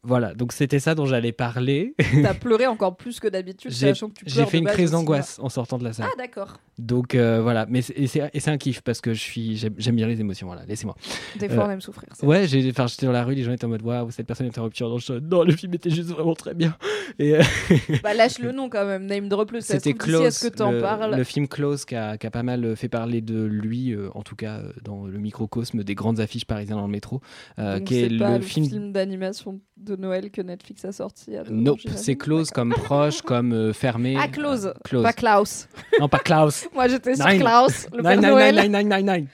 Voilà, 0.04 0.34
donc 0.34 0.52
c'était 0.52 0.80
ça 0.80 0.96
dont 0.96 1.06
j'allais 1.06 1.32
parler. 1.32 1.94
T'as 2.24 2.34
pleuré 2.34 2.66
encore 2.66 2.98
plus 2.98 3.20
que 3.20 3.28
d'habitude, 3.28 3.70
J'ai 3.72 3.90
sachant 3.90 4.10
que 4.10 4.16
tu 4.16 4.24
j'ai 4.26 4.46
fait 4.48 4.58
une 4.58 4.66
crise 4.66 4.88
cinéma. 4.90 4.98
d'angoisse 4.98 5.38
en 5.40 5.50
sortant 5.50 5.78
de 5.78 5.84
la 5.84 5.94
salle. 5.94 6.08
Ah 6.12 6.16
d'accord. 6.18 6.58
Donc 6.80 7.14
euh, 7.14 7.40
voilà, 7.42 7.68
mais 7.70 7.82
c'est- 7.84 8.48
un 8.48 8.58
kiff 8.58 8.82
parce 8.82 9.00
que 9.02 9.14
je 9.14 9.20
suis 9.20 9.58
j'aime 9.78 9.96
bien 9.96 10.08
les 10.08 10.20
émotions. 10.20 10.48
Voilà, 10.48 10.66
laissez-moi. 10.66 10.96
Des 11.38 11.48
fois 11.50 11.66
Euh, 11.66 11.68
on 11.68 11.70
aime 11.72 11.82
souffrir. 11.82 12.10
Ouais, 12.24 12.48
j'étais 12.48 12.72
dans 13.06 13.12
la 13.12 13.24
rue, 13.24 13.36
les 13.36 13.44
gens 13.44 13.52
étaient 13.52 13.66
en 13.66 13.70
mode 13.70 13.84
waouh, 13.84 14.10
cette 14.10 14.26
personne 14.26 14.48
est 14.48 14.58
en 14.58 14.64
rupture 14.64 14.88
dans 14.90 14.96
le 14.96 15.02
show. 15.02 15.20
Non, 15.20 15.44
le 15.44 15.52
film 15.56 15.74
était 15.76 15.92
juste 15.92 16.10
vraiment 16.10 16.34
très 16.34 16.56
bien. 16.56 16.76
Et 17.20 17.36
euh, 17.36 17.44
Bah 18.04 18.16
lâche 18.16 18.40
le 18.40 18.52
nom 18.52 18.70
quand 18.70 18.86
même, 18.86 19.06
name 19.06 19.30
drop 19.30 19.52
le. 19.52 19.62
c'était 19.62 19.94
Close, 19.94 20.34
ce 20.36 20.48
que 20.50 20.56
t'en 20.56 20.80
parles. 20.80 21.16
le 21.16 21.24
film 21.24 21.48
Close 21.48 21.86
qui 21.86 21.96
a, 21.96 22.18
qui 22.18 22.26
a 22.26 22.32
pas 22.32 22.42
mal 22.44 22.66
euh, 22.66 22.76
fait 22.76 22.90
parler 22.90 23.22
de 23.22 23.44
lui, 23.44 23.92
euh, 23.94 24.10
en 24.16 24.24
tout 24.24 24.36
cas 24.36 24.58
euh, 24.62 24.72
dans 24.84 25.06
le 25.06 25.20
microcosme 25.20 25.84
des 25.84 25.94
grandes 25.94 26.20
affiches 26.20 26.46
parisiennes 26.46 26.78
dans 26.78 26.86
le 26.88 26.92
métro, 26.92 27.22
euh, 27.60 27.78
Donc 27.78 27.88
qui 27.90 28.00
est 28.00 28.10
le 28.10 28.42
film. 28.42 28.66
film, 28.66 28.92
d'animation 28.92 29.60
de 29.78 29.91
Noël 29.96 30.32
que 30.32 30.42
Netflix 30.42 30.84
a 30.86 30.92
sorti. 30.92 31.38
ans, 31.38 31.44
Nope, 31.50 31.80
c'est 31.96 32.16
Close 32.16 32.50
comme 32.52 32.72
proche, 32.74 33.22
comme 33.22 33.54
euh, 33.54 33.74
fermé. 33.74 34.16
Ah 34.20 34.28
Close, 34.28 34.68
Euh, 34.68 34.74
close. 34.84 35.04
pas 35.04 35.14
Klaus. 35.14 35.68
Non, 36.00 36.08
pas 36.10 36.20
Klaus. 36.20 36.68
Moi 36.74 36.88
j'étais 36.88 37.16
sur. 37.16 37.26
Klaus, 37.26 37.88
le 37.94 38.04
Père 38.04 38.12
nine, 38.20 38.30
Noël. 38.30 38.56
nine, 38.56 38.72
nine, 38.78 38.90
nine, 38.90 39.06
nine. 39.14 39.28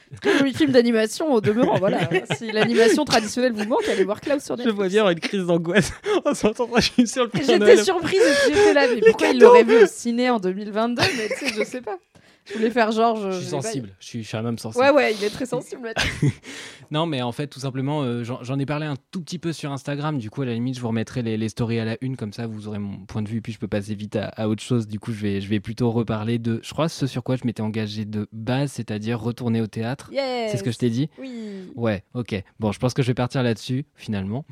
Oui, 0.43 0.53
film 0.53 0.71
d'animation 0.71 1.31
au 1.33 1.41
demeurant. 1.41 1.77
Voilà. 1.79 1.99
si 2.37 2.51
l'animation 2.51 3.05
traditionnelle 3.05 3.53
vous 3.53 3.65
manque, 3.67 3.87
allez 3.89 4.03
voir 4.03 4.21
Klaus 4.21 4.43
sur 4.43 4.55
Je 4.55 4.63
Netflix. 4.63 4.75
vois 4.77 4.87
bien 4.87 5.09
une 5.09 5.19
crise 5.19 5.45
d'angoisse 5.45 5.91
en 6.25 6.33
sortant 6.33 6.67
je 6.77 6.81
suis 6.91 7.07
sur 7.07 7.23
le 7.25 7.31
J'étais 7.33 7.77
surprise 7.83 8.21
j'étais 8.47 8.73
là, 8.73 8.87
mais 8.93 9.01
pourquoi 9.01 9.27
il 9.29 9.39
l'aurait 9.39 9.63
vu 9.63 9.83
au 9.83 9.87
ciné 9.87 10.29
en 10.29 10.39
2022 10.39 11.01
Mais 11.17 11.27
tu 11.37 11.47
sais, 11.47 11.53
je 11.53 11.63
sais 11.63 11.81
pas. 11.81 11.97
Je 12.47 12.53
voulais 12.53 12.69
faire 12.71 12.91
genre. 12.91 13.15
Je, 13.17 13.31
Je 13.31 13.39
suis 13.39 13.47
sensible, 13.47 13.95
je 13.99 14.05
suis, 14.05 14.23
je 14.23 14.27
suis 14.27 14.37
un 14.37 14.45
homme 14.45 14.57
sensible. 14.57 14.83
Ouais, 14.83 14.91
ouais, 14.91 15.13
il 15.13 15.23
est 15.23 15.29
très 15.29 15.45
sensible. 15.45 15.93
Non, 16.89 17.05
mais 17.05 17.21
en 17.21 17.33
fait, 17.33 17.47
tout 17.47 17.59
simplement, 17.59 18.03
euh, 18.03 18.23
j'en 18.23 18.41
j'en 18.43 18.57
ai 18.59 18.65
parlé 18.65 18.85
un 18.85 18.95
tout 19.11 19.21
petit 19.21 19.39
peu 19.39 19.51
sur 19.51 19.73
Instagram. 19.73 20.17
Du 20.17 20.29
coup, 20.29 20.43
à 20.43 20.45
la 20.45 20.53
limite, 20.53 20.75
je 20.75 20.79
vous 20.79 20.87
remettrai 20.87 21.21
les, 21.21 21.35
les 21.35 21.49
stories 21.49 21.79
à 21.79 21.85
la 21.85 21.97
une, 21.99 22.15
comme 22.15 22.31
ça, 22.31 22.47
vous 22.47 22.69
aurez 22.69 22.79
mon 22.79 22.99
point 22.99 23.21
de 23.21 23.27
vue. 23.27 23.41
Puis 23.41 23.51
je 23.51 23.59
peux 23.59 23.67
passer 23.67 23.93
vite 23.93 24.15
à, 24.15 24.27
à 24.29 24.47
autre 24.47 24.63
chose. 24.63 24.87
Du 24.87 24.97
coup, 24.97 25.11
je 25.11 25.19
vais, 25.21 25.41
je 25.41 25.49
vais 25.49 25.59
plutôt 25.59 25.91
reparler 25.91 26.39
de, 26.39 26.61
je 26.63 26.71
crois, 26.71 26.87
ce 26.87 27.05
sur 27.05 27.23
quoi 27.23 27.35
je 27.35 27.41
m'étais 27.45 27.61
engagé 27.61 28.05
de 28.05 28.29
base, 28.31 28.71
c'est-à-dire 28.71 29.19
retourner 29.19 29.59
au 29.59 29.67
théâtre. 29.67 30.09
Yes. 30.13 30.51
C'est 30.51 30.57
ce 30.57 30.63
que 30.63 30.71
je 30.71 30.77
t'ai 30.77 30.89
dit 30.89 31.09
Oui. 31.19 31.69
Ouais, 31.75 32.03
ok. 32.13 32.41
Bon, 32.59 32.71
je 32.71 32.79
pense 32.79 32.93
que 32.93 33.01
je 33.01 33.07
vais 33.07 33.13
partir 33.13 33.43
là-dessus, 33.43 33.85
finalement. 33.95 34.45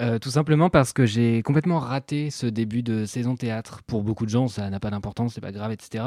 Euh, 0.00 0.18
tout 0.18 0.30
simplement 0.30 0.70
parce 0.70 0.92
que 0.92 1.06
j'ai 1.06 1.40
complètement 1.42 1.78
raté 1.78 2.28
ce 2.30 2.46
début 2.46 2.82
de 2.82 3.04
saison 3.06 3.36
théâtre. 3.36 3.80
Pour 3.86 4.02
beaucoup 4.02 4.24
de 4.24 4.30
gens, 4.30 4.48
ça 4.48 4.68
n'a 4.68 4.80
pas 4.80 4.90
d'importance, 4.90 5.34
c'est 5.34 5.40
pas 5.40 5.52
grave, 5.52 5.70
etc. 5.70 6.04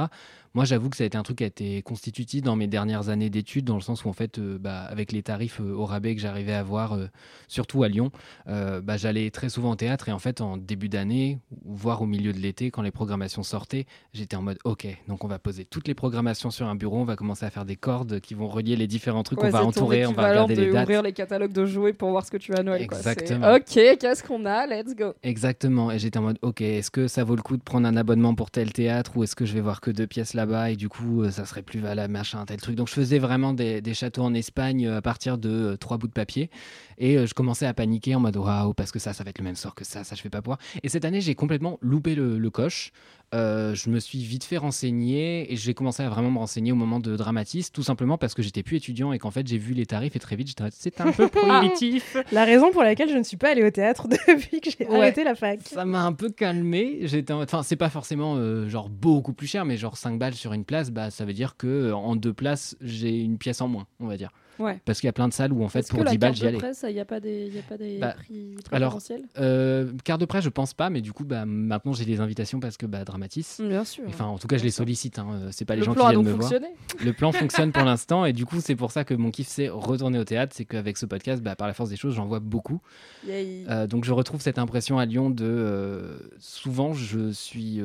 Moi, 0.58 0.66
j'avoue 0.66 0.90
que 0.90 0.98
ça 0.98 1.04
a 1.04 1.06
été 1.06 1.16
un 1.16 1.22
truc 1.22 1.38
qui 1.38 1.44
a 1.44 1.48
été 1.48 1.84
constitutif 1.84 2.42
dans 2.42 2.56
mes 2.56 2.66
dernières 2.66 3.10
années 3.10 3.30
d'études, 3.30 3.66
dans 3.66 3.76
le 3.76 3.82
sens 3.82 4.06
où, 4.06 4.10
en 4.10 4.14
fait, 4.14 4.40
euh, 4.40 4.58
bah, 4.60 4.86
avec 4.90 5.12
les 5.12 5.22
tarifs 5.22 5.62
euh, 5.62 5.72
au 5.76 5.86
rabais 5.86 6.16
que 6.16 6.20
j'arrivais 6.22 6.54
à 6.54 6.62
avoir, 6.62 6.94
euh, 6.94 7.06
surtout 7.48 7.84
à 7.84 7.88
Lyon, 7.88 8.10
euh, 8.48 8.82
bah, 8.82 8.98
j'allais 8.98 9.30
très 9.30 9.50
souvent 9.50 9.70
au 9.70 9.76
théâtre. 9.76 10.10
Et 10.10 10.12
en 10.12 10.18
fait, 10.18 10.42
en 10.42 10.58
début 10.58 10.90
d'année, 10.90 11.38
voire 11.64 12.02
au 12.02 12.08
milieu 12.08 12.34
de 12.34 12.40
l'été, 12.40 12.72
quand 12.72 12.82
les 12.82 12.90
programmations 12.90 13.44
sortaient, 13.44 13.86
j'étais 14.14 14.36
en 14.36 14.42
mode, 14.42 14.58
ok, 14.64 14.88
donc 15.08 15.24
on 15.24 15.28
va 15.28 15.38
poser 15.38 15.64
toutes 15.64 15.88
les 15.88 15.94
programmations 15.94 16.50
sur 16.50 16.66
un 16.68 16.74
bureau, 16.74 16.98
on 17.02 17.06
va 17.06 17.16
commencer 17.16 17.46
à 17.46 17.52
faire 17.52 17.64
des 17.66 17.76
cordes 17.76 18.20
qui 18.20 18.34
vont 18.34 18.48
relier 18.48 18.76
les 18.76 18.88
différents 18.88 19.22
trucs, 19.22 19.40
Ouais, 19.40 19.50
on 19.50 19.52
va 19.52 19.64
entourer, 19.64 20.08
on 20.08 20.14
va 20.14 20.28
regarder 20.28 20.56
les 20.56 20.66
de 20.70 20.74
dates. 20.74 20.86
ouvrir 20.86 21.04
les 21.04 21.14
catalogues 21.14 21.54
de 21.54 21.68
jouets 21.68 21.94
pour 21.94 22.10
voir 22.10 22.26
ce 22.26 22.32
que 22.32 22.38
tu 22.38 22.56
as 22.56 22.62
à 22.62 22.64
Noël. 22.64 22.88
quoi. 22.88 22.98
Exactement. 22.98 23.54
Ok, 23.54 23.64
qu'est-ce 24.00 24.24
qu'on 24.24 24.44
a? 24.48 24.66
Let's 24.66 24.96
go. 24.96 25.14
Exactement, 25.22 25.92
et 25.92 26.00
j'étais 26.00 26.18
en 26.18 26.24
mode, 26.24 26.40
ok, 26.42 26.62
est-ce 26.62 26.90
que 26.90 27.08
ça 27.08 27.24
vaut 27.24 27.36
le 27.36 27.44
coup 27.44 27.58
de 27.58 27.62
prendre 27.62 27.88
un 27.88 27.96
abonnement 27.96 28.34
pour 28.34 28.50
tel 28.50 28.74
théâtre 28.74 29.12
ou 29.18 29.24
est-ce 29.24 29.36
que 29.36 29.46
je 29.46 29.54
vais 29.54 29.62
voir 29.62 29.82
que 29.82 29.92
deux 29.92 30.08
pièces 30.08 30.34
et 30.70 30.76
du 30.76 30.90
coup 30.90 31.24
euh, 31.24 31.32
ça 31.32 31.46
serait 31.46 31.62
plus 31.62 31.80
valable, 31.80 32.14
machin, 32.14 32.46
tel 32.46 32.60
truc. 32.60 32.76
Donc 32.76 32.88
je 32.88 32.94
faisais 32.94 33.20
vraiment 33.20 33.54
des, 33.54 33.82
châteaux 33.94 34.24
en 34.24 34.34
Espagne 34.34 34.88
euh, 34.88 34.98
à 34.98 35.02
partir 35.02 35.38
de 35.38 35.50
euh, 35.50 35.78
trois 35.78 35.98
bouts 35.98 36.08
de 36.08 36.14
papier 36.14 36.50
et 36.98 37.26
je 37.28 37.34
commençais 37.34 37.66
à 37.66 37.74
paniquer 37.74 38.16
en 38.16 38.20
mode, 38.20 38.38
waouh, 38.38 38.74
parce 38.74 38.92
que 38.92 39.00
ça, 39.00 39.14
ça 39.14 39.24
va 39.24 39.30
être 39.30 39.38
le 39.38 39.44
même 39.44 39.56
sort 39.56 39.76
que 39.76 39.86
ça, 39.86 40.04
ça 40.04 40.16
je 40.16 40.24
vais 40.24 40.30
pas 40.30 40.42
pouvoir. 40.42 40.58
Et 40.82 40.90
cette 40.90 41.06
année, 41.06 41.22
j'ai 41.22 41.36
complètement 41.36 41.78
loupé 41.82 42.16
le, 42.16 42.40
le 42.40 42.50
coche. 42.50 42.92
Euh, 43.36 43.76
je 43.76 43.90
me 43.90 44.00
suis 44.00 44.20
vite 44.20 44.46
fait 44.46 44.56
renseigner 44.56 45.52
et 45.52 45.58
j'ai 45.58 45.74
commencé 45.74 46.02
à 46.02 46.08
vraiment 46.08 46.32
me 46.32 46.38
renseigner 46.38 46.72
au 46.72 46.76
moment 46.76 47.02
de 47.02 47.16
Dramatis, 47.18 47.72
tout 47.74 47.84
simplement 47.84 48.18
parce 48.18 48.34
que 48.34 48.42
j'étais 48.42 48.64
plus 48.64 48.78
étudiant 48.78 49.12
et 49.12 49.20
qu'en 49.20 49.32
fait 49.32 49.46
j'ai 49.46 49.58
vu 49.58 49.74
les 49.74 49.86
tarifs 49.86 50.16
et 50.16 50.20
très 50.20 50.38
vite 50.38 50.48
j'étais 50.48 50.64
c'est 50.72 51.02
un 51.02 51.12
peu 51.12 51.28
prohibitif. 51.62 52.16
La 52.32 52.46
raison 52.46 52.72
pour 52.72 52.84
laquelle 52.84 53.10
je 53.10 53.18
ne 53.18 53.24
suis 53.24 53.36
pas 53.36 53.50
allée 53.52 53.66
au 53.66 53.70
théâtre 53.70 54.08
depuis 54.28 54.62
que 54.62 54.70
j'ai 54.72 54.88
Ouais. 54.88 54.96
arrêté 54.96 55.26
la 55.26 55.36
fac. 55.36 55.60
Ça 55.66 55.84
m'a 55.84 56.04
un 56.06 56.14
peu 56.14 56.30
calmé. 56.30 57.00
J'étais, 57.02 57.34
en- 57.34 57.42
enfin, 57.44 57.64
c'est 57.64 57.76
pas 57.76 57.90
forcément 57.90 58.36
euh, 58.38 58.70
genre 58.70 58.88
beaucoup 58.88 59.34
plus 59.34 59.48
cher, 59.48 59.66
mais 59.66 59.76
genre 59.76 59.98
5 59.98 60.18
balles 60.18 60.34
sur 60.36 60.54
une 60.54 60.64
place, 60.64 60.90
bah 60.92 61.10
ça 61.10 61.26
veut 61.26 61.34
dire 61.34 61.58
que 61.58 61.68
euh, 61.68 61.96
en 61.96 62.16
deux 62.16 62.32
places 62.34 62.78
j'ai 62.80 63.20
une 63.20 63.38
pièce 63.38 63.60
en 63.60 63.68
moins, 63.68 63.88
on 64.00 64.08
va 64.08 64.16
dire. 64.16 64.32
Ouais. 64.60 64.80
Parce 64.86 65.00
qu'il 65.00 65.08
y 65.08 65.10
a 65.10 65.14
plein 65.14 65.28
de 65.28 65.34
salles 65.34 65.54
où 65.54 65.64
en 65.64 65.70
fait 65.70 65.88
pour 65.90 66.00
que 66.00 66.04
la 66.04 66.12
10 66.12 66.18
balles 66.18 66.36
j'y 66.36 66.42
de 66.42 66.48
allais. 66.48 66.58
presse, 66.58 66.86
il 66.88 66.94
n'y 66.94 67.00
a 67.00 67.06
pas 67.06 67.20
des, 67.20 67.48
y 67.48 67.60
a 67.60 67.64
pas 67.64 67.78
des 67.78 67.98
Bah, 68.00 68.14
prix 68.18 68.56
alors, 68.72 68.98
Euh, 69.40 69.92
carte 70.04 70.20
de 70.22 70.26
presse, 70.26 70.44
je 70.44 70.50
pense 70.50 70.74
pas, 70.74 70.90
mais 70.90 71.02
du 71.02 71.14
coup, 71.14 71.24
bah, 71.26 71.46
maintenant 71.46 71.94
j'ai 71.94 72.06
des 72.06 72.20
invitations 72.20 72.60
parce 72.60 72.78
que 72.78 72.86
bah, 72.86 73.04
Dramatis. 73.04 73.62
Bien 73.62 73.84
sûr. 73.84 74.04
Enfin, 74.08 74.26
en 74.26 74.38
tout 74.38 74.48
cas, 74.48 74.58
je 74.58 74.64
les 74.64 74.72
sollicite. 74.72 75.20
hein, 75.20 75.28
euh, 75.34 75.50
C'est 75.52 75.66
pas 75.66 75.76
les 75.76 75.82
le 75.82 75.86
gens 75.86 75.94
qui 75.94 76.00
viennent 76.06 76.22
me 76.24 76.32
voir. 76.32 76.52
Le 77.04 77.14
plan 77.14 77.32
fonctionne 77.34 77.72
pour 77.72 77.84
l'instant 77.84 78.26
et 78.26 78.34
du 78.34 78.46
coup, 78.46 78.60
c'est 78.62 78.76
pour 78.76 78.92
ça 78.92 79.04
que 79.04 79.14
mon 79.14 79.32
kiff 79.32 79.48
c'est 79.48 79.70
retourner 79.70 80.20
au 80.20 80.24
théâtre. 80.26 80.54
C'est 80.56 80.66
qu'avec 80.66 80.98
ce 80.98 81.06
podcast, 81.06 81.42
bah, 81.44 81.56
par 81.56 81.68
la 81.68 81.74
force 81.74 81.90
des 81.90 81.96
choses, 81.98 82.16
j'en 82.16 82.26
vois 82.26 82.40
beaucoup. 82.40 82.82
Euh, 83.28 83.88
donc 83.88 84.06
je 84.06 84.12
retrouve 84.14 84.42
cette 84.42 84.58
impression 84.60 84.98
à 85.00 85.06
Lyon 85.06 85.30
de 85.30 85.46
euh, 85.46 86.18
souvent 86.40 86.94
je 86.94 87.32
suis 87.32 87.80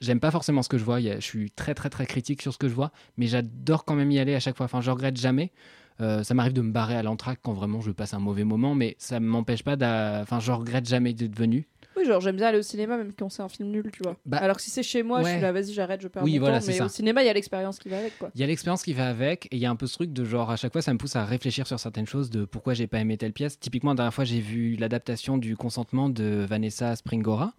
j'aime 0.00 0.20
pas 0.20 0.30
forcément 0.30 0.62
ce 0.62 0.68
que 0.68 0.78
je 0.78 0.84
vois. 0.84 1.00
Je 1.00 1.20
suis 1.20 1.50
très 1.50 1.74
très 1.74 1.90
très 1.90 2.06
critique 2.06 2.42
sur 2.42 2.52
ce 2.52 2.58
que 2.58 2.68
je 2.68 2.74
vois 2.74 2.92
mais 3.16 3.26
j'adore 3.26 3.84
quand 3.84 3.94
même 3.94 4.10
y 4.10 4.18
aller 4.18 4.34
à 4.34 4.40
chaque 4.40 4.56
fois. 4.56 4.64
Enfin 4.64 4.80
je 4.80 4.90
regrette 4.90 5.16
jamais. 5.16 5.52
Euh, 6.00 6.22
ça 6.22 6.34
m'arrive 6.34 6.52
de 6.52 6.60
me 6.60 6.72
barrer 6.72 6.94
à 6.94 7.02
l'entraque 7.02 7.40
quand 7.42 7.54
vraiment 7.54 7.80
je 7.80 7.90
passe 7.90 8.12
un 8.12 8.18
mauvais 8.18 8.44
moment 8.44 8.74
mais 8.74 8.96
ça 8.98 9.18
m'empêche 9.18 9.62
pas 9.62 9.76
enfin 10.20 10.40
je 10.40 10.52
regrette 10.52 10.86
jamais 10.86 11.14
d'être 11.14 11.34
venu 11.34 11.66
Oui, 11.96 12.04
genre 12.04 12.20
j'aime 12.20 12.36
bien 12.36 12.48
aller 12.48 12.58
au 12.58 12.62
cinéma 12.62 12.96
même 12.96 13.12
quand 13.18 13.28
c'est 13.30 13.42
un 13.42 13.48
film 13.48 13.70
nul, 13.70 13.90
tu 13.92 14.02
vois. 14.02 14.16
Bah, 14.26 14.36
Alors 14.38 14.56
que 14.56 14.62
si 14.62 14.70
c'est 14.70 14.82
chez 14.82 15.02
moi, 15.02 15.22
je 15.22 15.28
suis 15.28 15.40
là, 15.40 15.52
vas-y, 15.52 15.72
j'arrête, 15.72 16.00
je 16.02 16.08
perds 16.08 16.22
Oui, 16.22 16.34
mon 16.34 16.40
voilà, 16.40 16.60
temps. 16.60 16.66
Mais 16.68 16.74
ça. 16.74 16.84
au 16.84 16.88
cinéma, 16.88 17.22
il 17.22 17.26
y 17.26 17.30
a 17.30 17.32
l'expérience 17.32 17.78
qui 17.78 17.88
va 17.88 17.98
avec, 17.98 18.18
quoi. 18.18 18.30
il 18.34 18.40
y 18.40 18.44
a 18.44 18.46
l'expérience 18.46 18.82
qui 18.82 18.92
va 18.92 19.08
avec 19.08 19.46
et 19.46 19.56
il 19.56 19.58
y 19.58 19.66
a 19.66 19.70
un 19.70 19.76
peu 19.76 19.86
ce 19.86 19.94
truc 19.94 20.12
de 20.12 20.24
genre 20.24 20.50
à 20.50 20.56
chaque 20.56 20.72
fois 20.72 20.82
ça 20.82 20.92
me 20.92 20.98
pousse 20.98 21.16
à 21.16 21.24
réfléchir 21.24 21.66
sur 21.66 21.78
certaines 21.80 22.06
choses 22.06 22.30
de 22.30 22.44
pourquoi 22.44 22.74
j'ai 22.74 22.86
pas 22.86 22.98
aimé 23.00 23.16
telle 23.16 23.32
pièce 23.32 23.58
typiquement 23.58 23.92
la 23.92 23.96
dernière 23.96 24.14
fois 24.14 24.24
j'ai 24.24 24.40
vu 24.40 24.76
l'adaptation 24.76 25.38
du 25.38 25.56
consentement 25.56 26.08
de 26.10 26.44
Vanessa 26.48 26.96
Springora 26.96 27.52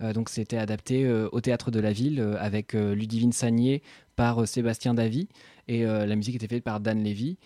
Euh, 0.00 0.12
donc 0.14 0.28
c'était 0.30 0.56
adapté 0.56 1.04
euh, 1.04 1.28
au 1.32 1.40
théâtre 1.42 1.70
de 1.70 1.78
la 1.80 1.92
ville 1.92 2.20
euh, 2.20 2.36
avec 2.40 2.72
Ludivine 2.72 3.32
Sagné 3.32 3.82
par 4.16 4.46
Sébastien 4.48 4.94
Davy 4.94 5.28
et 5.68 5.84
la 5.84 6.16
musique 6.16 6.34
était 6.36 6.48
faite 6.48 6.64
par 6.64 6.80
Dan 6.80 7.02
Levy 7.04 7.36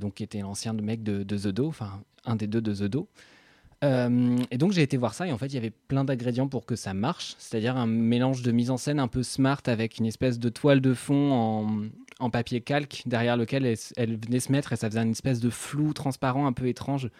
donc 0.00 0.14
qui 0.14 0.22
était 0.22 0.40
l'ancien 0.40 0.72
mec 0.74 1.02
de, 1.02 1.22
de 1.24 1.36
The 1.38 1.48
Do 1.48 1.66
enfin 1.66 2.02
un 2.24 2.36
des 2.36 2.46
deux 2.46 2.60
de 2.60 2.72
The 2.74 2.84
Do 2.84 3.08
Euh, 3.82 4.38
et 4.52 4.58
donc 4.58 4.72
j'ai 4.72 4.82
été 4.82 4.96
voir 4.96 5.12
ça 5.12 5.26
et 5.26 5.32
en 5.32 5.38
fait 5.38 5.46
il 5.46 5.54
y 5.54 5.58
avait 5.58 5.72
plein 5.88 6.04
d'ingrédients 6.04 6.46
pour 6.46 6.66
que 6.66 6.76
ça 6.76 6.94
marche, 6.94 7.34
c'est-à-dire 7.38 7.76
un 7.76 7.86
mélange 7.86 8.42
de 8.42 8.52
mise 8.52 8.70
en 8.70 8.76
scène 8.76 9.00
un 9.00 9.08
peu 9.08 9.24
smart 9.24 9.60
avec 9.66 9.98
une 9.98 10.06
espèce 10.06 10.38
de 10.38 10.48
toile 10.48 10.80
de 10.80 10.94
fond 10.94 11.32
en, 11.32 11.82
en 12.20 12.30
papier 12.30 12.60
calque 12.60 13.02
derrière 13.06 13.36
lequel 13.36 13.76
elle, 13.96 14.16
venait 14.16 14.38
se 14.38 14.52
mettre 14.52 14.72
et 14.72 14.76
ça 14.76 14.88
faisait 14.88 15.02
une 15.02 15.10
espèce 15.10 15.40
de 15.40 15.50
flou 15.50 15.92
transparent 15.94 16.46
un 16.46 16.52
peu 16.52 16.68
étrange. 16.68 17.10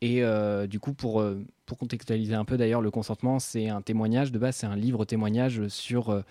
Et 0.00 0.22
euh, 0.22 0.68
du 0.68 0.78
coup 0.78 0.92
pour, 0.92 1.20
euh, 1.20 1.44
pour 1.66 1.76
contextualiser 1.78 2.36
un 2.36 2.44
peu 2.44 2.56
d'ailleurs 2.56 2.80
le 2.80 2.92
consentement 2.92 3.40
c'est 3.40 3.68
un 3.68 3.82
témoignage 3.82 4.30
de 4.30 4.38
base, 4.38 4.54
c'est 4.54 4.68
un 4.68 4.76
livre 4.76 5.04
témoignage 5.04 5.66
sur 5.66 6.22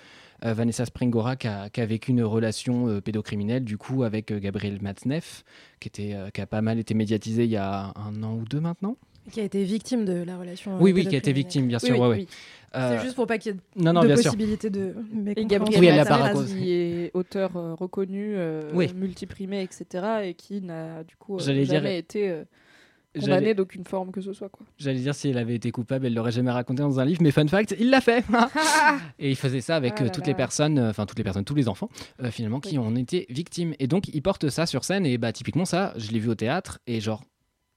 Vanessa 0.41 0.85
Springora 0.85 1.35
qui 1.35 1.47
a, 1.49 1.85
vécu 1.85 2.11
une 2.11 2.23
relation 2.23 3.01
pédocriminelle 3.01 3.65
du 3.65 3.77
coup 3.77 4.03
avec 4.03 4.31
Gabriel 4.31 4.81
Matzneff 4.81 5.43
qui, 5.81 5.89
qui 5.89 6.13
a 6.13 6.47
pas 6.47 6.61
mal 6.61 6.79
été 6.79 6.93
médiatisé 6.93 7.43
il 7.43 7.49
y 7.49 7.57
a 7.57 7.91
un 7.97 8.23
an 8.23 8.35
ou 8.35 8.45
deux 8.45 8.61
maintenant. 8.61 8.95
Qui 9.31 9.41
a 9.41 9.43
été 9.43 9.63
victime 9.63 10.05
de 10.05 10.23
la 10.23 10.37
relation. 10.37 10.75
euh, 10.75 10.79
Oui, 10.79 10.93
oui, 10.93 11.05
qui 11.05 11.15
a 11.15 11.17
été 11.17 11.33
victime, 11.33 11.67
bien 11.67 11.79
sûr. 11.79 11.95
oui, 11.95 11.99
ouais, 12.01 12.07
ouais. 12.07 12.15
oui. 12.19 12.27
Euh, 12.75 12.97
C'est 12.97 13.03
juste 13.05 13.15
pour 13.15 13.27
pas 13.27 13.37
qu'il 13.37 13.53
y 13.53 13.55
ait 13.55 13.59
Non, 13.83 13.93
non, 13.93 14.01
de 14.01 14.07
bien 14.07 14.15
sûr. 14.17 14.25
possibilité 14.31 14.69
de. 14.69 14.93
Et 15.11 15.15
mécompréhension. 15.17 15.81
Gabriel 15.81 16.45
qui 16.47 16.71
est 16.71 17.11
auteur 17.13 17.55
euh, 17.55 17.73
reconnu, 17.75 18.33
euh, 18.35 18.69
Oui. 18.73 18.89
multiprimé, 18.95 19.63
etc. 19.63 20.05
et 20.23 20.33
qui 20.33 20.61
n'a 20.61 21.03
du 21.03 21.15
coup 21.15 21.35
euh, 21.37 21.39
J'allais 21.39 21.63
dire- 21.63 21.73
jamais 21.75 21.97
été 21.97 22.29
euh, 22.29 22.43
condamné 23.19 23.53
d'aucune 23.53 23.83
forme 23.85 24.11
que 24.11 24.21
ce 24.21 24.31
soit. 24.33 24.49
Quoi. 24.49 24.65
j'allais 24.77 24.99
dire 24.99 25.15
si 25.15 25.29
elle 25.29 25.37
avait 25.39 25.55
été 25.55 25.71
coupable, 25.71 26.05
elle 26.05 26.13
l'aurait 26.13 26.31
jamais 26.33 26.51
raconté 26.51 26.83
dans 26.83 26.99
un 26.99 27.05
livre, 27.05 27.21
mais 27.21 27.31
fun 27.31 27.47
fact, 27.47 27.75
il 27.79 27.89
l'a 27.89 28.01
fait. 28.01 28.23
Et 29.19 29.29
il 29.29 29.35
faisait 29.35 29.61
ça 29.61 29.75
avec 29.75 29.93
Ah 29.97 30.03
là 30.03 30.09
toutes 30.09 30.25
là. 30.27 30.31
les 30.31 30.35
personnes, 30.37 30.77
euh, 30.77 30.89
enfin 30.89 31.05
toutes 31.05 31.17
les 31.17 31.23
personnes, 31.23 31.45
tous 31.45 31.55
les 31.55 31.67
enfants, 31.67 31.89
euh, 32.21 32.29
finalement, 32.31 32.59
qui 32.59 32.77
Oui. 32.77 32.85
en 32.85 32.95
étaient 32.95 33.25
victimes. 33.29 33.73
Et 33.79 33.87
donc, 33.87 34.07
il 34.13 34.21
porte 34.21 34.49
ça 34.49 34.65
sur 34.65 34.83
scène, 34.83 35.05
et 35.05 35.17
bah, 35.17 35.31
typiquement, 35.31 35.65
ça, 35.65 35.93
je 35.97 36.11
l'ai 36.11 36.19
vu 36.19 36.29
au 36.29 36.35
théâtre, 36.35 36.79
et 36.85 36.99
genre, 36.99 37.23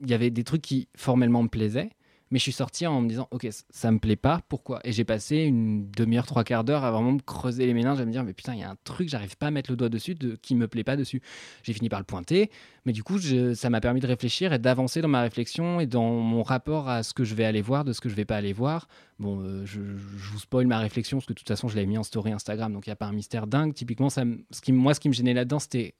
il 0.01 0.11
y 0.11 0.14
avait 0.14 0.30
des 0.30 0.44
trucs 0.44 0.62
qui 0.62 0.88
formellement 0.96 1.42
me 1.42 1.48
plaisaient, 1.48 1.90
mais 2.30 2.38
je 2.38 2.44
suis 2.44 2.53
sorti 2.53 2.86
en 2.86 3.01
me 3.01 3.09
disant, 3.09 3.26
ok, 3.32 3.48
ça 3.70 3.90
me 3.90 3.98
plaît 3.98 4.14
pas, 4.14 4.40
pourquoi? 4.48 4.80
Et 4.84 4.92
j'ai 4.92 5.05
passé 5.05 5.38
une 5.38 5.90
demi-heure, 5.90 6.26
trois 6.26 6.44
quarts 6.44 6.62
d'heure 6.62 6.84
à 6.84 6.92
vraiment 6.92 7.12
me 7.12 7.18
creuser 7.18 7.66
les 7.66 7.74
méninges, 7.74 8.01
à 8.01 8.07
me 8.07 8.12
dire, 8.12 8.22
mais 8.22 8.34
putain, 8.34 8.55
il 8.55 8.61
y 8.61 8.62
a 8.62 8.70
un 8.70 8.76
truc, 8.84 9.09
j'arrive 9.09 9.36
pas 9.36 9.48
à 9.48 9.51
mettre 9.51 9.70
le 9.70 9.76
doigt 9.76 9.88
dessus, 9.88 10.14
de, 10.14 10.36
qui 10.36 10.55
me 10.55 10.68
plaît 10.68 10.84
pas 10.84 10.96
dessus. 10.96 11.20
J'ai 11.64 11.72
fini 11.72 11.88
par 11.88 11.98
le 11.98 12.05
pointer, 12.05 12.51
mais 12.86 12.92
du 12.92 13.03
coup, 13.03 13.18
ça 13.18 13.68
m'a 13.68 13.80
permis 13.80 13.98
de 13.98 14.07
réfléchir 14.07 14.53
et 14.53 14.61
d'avancer 14.61 15.01
dans 15.01 15.09
ma 15.09 15.22
réflexion 15.22 15.80
et 15.80 15.86
dans 15.86 16.09
mon 16.09 16.44
rapport 16.44 16.88
à 16.88 17.03
ce 17.03 17.14
que 17.14 17.24
je 17.24 17.34
vais 17.34 17.44
aller 17.44 17.62
voir, 17.62 17.84
de 17.84 17.92
ce 17.92 18.01
que 18.01 18.09
je 18.09 18.14
vais 18.14 18.24
pas 18.24 18.36
aller 18.36 18.53
voir. 18.53 18.86
Bon, 19.18 19.40
euh, 19.40 19.66
je, 19.66 19.80
vous 19.80 20.38
spoil 20.38 20.68
ma 20.68 20.78
réflexion 20.78 21.18
parce 21.18 21.26
que 21.26 21.32
de 21.32 21.38
toute 21.38 21.48
façon, 21.48 21.66
je 21.66 21.74
l'avais 21.74 21.88
mis 21.88 21.98
en 21.98 22.05
story 22.05 22.30
Instagram, 22.30 22.72
donc 22.72 22.86
il 22.86 22.90
n'y 22.90 22.94
a 22.94 22.96
pas 22.96 23.07
un 23.07 23.12
mystère 23.12 23.48
dingue. 23.48 23.74
Typiquement, 23.74 24.09
ça, 24.09 24.22
ce 24.53 24.61
qui, 24.61 24.70
moi, 24.70 24.94
ce 24.94 25.01
qui 25.01 25.09
me 25.09 25.14
gênait 25.14 25.34
là-dedans, 25.34 25.59
c'était 25.59 25.94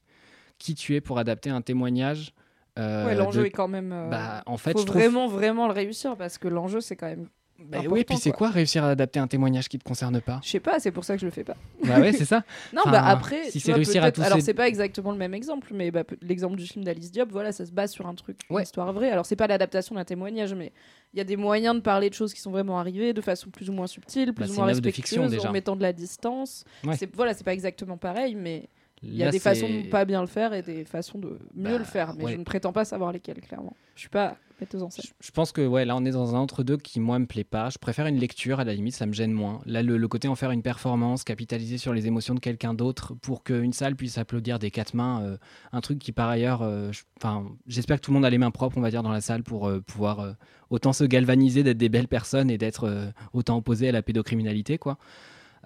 qui 0.59 0.77
tu 0.77 0.95
es 0.95 1.01
pour 1.01 1.19
adapter 1.19 1.51
un 1.51 1.61
témoignage. 1.61 2.35
Euh, 2.81 3.07
ouais, 3.07 3.15
l'enjeu 3.15 3.43
de- 3.43 3.47
est 3.47 3.51
quand 3.51 3.69
même. 3.69 3.93
euh, 3.93 4.09
Bah, 4.09 4.43
en 4.47 4.57
fait, 4.57 4.73
faut 4.73 4.79
je 4.81 4.87
trouve. 4.87 5.01
vraiment, 5.01 5.27
vraiment 5.29 5.67
le 5.67 5.73
réussir 5.73 6.17
parce 6.17 6.39
que 6.39 6.49
l'enjeu, 6.49 6.81
c'est 6.81 6.97
quand 6.97 7.09
même. 7.09 7.27
Bah 7.63 7.81
oui, 7.91 8.05
puis 8.05 8.17
c'est 8.17 8.31
quoi. 8.31 8.39
quoi 8.49 8.51
réussir 8.55 8.85
à 8.85 8.89
adapter 8.89 9.21
un 9.21 9.27
témoignage 9.27 9.69
qui 9.69 9.79
te 9.79 9.85
concerne 9.85 10.19
pas? 10.23 10.41
Je 10.43 10.49
sais 10.49 10.61
pas, 10.61 10.81
c'est 10.81 10.93
pour 10.93 11.05
ça 11.05 11.13
que 11.15 11.21
je 11.21 11.27
le 11.27 11.31
fais 11.31 11.45
pas. 11.45 11.57
Bah 11.85 12.01
ouais, 12.01 12.15
c'est 12.15 12.25
ça. 12.25 12.43
Non, 12.73 12.81
Enfin, 12.87 12.93
bah 12.93 13.05
après, 13.05 13.51
si 13.51 13.61
c'est 13.61 13.75
réussir 13.75 14.03
à 14.03 14.11
tous 14.13 14.23
Alors 14.23 14.39
ces- 14.39 14.45
c'est 14.47 14.55
pas 14.55 14.67
exactement 14.67 15.13
le 15.13 15.19
même 15.19 15.35
exemple, 15.35 15.69
mais 15.75 15.91
bah, 15.91 16.05
l'exemple 16.23 16.57
du 16.57 16.65
film 16.67 16.87
d'Alice 16.87 17.13
Diop, 17.13 17.31
voilà, 17.31 17.53
ça 17.53 17.67
se 17.67 17.71
base 17.71 17.91
sur 17.93 18.07
un 18.07 18.15
truc, 18.15 18.39
une 18.49 18.57
Ouais. 18.57 18.63
histoire 18.63 18.91
vraie. 18.95 19.11
Alors 19.11 19.27
c'est 19.27 19.37
pas 19.37 19.47
l'adaptation 19.47 19.95
d'un 19.95 20.05
témoignage, 20.07 20.55
mais 20.55 20.73
il 21.13 21.19
y 21.19 21.21
a 21.21 21.25
des 21.25 21.37
moyens 21.37 21.75
de 21.75 21.81
parler 21.81 22.09
de 22.09 22.15
choses 22.15 22.33
qui 22.33 22.41
sont 22.41 22.51
vraiment 22.51 22.79
arrivées 22.79 23.13
de 23.13 23.21
façon 23.21 23.51
plus 23.51 23.69
ou 23.69 23.75
moins 23.75 23.87
subtile, 23.87 24.33
plus 24.33 24.47
Bah, 24.47 24.53
ou 24.53 24.57
moins 24.57 24.65
respectueuse, 24.65 24.95
fiction, 25.31 25.49
en 25.51 25.53
mettant 25.53 25.77
de 25.77 25.83
la 25.83 25.93
distance. 25.93 26.65
Ouais. 26.83 26.97
C'est 26.97 27.15
voilà, 27.15 27.35
c'est 27.35 27.45
pas 27.45 27.53
exactement 27.53 27.99
pareil, 27.99 28.37
mais 28.37 28.71
il 29.03 29.15
y 29.17 29.23
a 29.23 29.27
Là, 29.27 29.31
des 29.33 29.39
façons 29.39 29.69
de 29.69 29.89
pas 29.89 30.05
bien 30.05 30.21
le 30.21 30.27
faire 30.27 30.53
et 30.53 30.63
des 30.63 30.85
façons 30.85 31.19
de 31.19 31.39
mieux 31.55 31.73
Bah, 31.73 31.79
le 31.79 31.85
faire. 31.85 32.15
Mais 32.15 32.25
ouais. 32.25 32.33
je 32.33 32.37
ne 32.37 32.45
prétends 32.45 32.73
pas 32.73 32.85
savoir 32.85 33.13
lesquelles, 33.13 33.41
clairement. 33.41 33.75
Je 33.95 34.01
suis 34.01 34.09
pas 34.11 34.37
metteuse 34.61 34.83
en 34.83 34.91
scène. 34.91 35.05
Je 35.21 35.27
je 35.27 35.31
pense 35.33 35.53
que 35.53 35.67
ouais, 35.67 35.87
là 35.87 35.97
on 35.97 36.05
est 36.05 36.11
dans 36.11 36.35
un 36.35 36.39
entre-deux 36.39 36.77
qui 36.77 37.01
moi 37.01 37.19
me 37.19 37.25
plaît 37.27 37.45
pas. 37.45 37.71
Je 37.71 37.79
préfère 37.79 38.07
une 38.07 38.19
lecture, 38.19 38.61
à 38.61 38.65
la 38.65 38.75
limite 38.75 38.95
ça 38.95 39.07
me 39.07 39.13
gêne 39.13 39.33
moins. 39.33 39.61
Là 39.65 39.83
le, 39.83 39.97
le 39.97 40.09
côté 40.09 40.29
en 40.29 40.35
faire 40.35 40.51
une 40.51 40.63
performance, 40.63 41.25
capitaliser 41.25 41.79
sur 41.79 41.95
les 41.95 42.07
émotions 42.07 42.35
de 42.35 42.41
quelqu'un 42.41 42.75
d'autre 42.75 43.15
pour 43.15 43.43
qu'une 43.43 43.73
salle 43.73 43.97
puisse 43.97 44.19
applaudir 44.19 44.59
des 44.59 44.71
quatre 44.71 44.93
mains, 44.93 45.23
euh, 45.23 45.37
un 45.73 45.81
truc 45.81 45.99
qui 45.99 46.13
par 46.13 46.29
ailleurs, 46.29 46.61
euh, 46.61 46.91
j'espère 47.67 47.97
que 47.97 48.03
tout 48.03 48.11
le 48.11 48.17
monde 48.17 48.25
a 48.27 48.31
les 48.31 48.39
mains 48.39 48.51
propres 48.51 48.77
on 48.77 48.83
va 48.83 48.91
dire 48.91 49.03
dans 49.03 49.13
la 49.13 49.23
salle 49.23 49.43
pour 49.43 49.67
euh, 49.67 49.81
pouvoir 49.81 50.35
autant 50.69 50.93
se 50.93 51.05
galvaniser 51.05 51.63
d'être 51.63 51.79
des 51.79 51.89
belles 51.89 52.09
personnes 52.09 52.51
et 52.51 52.59
d'être 52.59 53.13
autant 53.33 53.57
opposé 53.57 53.89
à 53.89 53.93
la 53.93 54.03
pédocriminalité 54.03 54.77
quoi. 54.79 54.99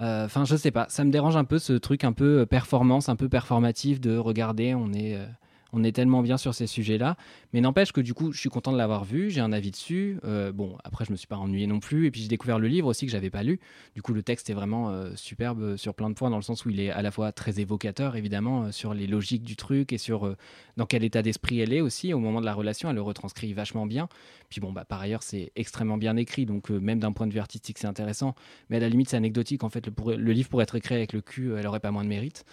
Euh, 0.00 0.24
Enfin, 0.24 0.44
je 0.44 0.56
sais 0.56 0.70
pas, 0.70 0.86
ça 0.88 1.04
me 1.04 1.10
dérange 1.10 1.36
un 1.36 1.44
peu 1.44 1.58
ce 1.58 1.72
truc 1.72 2.04
un 2.04 2.12
peu 2.12 2.40
euh, 2.40 2.46
performance, 2.46 3.08
un 3.08 3.16
peu 3.16 3.28
performatif 3.28 4.00
de 4.00 4.16
regarder, 4.16 4.74
on 4.74 4.92
est, 4.92 5.16
euh, 5.16 5.26
on 5.74 5.84
est 5.84 5.92
tellement 5.92 6.22
bien 6.22 6.36
sur 6.36 6.54
ces 6.54 6.66
sujets-là. 6.66 7.16
Mais 7.52 7.60
n'empêche 7.60 7.92
que 7.92 8.00
du 8.00 8.14
coup, 8.14 8.32
je 8.32 8.38
suis 8.38 8.48
content 8.48 8.72
de 8.72 8.78
l'avoir 8.78 9.04
vu, 9.04 9.30
j'ai 9.30 9.40
un 9.40 9.52
avis 9.52 9.70
dessus. 9.70 10.18
Euh, 10.24 10.52
bon, 10.52 10.76
après, 10.84 11.04
je 11.04 11.12
me 11.12 11.16
suis 11.16 11.26
pas 11.26 11.36
ennuyé 11.36 11.66
non 11.66 11.80
plus. 11.80 12.06
Et 12.06 12.10
puis, 12.10 12.22
j'ai 12.22 12.28
découvert 12.28 12.58
le 12.58 12.68
livre 12.68 12.88
aussi 12.88 13.06
que 13.06 13.12
j'avais 13.12 13.30
pas 13.30 13.42
lu. 13.42 13.60
Du 13.94 14.02
coup, 14.02 14.12
le 14.12 14.22
texte 14.22 14.50
est 14.50 14.54
vraiment 14.54 14.90
euh, 14.90 15.12
superbe 15.16 15.76
sur 15.76 15.94
plein 15.94 16.10
de 16.10 16.14
points, 16.14 16.30
dans 16.30 16.36
le 16.36 16.42
sens 16.42 16.64
où 16.64 16.70
il 16.70 16.80
est 16.80 16.90
à 16.90 17.02
la 17.02 17.10
fois 17.10 17.32
très 17.32 17.60
évocateur, 17.60 18.16
évidemment, 18.16 18.64
euh, 18.64 18.72
sur 18.72 18.94
les 18.94 19.06
logiques 19.06 19.42
du 19.42 19.56
truc 19.56 19.92
et 19.92 19.98
sur 19.98 20.26
euh, 20.26 20.36
dans 20.76 20.86
quel 20.86 21.04
état 21.04 21.22
d'esprit 21.22 21.60
elle 21.60 21.72
est 21.72 21.80
aussi 21.80 22.12
au 22.12 22.18
moment 22.18 22.40
de 22.40 22.46
la 22.46 22.54
relation. 22.54 22.88
Elle 22.88 22.96
le 22.96 23.02
retranscrit 23.02 23.52
vachement 23.52 23.86
bien. 23.86 24.08
Puis 24.48 24.60
bon, 24.60 24.72
bah, 24.72 24.84
par 24.84 25.00
ailleurs, 25.00 25.22
c'est 25.22 25.52
extrêmement 25.56 25.96
bien 25.96 26.16
écrit, 26.16 26.46
donc 26.46 26.70
euh, 26.70 26.78
même 26.78 27.00
d'un 27.00 27.12
point 27.12 27.26
de 27.26 27.32
vue 27.32 27.40
artistique, 27.40 27.78
c'est 27.78 27.86
intéressant. 27.86 28.34
Mais 28.70 28.76
à 28.76 28.80
la 28.80 28.88
limite, 28.88 29.08
c'est 29.08 29.16
anecdotique. 29.16 29.64
En 29.64 29.68
fait, 29.68 29.86
le, 29.86 30.16
le 30.16 30.32
livre 30.32 30.48
pourrait 30.48 30.64
être 30.64 30.76
écrit 30.76 30.94
avec 30.94 31.12
le 31.12 31.20
cul, 31.20 31.50
euh, 31.50 31.58
elle 31.58 31.66
aurait 31.66 31.80
pas 31.80 31.90
moins 31.90 32.04
de 32.04 32.08
mérite. 32.08 32.44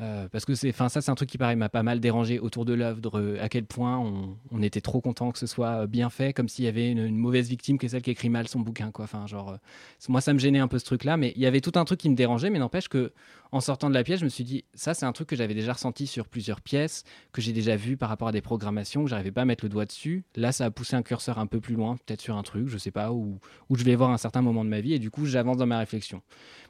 Euh, 0.00 0.28
parce 0.28 0.44
que 0.44 0.56
c'est, 0.56 0.70
enfin 0.70 0.88
ça 0.88 1.00
c'est 1.00 1.12
un 1.12 1.14
truc 1.14 1.28
qui 1.28 1.38
pareil 1.38 1.54
m'a 1.54 1.68
pas 1.68 1.84
mal 1.84 2.00
dérangé 2.00 2.40
autour 2.40 2.64
de 2.64 2.72
l'œuvre, 2.72 3.16
euh, 3.16 3.38
à 3.40 3.48
quel 3.48 3.64
point 3.64 3.96
on, 4.50 4.60
était 4.60 4.80
trop 4.80 5.00
content 5.00 5.30
que 5.30 5.38
ce 5.38 5.46
soit 5.46 5.82
euh, 5.82 5.86
bien 5.86 6.10
fait, 6.10 6.32
comme 6.32 6.48
s'il 6.48 6.64
y 6.64 6.68
avait 6.68 6.90
une, 6.90 7.16
mauvaise 7.16 7.48
victime 7.48 7.78
que 7.78 7.86
celle 7.86 8.02
qui 8.02 8.10
écrit 8.10 8.28
mal 8.28 8.48
son 8.48 8.58
bouquin 8.58 8.90
quoi. 8.90 9.04
Enfin 9.04 9.28
genre, 9.28 9.56
moi 10.08 10.20
ça 10.20 10.32
me 10.32 10.40
gênait 10.40 10.58
un 10.58 10.66
peu 10.66 10.80
ce 10.80 10.84
truc 10.84 11.04
là, 11.04 11.16
mais 11.16 11.32
il 11.36 11.42
y 11.42 11.46
avait 11.46 11.60
tout 11.60 11.72
un 11.76 11.84
truc 11.84 12.00
qui 12.00 12.08
me 12.10 12.16
dérangeait, 12.16 12.50
mais 12.50 12.58
n'empêche 12.58 12.88
que 12.88 13.12
en 13.52 13.60
sortant 13.60 13.88
de 13.88 13.94
la 13.94 14.02
pièce, 14.02 14.18
je 14.18 14.24
me 14.24 14.30
suis 14.30 14.42
dit 14.42 14.64
ça 14.74 14.94
c'est 14.94 15.06
un 15.06 15.12
truc 15.12 15.28
que 15.28 15.36
j'avais 15.36 15.54
déjà 15.54 15.74
ressenti 15.74 16.08
sur 16.08 16.26
plusieurs 16.26 16.60
pièces, 16.60 17.04
que 17.30 17.40
j'ai 17.40 17.52
déjà 17.52 17.76
vu 17.76 17.96
par 17.96 18.08
rapport 18.08 18.26
à 18.26 18.32
des 18.32 18.42
programmations, 18.42 19.04
que 19.04 19.10
j'arrivais 19.10 19.30
pas 19.30 19.42
à 19.42 19.44
mettre 19.44 19.64
le 19.64 19.68
doigt 19.68 19.86
dessus. 19.86 20.24
Là 20.34 20.50
ça 20.50 20.64
a 20.64 20.70
poussé 20.72 20.96
un 20.96 21.02
curseur 21.02 21.38
un 21.38 21.46
peu 21.46 21.60
plus 21.60 21.76
loin, 21.76 21.96
peut-être 22.04 22.20
sur 22.20 22.36
un 22.36 22.42
truc, 22.42 22.66
je 22.66 22.78
sais 22.78 22.90
pas, 22.90 23.12
où, 23.12 23.38
où 23.68 23.76
je 23.76 23.84
vais 23.84 23.94
voir 23.94 24.10
un 24.10 24.18
certain 24.18 24.42
moment 24.42 24.64
de 24.64 24.70
ma 24.70 24.80
vie 24.80 24.94
et 24.94 24.98
du 24.98 25.12
coup 25.12 25.24
j'avance 25.24 25.56
dans 25.56 25.66
ma 25.66 25.78
réflexion. 25.78 26.20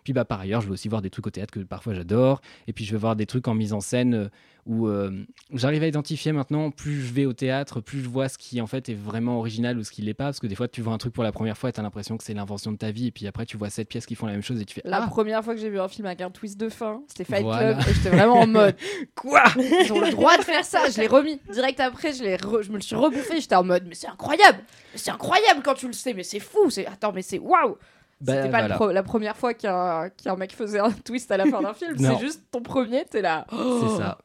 Puis 0.05 0.13
bah 0.13 0.25
par 0.25 0.41
ailleurs, 0.41 0.61
je 0.61 0.67
vais 0.67 0.73
aussi 0.73 0.89
voir 0.89 1.01
des 1.03 1.11
trucs 1.11 1.27
au 1.27 1.31
théâtre 1.31 1.53
que 1.53 1.61
parfois 1.61 1.95
j'adore. 1.95 2.41
Et 2.69 2.73
puis 2.73 2.85
je 2.85 2.93
vais 2.93 2.99
voir 2.99 3.17
des 3.17 3.27
trucs 3.27 3.49
en 3.49 3.55
mise 3.55 3.73
en 3.73 3.81
scène 3.81 4.15
euh, 4.15 4.29
où 4.67 4.87
euh, 4.87 5.11
j'arrive 5.53 5.83
à 5.83 5.87
identifier 5.87 6.33
maintenant, 6.33 6.71
plus 6.71 7.01
je 7.01 7.13
vais 7.13 7.25
au 7.27 7.33
théâtre, 7.33 7.81
plus 7.81 8.01
je 8.03 8.09
vois 8.09 8.29
ce 8.29 8.37
qui 8.39 8.61
en 8.61 8.67
fait 8.67 8.89
est 8.91 8.95
vraiment 8.95 9.39
original 9.39 9.79
ou 9.79 9.83
ce 9.85 9.91
qui 9.91 10.03
l'est 10.03 10.15
pas. 10.15 10.25
Parce 10.25 10.41
que 10.41 10.47
des 10.47 10.55
fois, 10.55 10.69
tu 10.69 10.81
vois 10.83 10.93
un 10.93 10.99
truc 10.99 11.13
pour 11.15 11.25
la 11.25 11.33
première 11.33 11.57
fois 11.57 11.71
et 11.71 11.73
tu 11.73 11.81
as 11.81 11.83
l'impression 11.83 12.17
que 12.19 12.25
c'est 12.25 12.35
l'invention 12.35 12.71
de 12.73 12.77
ta 12.77 12.91
vie. 12.91 13.07
Et 13.09 13.11
puis 13.11 13.27
après, 13.27 13.47
tu 13.47 13.57
vois 13.57 13.71
sept 13.71 13.89
pièces 13.89 14.05
qui 14.07 14.15
font 14.15 14.27
la 14.27 14.33
même 14.33 14.43
chose 14.43 14.61
et 14.61 14.65
tu 14.67 14.75
fais 14.75 14.83
La 14.85 15.03
Ah, 15.03 15.07
première 15.09 15.43
fois 15.43 15.55
que 15.55 15.61
j'ai 15.61 15.71
vu 15.71 15.81
un 15.81 15.89
film 15.89 16.07
avec 16.07 16.21
un 16.21 16.31
twist 16.31 16.59
de 16.61 16.69
fin, 16.69 17.03
c'était 17.09 17.25
Fight 17.25 17.43
Voilà. 17.43 17.75
Club, 17.75 17.89
et 17.89 17.95
j'étais 17.95 18.11
vraiment 18.11 18.41
en 18.41 18.47
mode 18.47 18.77
quoi? 19.15 19.43
Ils 19.57 19.91
ont 19.93 20.01
le 20.01 20.11
droit 20.11 20.37
de 20.37 20.43
faire 20.43 20.65
ça. 20.65 20.89
Je 20.91 21.01
l'ai 21.01 21.07
remis 21.07 21.41
direct 21.51 21.81
après. 21.81 22.13
Je, 22.13 22.23
l'ai 22.23 22.37
re- 22.37 22.63
je 22.63 22.71
me 22.71 22.77
le 22.77 22.83
suis 22.83 22.97
rebouffé. 22.97 23.41
J'étais 23.41 23.55
en 23.55 23.65
mode, 23.65 23.85
mais 23.89 23.95
c'est 23.95 24.09
incroyable. 24.09 24.59
Mais 24.93 24.99
C'est 24.99 25.11
incroyable 25.11 25.63
quand 25.65 25.75
tu 25.75 25.87
le 25.87 25.93
sais. 25.95 26.13
Mais 26.15 26.23
c'est 26.25 26.41
fou. 26.41 26.69
C'est 26.71 26.87
attends, 26.87 27.13
mais 27.13 27.23
c'est 27.23 27.39
waouh. 27.39 27.77
Bah, 28.25 28.33
C'était 28.35 28.51
pas 28.51 28.59
le 28.63 28.63
voilà. 28.65 28.75
pro- 28.77 28.91
la 28.93 29.03
première 29.03 29.37
fois 29.37 29.55
qu'un 29.55 30.09
qu'un 30.11 30.37
mec 30.37 30.53
faisait 30.53 30.81
un 30.81 30.91
twist 30.91 31.31
à 31.31 31.37
la 31.37 31.47
fin 31.47 31.61
d'un 31.63 31.75
film. 31.75 31.95
C'est 31.99 32.19
juste 32.21 32.43
ton 32.51 32.63
premier. 32.63 33.05
T'es 33.11 33.23
là. 33.23 33.47
C'est 33.51 33.97
ça. 33.99 34.19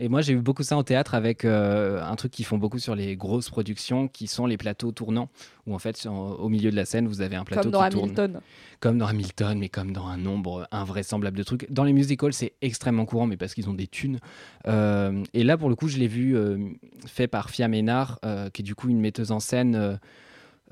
Et 0.00 0.08
moi, 0.08 0.22
j'ai 0.22 0.32
eu 0.32 0.38
beaucoup 0.38 0.64
ça 0.64 0.76
en 0.76 0.82
théâtre 0.82 1.14
avec 1.14 1.44
euh, 1.44 2.02
un 2.02 2.16
truc 2.16 2.32
qu'ils 2.32 2.44
font 2.44 2.58
beaucoup 2.58 2.80
sur 2.80 2.96
les 2.96 3.14
grosses 3.14 3.48
productions, 3.48 4.08
qui 4.08 4.26
sont 4.26 4.44
les 4.46 4.56
plateaux 4.56 4.90
tournants, 4.90 5.28
où 5.68 5.74
en 5.74 5.78
fait, 5.78 5.96
sur- 5.96 6.12
au 6.12 6.48
milieu 6.48 6.72
de 6.72 6.76
la 6.76 6.84
scène, 6.84 7.06
vous 7.06 7.20
avez 7.20 7.36
un 7.36 7.44
plateau 7.44 7.62
Comme 7.62 7.70
dans 7.70 7.84
qui 7.84 7.90
tourne. 7.90 8.02
Hamilton. 8.06 8.40
Comme 8.80 8.98
dans 8.98 9.06
Hamilton, 9.06 9.56
mais 9.56 9.68
comme 9.68 9.92
dans 9.92 10.08
un 10.08 10.16
nombre 10.16 10.66
invraisemblable 10.72 11.38
de 11.38 11.44
trucs. 11.44 11.70
Dans 11.70 11.84
les 11.84 11.92
musicals, 11.92 12.32
c'est 12.32 12.54
extrêmement 12.60 13.04
courant, 13.04 13.26
mais 13.28 13.36
parce 13.36 13.54
qu'ils 13.54 13.70
ont 13.70 13.74
des 13.74 13.86
thunes. 13.86 14.18
Euh, 14.66 15.22
et 15.32 15.44
là, 15.44 15.56
pour 15.56 15.68
le 15.68 15.76
coup, 15.76 15.86
je 15.86 15.98
l'ai 15.98 16.08
vu 16.08 16.36
euh, 16.36 16.58
fait 17.06 17.28
par 17.28 17.50
Fia 17.50 17.68
Ménard, 17.68 18.18
qui 18.52 18.62
est 18.62 18.64
du 18.64 18.74
coup 18.74 18.88
une 18.88 19.00
metteuse 19.00 19.30
en 19.30 19.38
scène, 19.38 20.00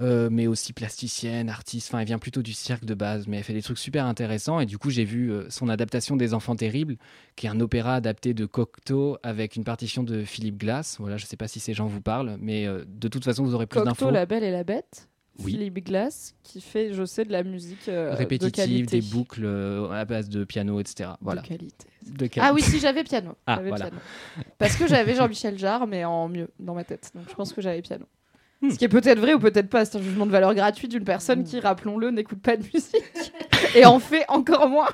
euh, 0.02 0.28
mais 0.30 0.46
aussi 0.46 0.72
plasticienne, 0.72 1.48
artiste. 1.48 1.88
Enfin, 1.88 2.00
elle 2.00 2.06
vient 2.06 2.18
plutôt 2.18 2.42
du 2.42 2.52
cirque 2.52 2.84
de 2.84 2.94
base, 2.94 3.26
mais 3.26 3.38
elle 3.38 3.44
fait 3.44 3.54
des 3.54 3.62
trucs 3.62 3.78
super 3.78 4.04
intéressants. 4.06 4.60
Et 4.60 4.66
du 4.66 4.76
coup, 4.76 4.90
j'ai 4.90 5.04
vu 5.04 5.32
euh, 5.32 5.48
son 5.48 5.68
adaptation 5.68 6.16
des 6.16 6.34
Enfants 6.34 6.56
Terribles, 6.56 6.96
qui 7.36 7.46
est 7.46 7.50
un 7.50 7.60
opéra 7.60 7.94
adapté 7.94 8.34
de 8.34 8.44
Cocteau 8.44 9.16
avec 9.22 9.56
une 9.56 9.64
partition 9.64 10.02
de 10.02 10.24
Philippe 10.24 10.58
Glass. 10.58 10.96
Voilà, 10.98 11.16
je 11.16 11.26
sais 11.26 11.36
pas 11.36 11.48
si 11.48 11.60
ces 11.60 11.72
gens 11.72 11.86
vous 11.86 12.02
parlent, 12.02 12.36
mais 12.40 12.66
euh, 12.66 12.84
de 12.86 13.08
toute 13.08 13.24
façon, 13.24 13.44
vous 13.44 13.54
aurez 13.54 13.66
plus 13.66 13.78
Cocteau, 13.78 13.90
d'infos. 13.90 14.10
La 14.10 14.26
Belle 14.26 14.44
et 14.44 14.50
la 14.50 14.64
Bête. 14.64 15.08
Oui. 15.38 15.52
Philippe 15.52 15.86
Glass, 15.86 16.34
qui 16.42 16.60
fait, 16.60 16.92
je 16.92 17.04
sais, 17.04 17.24
de 17.24 17.32
la 17.32 17.42
musique 17.42 17.88
euh, 17.88 18.14
Répétitive, 18.14 18.86
des 18.86 19.00
boucles 19.00 19.44
euh, 19.44 19.90
à 19.90 20.04
base 20.04 20.28
de 20.28 20.44
piano, 20.44 20.78
etc. 20.78 21.10
Voilà. 21.20 21.40
De 21.40 21.46
qualité. 21.46 21.86
De. 22.06 22.28
Ah 22.38 22.52
oui, 22.52 22.60
si 22.60 22.78
j'avais 22.80 23.02
piano. 23.02 23.34
Ah, 23.46 23.60
voilà. 23.60 23.86
piano. 23.86 24.02
Parce 24.58 24.76
que 24.76 24.86
j'avais 24.86 25.14
Jean-Michel 25.14 25.58
Jarre, 25.58 25.86
mais 25.86 26.04
en 26.04 26.28
mieux 26.28 26.50
dans 26.58 26.74
ma 26.74 26.84
tête. 26.84 27.12
Donc 27.14 27.24
je 27.30 27.34
pense 27.34 27.52
que 27.52 27.62
j'avais 27.62 27.80
piano. 27.80 28.04
Ce 28.70 28.76
qui 28.76 28.84
est 28.84 28.88
peut-être 28.88 29.18
vrai 29.18 29.34
ou 29.34 29.38
peut-être 29.38 29.68
pas. 29.68 29.84
C'est 29.84 29.98
un 29.98 30.02
jugement 30.02 30.26
de 30.26 30.30
valeur 30.30 30.54
gratuit 30.54 30.88
d'une 30.88 31.04
personne 31.04 31.44
qui, 31.44 31.58
rappelons-le, 31.58 32.10
n'écoute 32.10 32.40
pas 32.40 32.56
de 32.56 32.62
musique 32.62 33.32
et 33.74 33.84
en 33.84 33.98
fait 33.98 34.24
encore 34.28 34.68
moins. 34.68 34.88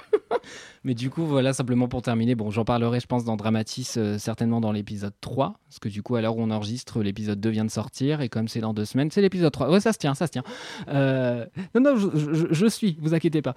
Mais 0.89 0.95
du 0.95 1.11
coup, 1.11 1.27
voilà, 1.27 1.53
simplement 1.53 1.87
pour 1.87 2.01
terminer, 2.01 2.35
bon, 2.35 2.51
j'en 2.51 2.65
parlerai, 2.65 2.99
je 2.99 3.07
pense, 3.07 3.23
dans 3.23 3.37
Dramatis, 3.37 3.97
euh, 3.99 4.17
certainement 4.17 4.59
dans 4.59 4.73
l'épisode 4.73 5.13
3, 5.21 5.61
parce 5.69 5.79
que 5.81 5.91
du 5.91 6.03
coup, 6.03 6.17
à 6.17 6.23
l'heure 6.23 6.35
où 6.39 6.41
on 6.41 6.51
enregistre, 6.51 7.03
l'épisode 7.03 7.39
2 7.39 7.51
vient 7.51 7.67
de 7.67 7.71
sortir, 7.71 8.23
et 8.23 8.31
comme 8.31 8.49
c'est 8.49 8.61
dans 8.61 8.73
deux 8.73 8.87
semaines, 8.87 9.11
c'est 9.11 9.21
l'épisode 9.21 9.53
3. 9.53 9.71
Ouais, 9.71 9.81
ça 9.81 9.93
se 9.93 9.99
tient, 9.99 10.15
ça 10.15 10.27
se 10.27 10.33
tient. 10.33 10.45
Euh, 10.89 11.45
Non, 11.75 11.83
non, 11.83 11.97
je, 11.99 12.09
je- 12.33 12.47
je 12.55 12.67
suis, 12.67 12.97
vous 13.03 13.13
inquiétez 13.13 13.43
pas. 13.43 13.55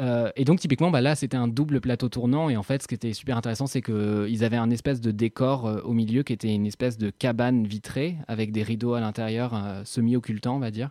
Euh, 0.00 0.28
et 0.34 0.44
donc, 0.44 0.58
typiquement, 0.58 0.90
bah, 0.90 1.00
là, 1.00 1.14
c'était 1.14 1.36
un 1.36 1.46
double 1.46 1.80
plateau 1.80 2.08
tournant, 2.08 2.50
et 2.50 2.56
en 2.56 2.64
fait, 2.64 2.82
ce 2.82 2.88
qui 2.88 2.96
était 2.96 3.12
super 3.12 3.36
intéressant, 3.36 3.68
c'est 3.68 3.80
qu'ils 3.80 4.42
avaient 4.42 4.56
un 4.56 4.70
espèce 4.70 5.00
de 5.00 5.12
décor 5.12 5.82
au 5.84 5.92
milieu 5.92 6.24
qui 6.24 6.32
était 6.32 6.52
une 6.52 6.66
espèce 6.66 6.98
de 6.98 7.10
cabane 7.10 7.64
vitrée, 7.64 8.16
avec 8.26 8.50
des 8.50 8.64
rideaux 8.64 8.94
à 8.94 9.00
l'intérieur, 9.00 9.54
semi-occultants, 9.84 10.56
on 10.56 10.58
va 10.58 10.72
dire. 10.72 10.90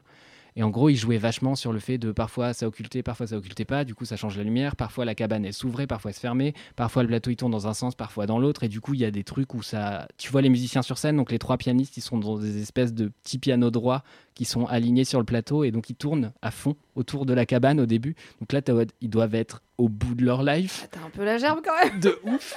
Et 0.56 0.64
en 0.64 0.70
gros, 0.70 0.89
il 0.89 0.95
jouait 0.97 1.18
vachement 1.18 1.56
sur 1.56 1.72
le 1.72 1.80
fait 1.80 1.97
de 1.97 2.12
parfois 2.12 2.54
ça 2.54 2.68
occultait, 2.68 3.04
parfois 3.04 3.28
ça 3.28 3.38
occultait 3.38 3.66
pas. 3.66 3.86
Du 3.86 3.95
coup, 3.95 4.06
ça 4.06 4.18
change 4.18 4.38
la 4.38 4.43
lumière. 4.43 4.76
Parfois, 4.76 5.06
la 5.06 5.16
cabane 5.16 5.45
elle 5.45 5.54
s'ouvrait, 5.54 5.88
parfois 5.88 6.12
elle 6.12 6.16
se 6.16 6.20
fermait. 6.20 6.54
Parfois, 6.76 7.04
le 7.04 7.08
plateau 7.08 7.30
il 7.30 7.36
tourne 7.38 7.52
dans 7.52 7.68
un 7.68 7.74
sens, 7.74 7.95
parfois 7.95 8.26
dans 8.26 8.38
l'autre. 8.39 8.64
Et 8.64 8.68
du 8.68 8.82
coup, 8.82 8.93
il 8.93 8.99
y 8.99 9.06
a 9.06 9.12
des 9.12 9.24
trucs 9.24 9.54
où 9.54 9.62
ça. 9.62 10.08
Tu 10.18 10.30
vois 10.32 10.41
les 10.41 10.49
musiciens 10.49 10.82
sur 10.82 10.97
scène, 10.97 11.16
donc 11.18 11.32
les 11.32 11.39
trois 11.39 11.58
pianistes, 11.58 11.95
ils 11.97 12.02
sont 12.02 12.18
dans 12.18 12.38
des 12.38 12.62
espèces 12.62 12.93
de 12.93 13.08
petits 13.24 13.38
pianos 13.38 13.72
droits 13.72 14.04
qui 14.34 14.45
sont 14.45 14.66
alignés 14.66 15.04
sur 15.06 15.20
le 15.20 15.26
plateau 15.26 15.64
et 15.64 15.72
donc 15.72 15.89
ils 15.89 15.95
tournent 15.95 16.32
à 16.41 16.52
fond 16.52 16.76
autour 16.95 17.26
de 17.26 17.34
la 17.34 17.45
cabane 17.45 17.80
au 17.80 17.86
début. 17.86 18.16
Donc 18.39 18.52
là, 18.54 18.62
ils 19.02 19.10
doivent 19.10 19.36
être 19.36 19.62
au 19.78 19.89
bout 19.89 20.16
de 20.16 20.24
leur 20.26 20.43
life 20.43 20.88
T'as 20.91 20.99
un 21.06 21.10
peu 21.10 21.24
la 21.24 21.38
gerbe 21.38 21.60
quand 21.64 21.76
même. 21.84 21.99
de 21.99 22.20
ouf. 22.26 22.56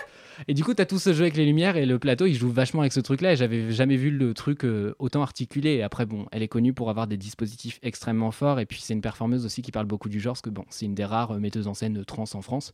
Et 0.48 0.54
du 0.54 0.64
coup, 0.64 0.74
tu 0.74 0.82
as 0.82 0.86
tout 0.86 0.98
ce 0.98 1.12
jeu 1.12 1.22
avec 1.22 1.36
les 1.36 1.46
lumières 1.46 1.76
et 1.76 1.86
le 1.86 1.98
plateau, 1.98 2.26
il 2.26 2.34
joue 2.34 2.50
vachement 2.50 2.80
avec 2.80 2.92
ce 2.92 3.00
truc-là. 3.00 3.32
Et 3.32 3.36
j'avais 3.36 3.70
jamais 3.70 3.96
vu 3.96 4.10
le 4.10 4.34
truc 4.34 4.64
euh, 4.64 4.94
autant 4.98 5.22
articulé. 5.22 5.82
Après, 5.82 6.06
bon, 6.06 6.26
elle 6.32 6.42
est 6.42 6.48
connue 6.48 6.72
pour 6.72 6.90
avoir 6.90 7.06
des 7.06 7.16
dispositifs 7.16 7.78
extrêmement 7.82 8.30
forts. 8.30 8.60
Et 8.60 8.66
puis, 8.66 8.80
c'est 8.80 8.94
une 8.94 9.00
performeuse 9.02 9.44
aussi 9.44 9.62
qui 9.62 9.72
parle 9.72 9.86
beaucoup 9.86 10.08
du 10.08 10.20
genre, 10.20 10.34
parce 10.34 10.42
que 10.42 10.50
bon, 10.50 10.64
c'est 10.68 10.86
une 10.86 10.94
des 10.94 11.04
rares 11.04 11.32
euh, 11.32 11.38
metteuses 11.38 11.68
en 11.68 11.74
scène 11.74 12.04
trans 12.04 12.24
en 12.32 12.42
France. 12.42 12.72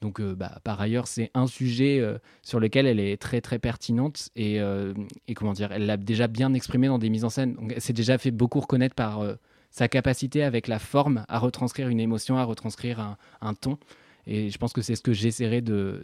Donc, 0.00 0.20
euh, 0.20 0.34
bah, 0.34 0.58
par 0.64 0.80
ailleurs, 0.80 1.06
c'est 1.06 1.30
un 1.34 1.46
sujet 1.46 1.98
euh, 2.00 2.18
sur 2.42 2.60
lequel 2.60 2.86
elle 2.86 3.00
est 3.00 3.16
très 3.16 3.40
très 3.40 3.58
pertinente 3.58 4.28
et, 4.36 4.60
euh, 4.60 4.92
comment 5.34 5.52
dire, 5.52 5.72
elle 5.72 5.86
l'a 5.86 5.96
déjà 5.96 6.26
bien 6.26 6.52
exprimé 6.54 6.88
dans 6.88 6.98
des 6.98 7.08
mises 7.08 7.24
en 7.24 7.30
scène. 7.30 7.54
Donc, 7.54 7.72
elle 7.74 7.80
s'est 7.80 7.92
déjà 7.94 8.18
fait 8.18 8.30
beaucoup 8.30 8.60
reconnaître 8.60 8.94
par 8.94 9.20
euh, 9.20 9.34
sa 9.70 9.88
capacité 9.88 10.42
avec 10.42 10.68
la 10.68 10.78
forme 10.78 11.24
à 11.28 11.38
retranscrire 11.38 11.88
une 11.88 12.00
émotion, 12.00 12.36
à 12.36 12.44
retranscrire 12.44 13.16
un, 13.40 13.54
ton. 13.54 13.78
Et 14.26 14.50
je 14.50 14.58
pense 14.58 14.72
que 14.72 14.82
c'est 14.82 14.94
ce 14.94 15.02
que 15.02 15.12
j'essaierai 15.12 15.62
de 15.62 16.02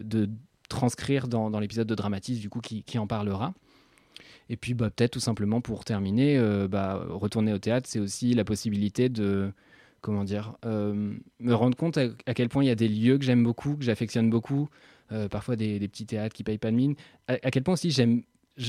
transcrire 0.71 1.29
dans, 1.29 1.51
dans 1.51 1.61
l'épisode 1.61 1.87
de 1.87 1.95
Dramatis, 1.95 2.41
du 2.41 2.49
coup, 2.49 2.61
qui, 2.61 2.83
qui 2.83 2.99
en 2.99 3.07
parlera. 3.07 3.53
Et 4.49 4.57
puis, 4.57 4.75
bah, 4.75 4.91
peut-être 4.91 5.13
tout 5.13 5.21
simplement 5.21 5.61
pour 5.61 5.85
terminer, 5.85 6.39
euh, 6.39 6.67
bah, 6.67 7.05
retourner 7.09 7.53
au 7.53 7.59
théâtre, 7.59 7.89
c'est 7.89 8.01
aussi 8.01 8.35
la 8.35 8.45
possibilité 8.45 9.09
de, 9.09 9.53
comment 10.01 10.25
dire, 10.25 10.57
euh, 10.65 11.15
me 11.39 11.55
rendre 11.55 11.77
compte 11.77 11.99
à, 11.99 12.35
quel 12.35 12.49
point 12.49 12.65
il 12.65 12.67
y 12.67 12.71
a 12.71 12.75
des 12.75 12.89
lieux 12.89 13.19
que 13.19 13.25
j'aime 13.25 13.45
beaucoup, 13.45 13.77
que 13.77 13.85
j'affectionne 13.85 14.31
beaucoup, 14.31 14.69
euh, 15.13 15.29
parfois 15.29 15.57
des, 15.57 15.79
des 15.79 15.89
petits 15.89 16.07
théâtres 16.07 16.35
qui 16.35 16.43
payent 16.43 16.59
pas 16.59 16.71
de 16.71 16.77
mine, 16.77 16.95
à, 17.29 17.39
quel 17.51 17.63
point 17.63 17.75
aussi 17.75 17.91
j'aime. 17.91 18.23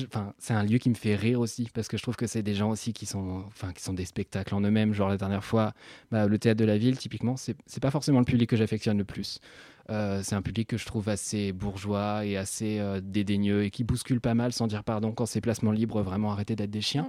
Enfin, 0.08 0.34
c'est 0.38 0.54
un 0.54 0.64
lieu 0.64 0.78
qui 0.78 0.90
me 0.90 0.96
fait 0.96 1.16
rire 1.16 1.40
aussi 1.42 1.68
parce 1.74 1.90
que 1.90 1.98
je 1.98 2.04
trouve 2.04 2.16
que 2.16 2.28
c'est 2.28 2.44
des 2.44 2.54
gens 2.54 2.70
aussi 2.70 2.94
qui 2.94 3.06
sont, 3.06 3.44
enfin, 3.48 3.74
qui 3.74 3.84
sont 3.84 3.92
des 3.94 4.06
spectacles 4.06 4.56
en 4.56 4.62
eux-mêmes. 4.62 4.94
Genre 4.94 5.10
la 5.10 5.18
dernière 5.18 5.44
fois, 5.44 5.74
bah, 6.12 6.28
le 6.28 6.40
théâtre 6.40 6.60
de 6.60 6.66
la 6.66 6.78
ville, 6.78 6.98
typiquement, 6.98 7.36
c'est 7.36 7.58
pas 7.82 7.92
forcément 7.92 8.20
le 8.20 8.26
public 8.26 8.50
que 8.50 8.56
j'affectionne 8.56 9.00
le 9.00 9.04
plus. 9.04 9.42
Euh, 9.90 10.22
c'est 10.24 10.36
un 10.36 10.42
public 10.42 10.68
que 10.70 10.78
je 10.78 10.86
trouve 10.86 11.10
assez 11.10 11.52
bourgeois 11.52 12.26
et 12.26 12.38
assez 12.38 12.78
euh, 12.80 13.02
dédaigneux 13.04 13.64
et 13.64 13.72
qui 13.72 13.84
bouscule 13.84 14.22
pas 14.22 14.34
mal 14.34 14.54
sans 14.54 14.68
dire 14.68 14.84
pardon 14.84 15.12
quand 15.12 15.26
c'est 15.26 15.42
placement 15.42 15.72
libre, 15.72 16.02
vraiment 16.02 16.32
arrêter 16.32 16.56
d'être 16.56 16.70
des 16.72 16.82
chiens. 16.82 17.08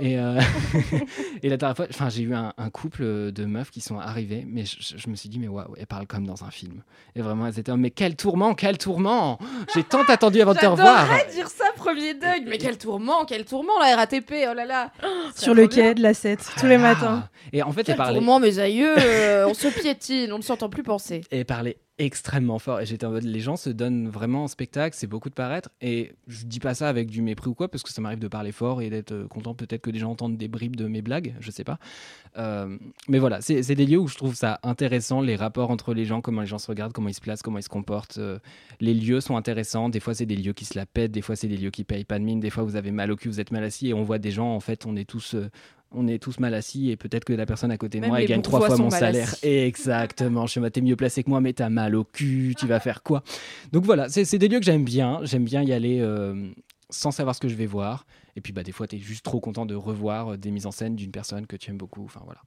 Et, 0.00 0.18
euh, 0.18 0.40
et 1.42 1.48
la 1.48 1.56
dernière 1.56 1.76
fois, 1.76 1.86
enfin, 1.90 2.08
j'ai 2.08 2.22
eu 2.22 2.34
un, 2.34 2.52
un 2.56 2.70
couple 2.70 3.30
de 3.32 3.44
meufs 3.44 3.70
qui 3.70 3.80
sont 3.80 3.98
arrivés, 3.98 4.44
mais 4.48 4.64
je, 4.64 4.76
je- 4.80 4.96
je 4.98 5.08
me 5.08 5.14
suis 5.16 5.28
dit, 5.28 5.38
mais 5.38 5.48
waouh, 5.48 5.74
elles 5.76 5.86
parlent 5.86 6.06
comme 6.06 6.26
dans 6.26 6.44
un 6.44 6.50
film. 6.50 6.82
Et 7.14 7.20
vraiment, 7.22 7.46
elles 7.46 7.58
étaient, 7.58 7.72
en, 7.72 7.76
mais 7.76 7.90
quel 7.90 8.16
tourment, 8.16 8.54
quel 8.54 8.78
tourment 8.78 9.38
J'ai 9.74 9.84
tant 9.84 10.02
attendu 10.08 10.40
avant 10.40 10.54
de 10.54 10.58
te 10.58 10.66
revoir. 10.66 11.06
J'adorerais 11.06 11.30
dire 11.32 11.48
ça 11.48 11.64
premier 11.76 12.14
deuil. 12.14 12.44
Mais 12.46 12.58
quel 12.58 12.78
tourment, 12.78 13.24
quel 13.26 13.44
tourment 13.44 13.78
la 13.80 13.96
RATP. 13.96 14.32
Oh 14.50 14.54
là 14.54 14.64
là. 14.64 14.90
Sur 15.36 15.54
le 15.54 15.66
quai 15.68 15.94
de 15.94 16.02
la 16.02 16.14
7, 16.14 16.38
tous 16.58 16.66
les 16.66 16.76
Ah. 16.76 16.78
matins. 16.78 17.28
Et 17.52 17.62
en 17.62 17.70
fait, 17.72 17.84
Quel 17.84 17.92
elles 17.92 17.96
parlaient, 17.98 18.14
tourment, 18.18 18.40
mes 18.40 18.58
aïeux. 18.58 18.94
euh, 18.98 19.46
on 19.48 19.54
se 19.54 19.68
piétine, 19.68 20.32
on 20.32 20.38
ne 20.38 20.42
s'entend 20.42 20.68
plus 20.68 20.82
penser. 20.82 21.20
elles 21.30 21.44
parlaient 21.44 21.76
extrêmement 21.98 22.58
fort. 22.58 22.80
Et 22.80 22.86
j'étais 22.86 23.06
en 23.06 23.10
mode, 23.10 23.22
les 23.22 23.40
gens 23.40 23.56
se 23.56 23.70
donnent 23.70 24.08
vraiment 24.08 24.44
en 24.44 24.48
spectacle, 24.48 24.96
c'est 24.98 25.06
beaucoup 25.06 25.28
de 25.28 25.34
paraître. 25.34 25.70
Et 25.80 26.12
je 26.26 26.44
dis 26.44 26.58
pas 26.60 26.74
ça 26.74 26.88
avec 26.88 27.08
du 27.08 27.22
mépris 27.22 27.48
ou 27.48 27.54
quoi, 27.54 27.68
parce 27.68 27.82
que 27.82 27.90
ça 27.90 28.00
m'arrive 28.00 28.18
de 28.18 28.28
parler 28.28 28.52
fort 28.52 28.82
et 28.82 28.90
d'être 28.90 29.12
euh, 29.12 29.28
content 29.28 29.54
peut-être 29.54 29.82
que 29.82 29.90
des 29.90 30.00
gens 30.00 30.10
entendent 30.10 30.36
des 30.36 30.48
bribes 30.48 30.76
de 30.76 30.86
mes 30.86 31.02
blagues, 31.02 31.34
je 31.40 31.50
sais 31.50 31.64
pas. 31.64 31.78
Euh, 32.36 32.76
mais 33.08 33.18
voilà, 33.18 33.40
c'est 33.40 33.74
des 33.74 33.86
lieux 33.86 33.98
où 33.98 34.08
je 34.08 34.16
trouve 34.16 34.34
ça 34.34 34.58
intéressant, 34.62 35.20
les 35.20 35.36
rapports 35.36 35.70
entre 35.70 35.94
les 35.94 36.04
gens, 36.04 36.20
comment 36.20 36.40
les 36.40 36.46
gens 36.46 36.58
se 36.58 36.66
regardent, 36.66 36.92
comment 36.92 37.08
ils 37.08 37.14
se 37.14 37.20
placent, 37.20 37.42
comment 37.42 37.58
ils 37.58 37.62
se 37.62 37.68
comportent. 37.68 38.18
euh, 38.18 38.38
les 38.80 38.94
lieux 38.94 39.20
sont 39.20 39.36
intéressants. 39.36 39.88
Des 39.88 40.00
fois, 40.00 40.14
c'est 40.14 40.26
des 40.26 40.36
lieux 40.36 40.52
qui 40.52 40.64
se 40.64 40.76
la 40.76 40.86
pètent, 40.86 41.12
des 41.12 41.22
fois, 41.22 41.36
c'est 41.36 41.48
des 41.48 41.56
lieux 41.56 41.70
qui 41.70 41.84
payent 41.84 42.04
pas 42.04 42.18
de 42.18 42.24
mine, 42.24 42.40
des 42.40 42.50
fois, 42.50 42.64
vous 42.64 42.76
avez 42.76 42.90
mal 42.90 43.12
au 43.12 43.16
cul, 43.16 43.28
vous 43.28 43.40
êtes 43.40 43.52
mal 43.52 43.62
assis 43.64 43.88
et 43.88 43.94
on 43.94 44.02
voit 44.02 44.18
des 44.18 44.30
gens, 44.32 44.54
en 44.54 44.60
fait, 44.60 44.86
on 44.86 44.96
est 44.96 45.04
tous. 45.08 45.36
On 45.94 46.06
est 46.06 46.18
tous 46.18 46.38
mal 46.38 46.54
assis 46.54 46.90
et 46.90 46.96
peut-être 46.96 47.24
que 47.24 47.32
la 47.32 47.46
personne 47.46 47.70
à 47.70 47.76
côté 47.76 47.98
de 47.98 48.02
Même 48.02 48.10
moi 48.10 48.20
elle 48.20 48.28
gagne 48.28 48.42
trois 48.42 48.66
fois 48.66 48.76
mon 48.76 48.90
salaire. 48.90 49.34
Exactement. 49.42 50.46
Je 50.46 50.60
suis 50.60 50.70
t'es 50.70 50.80
mieux 50.80 50.96
placé 50.96 51.22
que 51.22 51.30
moi, 51.30 51.40
mais 51.40 51.52
t'as 51.52 51.68
mal 51.68 51.94
au 51.94 52.04
cul, 52.04 52.54
tu 52.58 52.66
vas 52.66 52.80
faire 52.80 53.02
quoi? 53.02 53.22
Donc 53.72 53.84
voilà, 53.84 54.08
c'est 54.08 54.24
c'est 54.24 54.38
des 54.38 54.48
lieux 54.48 54.58
que 54.58 54.64
j'aime 54.64 54.84
bien. 54.84 55.20
J'aime 55.22 55.44
bien 55.44 55.62
y 55.62 55.72
aller 55.72 56.00
euh, 56.00 56.50
sans 56.90 57.10
savoir 57.10 57.34
ce 57.34 57.40
que 57.40 57.48
je 57.48 57.54
vais 57.54 57.66
voir. 57.66 58.06
Et 58.36 58.40
puis 58.40 58.52
bah, 58.52 58.62
des 58.62 58.72
fois, 58.72 58.86
t'es 58.86 58.98
juste 58.98 59.24
trop 59.24 59.40
content 59.40 59.66
de 59.66 59.74
revoir 59.74 60.32
euh, 60.32 60.36
des 60.36 60.50
mises 60.50 60.66
en 60.66 60.72
scène 60.72 60.96
d'une 60.96 61.12
personne 61.12 61.46
que 61.46 61.56
tu 61.56 61.70
aimes 61.70 61.78
beaucoup. 61.78 62.04
Enfin 62.04 62.20
voilà. 62.24 62.40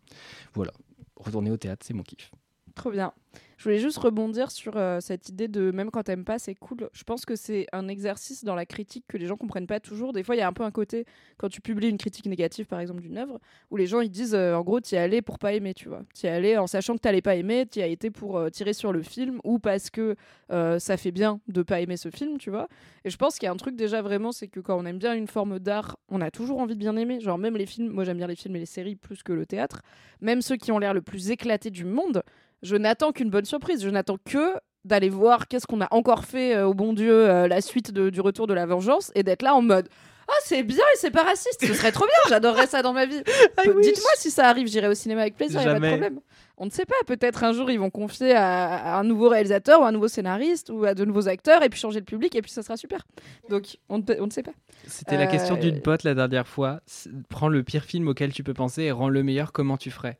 Voilà. 0.53 0.71
Retourner 1.15 1.51
au 1.51 1.57
théâtre, 1.57 1.85
c'est 1.85 1.93
mon 1.93 2.03
kiff. 2.03 2.31
Trop 2.77 2.91
bien. 2.91 3.11
Je 3.57 3.63
voulais 3.63 3.79
juste 3.79 3.97
rebondir 3.97 4.51
sur 4.51 4.77
euh, 4.77 4.99
cette 4.99 5.29
idée 5.29 5.47
de 5.47 5.71
même 5.71 5.89
quand 5.89 6.03
t'aimes 6.03 6.23
pas, 6.23 6.37
c'est 6.37 6.53
cool. 6.53 6.89
Je 6.93 7.03
pense 7.03 7.25
que 7.25 7.35
c'est 7.35 7.65
un 7.73 7.87
exercice 7.87 8.43
dans 8.43 8.53
la 8.53 8.67
critique 8.67 9.05
que 9.07 9.17
les 9.17 9.25
gens 9.25 9.35
comprennent 9.35 9.65
pas 9.65 9.79
toujours. 9.79 10.13
Des 10.13 10.21
fois, 10.21 10.35
il 10.35 10.37
y 10.37 10.41
a 10.41 10.47
un 10.47 10.53
peu 10.53 10.61
un 10.61 10.69
côté, 10.69 11.05
quand 11.37 11.49
tu 11.49 11.59
publies 11.59 11.89
une 11.89 11.97
critique 11.97 12.27
négative, 12.27 12.67
par 12.67 12.79
exemple, 12.79 13.01
d'une 13.01 13.17
œuvre, 13.17 13.39
où 13.71 13.77
les 13.77 13.87
gens 13.87 14.01
ils 14.01 14.11
disent 14.11 14.35
euh, 14.35 14.53
en 14.53 14.61
gros, 14.61 14.79
t'y 14.79 14.95
allé 14.95 15.23
pour 15.23 15.39
pas 15.39 15.53
aimer, 15.53 15.73
tu 15.73 15.89
vois. 15.89 16.03
T'y 16.13 16.27
allé 16.27 16.55
en 16.55 16.67
sachant 16.67 16.93
que 16.93 16.99
t'allais 16.99 17.23
pas 17.23 17.35
aimer, 17.35 17.65
t'y 17.65 17.81
as 17.81 17.87
été 17.87 18.11
pour 18.11 18.37
euh, 18.37 18.49
tirer 18.49 18.73
sur 18.73 18.93
le 18.93 19.01
film 19.01 19.39
ou 19.43 19.57
parce 19.57 19.89
que 19.89 20.15
ça 20.49 20.95
fait 20.95 21.11
bien 21.11 21.41
de 21.47 21.63
pas 21.63 21.81
aimer 21.81 21.97
ce 21.97 22.09
film, 22.09 22.37
tu 22.37 22.51
vois. 22.51 22.67
Et 23.05 23.09
je 23.09 23.17
pense 23.17 23.39
qu'il 23.39 23.47
y 23.47 23.49
a 23.49 23.51
un 23.51 23.57
truc 23.57 23.75
déjà 23.75 24.01
vraiment, 24.03 24.31
c'est 24.31 24.47
que 24.47 24.59
quand 24.59 24.77
on 24.77 24.85
aime 24.85 24.99
bien 24.99 25.13
une 25.15 25.27
forme 25.27 25.59
d'art, 25.59 25.97
on 26.09 26.21
a 26.21 26.29
toujours 26.29 26.59
envie 26.59 26.75
de 26.75 26.79
bien 26.79 26.95
aimer. 26.95 27.19
Genre, 27.19 27.37
même 27.37 27.57
les 27.57 27.65
films, 27.65 27.89
moi 27.89 28.03
j'aime 28.03 28.17
bien 28.17 28.27
les 28.27 28.35
films 28.35 28.55
et 28.55 28.59
les 28.59 28.65
séries 28.65 28.95
plus 28.95 29.23
que 29.23 29.33
le 29.33 29.45
théâtre, 29.45 29.81
même 30.21 30.41
ceux 30.41 30.55
qui 30.55 30.71
ont 30.71 30.79
l'air 30.79 30.93
le 30.93 31.01
plus 31.01 31.31
éclatés 31.31 31.71
du 31.71 31.85
monde 31.85 32.23
je 32.63 32.75
n'attends 32.75 33.11
qu'une 33.11 33.29
bonne 33.29 33.45
surprise. 33.45 33.83
Je 33.83 33.89
n'attends 33.89 34.17
que 34.25 34.53
d'aller 34.85 35.09
voir 35.09 35.47
qu'est-ce 35.47 35.67
qu'on 35.67 35.81
a 35.81 35.87
encore 35.91 36.23
fait 36.25 36.55
euh, 36.55 36.67
au 36.67 36.73
bon 36.73 36.93
Dieu, 36.93 37.11
euh, 37.29 37.47
la 37.47 37.61
suite 37.61 37.91
de- 37.91 38.09
du 38.09 38.21
retour 38.21 38.47
de 38.47 38.53
la 38.53 38.65
vengeance, 38.65 39.11
et 39.15 39.23
d'être 39.23 39.41
là 39.41 39.53
en 39.53 39.61
mode 39.61 39.89
Ah, 40.29 40.33
c'est 40.43 40.63
bien 40.63 40.77
et 40.93 40.97
c'est 40.97 41.11
pas 41.11 41.23
raciste. 41.23 41.65
Ce 41.65 41.73
serait 41.73 41.91
trop 41.93 42.05
bien. 42.05 42.29
J'adorerais 42.29 42.67
ça 42.67 42.81
dans 42.81 42.91
ma 42.93 43.05
vie. 43.05 43.21
Dites-moi 43.65 44.11
si 44.17 44.29
ça 44.31 44.47
arrive. 44.49 44.67
J'irai 44.67 44.87
au 44.89 44.93
cinéma 44.93 45.21
avec 45.21 45.35
plaisir. 45.37 45.61
Y 45.61 45.63
a 45.67 45.73
pas 45.73 45.79
de 45.79 45.87
problème. 45.87 46.19
On 46.57 46.65
ne 46.65 46.69
sait 46.69 46.85
pas. 46.85 46.95
Peut-être 47.05 47.43
un 47.45 47.53
jour 47.53 47.69
ils 47.71 47.79
vont 47.79 47.89
confier 47.89 48.33
à, 48.33 48.95
à 48.95 48.99
un 48.99 49.03
nouveau 49.03 49.29
réalisateur 49.29 49.79
ou 49.81 49.83
un 49.85 49.91
nouveau 49.93 50.07
scénariste 50.09 50.69
ou 50.69 50.83
à 50.85 50.93
de 50.95 51.05
nouveaux 51.05 51.27
acteurs 51.29 51.63
et 51.63 51.69
puis 51.69 51.79
changer 51.79 51.99
le 51.99 52.05
public 52.05 52.35
et 52.35 52.41
puis 52.41 52.51
ça 52.51 52.61
sera 52.63 52.75
super. 52.77 53.05
Donc 53.49 53.77
on 53.89 53.99
ne, 53.99 54.03
peut- 54.03 54.17
on 54.19 54.25
ne 54.25 54.31
sait 54.31 54.43
pas. 54.43 54.51
C'était 54.85 55.15
la 55.17 55.27
Euh, 55.27 55.31
question 55.31 55.55
d'une 55.55 55.81
pote 55.81 56.03
la 56.03 56.13
dernière 56.13 56.47
fois. 56.47 56.81
Prends 57.29 57.47
le 57.49 57.63
pire 57.63 57.83
film 57.85 58.07
auquel 58.09 58.33
tu 58.33 58.43
peux 58.43 58.53
penser 58.53 58.83
et 58.83 58.91
rends-le 58.91 59.21
meilleur, 59.23 59.51
comment 59.53 59.77
tu 59.77 59.91
ferais? 59.91 60.19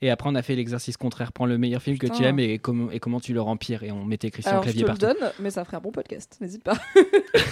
Et 0.00 0.10
après, 0.10 0.28
on 0.30 0.34
a 0.34 0.42
fait 0.42 0.54
l'exercice 0.54 0.96
contraire. 0.96 1.32
Prends 1.32 1.46
le 1.46 1.58
meilleur 1.58 1.82
film 1.82 1.98
que 1.98 2.06
tu 2.06 2.22
aimes 2.24 2.38
et, 2.38 2.58
comment- 2.58 2.90
et 2.90 3.00
comment 3.00 3.20
tu 3.20 3.32
le 3.32 3.40
rempires. 3.40 3.82
Et 3.82 3.90
on 3.92 4.04
mettait 4.04 4.30
Christian 4.30 4.52
Alors 4.52 4.62
je 4.64 4.68
Clavier 4.70 4.84
te 4.84 4.90
le 4.90 4.96
partout. 4.98 5.20
donne, 5.20 5.30
mais 5.40 5.50
ça 5.50 5.64
ferait 5.64 5.76
un 5.76 5.80
bon 5.80 5.90
podcast, 5.92 6.36
n'hésite 6.40 6.62
pas. 6.64 6.76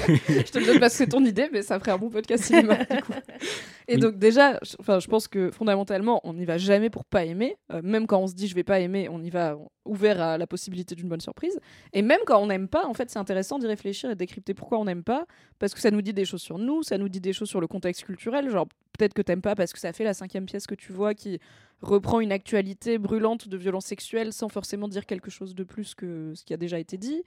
je 0.08 0.50
te 0.50 0.58
le 0.58 0.66
donne 0.66 0.78
parce 0.80 0.92
que 0.92 0.98
c'est 0.98 1.08
ton 1.08 1.24
idée, 1.24 1.48
mais 1.52 1.62
ça 1.62 1.78
ferait 1.78 1.92
un 1.92 1.98
bon 1.98 2.10
podcast 2.10 2.44
cinéma 2.44 2.76
du 2.76 3.02
coup. 3.02 3.12
Et 3.88 3.94
Oui. 3.94 4.00
donc 4.00 4.18
déjà, 4.18 4.58
je, 4.62 4.76
je 5.00 5.06
pense 5.06 5.28
que 5.28 5.50
fondamentalement, 5.50 6.20
on 6.24 6.34
n'y 6.34 6.44
va 6.44 6.58
jamais 6.58 6.90
pour 6.90 7.04
pas 7.04 7.24
aimer. 7.24 7.56
Euh, 7.72 7.80
même 7.82 8.06
quand 8.06 8.18
on 8.18 8.26
se 8.26 8.34
dit 8.34 8.48
je 8.48 8.54
vais 8.54 8.64
pas 8.64 8.80
aimer, 8.80 9.08
on 9.08 9.22
y 9.22 9.30
va 9.30 9.56
ouvert 9.84 10.20
à 10.20 10.38
la 10.38 10.46
possibilité 10.46 10.94
d'une 10.96 11.08
bonne 11.08 11.20
surprise. 11.20 11.58
Et 11.92 12.02
même 12.02 12.18
quand 12.26 12.40
on 12.42 12.46
n'aime 12.46 12.66
pas, 12.68 12.86
en 12.86 12.94
fait, 12.94 13.10
c'est 13.10 13.18
intéressant 13.20 13.58
d'y 13.58 13.66
réfléchir 13.66 14.10
et 14.10 14.14
de 14.14 14.18
décrypter 14.18 14.54
pourquoi 14.54 14.78
on 14.80 14.84
n'aime 14.84 15.04
pas, 15.04 15.26
parce 15.58 15.74
que 15.74 15.80
ça 15.80 15.90
nous 15.92 16.02
dit 16.02 16.12
des 16.12 16.24
choses 16.24 16.42
sur 16.42 16.58
nous, 16.58 16.82
ça 16.82 16.98
nous 16.98 17.08
dit 17.08 17.20
des 17.20 17.32
choses 17.32 17.48
sur 17.48 17.60
le 17.60 17.66
contexte 17.68 18.04
culturel. 18.04 18.50
Genre 18.50 18.66
peut-être 18.96 19.14
que 19.14 19.22
t'aimes 19.22 19.42
pas 19.42 19.54
parce 19.54 19.72
que 19.72 19.78
ça 19.78 19.92
fait 19.92 20.04
la 20.04 20.14
cinquième 20.14 20.46
pièce 20.46 20.66
que 20.66 20.74
tu 20.74 20.92
vois 20.92 21.14
qui 21.14 21.38
reprend 21.82 22.20
une 22.20 22.32
actualité 22.32 22.98
brûlante 22.98 23.48
de 23.48 23.56
violence 23.56 23.84
sexuelle 23.84 24.32
sans 24.32 24.48
forcément 24.48 24.88
dire 24.88 25.04
quelque 25.04 25.30
chose 25.30 25.54
de 25.54 25.64
plus 25.64 25.94
que 25.94 26.32
ce 26.34 26.44
qui 26.44 26.54
a 26.54 26.56
déjà 26.56 26.78
été 26.78 26.96
dit. 26.96 27.22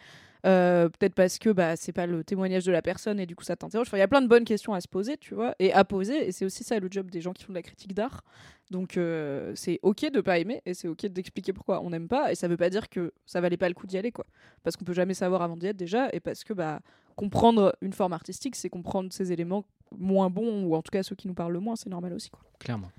Euh, 0.45 0.88
peut-être 0.88 1.15
parce 1.15 1.38
que 1.38 1.49
bah, 1.49 1.76
c'est 1.76 1.91
pas 1.91 2.07
le 2.07 2.24
témoignage 2.24 2.63
de 2.63 2.72
la 2.72 2.82
personne 2.82 3.20
et 3.20 3.26
du 3.26 3.36
coup 3.36 3.43
ça 3.43 3.55
t'interroge. 3.55 3.88
Enfin, 3.88 3.97
il 3.97 3.99
y 3.99 4.03
a 4.03 4.07
plein 4.07 4.22
de 4.22 4.28
bonnes 4.28 4.45
questions 4.45 4.74
à 4.74 4.82
se 4.82 4.88
poser, 4.88 5.17
tu 5.17 5.36
vois, 5.36 5.53
et 5.59 5.74
à 5.74 5.84
poser. 5.84 6.28
Et 6.28 6.32
c'est 6.32 6.45
aussi 6.45 6.63
ça 6.63 6.80
le 6.80 6.88
job 6.89 7.11
des 7.11 7.22
gens 7.22 7.34
qui 7.34 7.43
font 7.43 7.51
de 7.51 7.57
la 7.57 7.61
critique 7.61 7.93
d'art. 7.93 8.24
Donc 8.72 8.97
euh, 8.97 9.51
c'est 9.55 9.80
ok 9.82 10.11
de 10.11 10.22
pas 10.22 10.38
aimer 10.39 10.61
et 10.65 10.74
c'est 10.74 10.88
ok 10.88 11.07
d'expliquer 11.07 11.53
pourquoi 11.53 11.82
on 11.82 11.89
n'aime 11.89 12.07
pas. 12.07 12.32
Et 12.32 12.36
ça 12.36 12.47
veut 12.47 12.57
pas 12.57 12.70
dire 12.70 12.89
que 12.89 13.11
ça 13.26 13.41
valait 13.41 13.57
pas 13.57 13.67
le 13.67 13.76
coup 13.76 13.86
d'y 13.86 13.97
aller, 13.97 14.11
quoi. 14.11 14.26
Parce 14.63 14.78
qu'on 14.78 14.86
peut 14.86 14.93
jamais 14.93 15.13
savoir 15.13 15.41
avant 15.41 15.57
d'y 15.57 15.67
être 15.67 15.78
déjà. 15.78 16.09
Et 16.13 16.20
parce 16.20 16.43
que 16.43 16.53
bah, 16.53 16.80
comprendre 17.15 17.76
une 17.82 17.93
forme 17.93 18.13
artistique, 18.13 18.55
c'est 18.55 18.70
comprendre 18.70 19.11
ces 19.11 19.32
éléments 19.34 19.65
moins 19.97 20.29
bons 20.29 20.63
ou 20.63 20.75
en 20.75 20.81
tout 20.81 20.91
cas 20.91 21.03
ceux 21.03 21.15
qui 21.15 21.27
nous 21.27 21.33
parlent 21.33 21.53
le 21.53 21.59
moins. 21.59 21.75
C'est 21.75 21.89
normal 21.89 22.13
aussi, 22.13 22.29
quoi. 22.29 22.41
Clairement. 22.59 22.91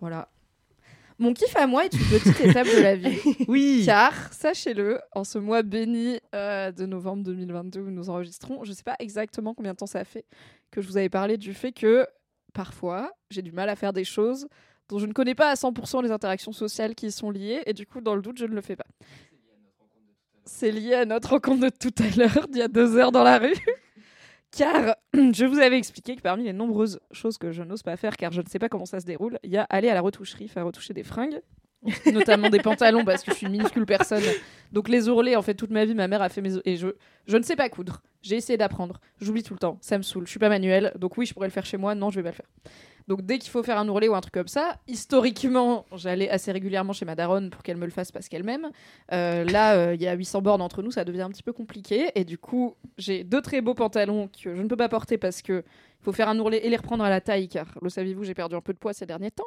Voilà. 0.00 0.28
Mon 1.18 1.32
kiff 1.32 1.54
à 1.56 1.66
moi 1.66 1.84
est 1.84 1.94
une 1.94 2.06
petite 2.06 2.40
étape 2.44 2.66
de 2.66 2.82
la 2.82 2.96
vie. 2.96 3.18
Oui. 3.46 3.82
Car, 3.86 4.32
sachez-le, 4.32 5.00
en 5.12 5.22
ce 5.24 5.38
mois 5.38 5.62
béni 5.62 6.18
euh, 6.34 6.72
de 6.72 6.86
novembre 6.86 7.22
2022 7.22 7.80
où 7.80 7.90
nous 7.90 8.10
enregistrons, 8.10 8.64
je 8.64 8.70
ne 8.70 8.74
sais 8.74 8.82
pas 8.82 8.96
exactement 8.98 9.54
combien 9.54 9.72
de 9.72 9.76
temps 9.76 9.86
ça 9.86 10.04
fait 10.04 10.26
que 10.70 10.82
je 10.82 10.88
vous 10.88 10.96
avais 10.96 11.08
parlé 11.08 11.36
du 11.36 11.54
fait 11.54 11.70
que 11.70 12.06
parfois 12.52 13.12
j'ai 13.30 13.42
du 13.42 13.52
mal 13.52 13.68
à 13.68 13.76
faire 13.76 13.92
des 13.92 14.04
choses 14.04 14.48
dont 14.88 14.98
je 14.98 15.06
ne 15.06 15.12
connais 15.12 15.34
pas 15.34 15.50
à 15.50 15.54
100% 15.54 16.02
les 16.02 16.10
interactions 16.10 16.52
sociales 16.52 16.94
qui 16.94 17.06
y 17.06 17.12
sont 17.12 17.30
liées 17.30 17.62
et 17.66 17.72
du 17.72 17.86
coup, 17.86 18.00
dans 18.00 18.16
le 18.16 18.22
doute, 18.22 18.38
je 18.38 18.46
ne 18.46 18.54
le 18.54 18.60
fais 18.60 18.76
pas. 18.76 18.86
C'est 20.44 20.72
lié 20.72 20.94
à 20.94 21.04
notre 21.06 21.30
rencontre 21.30 21.62
de 21.62 21.70
tout 21.70 21.94
à 22.02 22.16
l'heure, 22.16 22.48
d'il 22.48 22.58
y 22.58 22.62
a 22.62 22.68
deux 22.68 22.96
heures 22.96 23.12
dans 23.12 23.22
la 23.22 23.38
rue. 23.38 23.54
Car 24.56 24.96
je 25.14 25.44
vous 25.44 25.58
avais 25.58 25.78
expliqué 25.78 26.16
que 26.16 26.22
parmi 26.22 26.44
les 26.44 26.52
nombreuses 26.52 27.00
choses 27.12 27.38
que 27.38 27.52
je 27.52 27.62
n'ose 27.62 27.82
pas 27.82 27.96
faire, 27.96 28.16
car 28.16 28.32
je 28.32 28.40
ne 28.40 28.46
sais 28.46 28.58
pas 28.58 28.68
comment 28.68 28.86
ça 28.86 29.00
se 29.00 29.06
déroule, 29.06 29.38
il 29.42 29.50
y 29.50 29.56
a 29.56 29.64
aller 29.64 29.88
à 29.88 29.94
la 29.94 30.00
retoucherie, 30.00 30.48
faire 30.48 30.64
retoucher 30.64 30.94
des 30.94 31.02
fringues, 31.02 31.40
notamment 32.12 32.48
des 32.50 32.60
pantalons, 32.60 33.04
parce 33.04 33.22
que 33.22 33.32
je 33.32 33.36
suis 33.36 33.46
une 33.46 33.52
minuscule 33.52 33.84
personne. 33.84 34.22
Donc 34.72 34.88
les 34.88 35.08
ourlets, 35.08 35.36
en 35.36 35.42
fait, 35.42 35.54
toute 35.54 35.70
ma 35.70 35.84
vie, 35.84 35.94
ma 35.94 36.08
mère 36.08 36.22
a 36.22 36.28
fait 36.28 36.40
mes... 36.40 36.56
Et 36.64 36.76
je, 36.76 36.88
je 37.26 37.36
ne 37.36 37.42
sais 37.42 37.56
pas 37.56 37.68
coudre. 37.68 38.00
J'ai 38.22 38.36
essayé 38.36 38.56
d'apprendre. 38.56 39.00
J'oublie 39.20 39.42
tout 39.42 39.54
le 39.54 39.58
temps. 39.58 39.78
Ça 39.80 39.98
me 39.98 40.02
saoule. 40.02 40.24
Je 40.24 40.30
suis 40.30 40.38
pas 40.38 40.48
manuelle. 40.48 40.92
Donc 40.98 41.18
oui, 41.18 41.26
je 41.26 41.34
pourrais 41.34 41.48
le 41.48 41.52
faire 41.52 41.66
chez 41.66 41.76
moi. 41.76 41.94
Non, 41.94 42.10
je 42.10 42.16
vais 42.16 42.22
pas 42.22 42.30
le 42.30 42.34
faire. 42.36 42.48
Donc 43.08 43.22
dès 43.22 43.38
qu'il 43.38 43.50
faut 43.50 43.62
faire 43.62 43.78
un 43.78 43.88
ourlet 43.88 44.08
ou 44.08 44.14
un 44.14 44.20
truc 44.20 44.34
comme 44.34 44.48
ça, 44.48 44.76
historiquement, 44.88 45.84
j'allais 45.94 46.30
assez 46.30 46.52
régulièrement 46.52 46.92
chez 46.92 47.04
ma 47.04 47.14
daronne 47.14 47.50
pour 47.50 47.62
qu'elle 47.62 47.76
me 47.76 47.84
le 47.84 47.90
fasse 47.90 48.10
parce 48.10 48.28
qu'elle 48.28 48.44
m'aime. 48.44 48.70
Euh, 49.12 49.44
là, 49.44 49.74
euh, 49.74 49.94
il 49.94 50.02
y 50.02 50.06
a 50.06 50.14
800 50.14 50.42
bornes 50.42 50.62
entre 50.62 50.82
nous, 50.82 50.90
ça 50.90 51.04
devient 51.04 51.22
un 51.22 51.30
petit 51.30 51.42
peu 51.42 51.52
compliqué. 51.52 52.10
Et 52.14 52.24
du 52.24 52.38
coup, 52.38 52.74
j'ai 52.96 53.24
deux 53.24 53.42
très 53.42 53.60
beaux 53.60 53.74
pantalons 53.74 54.28
que 54.28 54.54
je 54.54 54.62
ne 54.62 54.68
peux 54.68 54.76
pas 54.76 54.88
porter 54.88 55.18
parce 55.18 55.42
que 55.42 55.64
faut 56.04 56.12
faire 56.12 56.28
un 56.28 56.38
ourlet 56.38 56.60
et 56.64 56.68
les 56.68 56.76
reprendre 56.76 57.02
à 57.02 57.08
la 57.08 57.20
taille, 57.20 57.48
car 57.48 57.66
le 57.80 57.88
saviez-vous, 57.88 58.24
j'ai 58.24 58.34
perdu 58.34 58.54
un 58.54 58.60
peu 58.60 58.72
de 58.72 58.78
poids 58.78 58.92
ces 58.92 59.06
derniers 59.06 59.30
temps. 59.30 59.42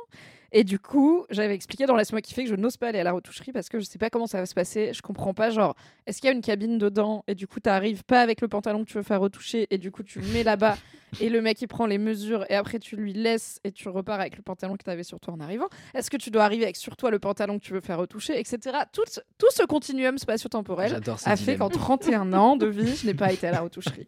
Et 0.52 0.64
du 0.64 0.80
coup, 0.80 1.26
j'avais 1.30 1.54
expliqué 1.54 1.86
dans 1.86 1.96
Laisse-moi 1.96 2.22
kiffer 2.22 2.44
que 2.44 2.50
je 2.50 2.56
n'ose 2.56 2.78
pas 2.78 2.88
aller 2.88 3.00
à 3.00 3.04
la 3.04 3.12
retoucherie 3.12 3.52
parce 3.52 3.70
que 3.70 3.80
je 3.80 3.86
sais 3.86 4.00
pas 4.00 4.10
comment 4.10 4.28
ça 4.28 4.40
va 4.40 4.46
se 4.46 4.56
passer. 4.56 4.92
Je 4.94 5.02
comprends 5.02 5.34
pas, 5.34 5.52
genre, 5.52 5.76
est-ce 6.08 6.20
qu'il 6.20 6.30
y 6.30 6.34
a 6.34 6.36
une 6.36 6.42
cabine 6.42 6.78
dedans 6.78 7.24
et 7.28 7.36
du 7.36 7.48
coup, 7.48 7.60
t'arrives 7.60 8.04
pas 8.04 8.22
avec 8.22 8.42
le 8.42 8.48
pantalon 8.48 8.84
que 8.84 8.90
tu 8.90 8.98
veux 8.98 9.04
faire 9.04 9.22
retoucher 9.22 9.68
et 9.70 9.78
du 9.78 9.92
coup, 9.92 10.04
tu 10.04 10.20
le 10.20 10.28
mets 10.30 10.44
là-bas 10.44 10.78
et 11.22 11.30
le 11.30 11.42
mec 11.42 11.62
il 11.62 11.68
prend 11.68 11.86
les 11.86 11.98
mesures 11.98 12.46
et 12.50 12.56
après 12.56 12.80
tu 12.80 12.96
lui 12.96 13.14
laisses 13.14 13.60
et 13.64 13.72
tu 13.72 13.90
repars 13.90 14.20
avec 14.20 14.38
le 14.38 14.44
pantalon 14.44 14.76
que 14.76 14.84
tu 14.84 14.90
avais 14.90 15.04
sur 15.04 15.20
toi 15.20 15.34
en 15.34 15.40
arrivant. 15.40 15.68
Est-ce 15.94 16.10
que 16.10 16.18
tu 16.18 16.30
dois 16.32 16.44
arriver 16.44 16.64
avec 16.64 16.76
sur 16.76 16.96
toi 16.98 17.12
le 17.12 17.20
pantalon 17.20 17.60
que 17.60 17.64
tu 17.64 17.74
veux 17.74 17.82
faire 17.82 17.98
retoucher, 18.00 18.40
etc. 18.40 18.78
Tout, 18.92 19.04
ce- 19.08 19.20
tout 19.38 19.48
ce 19.52 19.64
continuum 19.64 20.18
spatio-temporel 20.18 20.92
a 21.32 21.36
fait 21.38 21.58
qu'en 21.58 21.70
31 21.70 22.34
ans 22.34 22.56
de 22.58 22.66
vie, 22.68 22.96
je 22.96 23.06
n'ai 23.08 23.14
pas 23.14 23.32
été 23.32 23.48
à 23.48 23.52
la 23.52 23.62
retoucherie. 23.62 24.08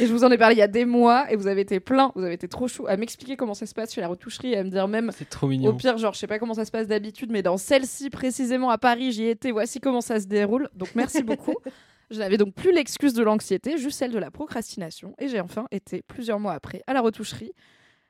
Et 0.00 0.06
je 0.06 0.12
vous 0.12 0.24
en 0.24 0.30
ai 0.30 0.36
parlé 0.38 0.56
il 0.56 0.58
y 0.58 0.62
a 0.62 0.68
des 0.68 0.84
mois 0.84 1.30
et 1.32 1.36
vous 1.36 1.46
avez 1.46 1.62
été 1.62 1.80
plein, 1.80 2.12
vous 2.14 2.22
avez 2.24 2.34
été 2.34 2.48
trop 2.48 2.68
chou 2.68 2.86
à 2.86 2.96
m'expliquer 2.96 3.36
comment 3.36 3.54
ça 3.54 3.66
se 3.66 3.74
passe 3.74 3.94
chez 3.94 4.00
la 4.00 4.08
retoucherie 4.08 4.52
et 4.52 4.56
à 4.58 4.64
me 4.64 4.70
dire 4.70 4.88
même 4.88 5.10
C'est 5.16 5.28
trop 5.30 5.46
au 5.46 5.50
mignon. 5.50 5.74
pire, 5.74 5.96
genre, 5.98 6.12
je 6.14 6.18
sais 6.18 6.26
pas 6.26 6.38
comment 6.38 6.54
ça 6.54 6.64
se 6.64 6.70
passe 6.70 6.86
d'habitude, 6.86 7.30
mais 7.30 7.42
dans 7.42 7.56
celle-ci 7.56 8.10
précisément 8.10 8.70
à 8.70 8.78
Paris, 8.78 9.12
j'y 9.12 9.26
étais. 9.26 9.50
Voici 9.52 9.80
comment 9.80 10.00
ça 10.00 10.20
se 10.20 10.26
déroule. 10.26 10.68
Donc 10.74 10.90
merci 10.94 11.22
beaucoup. 11.22 11.54
Je 12.10 12.18
n'avais 12.18 12.36
donc 12.36 12.54
plus 12.54 12.72
l'excuse 12.72 13.14
de 13.14 13.22
l'anxiété, 13.22 13.78
juste 13.78 13.98
celle 13.98 14.12
de 14.12 14.18
la 14.18 14.30
procrastination. 14.30 15.14
Et 15.18 15.28
j'ai 15.28 15.40
enfin 15.40 15.66
été 15.70 16.02
plusieurs 16.02 16.40
mois 16.40 16.52
après 16.52 16.82
à 16.86 16.92
la 16.92 17.00
retoucherie. 17.00 17.52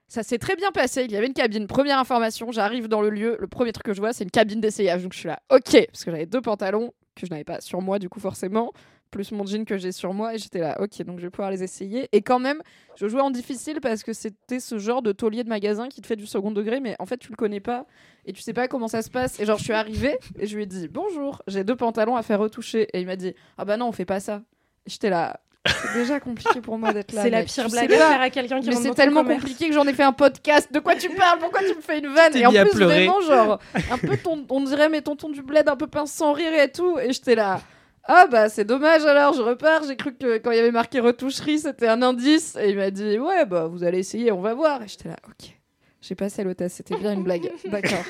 Ça 0.09 0.23
s'est 0.23 0.39
très 0.39 0.57
bien 0.57 0.73
passé. 0.73 1.05
Il 1.05 1.13
y 1.13 1.17
avait 1.17 1.27
une 1.27 1.35
cabine. 1.35 1.67
Première 1.67 1.99
information, 1.99 2.51
j'arrive 2.51 2.89
dans 2.89 3.01
le 3.01 3.11
lieu. 3.11 3.37
Le 3.39 3.47
premier 3.47 3.73
truc 3.73 3.85
que 3.85 3.95
je 3.95 4.01
vois, 4.01 4.13
c'est 4.13 4.25
une 4.25 4.31
cabine 4.31 4.61
d'essayage. 4.61 5.03
Donc 5.03 5.13
je 5.13 5.19
suis 5.19 5.29
là, 5.29 5.41
ok, 5.51 5.87
parce 5.87 6.05
que 6.05 6.11
j'avais 6.11 6.27
deux 6.27 6.41
pantalons 6.41 6.93
que 7.15 7.27
je 7.27 7.31
n'avais 7.31 7.45
pas 7.45 7.61
sur 7.61 7.81
moi, 7.81 7.99
du 7.99 8.09
coup, 8.09 8.21
forcément, 8.21 8.73
plus 9.11 9.33
mon 9.33 9.45
jean 9.45 9.65
que 9.65 9.77
j'ai 9.77 9.93
sur 9.93 10.15
moi. 10.15 10.35
Et 10.35 10.39
j'étais 10.39 10.61
là, 10.61 10.81
ok, 10.81 11.03
donc 11.03 11.19
je 11.19 11.25
vais 11.25 11.31
pouvoir 11.31 11.51
les 11.51 11.63
essayer. 11.63 12.09
Et 12.13 12.23
quand 12.23 12.39
même, 12.39 12.63
je 12.97 13.09
jouais 13.09 13.21
en 13.21 13.31
difficile 13.31 13.81
parce 13.81 14.03
que 14.03 14.13
c'était 14.13 14.61
ce 14.61 14.79
genre 14.79 15.03
de 15.03 15.13
taulier 15.13 15.45
de 15.45 15.49
magasin 15.49 15.89
qui 15.89 16.01
te 16.01 16.07
fait 16.07 16.17
du 16.17 16.27
second 16.27 16.51
degré, 16.51 16.81
mais 16.81 16.97
en 16.99 17.07
fait, 17.07 17.19
tu 17.19 17.31
le 17.31 17.37
connais 17.37 17.61
pas 17.61 17.87
et 18.27 18.33
tu 18.33 18.43
sais 18.43 18.53
pas 18.53 18.69
comment 18.69 18.89
ça 18.89 19.03
se 19.03 19.11
passe. 19.11 19.41
Et 19.41 19.47
genre, 19.47 19.59
je 19.59 19.65
suis 19.65 19.73
arrivée 19.73 20.19
et 20.39 20.47
je 20.47 20.57
lui 20.57 20.65
ai 20.65 20.67
dit 20.67 20.89
bonjour, 20.89 21.43
j'ai 21.47 21.65
deux 21.65 21.77
pantalons 21.77 22.17
à 22.17 22.23
faire 22.23 22.39
retoucher. 22.39 22.89
Et 22.93 23.01
il 23.01 23.07
m'a 23.07 23.17
dit 23.17 23.35
ah 23.59 23.65
bah 23.65 23.77
non, 23.77 23.89
on 23.89 23.93
fait 23.93 24.05
pas 24.05 24.21
ça. 24.21 24.43
Et 24.87 24.91
J'étais 24.91 25.11
là, 25.11 25.41
c'est 25.67 25.93
déjà 25.93 26.21
compliqué 26.21 26.61
pour 26.61 26.79
moi 26.79 26.93
d'être 26.93 27.13
là. 27.13 27.23
C'est 27.23 27.31
la 27.31 27.43
pire 27.43 27.69
blague 27.69 27.93
à 27.93 27.99
pas. 27.99 28.09
faire 28.09 28.21
à 28.23 28.31
quelqu'un 28.31 28.61
qui 28.61 28.71
Mais 28.71 28.77
c'est 28.77 28.95
tellement 28.95 29.25
compliqué 29.25 29.69
que 29.69 29.75
j'en 29.75 29.87
ai 29.87 29.93
fait 29.93 30.03
un 30.03 30.13
podcast. 30.13 30.73
De 30.73 30.79
quoi 30.79 30.97
tu 30.97 31.11
parles? 31.11 31.39
Pourquoi 31.39 31.61
tu 31.61 31.75
me 31.75 31.83
fais 31.83 31.99
une 31.99 32.09
vanne? 32.09 32.35
Et 32.35 32.47
en 32.47 32.51
plus, 32.51 32.81
vraiment, 32.81 33.21
genre, 33.21 33.59
un 33.91 33.99
peu 33.99 34.17
ton, 34.23 34.47
on 34.49 34.65
dirait 34.65 34.89
mes 34.89 35.03
tontons 35.03 35.29
du 35.29 35.43
bled, 35.43 35.69
un 35.69 35.77
peu 35.77 35.87
pince 35.87 36.13
sans 36.13 36.33
rire 36.33 36.53
et 36.55 36.71
tout. 36.71 36.99
Et 36.99 37.13
j'étais 37.13 37.35
là. 37.35 37.61
Ah 38.05 38.27
bah 38.27 38.49
c'est 38.49 38.65
dommage 38.65 39.05
alors, 39.05 39.35
je 39.35 39.43
repars. 39.43 39.83
J'ai 39.87 39.97
cru 39.97 40.15
que 40.15 40.39
quand 40.39 40.51
il 40.51 40.57
y 40.57 40.61
avait 40.61 40.71
marqué 40.71 41.01
retoucherie, 41.01 41.59
c'était 41.59 41.89
un 41.89 42.03
indice. 42.03 42.57
Et 42.57 42.71
il 42.71 42.77
m'a 42.77 42.91
dit 42.91 43.19
ouais 43.19 43.47
bah 43.47 43.67
vous 43.67 43.85
allez 43.85 43.99
essayer, 43.99 44.33
on 44.33 44.41
va 44.41 44.55
voir. 44.55 44.83
Et 44.83 44.89
j'étais 44.89 45.09
là 45.09 45.17
ok. 45.29 45.57
J'ai 46.01 46.15
passé 46.15 46.43
l'hôtesse, 46.45 46.75
c'était 46.75 46.97
bien 46.97 47.13
une 47.13 47.23
blague. 47.23 47.51
D'accord. 47.67 48.05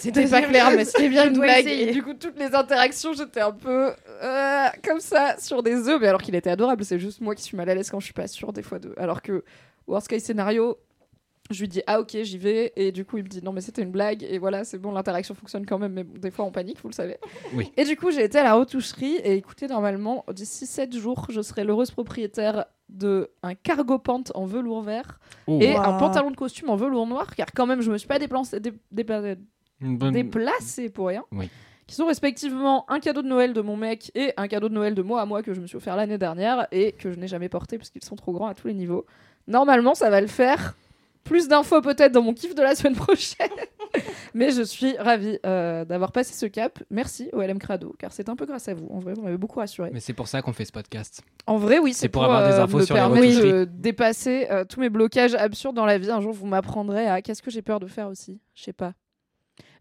C'était 0.00 0.26
pas 0.26 0.42
clair, 0.42 0.70
mais 0.70 0.84
c'était 0.84 1.08
bien 1.08 1.28
une 1.28 1.38
blague. 1.38 1.66
essayer. 1.66 1.90
Et 1.90 1.92
du 1.92 2.02
coup, 2.02 2.14
toutes 2.14 2.38
les 2.38 2.54
interactions, 2.54 3.12
j'étais 3.12 3.42
un 3.42 3.52
peu 3.52 3.92
euh, 4.22 4.66
comme 4.82 5.00
ça, 5.00 5.36
sur 5.38 5.62
des 5.62 5.88
œufs. 5.88 6.00
Mais 6.00 6.08
alors 6.08 6.22
qu'il 6.22 6.34
était 6.34 6.50
adorable, 6.50 6.84
c'est 6.84 6.98
juste 6.98 7.20
moi 7.20 7.34
qui 7.34 7.42
suis 7.42 7.56
mal 7.56 7.68
à 7.68 7.74
l'aise 7.74 7.90
quand 7.90 8.00
je 8.00 8.06
suis 8.06 8.14
pas 8.14 8.26
sûre 8.26 8.52
des 8.52 8.62
fois 8.62 8.78
de. 8.78 8.94
Alors 8.96 9.20
que, 9.20 9.44
worst 9.86 10.08
case 10.08 10.22
scénario, 10.22 10.78
je 11.50 11.60
lui 11.60 11.68
dis 11.68 11.82
ah 11.86 12.00
ok, 12.00 12.16
j'y 12.22 12.38
vais. 12.38 12.72
Et 12.76 12.90
du 12.92 13.04
coup, 13.04 13.18
il 13.18 13.24
me 13.24 13.28
dit 13.28 13.42
non, 13.42 13.52
mais 13.52 13.60
c'était 13.60 13.82
une 13.82 13.90
blague. 13.90 14.22
Et 14.22 14.38
voilà, 14.38 14.64
c'est 14.64 14.78
bon, 14.78 14.92
l'interaction 14.92 15.34
fonctionne 15.34 15.66
quand 15.66 15.78
même. 15.78 15.92
Mais 15.92 16.04
bon, 16.04 16.18
des 16.18 16.30
fois, 16.30 16.44
on 16.44 16.50
panique, 16.50 16.78
vous 16.82 16.88
le 16.88 16.94
savez. 16.94 17.18
Oui. 17.54 17.70
Et 17.76 17.84
du 17.84 17.96
coup, 17.96 18.10
j'ai 18.10 18.24
été 18.24 18.38
à 18.38 18.42
la 18.44 18.54
retoucherie. 18.54 19.16
Et 19.24 19.34
écoutez, 19.34 19.66
normalement, 19.66 20.24
d'ici 20.32 20.66
7 20.66 20.96
jours, 20.96 21.26
je 21.30 21.40
serai 21.42 21.64
l'heureuse 21.64 21.90
propriétaire 21.90 22.64
de 22.88 23.30
un 23.42 23.54
cargo 23.54 23.98
pant 23.98 24.22
en 24.34 24.44
velours 24.46 24.82
vert 24.82 25.18
Oh. 25.46 25.58
et 25.60 25.72
Wow. 25.74 25.80
un 25.80 25.92
pantalon 25.98 26.30
de 26.30 26.36
costume 26.36 26.68
en 26.70 26.76
velours 26.76 27.06
noir 27.06 27.34
car 27.34 27.46
quand 27.54 27.66
même 27.66 27.80
je 27.80 27.90
me 27.90 27.96
suis 27.98 28.06
pas 28.08 28.18
déplacée 28.18 28.60
dé- 28.60 28.72
dé- 28.92 29.36
Une 29.80 29.96
bonne- 29.96 30.12
déplacée 30.12 30.90
pour 30.90 31.08
rien. 31.08 31.24
Oui. 31.32 31.48
Qui 31.86 31.94
sont 31.94 32.06
respectivement 32.06 32.84
un 32.90 33.00
cadeau 33.00 33.20
de 33.22 33.26
Noël 33.28 33.52
de 33.54 33.60
mon 33.62 33.76
mec 33.76 34.10
et 34.14 34.32
un 34.36 34.48
cadeau 34.48 34.68
de 34.68 34.74
Noël 34.74 34.94
de 34.94 35.02
moi 35.02 35.20
à 35.22 35.26
moi 35.26 35.42
que 35.42 35.52
je 35.54 35.60
me 35.60 35.66
suis 35.66 35.76
offert 35.76 35.96
l'année 35.96 36.18
dernière 36.18 36.66
et 36.72 36.92
que 36.92 37.10
je 37.12 37.18
n'ai 37.18 37.26
jamais 37.28 37.48
porté 37.48 37.76
parce 37.78 37.90
qu'ils 37.90 38.04
sont 38.04 38.16
trop 38.16 38.32
grands 38.32 38.46
à 38.48 38.54
tous 38.54 38.66
les 38.68 38.74
niveaux. 38.74 39.04
Normalement, 39.48 39.94
ça 39.94 40.08
va 40.10 40.20
le 40.22 40.26
faire. 40.26 40.74
Plus 41.24 41.48
d'infos 41.48 41.80
peut-être 41.80 42.12
dans 42.12 42.22
mon 42.22 42.34
kiff 42.34 42.54
de 42.54 42.62
la 42.62 42.74
semaine 42.74 42.94
prochaine. 42.94 43.48
Mais 44.34 44.50
je 44.50 44.62
suis 44.62 44.96
ravie 44.98 45.38
euh, 45.46 45.84
d'avoir 45.84 46.12
passé 46.12 46.34
ce 46.34 46.46
cap. 46.46 46.78
Merci 46.90 47.30
au 47.32 47.40
LM 47.40 47.58
Crado, 47.58 47.94
car 47.98 48.12
c'est 48.12 48.28
un 48.28 48.36
peu 48.36 48.46
grâce 48.46 48.68
à 48.68 48.74
vous. 48.74 48.86
En 48.90 48.98
vrai, 48.98 49.14
vous 49.14 49.22
m'avez 49.22 49.36
beaucoup 49.36 49.60
rassuré. 49.60 49.90
Mais 49.92 50.00
c'est 50.00 50.12
pour 50.12 50.28
ça 50.28 50.42
qu'on 50.42 50.52
fait 50.52 50.64
ce 50.64 50.72
podcast. 50.72 51.22
En 51.46 51.56
vrai, 51.56 51.78
oui, 51.78 51.94
C'est 51.94 52.08
pour 52.08 52.24
avoir 52.24 52.46
des 52.48 52.54
infos 52.54 52.78
me 52.78 52.84
sur 52.84 52.96
les 52.96 53.42
de 53.42 53.64
dépasser 53.64 54.48
euh, 54.50 54.64
tous 54.64 54.80
mes 54.80 54.90
blocages 54.90 55.34
absurdes 55.34 55.76
dans 55.76 55.86
la 55.86 55.98
vie. 55.98 56.10
Un 56.10 56.20
jour, 56.20 56.32
vous 56.32 56.46
m'apprendrez 56.46 57.06
à 57.06 57.22
qu'est-ce 57.22 57.42
que 57.42 57.50
j'ai 57.50 57.62
peur 57.62 57.80
de 57.80 57.86
faire 57.86 58.08
aussi. 58.08 58.40
Je 58.54 58.64
sais 58.64 58.72
pas. 58.72 58.92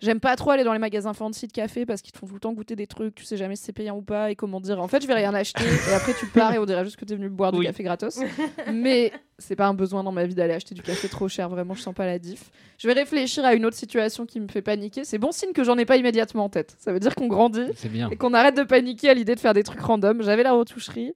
J'aime 0.04 0.20
pas 0.20 0.36
trop 0.36 0.52
aller 0.52 0.66
dans 0.66 0.74
les 0.74 0.80
magasins 0.80 1.14
fancy 1.14 1.48
de 1.48 1.54
café 1.54 1.86
parce 1.86 2.02
qu'ils 2.02 2.12
te 2.12 2.18
font 2.18 2.28
tout 2.28 2.34
le 2.34 2.40
temps 2.42 2.52
goûter 2.52 2.76
des 2.76 2.88
trucs, 2.88 3.16
tu 3.16 3.24
sais 3.24 3.38
jamais 3.38 3.56
si 3.56 3.64
c'est 3.64 3.72
payant 3.72 3.96
ou 3.96 4.02
pas 4.02 4.32
et 4.32 4.36
comment 4.36 4.60
dire. 4.60 4.82
En 4.82 4.90
fait, 4.90 5.02
je 5.02 5.08
vais 5.08 5.14
rien 5.14 5.34
acheter 5.34 5.64
et 5.64 5.94
après 5.94 6.14
tu 6.14 6.26
pars 6.26 6.54
et 6.54 6.60
on 6.60 6.66
dirait 6.66 6.84
juste 6.84 6.98
que 6.98 7.06
t'es 7.06 7.16
venu 7.16 7.30
boire 7.30 7.54
du 7.54 7.64
café 7.64 7.84
gratos. 7.84 8.20
Mais 8.74 9.14
c'est 9.38 9.56
pas 9.56 9.68
un 9.68 9.74
besoin 9.74 10.04
dans 10.04 10.12
ma 10.12 10.26
vie 10.26 10.36
d'aller 10.36 10.54
acheter 10.54 10.76
du 10.76 10.82
café 10.82 11.08
trop 11.08 11.30
cher, 11.30 11.48
vraiment, 11.48 11.74
je 11.74 11.82
sens 11.82 11.96
pas 11.96 12.06
la 12.06 12.20
diff. 12.20 12.52
Je 12.78 12.88
vais 12.88 12.94
réfléchir 12.94 13.46
à 13.46 13.54
une 13.54 13.66
autre 13.66 13.78
situation 13.78 14.26
qui 14.26 14.42
me 14.42 14.50
fait 14.50 14.62
paniquer. 14.62 15.06
C'est 15.06 15.18
bon 15.20 15.32
signe 15.32 15.54
que 15.54 15.64
j'en 15.64 15.78
ai 15.78 15.86
pas 15.86 15.96
immédiatement 15.96 16.44
en 16.44 16.50
tête. 16.50 16.76
Ça 16.80 16.92
veut 16.92 17.00
dire 17.00 17.16
qu'on 17.16 17.28
grandit 17.28 17.68
bien. 17.86 18.10
et 18.10 18.18
qu'on 18.18 18.34
arrête 18.34 18.58
de 18.58 18.64
paniquer 18.64 19.10
à 19.10 19.14
l'idée 19.14 19.36
de 19.36 19.40
faire 19.40 19.54
des 19.54 19.64
trucs 19.64 19.80
random. 19.80 20.22
J'avais 20.22 20.44
la 20.44 20.52
retoucherie. 20.52 21.14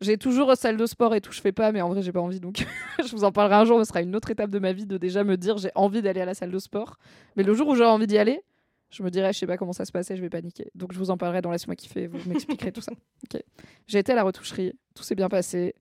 J'ai 0.00 0.16
toujours 0.16 0.54
salle 0.56 0.76
de 0.76 0.86
sport 0.86 1.14
et 1.14 1.20
tout, 1.20 1.32
je 1.32 1.40
fais 1.40 1.50
pas, 1.50 1.72
mais 1.72 1.80
en 1.80 1.88
vrai, 1.88 2.02
j'ai 2.02 2.12
pas 2.12 2.20
envie 2.20 2.38
donc 2.38 2.64
je 3.04 3.10
vous 3.10 3.24
en 3.24 3.32
parlerai 3.32 3.56
un 3.56 3.64
jour. 3.64 3.78
Ce 3.80 3.84
sera 3.84 4.00
une 4.00 4.14
autre 4.14 4.30
étape 4.30 4.50
de 4.50 4.58
ma 4.58 4.72
vie 4.72 4.86
de 4.86 4.96
déjà 4.96 5.24
me 5.24 5.36
dire 5.36 5.58
j'ai 5.58 5.70
envie 5.74 6.02
d'aller 6.02 6.20
à 6.20 6.24
la 6.24 6.34
salle 6.34 6.52
de 6.52 6.58
sport. 6.58 6.98
Mais 7.36 7.42
le 7.42 7.52
jour 7.54 7.68
où 7.68 7.74
j'aurai 7.74 7.90
envie 7.90 8.06
d'y 8.06 8.16
aller, 8.16 8.42
je 8.90 9.02
me 9.02 9.10
dirais, 9.10 9.32
je 9.32 9.38
sais 9.38 9.46
pas 9.46 9.56
comment 9.56 9.72
ça 9.72 9.84
se 9.84 9.92
passait, 9.92 10.16
je 10.16 10.22
vais 10.22 10.30
paniquer. 10.30 10.70
Donc 10.74 10.92
je 10.92 10.98
vous 10.98 11.10
en 11.10 11.16
parlerai 11.16 11.42
dans 11.42 11.50
Laisse-moi 11.50 11.74
kiffer, 11.74 12.06
vous 12.06 12.18
m'expliquerez 12.28 12.72
tout 12.72 12.80
ça. 12.80 12.92
J'ai 13.86 13.98
été 13.98 14.12
à 14.12 14.14
la 14.14 14.22
retoucherie, 14.22 14.72
tout 14.94 15.02
s'est 15.02 15.14
bien 15.16 15.28
passé. 15.28 15.74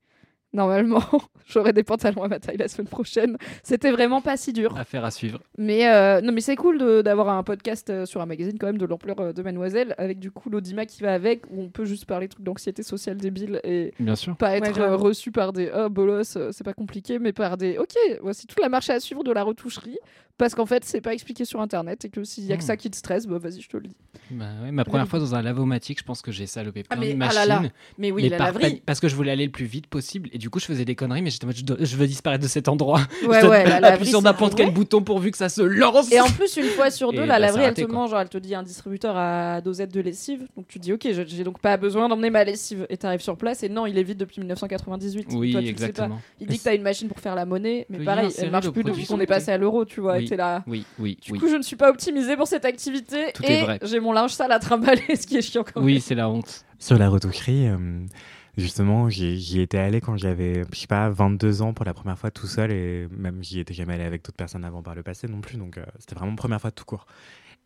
Normalement, 0.53 1.01
j'aurai 1.45 1.73
des 1.73 1.83
pantalons 1.83 2.23
à 2.23 2.27
ma 2.29 2.39
taille 2.39 2.57
la 2.57 2.67
semaine 2.67 2.87
prochaine. 2.87 3.37
C'était 3.63 3.91
vraiment 3.91 4.21
pas 4.21 4.37
si 4.37 4.53
dur. 4.53 4.75
Affaire 4.77 5.03
à 5.03 5.11
suivre. 5.11 5.39
Mais 5.57 5.87
euh, 5.89 6.21
non, 6.21 6.31
mais 6.31 6.41
c'est 6.41 6.55
cool 6.55 6.77
de- 6.77 7.01
d'avoir 7.01 7.29
un 7.29 7.43
podcast 7.43 7.89
euh, 7.89 8.05
sur 8.05 8.21
un 8.21 8.25
magazine 8.25 8.57
quand 8.57 8.67
même 8.67 8.77
de 8.77 8.85
l'ampleur 8.85 9.19
euh, 9.19 9.33
de 9.33 9.41
Mademoiselle, 9.43 9.93
avec 9.97 10.19
du 10.19 10.31
coup 10.31 10.49
l'Audima 10.49 10.85
qui 10.85 11.03
va 11.03 11.13
avec, 11.13 11.45
où 11.51 11.61
on 11.61 11.69
peut 11.69 11.85
juste 11.85 12.05
parler 12.05 12.27
de 12.27 12.31
trucs 12.33 12.45
d'anxiété 12.45 12.81
sociale 12.81 13.17
débile 13.17 13.59
et 13.65 13.93
Bien 13.99 14.15
sûr. 14.15 14.35
pas 14.37 14.55
être 14.57 14.79
Ouais, 14.79 14.87
reçu 14.95 15.31
par 15.31 15.51
des 15.53 15.69
oh 15.75 15.89
bolos, 15.89 16.37
c'est 16.51 16.63
pas 16.63 16.73
compliqué, 16.73 17.19
mais 17.19 17.33
par 17.33 17.57
des 17.57 17.77
ok, 17.77 17.95
voici 18.21 18.47
toute 18.47 18.61
la 18.61 18.69
marche 18.69 18.89
à 18.89 18.99
suivre 18.99 19.23
de 19.23 19.31
la 19.31 19.43
retoucherie, 19.43 19.97
parce 20.37 20.53
qu'en 20.55 20.65
fait 20.65 20.83
c'est 20.85 21.01
pas 21.01 21.13
expliqué 21.13 21.45
sur 21.45 21.61
internet 21.61 22.05
et 22.05 22.09
que 22.09 22.23
s'il 22.23 22.45
y 22.45 22.53
a 22.53 22.57
que 22.57 22.63
Hmm. 22.63 22.65
ça 22.67 22.77
qui 22.77 22.89
te 22.89 22.95
stresse, 22.97 23.25
bah 23.27 23.37
vas-y 23.39 23.61
je 23.61 23.69
te 23.69 23.77
le 23.77 23.87
dis. 23.87 23.95
Bah 24.31 24.45
ouais, 24.63 24.71
ma 24.71 24.83
première 24.83 25.07
fois 25.07 25.19
dans 25.19 25.35
un 25.35 25.41
lavomatique, 25.41 25.99
je 25.99 26.03
pense 26.03 26.21
que 26.21 26.31
j'ai 26.31 26.45
salopé 26.47 26.83
plein 26.83 26.97
Ah, 26.97 26.99
mais- 26.99 27.07
de 27.09 27.13
ah 27.13 27.17
machines. 27.17 27.37
là 27.39 27.45
là, 27.61 27.61
Mais 27.97 28.11
oui, 28.11 28.23
mais 28.23 28.29
la 28.29 28.37
par- 28.37 28.47
laverie. 28.47 28.81
parce 28.85 28.99
que 28.99 29.07
je 29.07 29.15
voulais 29.15 29.31
aller 29.31 29.45
le 29.45 29.51
plus 29.51 29.65
vite 29.65 29.87
possible 29.87 30.29
et 30.33 30.37
du 30.37 30.49
coup 30.49 30.59
je 30.59 30.65
faisais 30.65 30.85
des 30.85 30.95
conneries 30.95 31.21
mais 31.21 31.29
j'étais 31.29 31.47
je, 31.53 31.85
je 31.85 31.95
veux 31.95 32.07
disparaître 32.07 32.43
de 32.43 32.49
cet 32.49 32.67
endroit 32.67 32.99
Ouais 33.27 33.39
je 33.41 33.47
ouais, 33.47 33.67
la 33.69 33.79
laverie. 33.79 34.05
sur 34.07 34.21
n'importe 34.21 34.55
quel 34.55 34.71
bouton 34.71 35.01
pourvu 35.03 35.31
que 35.31 35.37
ça 35.37 35.49
se 35.49 35.61
lance 35.61 36.11
Et 36.11 36.19
en 36.19 36.27
plus, 36.29 36.57
une 36.57 36.65
fois 36.65 36.89
sur 36.91 37.11
deux, 37.13 37.23
Et 37.23 37.25
la 37.25 37.35
bah, 37.35 37.39
laverie, 37.39 37.63
elle 37.63 37.73
te 37.73 37.81
mange, 37.91 38.09
genre, 38.11 38.19
elle 38.21 38.29
te 38.29 38.37
dit 38.37 38.53
un 38.55 38.63
distributeur 38.63 39.15
à 39.17 39.61
dosette 39.61 39.93
de 39.93 40.01
lessive. 40.01 40.47
Donc 40.55 40.67
tu 40.67 40.79
dis, 40.79 40.93
ok, 40.93 41.07
j'ai 41.25 41.43
donc 41.43 41.59
pas 41.59 41.77
besoin 41.77 42.09
d'emmener 42.09 42.29
ma 42.29 42.43
lessive. 42.43 42.85
Et 42.89 42.97
t'arrives 42.97 43.21
sur 43.21 43.37
place, 43.37 43.63
et 43.63 43.69
non, 43.69 43.85
il 43.85 43.97
est 43.97 44.03
vide 44.03 44.17
depuis 44.17 44.39
1998. 44.41 45.27
oui 45.33 45.51
Toi, 45.51 45.61
tu 45.61 45.67
le 45.67 45.71
sais 45.71 45.73
pas. 45.77 45.85
exactement 45.87 46.21
Il 46.39 46.47
dit 46.47 46.57
que 46.59 46.63
t'as 46.63 46.75
une 46.75 46.81
machine 46.81 47.07
pour 47.07 47.19
faire 47.19 47.35
la 47.35 47.45
monnaie, 47.45 47.85
mais 47.89 47.99
pareil, 48.03 48.29
elle 48.37 48.51
marche 48.51 48.69
plus 48.69 48.83
depuis 48.83 49.05
qu'on 49.05 49.19
est 49.19 49.25
passé 49.25 49.51
à 49.51 49.57
l'euro, 49.57 49.85
tu 49.85 50.01
vois. 50.01 50.19
Oui. 50.27 50.29
T'es 50.29 50.37
là. 50.37 50.63
oui 50.67 50.85
oui 50.99 51.17
Du 51.21 51.31
oui 51.33 51.39
coup, 51.39 51.47
je 51.47 51.55
ne 51.55 51.61
suis 51.61 51.75
pas 51.75 51.89
optimisée 51.89 52.35
pour 52.37 52.47
cette 52.47 52.65
activité. 52.65 53.31
Tout 53.33 53.43
et 53.43 53.53
est 53.53 53.61
vrai. 53.63 53.79
j'ai 53.81 53.99
mon 53.99 54.11
linge 54.11 54.31
sale 54.33 54.51
à 54.51 54.59
trimballer, 54.59 55.03
ce 55.15 55.25
qui 55.27 55.37
est 55.37 55.41
chiant 55.41 55.63
quand 55.63 55.79
même. 55.81 55.85
oui 55.85 56.01
c'est 56.01 56.15
la 56.15 56.29
honte 56.29 56.65
Sur 56.79 56.97
la 56.97 57.09
retoucherie, 57.09 57.67
euh, 57.67 57.77
justement, 58.57 59.09
j'y 59.09 59.61
étais 59.61 59.77
allé 59.77 60.01
quand 60.01 60.17
j'avais, 60.17 60.63
je 60.73 60.79
sais 60.79 60.87
pas, 60.87 61.09
22 61.09 61.61
ans 61.61 61.73
pour 61.73 61.85
la 61.85 61.93
première 61.93 62.17
fois 62.17 62.31
tout 62.31 62.47
seul 62.47 62.71
et 62.71 63.07
même 63.11 63.43
j'y 63.43 63.59
étais 63.59 63.73
jamais 63.73 63.93
allé 63.93 64.03
avec 64.03 64.23
d'autres 64.23 64.37
personnes 64.37 64.65
avant 64.65 64.81
par 64.81 64.95
le 64.95 65.03
passé 65.03 65.27
non 65.27 65.41
plus. 65.41 65.57
Donc 65.57 65.77
euh, 65.77 65.85
c'était 65.99 66.15
vraiment 66.15 66.35
première 66.35 66.61
fois 66.61 66.71
tout 66.71 66.85
court. 66.85 67.05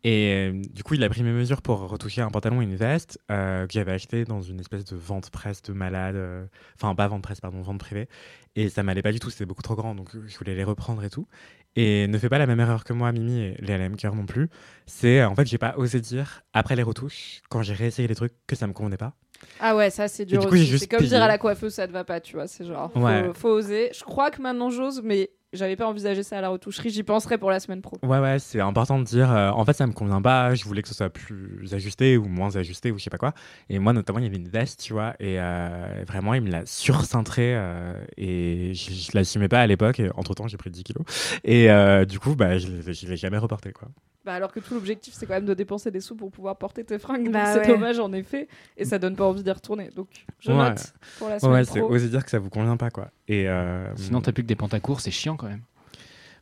Et 0.04 0.50
euh, 0.52 0.62
du 0.72 0.82
coup, 0.82 0.94
il 0.94 1.04
a 1.04 1.08
pris 1.08 1.22
mes 1.22 1.30
mesures 1.30 1.62
pour 1.62 1.78
retoucher 1.88 2.22
un 2.22 2.30
pantalon 2.30 2.60
et 2.60 2.64
une 2.64 2.74
veste 2.74 3.20
euh, 3.30 3.66
que 3.68 3.72
j'avais 3.72 3.92
acheté 3.92 4.24
dans 4.24 4.40
une 4.42 4.58
espèce 4.58 4.84
de 4.84 4.96
vente 4.96 5.30
presse 5.30 5.62
de 5.62 5.72
malade. 5.72 6.16
euh, 6.16 6.44
Enfin, 6.74 6.92
pas 6.96 7.06
vente 7.06 7.22
presse, 7.22 7.40
pardon, 7.40 7.60
vente 7.62 7.78
privée. 7.78 8.08
Et 8.56 8.68
ça 8.68 8.82
m'allait 8.82 9.02
pas 9.02 9.12
du 9.12 9.20
tout, 9.20 9.30
c'était 9.30 9.46
beaucoup 9.46 9.62
trop 9.62 9.76
grand. 9.76 9.94
Donc 9.94 10.14
euh, 10.16 10.24
je 10.26 10.36
voulais 10.38 10.54
les 10.56 10.64
reprendre 10.64 11.04
et 11.04 11.10
tout. 11.10 11.28
Et 11.76 12.06
ne 12.08 12.18
fais 12.18 12.28
pas 12.28 12.38
la 12.38 12.46
même 12.46 12.58
erreur 12.60 12.82
que 12.84 12.92
moi, 12.92 13.12
Mimi, 13.12 13.40
et 13.40 13.54
Léa 13.60 13.78
Lemker 13.78 14.14
non 14.14 14.26
plus. 14.26 14.48
C'est 14.86 15.20
euh, 15.20 15.28
en 15.28 15.34
fait, 15.36 15.46
j'ai 15.46 15.56
pas 15.58 15.74
osé 15.76 16.00
dire 16.00 16.42
après 16.52 16.74
les 16.74 16.82
retouches, 16.82 17.40
quand 17.48 17.62
j'ai 17.62 17.72
réessayé 17.74 18.08
les 18.08 18.14
trucs, 18.16 18.34
que 18.48 18.56
ça 18.56 18.66
me 18.66 18.72
convenait 18.72 18.96
pas. 18.96 19.14
Ah 19.60 19.74
ouais, 19.76 19.90
ça 19.90 20.08
c'est 20.08 20.24
dur 20.26 20.42
C'est 20.42 20.86
comme 20.88 20.98
payé. 20.98 21.08
dire 21.10 21.22
à 21.22 21.28
la 21.28 21.38
coiffeuse, 21.38 21.74
ça 21.74 21.86
te 21.86 21.92
va 21.92 22.04
pas, 22.04 22.20
tu 22.20 22.34
vois. 22.34 22.46
C'est 22.48 22.64
genre, 22.64 22.92
faut, 22.92 23.00
Ouais. 23.00 23.30
faut 23.34 23.48
oser. 23.50 23.90
Je 23.94 24.02
crois 24.04 24.30
que 24.32 24.42
maintenant 24.42 24.68
j'ose, 24.70 25.00
mais 25.02 25.30
j'avais 25.52 25.76
pas 25.76 25.86
envisagé 25.86 26.22
ça 26.22 26.38
à 26.38 26.40
la 26.40 26.48
retoucherie. 26.48 26.90
J'y 26.90 27.02
penserai 27.02 27.38
pour 27.38 27.50
la 27.50 27.60
semaine 27.60 27.82
pro. 27.82 27.98
Ouais, 28.02 28.18
ouais, 28.18 28.38
c'est 28.38 28.60
important 28.60 28.98
de 28.98 29.04
dire, 29.04 29.30
euh, 29.30 29.50
en 29.50 29.64
fait, 29.64 29.74
ça 29.74 29.86
me 29.86 29.92
convient 29.92 30.22
pas, 30.22 30.54
je 30.54 30.64
voulais 30.64 30.82
que 30.82 30.88
ce 30.88 30.94
soit 30.94 31.10
plus 31.10 31.72
ajusté 31.74 32.16
ou 32.16 32.24
moins 32.24 32.56
ajusté 32.56 32.90
ou 32.90 32.98
je 32.98 33.04
sais 33.04 33.10
pas 33.10 33.18
quoi. 33.18 33.34
Et 33.68 33.78
moi, 33.78 33.92
notamment, 33.92 34.18
il 34.18 34.24
y 34.24 34.28
avait 34.28 34.36
une 34.36 34.48
veste, 34.48 34.80
tu 34.80 34.92
vois, 34.92 35.14
et 35.20 35.38
euh, 35.38 36.04
vraiment, 36.06 36.34
il 36.34 36.42
me 36.42 36.50
l'a 36.50 36.64
surcintré 36.66 37.54
euh, 37.54 37.94
et 38.16 38.72
je, 38.74 38.92
je 38.92 39.10
l'assumais 39.14 39.48
pas 39.48 39.60
à 39.60 39.66
l'époque. 39.66 40.00
Et 40.00 40.10
entre-temps, 40.14 40.48
j'ai 40.48 40.56
pris 40.56 40.70
10 40.70 40.84
kilos. 40.84 41.04
Et 41.44 41.70
euh, 41.70 42.04
du 42.04 42.18
coup, 42.18 42.34
bah, 42.34 42.58
je 42.58 42.68
je 42.82 43.06
l'ai 43.06 43.16
jamais 43.16 43.38
reporté, 43.38 43.72
quoi. 43.72 43.88
Bah 44.24 44.34
alors 44.34 44.52
que 44.52 44.60
tout 44.60 44.74
l'objectif 44.74 45.14
c'est 45.14 45.26
quand 45.26 45.34
même 45.34 45.44
de 45.46 45.54
dépenser 45.54 45.90
des 45.90 46.00
sous 46.00 46.14
pour 46.14 46.30
pouvoir 46.30 46.56
porter 46.56 46.84
tes 46.84 46.98
fringues. 46.98 47.30
Bah 47.32 47.52
c'est 47.54 47.60
ouais. 47.60 47.66
dommage 47.66 47.98
en 47.98 48.12
effet. 48.12 48.46
Et 48.76 48.84
ça 48.84 48.98
donne 49.00 49.16
pas 49.16 49.24
envie 49.24 49.42
d'y 49.42 49.50
retourner. 49.50 49.90
Donc 49.96 50.06
je 50.38 50.50
Ouais. 50.52 50.56
note 50.58 50.92
pour 51.18 51.28
la 51.28 51.34
Ouais, 51.34 51.40
semaine 51.40 51.54
ouais, 51.54 51.80
pro. 51.80 51.92
oser 51.94 52.08
dire 52.08 52.24
que 52.24 52.30
ça 52.30 52.38
vous 52.38 52.48
convient 52.50 52.76
pas, 52.76 52.90
quoi. 52.90 53.10
Et 53.26 53.48
euh, 53.48 53.84
sinon 53.96 54.20
t'as 54.20 54.30
plus 54.32 54.42
que 54.44 54.48
des 54.48 54.54
pantacours 54.56 55.00
c'est 55.00 55.10
chiant 55.10 55.36
quand 55.36 55.48
même 55.48 55.62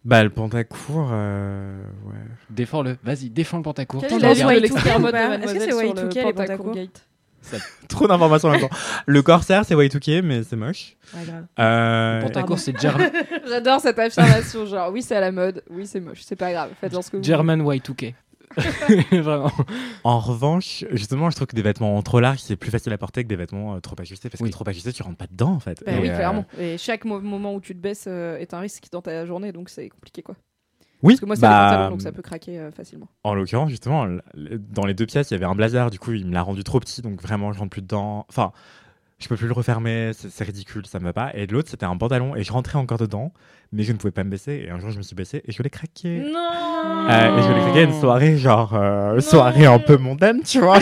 Bah, 0.04 0.22
le 0.22 0.30
pantacourt, 0.30 1.08
euh, 1.12 1.82
ouais. 2.06 2.14
défends-le 2.50 2.96
vas-y 3.02 3.30
défends 3.30 3.56
le 3.58 3.62
pantacourt 3.62 4.02
Quel 4.06 4.12
est 4.12 4.68
tout 4.68 4.74
pas 4.74 4.80
Est-ce 4.80 4.98
que 4.98 4.98
Mademoiselle 5.00 5.60
c'est 5.62 5.70
sur 5.70 5.80
Y2K, 5.80 6.20
le 6.20 6.26
les 6.26 6.32
Pentacourt 6.34 6.74
Trop 7.88 8.06
d'informations 8.06 8.48
en 8.48 8.52
même 8.52 8.60
temps. 8.60 8.70
Le 9.06 9.22
corsaire, 9.22 9.64
c'est 9.64 9.74
Y2K, 9.74 10.22
mais 10.22 10.42
c'est 10.42 10.56
moche. 10.56 10.96
Ouais, 11.14 11.24
grave. 11.24 11.46
Euh, 11.58 12.20
pantacourt 12.22 12.58
c'est 12.58 12.72
Ger- 12.80 13.10
J'adore 13.48 13.80
cette 13.80 13.98
affirmation. 13.98 14.66
Genre 14.66 14.90
oui 14.92 15.02
c'est 15.02 15.16
à 15.16 15.20
la 15.20 15.32
mode, 15.32 15.62
oui 15.70 15.86
c'est 15.86 16.00
moche, 16.00 16.20
c'est 16.22 16.36
pas 16.36 16.52
grave. 16.52 16.70
Faites-en 16.80 17.02
ce 17.02 17.10
que 17.10 17.16
vous 17.16 17.22
voulez. 17.22 17.26
German 17.34 17.62
Y2K 17.62 18.14
vraiment 19.22 19.52
En 20.02 20.18
revanche, 20.18 20.84
justement, 20.90 21.30
je 21.30 21.36
trouve 21.36 21.46
que 21.46 21.54
des 21.54 21.62
vêtements 21.62 22.02
trop 22.02 22.18
larges, 22.18 22.40
c'est 22.40 22.56
plus 22.56 22.72
facile 22.72 22.92
à 22.92 22.98
porter 22.98 23.22
que 23.22 23.28
des 23.28 23.36
vêtements 23.36 23.76
euh, 23.76 23.80
trop 23.80 23.94
ajustés. 24.00 24.28
Parce 24.28 24.40
Oui. 24.40 24.48
que 24.50 24.54
trop 24.54 24.68
ajustés, 24.68 24.92
tu 24.92 25.04
rentres 25.04 25.16
pas 25.18 25.28
dedans, 25.30 25.52
en 25.52 25.60
fait. 25.60 25.82
Bah 25.86 25.92
Et, 25.92 26.00
oui 26.00 26.08
euh, 26.10 26.16
clairement. 26.16 26.44
Et 26.58 26.76
chaque 26.76 27.04
mo- 27.04 27.20
moment 27.20 27.54
où 27.54 27.60
tu 27.60 27.74
te 27.74 27.80
baisses 27.80 28.06
euh, 28.08 28.36
est 28.38 28.52
un 28.52 28.58
risque 28.58 28.86
dans 28.90 29.02
ta 29.02 29.24
journée 29.24 29.52
donc 29.52 29.68
c'est 29.70 29.88
compliqué 29.88 30.22
quoi. 30.22 30.34
Oui, 31.02 31.14
Parce 31.14 31.20
que 31.20 31.26
moi 31.26 31.36
c'est 31.36 31.42
bah, 31.42 31.48
les 31.48 31.76
pantalons 31.76 31.90
donc 31.90 32.02
ça 32.02 32.12
peut 32.12 32.22
craquer 32.22 32.58
euh, 32.58 32.70
facilement. 32.70 33.08
En 33.24 33.34
l'occurrence, 33.34 33.70
justement, 33.70 34.06
dans 34.34 34.84
les 34.84 34.94
deux 34.94 35.06
pièces, 35.06 35.30
il 35.30 35.34
y 35.34 35.36
avait 35.36 35.46
un 35.46 35.54
blazer. 35.54 35.90
Du 35.90 35.98
coup, 35.98 36.12
il 36.12 36.26
me 36.26 36.32
l'a 36.32 36.42
rendu 36.42 36.62
trop 36.62 36.80
petit, 36.80 37.00
donc 37.02 37.22
vraiment, 37.22 37.52
je 37.52 37.58
rentre 37.58 37.70
plus 37.70 37.82
dedans. 37.82 38.26
Enfin, 38.28 38.52
je 39.18 39.28
peux 39.28 39.36
plus 39.36 39.46
le 39.46 39.52
refermer. 39.52 40.12
C'est 40.14 40.30
c'est 40.30 40.44
ridicule, 40.44 40.86
ça 40.86 40.98
me 40.98 41.04
va 41.04 41.12
pas. 41.12 41.30
Et 41.34 41.46
de 41.46 41.52
l'autre, 41.52 41.70
c'était 41.70 41.86
un 41.86 41.96
pantalon, 41.96 42.36
et 42.36 42.42
je 42.42 42.52
rentrais 42.52 42.78
encore 42.78 42.98
dedans, 42.98 43.32
mais 43.72 43.82
je 43.82 43.92
ne 43.92 43.98
pouvais 43.98 44.10
pas 44.10 44.24
me 44.24 44.30
baisser. 44.30 44.64
Et 44.66 44.70
un 44.70 44.78
jour, 44.78 44.90
je 44.90 44.98
me 44.98 45.02
suis 45.02 45.14
baissé 45.14 45.42
et 45.46 45.52
je 45.52 45.62
l'ai 45.62 45.70
craqué. 45.70 46.20
Non. 46.20 46.38
Euh, 47.08 47.38
et 47.38 47.42
je 47.42 47.48
l'ai 47.48 47.60
craqué 47.60 47.78
à 47.80 47.82
une 47.82 48.00
soirée, 48.00 48.36
genre 48.36 48.74
euh, 48.74 49.20
soirée 49.20 49.66
un 49.66 49.78
peu 49.78 49.96
mondaine, 49.96 50.42
tu 50.42 50.60
vois. 50.60 50.80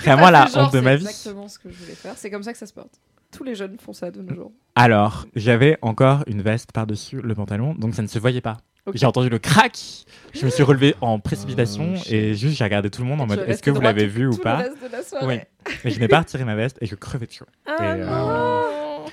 Vraiment 0.00 0.30
la 0.30 0.44
honte 0.54 0.72
de 0.72 0.78
c'est 0.78 0.82
ma 0.82 0.96
vie. 0.96 1.06
Exactement 1.06 1.48
ce 1.48 1.58
que 1.58 1.70
je 1.70 1.76
voulais 1.76 1.94
faire. 1.94 2.14
C'est 2.16 2.30
comme 2.30 2.42
ça 2.42 2.52
que 2.52 2.58
ça 2.58 2.66
se 2.66 2.72
porte. 2.72 3.00
Tous 3.32 3.44
les 3.44 3.54
jeunes 3.54 3.76
font 3.78 3.92
ça 3.92 4.10
de 4.10 4.22
nos 4.22 4.34
jours. 4.34 4.52
Alors, 4.74 5.26
j'avais 5.34 5.76
encore 5.82 6.22
une 6.26 6.42
veste 6.42 6.72
par-dessus 6.72 7.20
le 7.20 7.34
pantalon, 7.34 7.74
donc 7.74 7.94
ça 7.94 8.02
ne 8.02 8.06
se 8.06 8.18
voyait 8.18 8.40
pas. 8.40 8.58
J'ai 8.94 9.06
entendu 9.06 9.28
le 9.28 9.38
crack. 9.38 9.78
Je 10.34 10.44
me 10.44 10.50
suis 10.50 10.62
relevé 10.62 10.94
en 11.00 11.18
précipitation 11.18 11.94
Oh, 11.96 12.02
et 12.08 12.34
juste 12.34 12.56
j'ai 12.56 12.64
regardé 12.64 12.90
tout 12.90 13.02
le 13.02 13.08
monde 13.08 13.20
en 13.20 13.26
mode 13.26 13.40
es 13.40 13.50
est-ce 13.50 13.62
que 13.62 13.70
vous 13.70 13.80
l'avez 13.80 14.06
vu 14.06 14.26
ou 14.28 14.36
pas. 14.36 14.64
Oui. 15.22 15.38
Mais 15.84 15.90
je 15.90 15.98
n'ai 16.00 16.08
pas 16.08 16.20
retiré 16.20 16.44
ma 16.44 16.54
veste 16.54 16.76
et 16.80 16.86
je 16.86 16.94
crevais 16.94 17.26
de 17.26 17.32
chaud. 17.32 17.46
Ah 17.66 17.76
Et, 17.80 18.00
euh, 18.02 19.04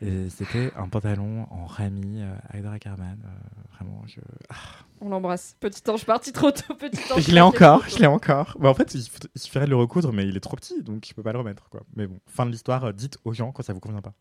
Et 0.00 0.30
c'était 0.30 0.70
un 0.76 0.88
pantalon 0.88 1.46
en 1.50 1.66
rami 1.66 2.22
euh, 2.22 2.58
Hydra 2.58 2.78
Carman. 2.78 3.18
euh, 3.24 3.28
vraiment, 3.74 4.02
je. 4.06 4.20
On 5.00 5.08
l'embrasse. 5.10 5.56
Petit 5.60 5.82
ange 5.90 6.04
parti 6.04 6.32
trop 6.32 6.50
tôt. 6.50 6.74
Petit 6.74 7.00
ange. 7.12 7.22
Je 7.22 7.32
l'ai 7.32 7.40
encore, 7.40 7.84
je 7.88 7.98
l'ai 7.98 8.06
encore. 8.06 8.56
Bah, 8.60 8.68
en 8.68 8.74
fait, 8.74 8.94
il, 8.94 9.02
faut- 9.02 9.18
il 9.34 9.40
suffirait 9.40 9.64
de 9.66 9.70
le 9.70 9.76
recoudre, 9.76 10.12
mais 10.12 10.26
il 10.26 10.36
est 10.36 10.40
trop 10.40 10.56
petit, 10.56 10.82
donc 10.82 11.04
je 11.08 11.12
peux 11.14 11.22
pas 11.22 11.32
le 11.32 11.38
remettre. 11.38 11.68
Quoi. 11.70 11.82
Mais 11.96 12.06
bon, 12.06 12.18
fin 12.26 12.46
de 12.46 12.50
l'histoire, 12.52 12.84
euh, 12.84 12.92
dites 12.92 13.18
aux 13.24 13.32
gens 13.32 13.50
quand 13.52 13.62
ça 13.64 13.72
vous 13.72 13.80
convient 13.80 14.00
pas. 14.00 14.14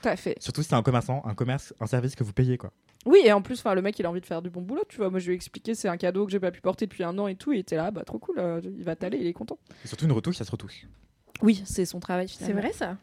Tout 0.00 0.08
à 0.08 0.16
fait. 0.16 0.36
Surtout 0.40 0.62
si 0.62 0.68
c'est 0.68 0.74
un 0.74 0.82
commerçant, 0.82 1.22
un 1.24 1.34
commerce, 1.34 1.72
un 1.80 1.86
service 1.86 2.14
que 2.14 2.24
vous 2.24 2.32
payez. 2.32 2.56
quoi. 2.58 2.70
Oui, 3.06 3.20
et 3.24 3.32
en 3.32 3.42
plus, 3.42 3.58
enfin, 3.60 3.74
le 3.74 3.82
mec, 3.82 3.98
il 3.98 4.06
a 4.06 4.10
envie 4.10 4.20
de 4.20 4.26
faire 4.26 4.40
du 4.42 4.50
bon 4.50 4.62
boulot, 4.62 4.82
tu 4.88 4.96
vois. 4.96 5.10
Moi, 5.10 5.18
je 5.18 5.26
lui 5.26 5.32
ai 5.32 5.36
expliqué, 5.36 5.74
c'est 5.74 5.88
un 5.88 5.96
cadeau 5.96 6.24
que 6.26 6.32
j'ai 6.32 6.40
pas 6.40 6.50
pu 6.50 6.60
porter 6.60 6.86
depuis 6.86 7.04
un 7.04 7.18
an 7.18 7.26
et 7.28 7.34
tout. 7.34 7.52
Il 7.52 7.58
était 7.58 7.76
là, 7.76 7.90
bah 7.90 8.02
trop 8.04 8.18
cool. 8.18 8.38
euh, 8.38 8.60
il 8.64 8.82
va 8.84 8.96
t'aller, 8.96 9.18
il 9.18 9.26
est 9.26 9.32
content. 9.32 9.58
Et 9.84 9.88
surtout, 9.88 10.06
une 10.06 10.12
retouche, 10.12 10.36
ça 10.36 10.44
se 10.44 10.50
retouche. 10.50 10.86
Oui, 11.42 11.62
c'est 11.66 11.84
son 11.84 12.00
travail. 12.00 12.28
C'est 12.28 12.38
finalement. 12.38 12.62
vrai 12.62 12.72
ça? 12.72 12.96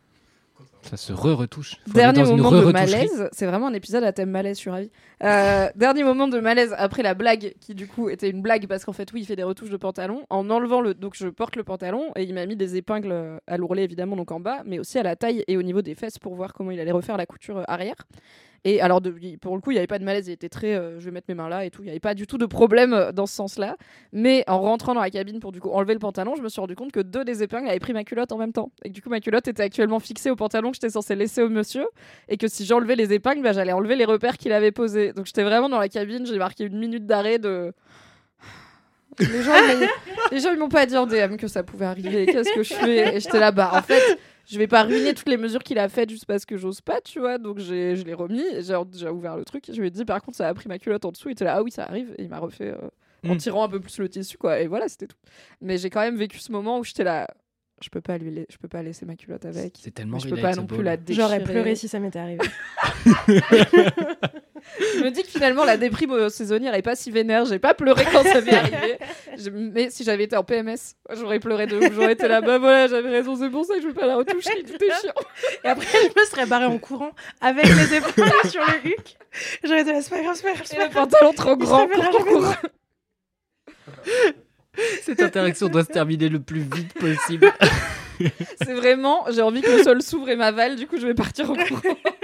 Ça 0.84 0.98
se 0.98 1.14
re-retouche 1.14 1.78
Dernier 1.88 2.24
moment 2.24 2.52
de 2.52 2.72
malaise, 2.72 3.30
c'est 3.32 3.46
vraiment 3.46 3.68
un 3.68 3.74
épisode 3.74 4.04
à 4.04 4.12
thème 4.12 4.30
malaise, 4.30 4.58
je 4.58 4.62
suis 4.62 4.70
ravie. 4.70 4.92
Euh, 5.24 5.70
dernier 5.76 6.04
moment 6.04 6.28
de 6.28 6.40
malaise 6.40 6.74
après 6.78 7.04
la 7.04 7.14
blague, 7.14 7.54
qui 7.60 7.76
du 7.76 7.88
coup 7.88 8.10
était 8.10 8.30
une 8.30 8.42
blague 8.42 8.68
parce 8.68 8.86
qu'en 8.86 8.94
fait, 8.94 9.12
oui, 9.14 9.22
il 9.22 9.26
fait 9.26 9.36
des 9.36 9.44
retouches 9.44 9.70
de 9.70 9.78
pantalon. 9.78 10.26
En 10.30 10.50
enlevant 10.50 10.82
le. 10.82 10.94
Donc, 10.94 11.16
je 11.16 11.28
porte 11.28 11.56
le 11.56 11.64
pantalon 11.64 12.12
et 12.16 12.24
il 12.24 12.34
m'a 12.34 12.46
mis 12.46 12.56
des 12.56 12.76
épingles 12.76 13.12
euh, 13.12 13.38
à 13.48 13.58
l'ourlet, 13.58 13.84
évidemment, 13.84 14.16
donc 14.16 14.32
en 14.32 14.40
bas, 14.40 14.64
mais 14.66 14.80
aussi 14.80 14.98
à 14.98 15.04
la 15.04 15.16
taille 15.16 15.44
et 15.48 15.58
au 15.58 15.64
niveau 15.64 15.82
des 15.82 15.96
fesses 15.96 16.20
pour 16.20 16.36
voir 16.36 16.54
comment 16.54 16.72
il 16.72 16.80
allait 16.80 16.92
refaire 16.92 17.18
la 17.18 17.26
couture 17.26 17.60
euh, 17.60 17.64
arrière. 17.68 17.96
Et 18.64 18.80
alors, 18.80 19.02
de- 19.02 19.12
pour 19.42 19.56
le 19.56 19.62
coup, 19.62 19.72
il 19.72 19.74
n'y 19.74 19.80
avait 19.80 19.88
pas 19.88 19.98
de 19.98 20.04
malaise, 20.04 20.28
il 20.28 20.32
était 20.34 20.48
très. 20.50 20.76
euh, 20.76 21.00
je 21.00 21.06
vais 21.06 21.12
mettre 21.12 21.26
mes 21.30 21.34
mains 21.34 21.50
là 21.50 21.66
et 21.66 21.72
tout. 21.72 21.82
Il 21.82 21.86
n'y 21.86 21.90
avait 21.92 22.00
pas 22.00 22.14
du 22.14 22.28
tout 22.28 22.38
de 22.38 22.46
problème 22.46 22.94
euh, 22.94 23.12
dans 23.12 23.26
ce 23.26 23.34
sens-là. 23.34 23.76
Mais 24.14 24.44
en 24.48 24.62
rentrant 24.62 24.94
dans 24.94 25.02
la 25.02 25.10
cabine 25.10 25.40
pour 25.40 25.52
du 25.52 25.60
coup 25.60 25.72
enlever 25.72 25.94
le 25.94 26.00
pantalon, 26.00 26.36
je 26.36 26.44
me 26.44 26.50
suis 26.50 26.62
rendu 26.62 26.76
compte 26.76 26.92
que 26.92 27.00
deux 27.00 27.26
des 27.26 27.42
épingles 27.42 27.68
avaient 27.68 27.80
pris 27.80 27.94
ma 27.94 28.04
culotte 28.04 28.32
en 28.32 28.38
même 28.38 28.54
temps. 28.54 28.72
Et 28.84 28.90
que 28.90 28.94
du 28.94 29.02
coup, 29.02 29.10
ma 29.10 29.20
culotte 29.20 29.48
était 29.48 29.64
actuellement 29.64 30.00
fixée 30.00 30.30
au 30.30 30.36
pantalon 30.36 30.70
que 30.70 30.76
j'étais 30.76 30.92
censée 30.92 31.16
laisser 31.16 31.42
au 31.42 31.50
monsieur. 31.50 31.88
Et 32.30 32.38
que 32.38 32.48
si 32.48 32.64
j'enlevais 32.66 32.96
les 32.96 33.14
épingles, 33.14 33.42
bah, 33.42 33.52
j'allais 33.54 33.72
enlever 33.74 33.96
les 33.96 34.06
repères 34.06 34.38
qu'il 34.38 34.52
avait 34.54 34.72
posés. 34.72 35.12
Donc 35.14 35.26
j'étais 35.26 35.44
vraiment 35.44 35.68
dans 35.68 35.80
la 35.80 35.90
cabine, 35.90 36.26
j'ai 36.28 36.38
marqué 36.38 36.66
une 36.66 36.78
minute 36.78 37.08
d'arrêt 37.08 37.40
de. 37.40 37.74
Les 39.20 39.44
gens, 39.44 39.54
ils 40.32 40.58
m'ont- 40.58 40.70
pas 40.70 40.86
dit 40.86 40.96
en 40.98 41.06
DM 41.06 41.36
que 41.36 41.48
ça 41.48 41.64
pouvait 41.64 41.86
arriver. 41.86 42.26
Qu'est-ce 42.28 42.54
que 42.54 42.64
je 42.64 42.74
fais? 42.74 43.16
Et 43.16 43.20
j'étais 43.20 43.40
là, 43.40 43.52
bah 43.52 43.72
en 43.74 43.82
fait, 43.82 44.18
je 44.50 44.58
vais 44.58 44.68
pas 44.68 44.84
ruiner 44.84 45.14
toutes 45.14 45.30
les 45.30 45.38
mesures 45.38 45.64
qu'il 45.64 45.78
a 45.80 45.88
faites 45.90 46.10
juste 46.10 46.26
parce 46.26 46.46
que 46.46 46.58
j'ose 46.58 46.82
pas, 46.82 47.00
tu 47.02 47.20
vois. 47.20 47.38
Donc 47.38 47.60
j'ai, 47.60 47.96
je 47.96 48.04
l'ai 48.04 48.14
remis, 48.14 48.44
j'ai 48.60 48.76
j'ai 48.94 49.10
ouvert 49.10 49.38
le 49.38 49.46
truc. 49.46 49.66
Je 49.72 49.80
lui 49.80 49.88
ai 49.88 49.92
dit, 49.92 50.06
par 50.06 50.22
contre, 50.22 50.38
ça 50.38 50.48
a 50.48 50.54
pris 50.54 50.68
ma 50.68 50.80
culotte 50.80 51.06
en 51.06 51.12
dessous. 51.12 51.30
Il 51.30 51.34
était 51.34 51.46
là, 51.46 51.56
ah 51.58 51.64
oui, 51.64 51.72
ça 51.72 51.86
arrive. 51.86 52.14
Et 52.18 52.24
il 52.24 52.30
m'a 52.30 52.40
refait 52.40 52.70
euh, 52.70 52.78
en 53.30 53.36
Mm. 53.36 53.38
tirant 53.38 53.64
un 53.64 53.70
peu 53.70 53.80
plus 53.80 53.98
le 54.00 54.10
tissu, 54.10 54.38
quoi. 54.38 54.60
Et 54.62 54.68
voilà, 54.68 54.90
c'était 54.90 55.08
tout. 55.08 55.18
Mais 55.62 55.78
j'ai 55.78 55.90
quand 55.90 56.02
même 56.02 56.18
vécu 56.18 56.40
ce 56.40 56.52
moment 56.52 56.80
où 56.80 56.84
j'étais 56.84 57.04
là, 57.04 57.28
je 57.84 57.90
peux 57.90 58.02
pas 58.02 58.18
lui, 58.18 58.32
la- 58.34 58.42
je 58.50 58.58
peux 58.58 58.68
pas 58.68 58.82
laisser 58.84 59.06
ma 59.06 59.16
culotte 59.16 59.46
avec. 59.46 59.78
c'est 59.82 59.92
tellement 59.92 60.20
je 60.20 60.28
peux 60.30 60.38
pas 60.42 60.56
non 60.56 60.66
plus 60.68 60.84
la 60.84 60.98
déchirer. 60.98 61.24
J'aurais 61.28 61.44
pleuré 61.44 61.76
si 61.76 61.88
ça 61.88 62.00
m'était 62.00 62.20
arrivé. 62.20 62.42
Je 64.98 65.04
me 65.04 65.10
dis 65.12 65.22
que 65.24 65.30
finalement, 65.30 65.64
la 65.64 65.78
déprime 65.78 66.12
euh, 66.12 66.30
saisonnière 66.30 66.74
est 66.76 66.82
pas 66.82 66.96
si 66.96 67.12
vénère. 67.12 67.46
J'ai 67.46 67.60
pas 67.60 67.74
pleuré 67.74 68.06
quand 68.12 68.24
ça 68.24 68.42
m'est 68.42 68.54
arrivé. 68.54 68.98
Je- 69.38 69.50
Mais 69.50 69.90
si 69.90 70.04
j'avais 70.04 70.24
été 70.26 70.36
en 70.36 70.44
PMS, 70.44 70.96
j'aurais 71.14 71.40
pleuré 71.40 71.68
de 71.68 71.78
ouf. 71.78 71.94
J'aurais 71.94 72.14
été 72.14 72.28
là, 72.28 72.42
bah 72.42 72.58
voilà, 72.58 72.88
j'avais 72.88 73.10
raison, 73.10 73.36
c'est 73.36 73.50
pour 73.50 73.66
ça 73.66 73.76
que 73.76 73.82
je 73.82 73.88
veux 73.88 73.94
pas 73.94 74.08
la 74.08 74.16
retoucher. 74.18 74.64
Tout 74.64 74.84
est 74.84 75.02
chiant. 75.02 75.14
Et 75.64 75.68
après, 75.68 75.86
je 76.04 76.20
me 76.22 76.26
serais 76.26 76.46
barrée 76.46 76.66
en 76.66 76.78
courant 76.78 77.12
avec 77.42 77.66
les 77.66 77.96
épaules 77.98 78.26
sur 78.50 78.62
le 78.62 78.90
huc. 78.90 79.18
J'aurais 79.64 79.82
été 79.82 79.94
là, 79.94 80.02
c'est 80.02 80.10
pas 80.10 80.22
grave, 80.22 80.36
c'est 80.36 80.44
pas 80.44 80.54
grave, 80.54 80.68
Et 80.72 80.84
le 80.84 80.90
pantalon 80.90 81.34
trop 81.34 81.56
grand 81.58 81.88
pour 81.88 82.10
court. 82.26 82.54
Cette 85.04 85.22
interaction 85.22 85.68
doit 85.68 85.84
se 85.84 85.90
terminer 85.90 86.30
le 86.30 86.40
plus 86.40 86.62
vite 86.62 86.94
possible. 86.94 87.52
C'est 88.64 88.74
vraiment, 88.74 89.26
j'ai 89.32 89.42
envie 89.42 89.62
que 89.62 89.70
le 89.72 89.84
sol 89.84 90.02
s'ouvre 90.02 90.30
et 90.30 90.36
m'avale, 90.36 90.76
du 90.76 90.86
coup 90.88 90.98
je 90.98 91.08
vais 91.08 91.14
partir 91.16 91.50
en 91.52 91.56
courant. 91.56 91.82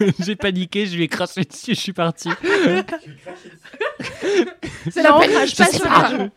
J'ai 0.20 0.36
paniqué, 0.36 0.86
je 0.86 0.96
lui 0.96 1.04
ai 1.04 1.08
craché 1.08 1.44
dessus, 1.44 1.74
je 1.74 1.80
suis 1.80 1.92
parti. 1.92 2.28
C'est 4.90 5.02
la 5.02 5.12
panique, 5.12 5.56
pas 5.56 5.66
sur 5.66 5.84
gens. 5.84 6.30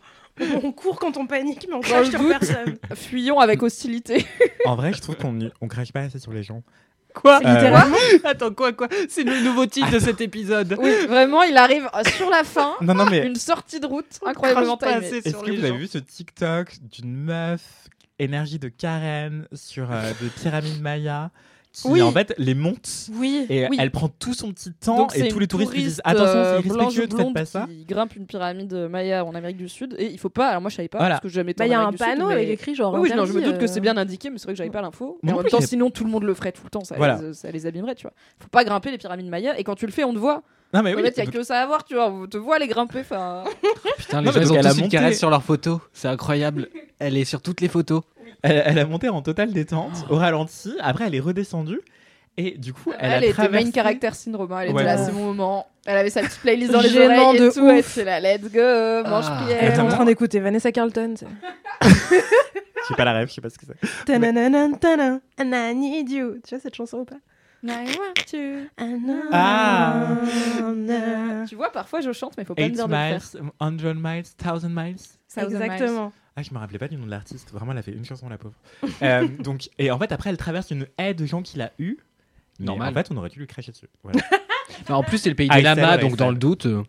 On 0.62 0.72
court 0.72 0.98
quand 0.98 1.16
on 1.16 1.26
panique, 1.26 1.66
mais 1.68 1.74
on 1.74 1.80
crache 1.80 2.06
le 2.06 2.18
sur 2.18 2.28
personne. 2.28 2.78
Fuyons 2.94 3.40
avec 3.40 3.62
hostilité. 3.62 4.24
En 4.64 4.76
vrai, 4.76 4.92
je 4.92 5.00
trouve 5.00 5.16
qu'on 5.16 5.38
on 5.60 5.68
crache 5.68 5.92
pas 5.92 6.00
assez 6.00 6.18
sur 6.18 6.32
les 6.32 6.42
gens. 6.42 6.62
Quoi 7.14 7.40
Euh. 7.44 7.76
Attends, 8.24 8.52
quoi, 8.52 8.72
quoi 8.72 8.88
C'est 9.08 9.24
le 9.24 9.40
nouveau 9.42 9.66
titre 9.66 9.90
de 9.90 9.98
cet 9.98 10.20
épisode. 10.20 10.76
Oui, 10.78 10.92
vraiment, 11.08 11.42
il 11.42 11.56
arrive 11.56 11.88
sur 12.16 12.30
la 12.30 12.44
fin, 12.44 12.74
Non, 12.80 12.94
non, 12.94 13.04
mais 13.06 13.26
une 13.26 13.36
sortie 13.36 13.80
de 13.80 13.86
route 13.86 14.18
incroyablement 14.24 14.76
timée. 14.76 14.92
est-ce 15.06 15.30
que 15.36 15.50
vous 15.50 15.64
avez 15.64 15.76
vu 15.76 15.86
ce 15.88 15.98
TikTok 15.98 16.76
d'une 16.92 17.12
meuf 17.12 17.60
énergie 18.18 18.58
de 18.58 18.68
Karen 18.68 19.46
sur 19.52 19.90
euh, 19.90 20.12
de 20.22 20.28
pyramide 20.28 20.80
Maya 20.80 21.30
qui 21.72 21.88
Oui. 21.88 22.02
en 22.02 22.10
fait 22.10 22.34
les 22.38 22.54
monte 22.54 23.08
Oui. 23.14 23.46
et 23.48 23.68
Oui. 23.68 23.76
elle 23.80 23.90
prend 23.90 24.08
tout 24.08 24.34
son 24.34 24.50
petit 24.52 24.72
temps 24.72 24.96
Donc, 24.96 25.16
et 25.16 25.28
tous 25.28 25.38
les 25.38 25.46
touristes 25.46 25.72
lui 25.72 25.82
disent 25.82 26.00
attention 26.04 26.26
euh, 26.36 26.60
c'est 26.62 26.68
blanche 26.68 26.94
irrespectueux 26.94 27.16
ne 27.18 27.24
faites 27.24 27.34
pas 27.34 27.44
ça. 27.44 27.66
qui 27.68 27.84
grimpe 27.84 28.16
une 28.16 28.26
pyramide 28.26 28.72
Maya 28.90 29.24
en 29.24 29.34
Amérique 29.34 29.56
du 29.56 29.68
Sud 29.68 29.94
et 29.98 30.06
il 30.10 30.18
faut 30.18 30.28
pas. 30.30 30.48
Alors 30.48 30.60
moi 30.62 30.70
je 30.70 30.76
savais 30.76 30.88
pas 30.88 30.98
Voilà. 30.98 31.14
parce 31.16 31.22
que 31.22 31.28
j'ai 31.28 31.34
jamais 31.36 31.52
été 31.52 31.58
Bah, 31.58 31.64
en 31.64 31.68
il 31.68 31.70
y 31.70 31.74
a 31.74 31.80
un 31.86 31.90
Sud, 31.90 31.98
panneau 31.98 32.26
mais- 32.28 32.34
avec 32.34 32.48
écrit 32.48 32.74
genre. 32.74 32.92
Oui, 32.94 33.00
oui, 33.10 33.12
non, 33.16 33.24
je 33.24 33.32
me 33.32 33.42
doute 33.42 33.58
que 33.58 33.64
euh, 33.64 33.68
c'est 33.68 33.80
bien 33.80 33.96
indiqué, 33.96 34.30
mais 34.30 34.38
c'est 34.38 34.44
vrai 34.44 34.54
que 34.54 34.58
j'avais 34.58 34.70
pas 34.70 34.82
l'info. 34.82 35.18
Moi 35.22 35.32
en 35.32 35.36
non 35.36 35.42
même 35.42 35.50
temps, 35.50 35.60
sinon 35.60 35.90
tout 35.90 36.04
le 36.04 36.10
monde 36.10 36.24
le 36.24 36.34
ferait 36.34 36.52
tout 36.52 36.62
le 36.64 36.70
temps, 36.70 36.82
ça, 36.84 36.96
Voilà. 36.96 37.20
les, 37.22 37.34
ça 37.34 37.50
les 37.50 37.66
abîmerait, 37.66 37.94
tu 37.94 38.02
vois. 38.02 38.12
Faut 38.40 38.48
pas 38.48 38.64
grimper 38.64 38.90
les 38.90 38.98
pyramides 38.98 39.28
Maya 39.28 39.58
et 39.58 39.64
quand 39.64 39.76
tu 39.76 39.86
le 39.86 39.92
fais, 39.92 40.04
on 40.04 40.12
te 40.12 40.18
voit. 40.18 40.42
Non 40.72 40.82
mais 40.84 40.92
En 40.94 40.96
oui. 40.98 41.02
fait, 41.02 41.14
il 41.16 41.24
y 41.24 41.28
a 41.28 41.30
que 41.30 41.42
ça 41.42 41.60
à 41.62 41.66
voir, 41.66 41.82
tu 41.84 41.94
vois. 41.94 42.08
On 42.10 42.26
te 42.28 42.36
voit 42.36 42.58
les 42.60 42.68
grimper. 42.68 43.00
Enfin, 43.00 43.42
Putain, 43.98 44.22
Non, 44.22 44.30
les 44.30 44.38
mais 44.40 44.46
gens 44.46 44.54
ils 44.54 44.58
ont 44.66 44.70
tous 44.70 44.78
une 44.80 44.88
caresse 44.88 45.18
sur 45.18 45.28
leurs 45.30 45.42
photos. 45.42 45.80
C'est 45.92 46.06
incroyable. 46.08 46.68
Elle 47.00 47.16
est 47.16 47.24
sur 47.24 47.42
toutes 47.42 47.60
les 47.60 47.68
photos. 47.68 48.02
Elle, 48.42 48.62
elle 48.64 48.78
a 48.78 48.86
monté 48.86 49.08
en 49.08 49.22
totale 49.22 49.52
détente 49.52 50.06
au 50.08 50.16
ralenti. 50.16 50.72
Après 50.80 51.06
elle 51.06 51.14
est 51.14 51.20
redescendue 51.20 51.80
et 52.36 52.56
du 52.58 52.72
coup 52.72 52.92
elle, 52.98 53.10
elle, 53.12 53.12
a 53.12 53.18
était 53.26 53.32
traversé. 53.32 53.66
main 53.66 53.72
character 53.72 54.10
syndrome. 54.14 54.50
hein. 54.52 54.60
Elle 54.62 54.72
Ouais. 54.72 54.82
était 54.82 54.96
là, 54.96 54.98
c'est 54.98 55.12
mon 55.12 55.26
moment. 55.26 55.66
Elle 55.86 55.96
avait 55.96 56.10
sa 56.10 56.20
petite 56.22 56.40
playlist 56.40 56.72
dans 56.72 56.80
les 56.80 56.88
Gênant 56.90 57.28
oreilles 57.28 57.36
et 57.36 57.40
de 57.40 57.50
tout. 57.50 57.68
Elle 57.68 57.78
ouf. 57.80 57.96
était 57.98 58.04
là, 58.04 58.20
let's 58.20 58.50
go, 58.52 59.08
mange 59.08 59.24
Ah. 59.28 59.38
Elle 59.48 59.56
prière. 59.58 59.74
est 59.74 59.78
en 59.80 59.88
train 59.88 60.04
d'écouter 60.04 60.38
Vanessa 60.40 60.70
Carlton. 60.72 61.14
Je 61.82 61.88
sais 61.88 62.94
pas 62.96 63.04
la 63.04 63.12
rêve, 63.12 63.28
je 63.28 63.34
sais 63.34 63.40
pas 63.40 63.50
ce 63.50 63.58
que 63.58 63.66
c'est. 63.66 63.76
I 65.38 65.74
need 65.74 66.10
you. 66.10 66.36
Tu 66.46 66.54
vois 66.54 66.60
cette 66.60 66.74
chanson 66.74 66.98
ou 66.98 67.04
pas? 67.04 67.16
Ah. 69.32 70.16
Tu 71.48 71.54
vois, 71.56 71.70
parfois 71.70 72.00
je 72.00 72.12
chante, 72.12 72.34
mais 72.38 72.44
faut 72.44 72.54
pas 72.54 72.62
me 72.62 72.68
8 72.68 72.72
dire 72.74 72.88
de 72.88 72.92
le 72.92 72.98
faire. 72.98 73.12
miles, 73.12 73.20
100 73.60 73.70
miles, 73.70 73.82
1000 73.84 73.94
miles. 74.02 74.22
Thousand 74.38 74.68
Miles. 74.70 74.96
Exactement. 75.36 76.12
Ah, 76.36 76.42
je 76.42 76.52
me 76.54 76.58
rappelais 76.58 76.78
pas 76.78 76.88
du 76.88 76.96
nom 76.96 77.06
de 77.06 77.10
l'artiste. 77.10 77.50
Vraiment, 77.52 77.72
elle 77.72 77.78
a 77.78 77.82
fait 77.82 77.92
une 77.92 78.04
chanson, 78.04 78.28
la 78.28 78.38
pauvre. 78.38 78.54
Euh, 79.02 79.26
donc, 79.28 79.68
et 79.78 79.90
en 79.90 79.98
fait, 79.98 80.12
après, 80.12 80.30
elle 80.30 80.36
traverse 80.36 80.70
une 80.70 80.86
haie 80.98 81.14
de 81.14 81.26
gens 81.26 81.42
qu'il 81.42 81.60
a 81.62 81.72
eu. 81.78 81.98
Mais 82.58 82.66
Normal. 82.66 82.90
En 82.90 82.94
fait, 82.94 83.08
on 83.10 83.16
aurait 83.16 83.28
dû 83.30 83.38
lui 83.40 83.46
cracher 83.46 83.72
dessus. 83.72 83.88
Voilà. 84.02 84.20
Bah, 84.88 84.96
en 84.96 85.02
plus, 85.02 85.18
c'est 85.18 85.28
le 85.28 85.34
pays 85.34 85.48
Ah, 85.50 85.56
des 85.56 85.62
lamas, 85.62 85.98
donc 85.98 86.16
dans 86.16 86.30
le 86.30 86.36
doute. 86.36 86.64
euh, 86.66 86.82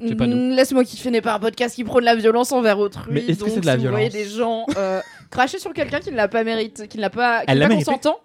C'est 0.00 0.16
pas 0.16 0.26
nous. 0.26 0.36
Mm, 0.52 0.56
Laisse-moi 0.56 0.82
kiffer 0.84 1.10
n'est 1.10 1.20
pas 1.20 1.34
un 1.34 1.38
podcast 1.38 1.74
qui 1.74 1.84
prône 1.84 2.04
la 2.04 2.16
violence 2.16 2.50
envers 2.52 2.78
autrui. 2.78 3.12
Mais 3.12 3.20
est-ce 3.20 3.38
que 3.38 3.44
donc 3.44 3.54
c'est 3.54 3.60
de 3.60 3.66
la 3.66 3.76
si 3.78 3.84
vous 3.84 3.90
voyez 3.90 4.08
violence 4.08 4.28
des 4.30 4.36
gens 4.36 4.66
euh, 4.76 5.00
cracher 5.30 5.58
sur 5.58 5.72
quelqu'un 5.72 6.00
qui 6.00 6.10
ne 6.10 6.16
l'a 6.16 6.26
pas 6.26 6.42
mérité, 6.42 6.88
qui 6.88 6.96
ne 6.96 7.02
l'a 7.02 7.10
pas, 7.10 7.40
qui 7.40 7.44
Elle 7.48 7.58
n'est 7.58 7.60
l'a 7.60 7.66
pas 7.66 7.74
mérité 7.74 7.90
consentant, 7.92 8.18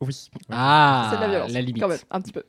Oui. 0.00 0.16
Ah, 0.50 1.08
c'est 1.10 1.16
de 1.16 1.22
la 1.22 1.28
violence. 1.28 1.52
la 1.52 1.60
limite. 1.60 1.82
Quand 1.82 1.88
même, 1.88 1.98
un 2.10 2.20
petit 2.20 2.32
peu. 2.32 2.44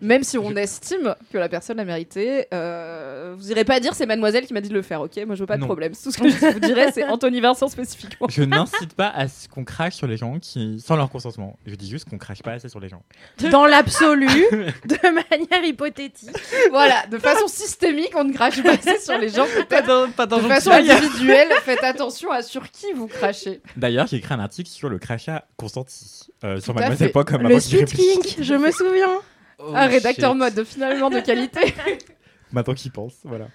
Même 0.00 0.22
si 0.24 0.38
on 0.38 0.54
estime 0.56 1.14
que 1.32 1.38
la 1.38 1.48
personne 1.48 1.76
l'a 1.76 1.84
mérité, 1.84 2.46
euh, 2.54 3.34
vous 3.36 3.50
irez 3.50 3.64
pas 3.64 3.80
dire 3.80 3.94
c'est 3.94 4.06
mademoiselle 4.06 4.46
qui 4.46 4.54
m'a 4.54 4.60
dit 4.60 4.68
de 4.68 4.74
le 4.74 4.82
faire, 4.82 5.00
ok? 5.02 5.16
Moi 5.26 5.34
je 5.34 5.40
veux 5.40 5.46
pas 5.46 5.56
de 5.56 5.60
Non. 5.60 5.66
problème. 5.66 5.92
Tout 5.92 6.10
ce 6.10 6.18
que 6.18 6.28
je 6.28 6.46
vous 6.52 6.60
dirais 6.60 6.90
c'est 6.92 7.04
Anthony 7.04 7.40
Vincent 7.40 7.68
spécifiquement. 7.68 8.26
Je 8.30 8.42
n'incite 8.42 8.94
pas 8.94 9.08
à 9.08 9.28
ce 9.28 9.48
qu'on 9.48 9.64
crache 9.64 9.94
sur 9.94 10.06
les 10.06 10.16
gens 10.16 10.38
qui, 10.38 10.80
sans 10.80 10.96
leur 10.96 11.10
consentement. 11.10 11.58
Je 11.66 11.74
dis 11.74 11.88
juste 11.90 12.08
qu'on 12.08 12.18
crache 12.18 12.42
pas 12.42 12.52
assez 12.52 12.68
sur 12.68 12.80
les 12.80 12.88
gens. 12.88 13.02
Dans 13.50 13.66
l'absolu, 13.66 14.26
de 14.26 15.08
manière 15.12 15.64
hypothétique. 15.64 16.30
voilà, 16.70 17.06
de 17.10 17.18
façon 17.18 17.46
systémique, 17.48 18.12
on 18.16 18.24
ne 18.24 18.32
crache 18.32 18.62
pas 18.62 18.72
assez 18.72 18.98
sur 18.98 19.18
les 19.18 19.28
gens. 19.28 19.46
Pas 19.68 19.82
dans, 19.82 20.10
pas 20.10 20.26
dans 20.26 20.38
de 20.38 20.48
façon 20.48 20.70
individuelle, 20.70 21.48
faites 21.62 21.84
attention 21.84 22.30
à 22.30 22.42
sur 22.42 22.70
qui 22.70 22.92
vous 22.94 23.06
crachez. 23.06 23.60
D'ailleurs, 23.76 24.06
j'ai 24.06 24.16
écrit 24.16 24.34
un 24.34 24.40
article 24.40 24.70
sur 24.70 24.88
le 24.88 24.98
crachat 24.98 25.44
consenti 25.56 26.28
euh, 26.44 26.60
sur 26.60 26.74
mademoiselle.com. 26.74 27.42
Le 27.42 27.48
qu'il 27.48 27.60
Sweet 27.60 27.80
réfléchisse. 27.90 28.34
Kink, 28.36 28.44
je 28.44 28.54
me 28.54 28.70
souviens. 28.70 29.20
Oh, 29.62 29.72
un 29.74 29.86
rédacteur 29.86 30.32
shit. 30.32 30.38
mode 30.38 30.64
finalement 30.64 31.10
de 31.10 31.20
qualité. 31.20 31.74
Maintenant 32.52 32.74
qu'il 32.74 32.90
pense, 32.90 33.14
voilà. 33.24 33.48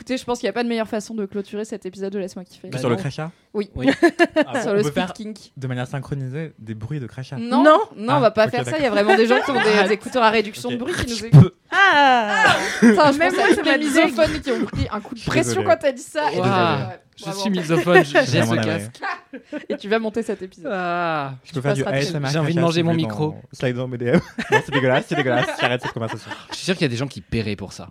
Écoutez, 0.00 0.16
je 0.16 0.24
pense 0.24 0.38
qu'il 0.38 0.46
n'y 0.46 0.50
a 0.50 0.54
pas 0.54 0.62
de 0.64 0.68
meilleure 0.70 0.88
façon 0.88 1.12
de 1.12 1.26
clôturer 1.26 1.66
cet 1.66 1.84
épisode 1.84 2.10
de 2.10 2.18
Laisse-moi 2.18 2.42
kiffer. 2.46 2.70
Que 2.70 2.78
sur 2.78 2.88
le 2.88 2.94
non. 2.94 3.00
crachat 3.02 3.30
Oui. 3.52 3.68
Oui. 3.74 3.86
Ah, 4.46 4.62
sur 4.62 4.70
on 4.70 4.72
le 4.72 4.78
peut 4.78 4.84
speed 4.88 4.94
faire 4.94 5.12
kink. 5.12 5.36
de 5.54 5.66
manière 5.66 5.86
synchronisée 5.86 6.54
des 6.58 6.74
bruits 6.74 7.00
de 7.00 7.06
crachat. 7.06 7.36
Non, 7.36 7.62
Non. 7.62 7.78
non, 7.96 8.14
Ah, 8.14 8.16
on 8.16 8.20
va 8.20 8.30
pas 8.30 8.46
ok, 8.46 8.50
faire 8.50 8.64
ça. 8.64 8.78
Il 8.78 8.82
y 8.82 8.86
a 8.86 8.90
vraiment 8.90 9.14
des 9.14 9.26
gens 9.26 9.38
qui 9.44 9.50
ont 9.50 9.62
des, 9.62 9.88
des 9.88 9.92
écouteurs 9.92 10.22
à 10.22 10.30
réduction 10.30 10.70
de 10.70 10.76
bruit 10.76 10.94
qui 10.94 11.06
nous 11.06 11.26
écoutent. 11.26 11.54
Ah 11.70 12.56
je 12.80 12.86
Même 13.18 13.34
moi, 13.34 13.44
m'a 13.62 13.76
les 13.76 13.84
misophones 13.84 14.40
qui 14.40 14.50
ont 14.52 14.64
pris 14.64 14.88
un 14.90 15.00
coup 15.02 15.14
de 15.14 15.20
pression 15.20 15.62
quand 15.62 15.76
t'as 15.76 15.92
dit 15.92 16.00
ça. 16.00 16.30
Je 17.16 17.30
suis 17.32 17.50
misophone, 17.50 18.02
j'ai 18.02 18.24
ce 18.24 18.54
casque. 18.54 19.00
Et 19.68 19.76
tu 19.76 19.88
vas 19.90 19.98
monter 19.98 20.22
cet 20.22 20.40
épisode. 20.40 20.72
Ah. 20.74 21.34
Je 21.44 21.52
peux 21.52 21.60
faire 21.60 21.74
du 21.74 21.84
ASMR. 21.84 22.28
J'ai 22.30 22.38
envie 22.38 22.54
de 22.54 22.60
manger 22.60 22.82
mon 22.82 22.94
micro. 22.94 23.34
Slide 23.52 23.76
dans 23.76 23.86
mes 23.86 23.98
DM. 23.98 24.14
non, 24.50 24.60
c'est 24.64 24.72
dégueulasse, 24.72 25.04
c'est 25.08 25.16
dégueulasse. 25.16 25.46
J'arrête 25.60 25.82
cette 25.82 25.92
conversation. 25.92 26.30
Je 26.52 26.56
suis 26.56 26.64
sûr 26.64 26.74
qu'il 26.74 26.82
y 26.82 26.86
a 26.86 26.88
des 26.88 26.96
gens 26.96 27.06
qui 27.08 27.20
paieraient 27.20 27.56
pour 27.56 27.74
ça. 27.74 27.90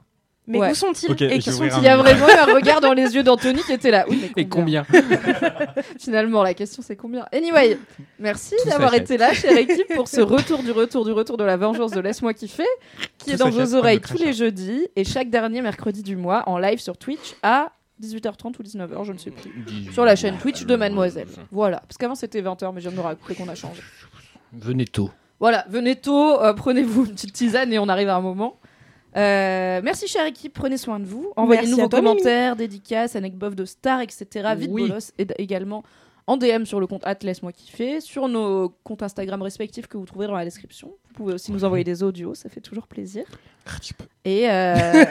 Mais 0.49 0.57
Ouais. 0.59 0.71
où 0.71 0.75
sont-ils 0.75 1.11
Et 1.31 1.37
qui 1.39 1.51
sont-ils 1.51 1.67
ouvrir 1.67 1.77
Il 1.77 1.83
y 1.83 1.87
a 1.87 1.95
vraiment 1.97 2.25
un 2.25 2.53
regard 2.55 2.81
dans 2.81 2.93
les 2.93 3.13
yeux 3.15 3.21
d'Anthony 3.21 3.61
qui 3.61 3.71
était 3.71 3.91
là. 3.91 4.05
Oui, 4.09 4.31
mais 4.35 4.41
Et 4.41 4.47
combien 4.49 4.83
Finalement, 5.99 6.41
la 6.43 6.53
question 6.55 6.81
c'est 6.85 6.95
combien 6.95 7.25
Anyway, 7.31 7.77
merci 8.19 8.55
d'avoir 8.65 8.93
été 8.95 9.17
là, 9.17 9.31
chère 9.33 9.55
équipe, 9.55 9.93
pour 9.95 10.07
ce 10.07 10.21
retour 10.21 10.63
du 10.63 10.71
retour 10.71 11.05
du 11.05 11.11
retour 11.11 11.37
de 11.37 11.43
la 11.43 11.55
vengeance 11.55 11.91
de 11.91 11.99
Laisse-moi 11.99 12.33
kiffer, 12.33 12.63
qui 13.19 13.25
Tout 13.25 13.31
est 13.31 13.37
dans 13.37 13.49
vos 13.51 13.75
oreilles 13.75 13.99
le 14.01 14.07
tous 14.17 14.17
les 14.23 14.33
jeudis 14.33 14.87
et 14.95 15.03
chaque 15.03 15.29
dernier 15.29 15.61
mercredi 15.61 16.01
du 16.03 16.15
mois 16.15 16.43
en 16.47 16.57
live 16.57 16.79
sur 16.79 16.97
Twitch 16.97 17.35
à 17.43 17.71
18h30 18.01 18.53
ou 18.59 18.63
19h, 18.63 19.03
je 19.05 19.11
ne 19.13 19.17
sais 19.17 19.29
plus. 19.31 19.93
Sur 19.93 20.03
la 20.05 20.15
chaîne 20.15 20.37
Twitch 20.37 20.65
de 20.65 20.75
Mademoiselle. 20.75 21.27
Voilà, 21.51 21.77
parce 21.81 21.97
qu'avant 21.97 22.15
c'était 22.15 22.41
20h, 22.41 22.71
mais 22.73 22.81
je 22.81 22.89
viens 22.89 22.97
de 22.97 23.01
me 23.01 23.05
raconter 23.05 23.35
qu'on 23.35 23.49
a 23.49 23.55
changé. 23.55 23.81
Venez 24.53 24.85
tôt. 24.85 25.11
Voilà, 25.39 25.65
venez 25.69 25.95
tôt, 25.95 26.41
euh, 26.41 26.53
prenez-vous 26.53 27.05
une 27.05 27.11
petite 27.13 27.33
tisane 27.33 27.71
et 27.71 27.77
on 27.79 27.87
arrive 27.87 28.09
à 28.09 28.15
un 28.15 28.21
moment. 28.21 28.57
Euh, 29.17 29.81
merci 29.83 30.07
chère 30.07 30.25
équipe, 30.25 30.53
prenez 30.53 30.77
soin 30.77 30.99
de 30.99 31.05
vous. 31.05 31.31
Envoyez-nous 31.35 31.77
vos 31.77 31.87
toi, 31.87 32.01
Mimi. 32.01 32.11
commentaires, 32.11 32.55
dédicaces, 32.55 33.15
anecdotes 33.15 33.55
de 33.55 33.65
stars, 33.65 34.01
etc. 34.01 34.25
Vite 34.55 34.69
Oui. 34.71 34.87
bolos 34.87 35.11
et 35.17 35.25
également 35.37 35.83
en 36.27 36.37
DM 36.37 36.63
sur 36.65 36.79
le 36.79 36.85
compte 36.85 37.03
laisse-moi 37.23 37.51
kiffer, 37.51 38.01
sur 38.01 38.27
nos 38.27 38.69
comptes 38.83 39.01
Instagram 39.01 39.41
respectifs 39.41 39.87
que 39.87 39.97
vous 39.97 40.05
trouverez 40.05 40.27
dans 40.27 40.35
la 40.35 40.45
description. 40.45 40.89
Vous 41.07 41.13
pouvez 41.15 41.33
aussi 41.33 41.51
nous 41.51 41.65
envoyer 41.65 41.83
des 41.83 42.03
audios, 42.03 42.35
ça 42.35 42.49
fait 42.49 42.61
toujours 42.61 42.85
plaisir. 42.85 43.25
Et 44.25 44.47
euh, 44.47 44.73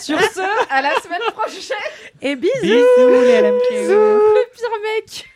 sur 0.00 0.20
ce, 0.20 0.72
à 0.72 0.82
la 0.82 0.90
semaine 1.00 1.20
prochaine, 1.32 1.76
Et 2.20 2.34
bisous 2.34 2.50
Bisous 2.62 3.20
les 3.22 3.40
LMK. 3.42 3.70
le 3.70 4.50
pire 4.52 4.70
mec. 4.82 5.26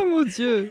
Oh 0.00 0.04
mon 0.06 0.22
dieu. 0.22 0.70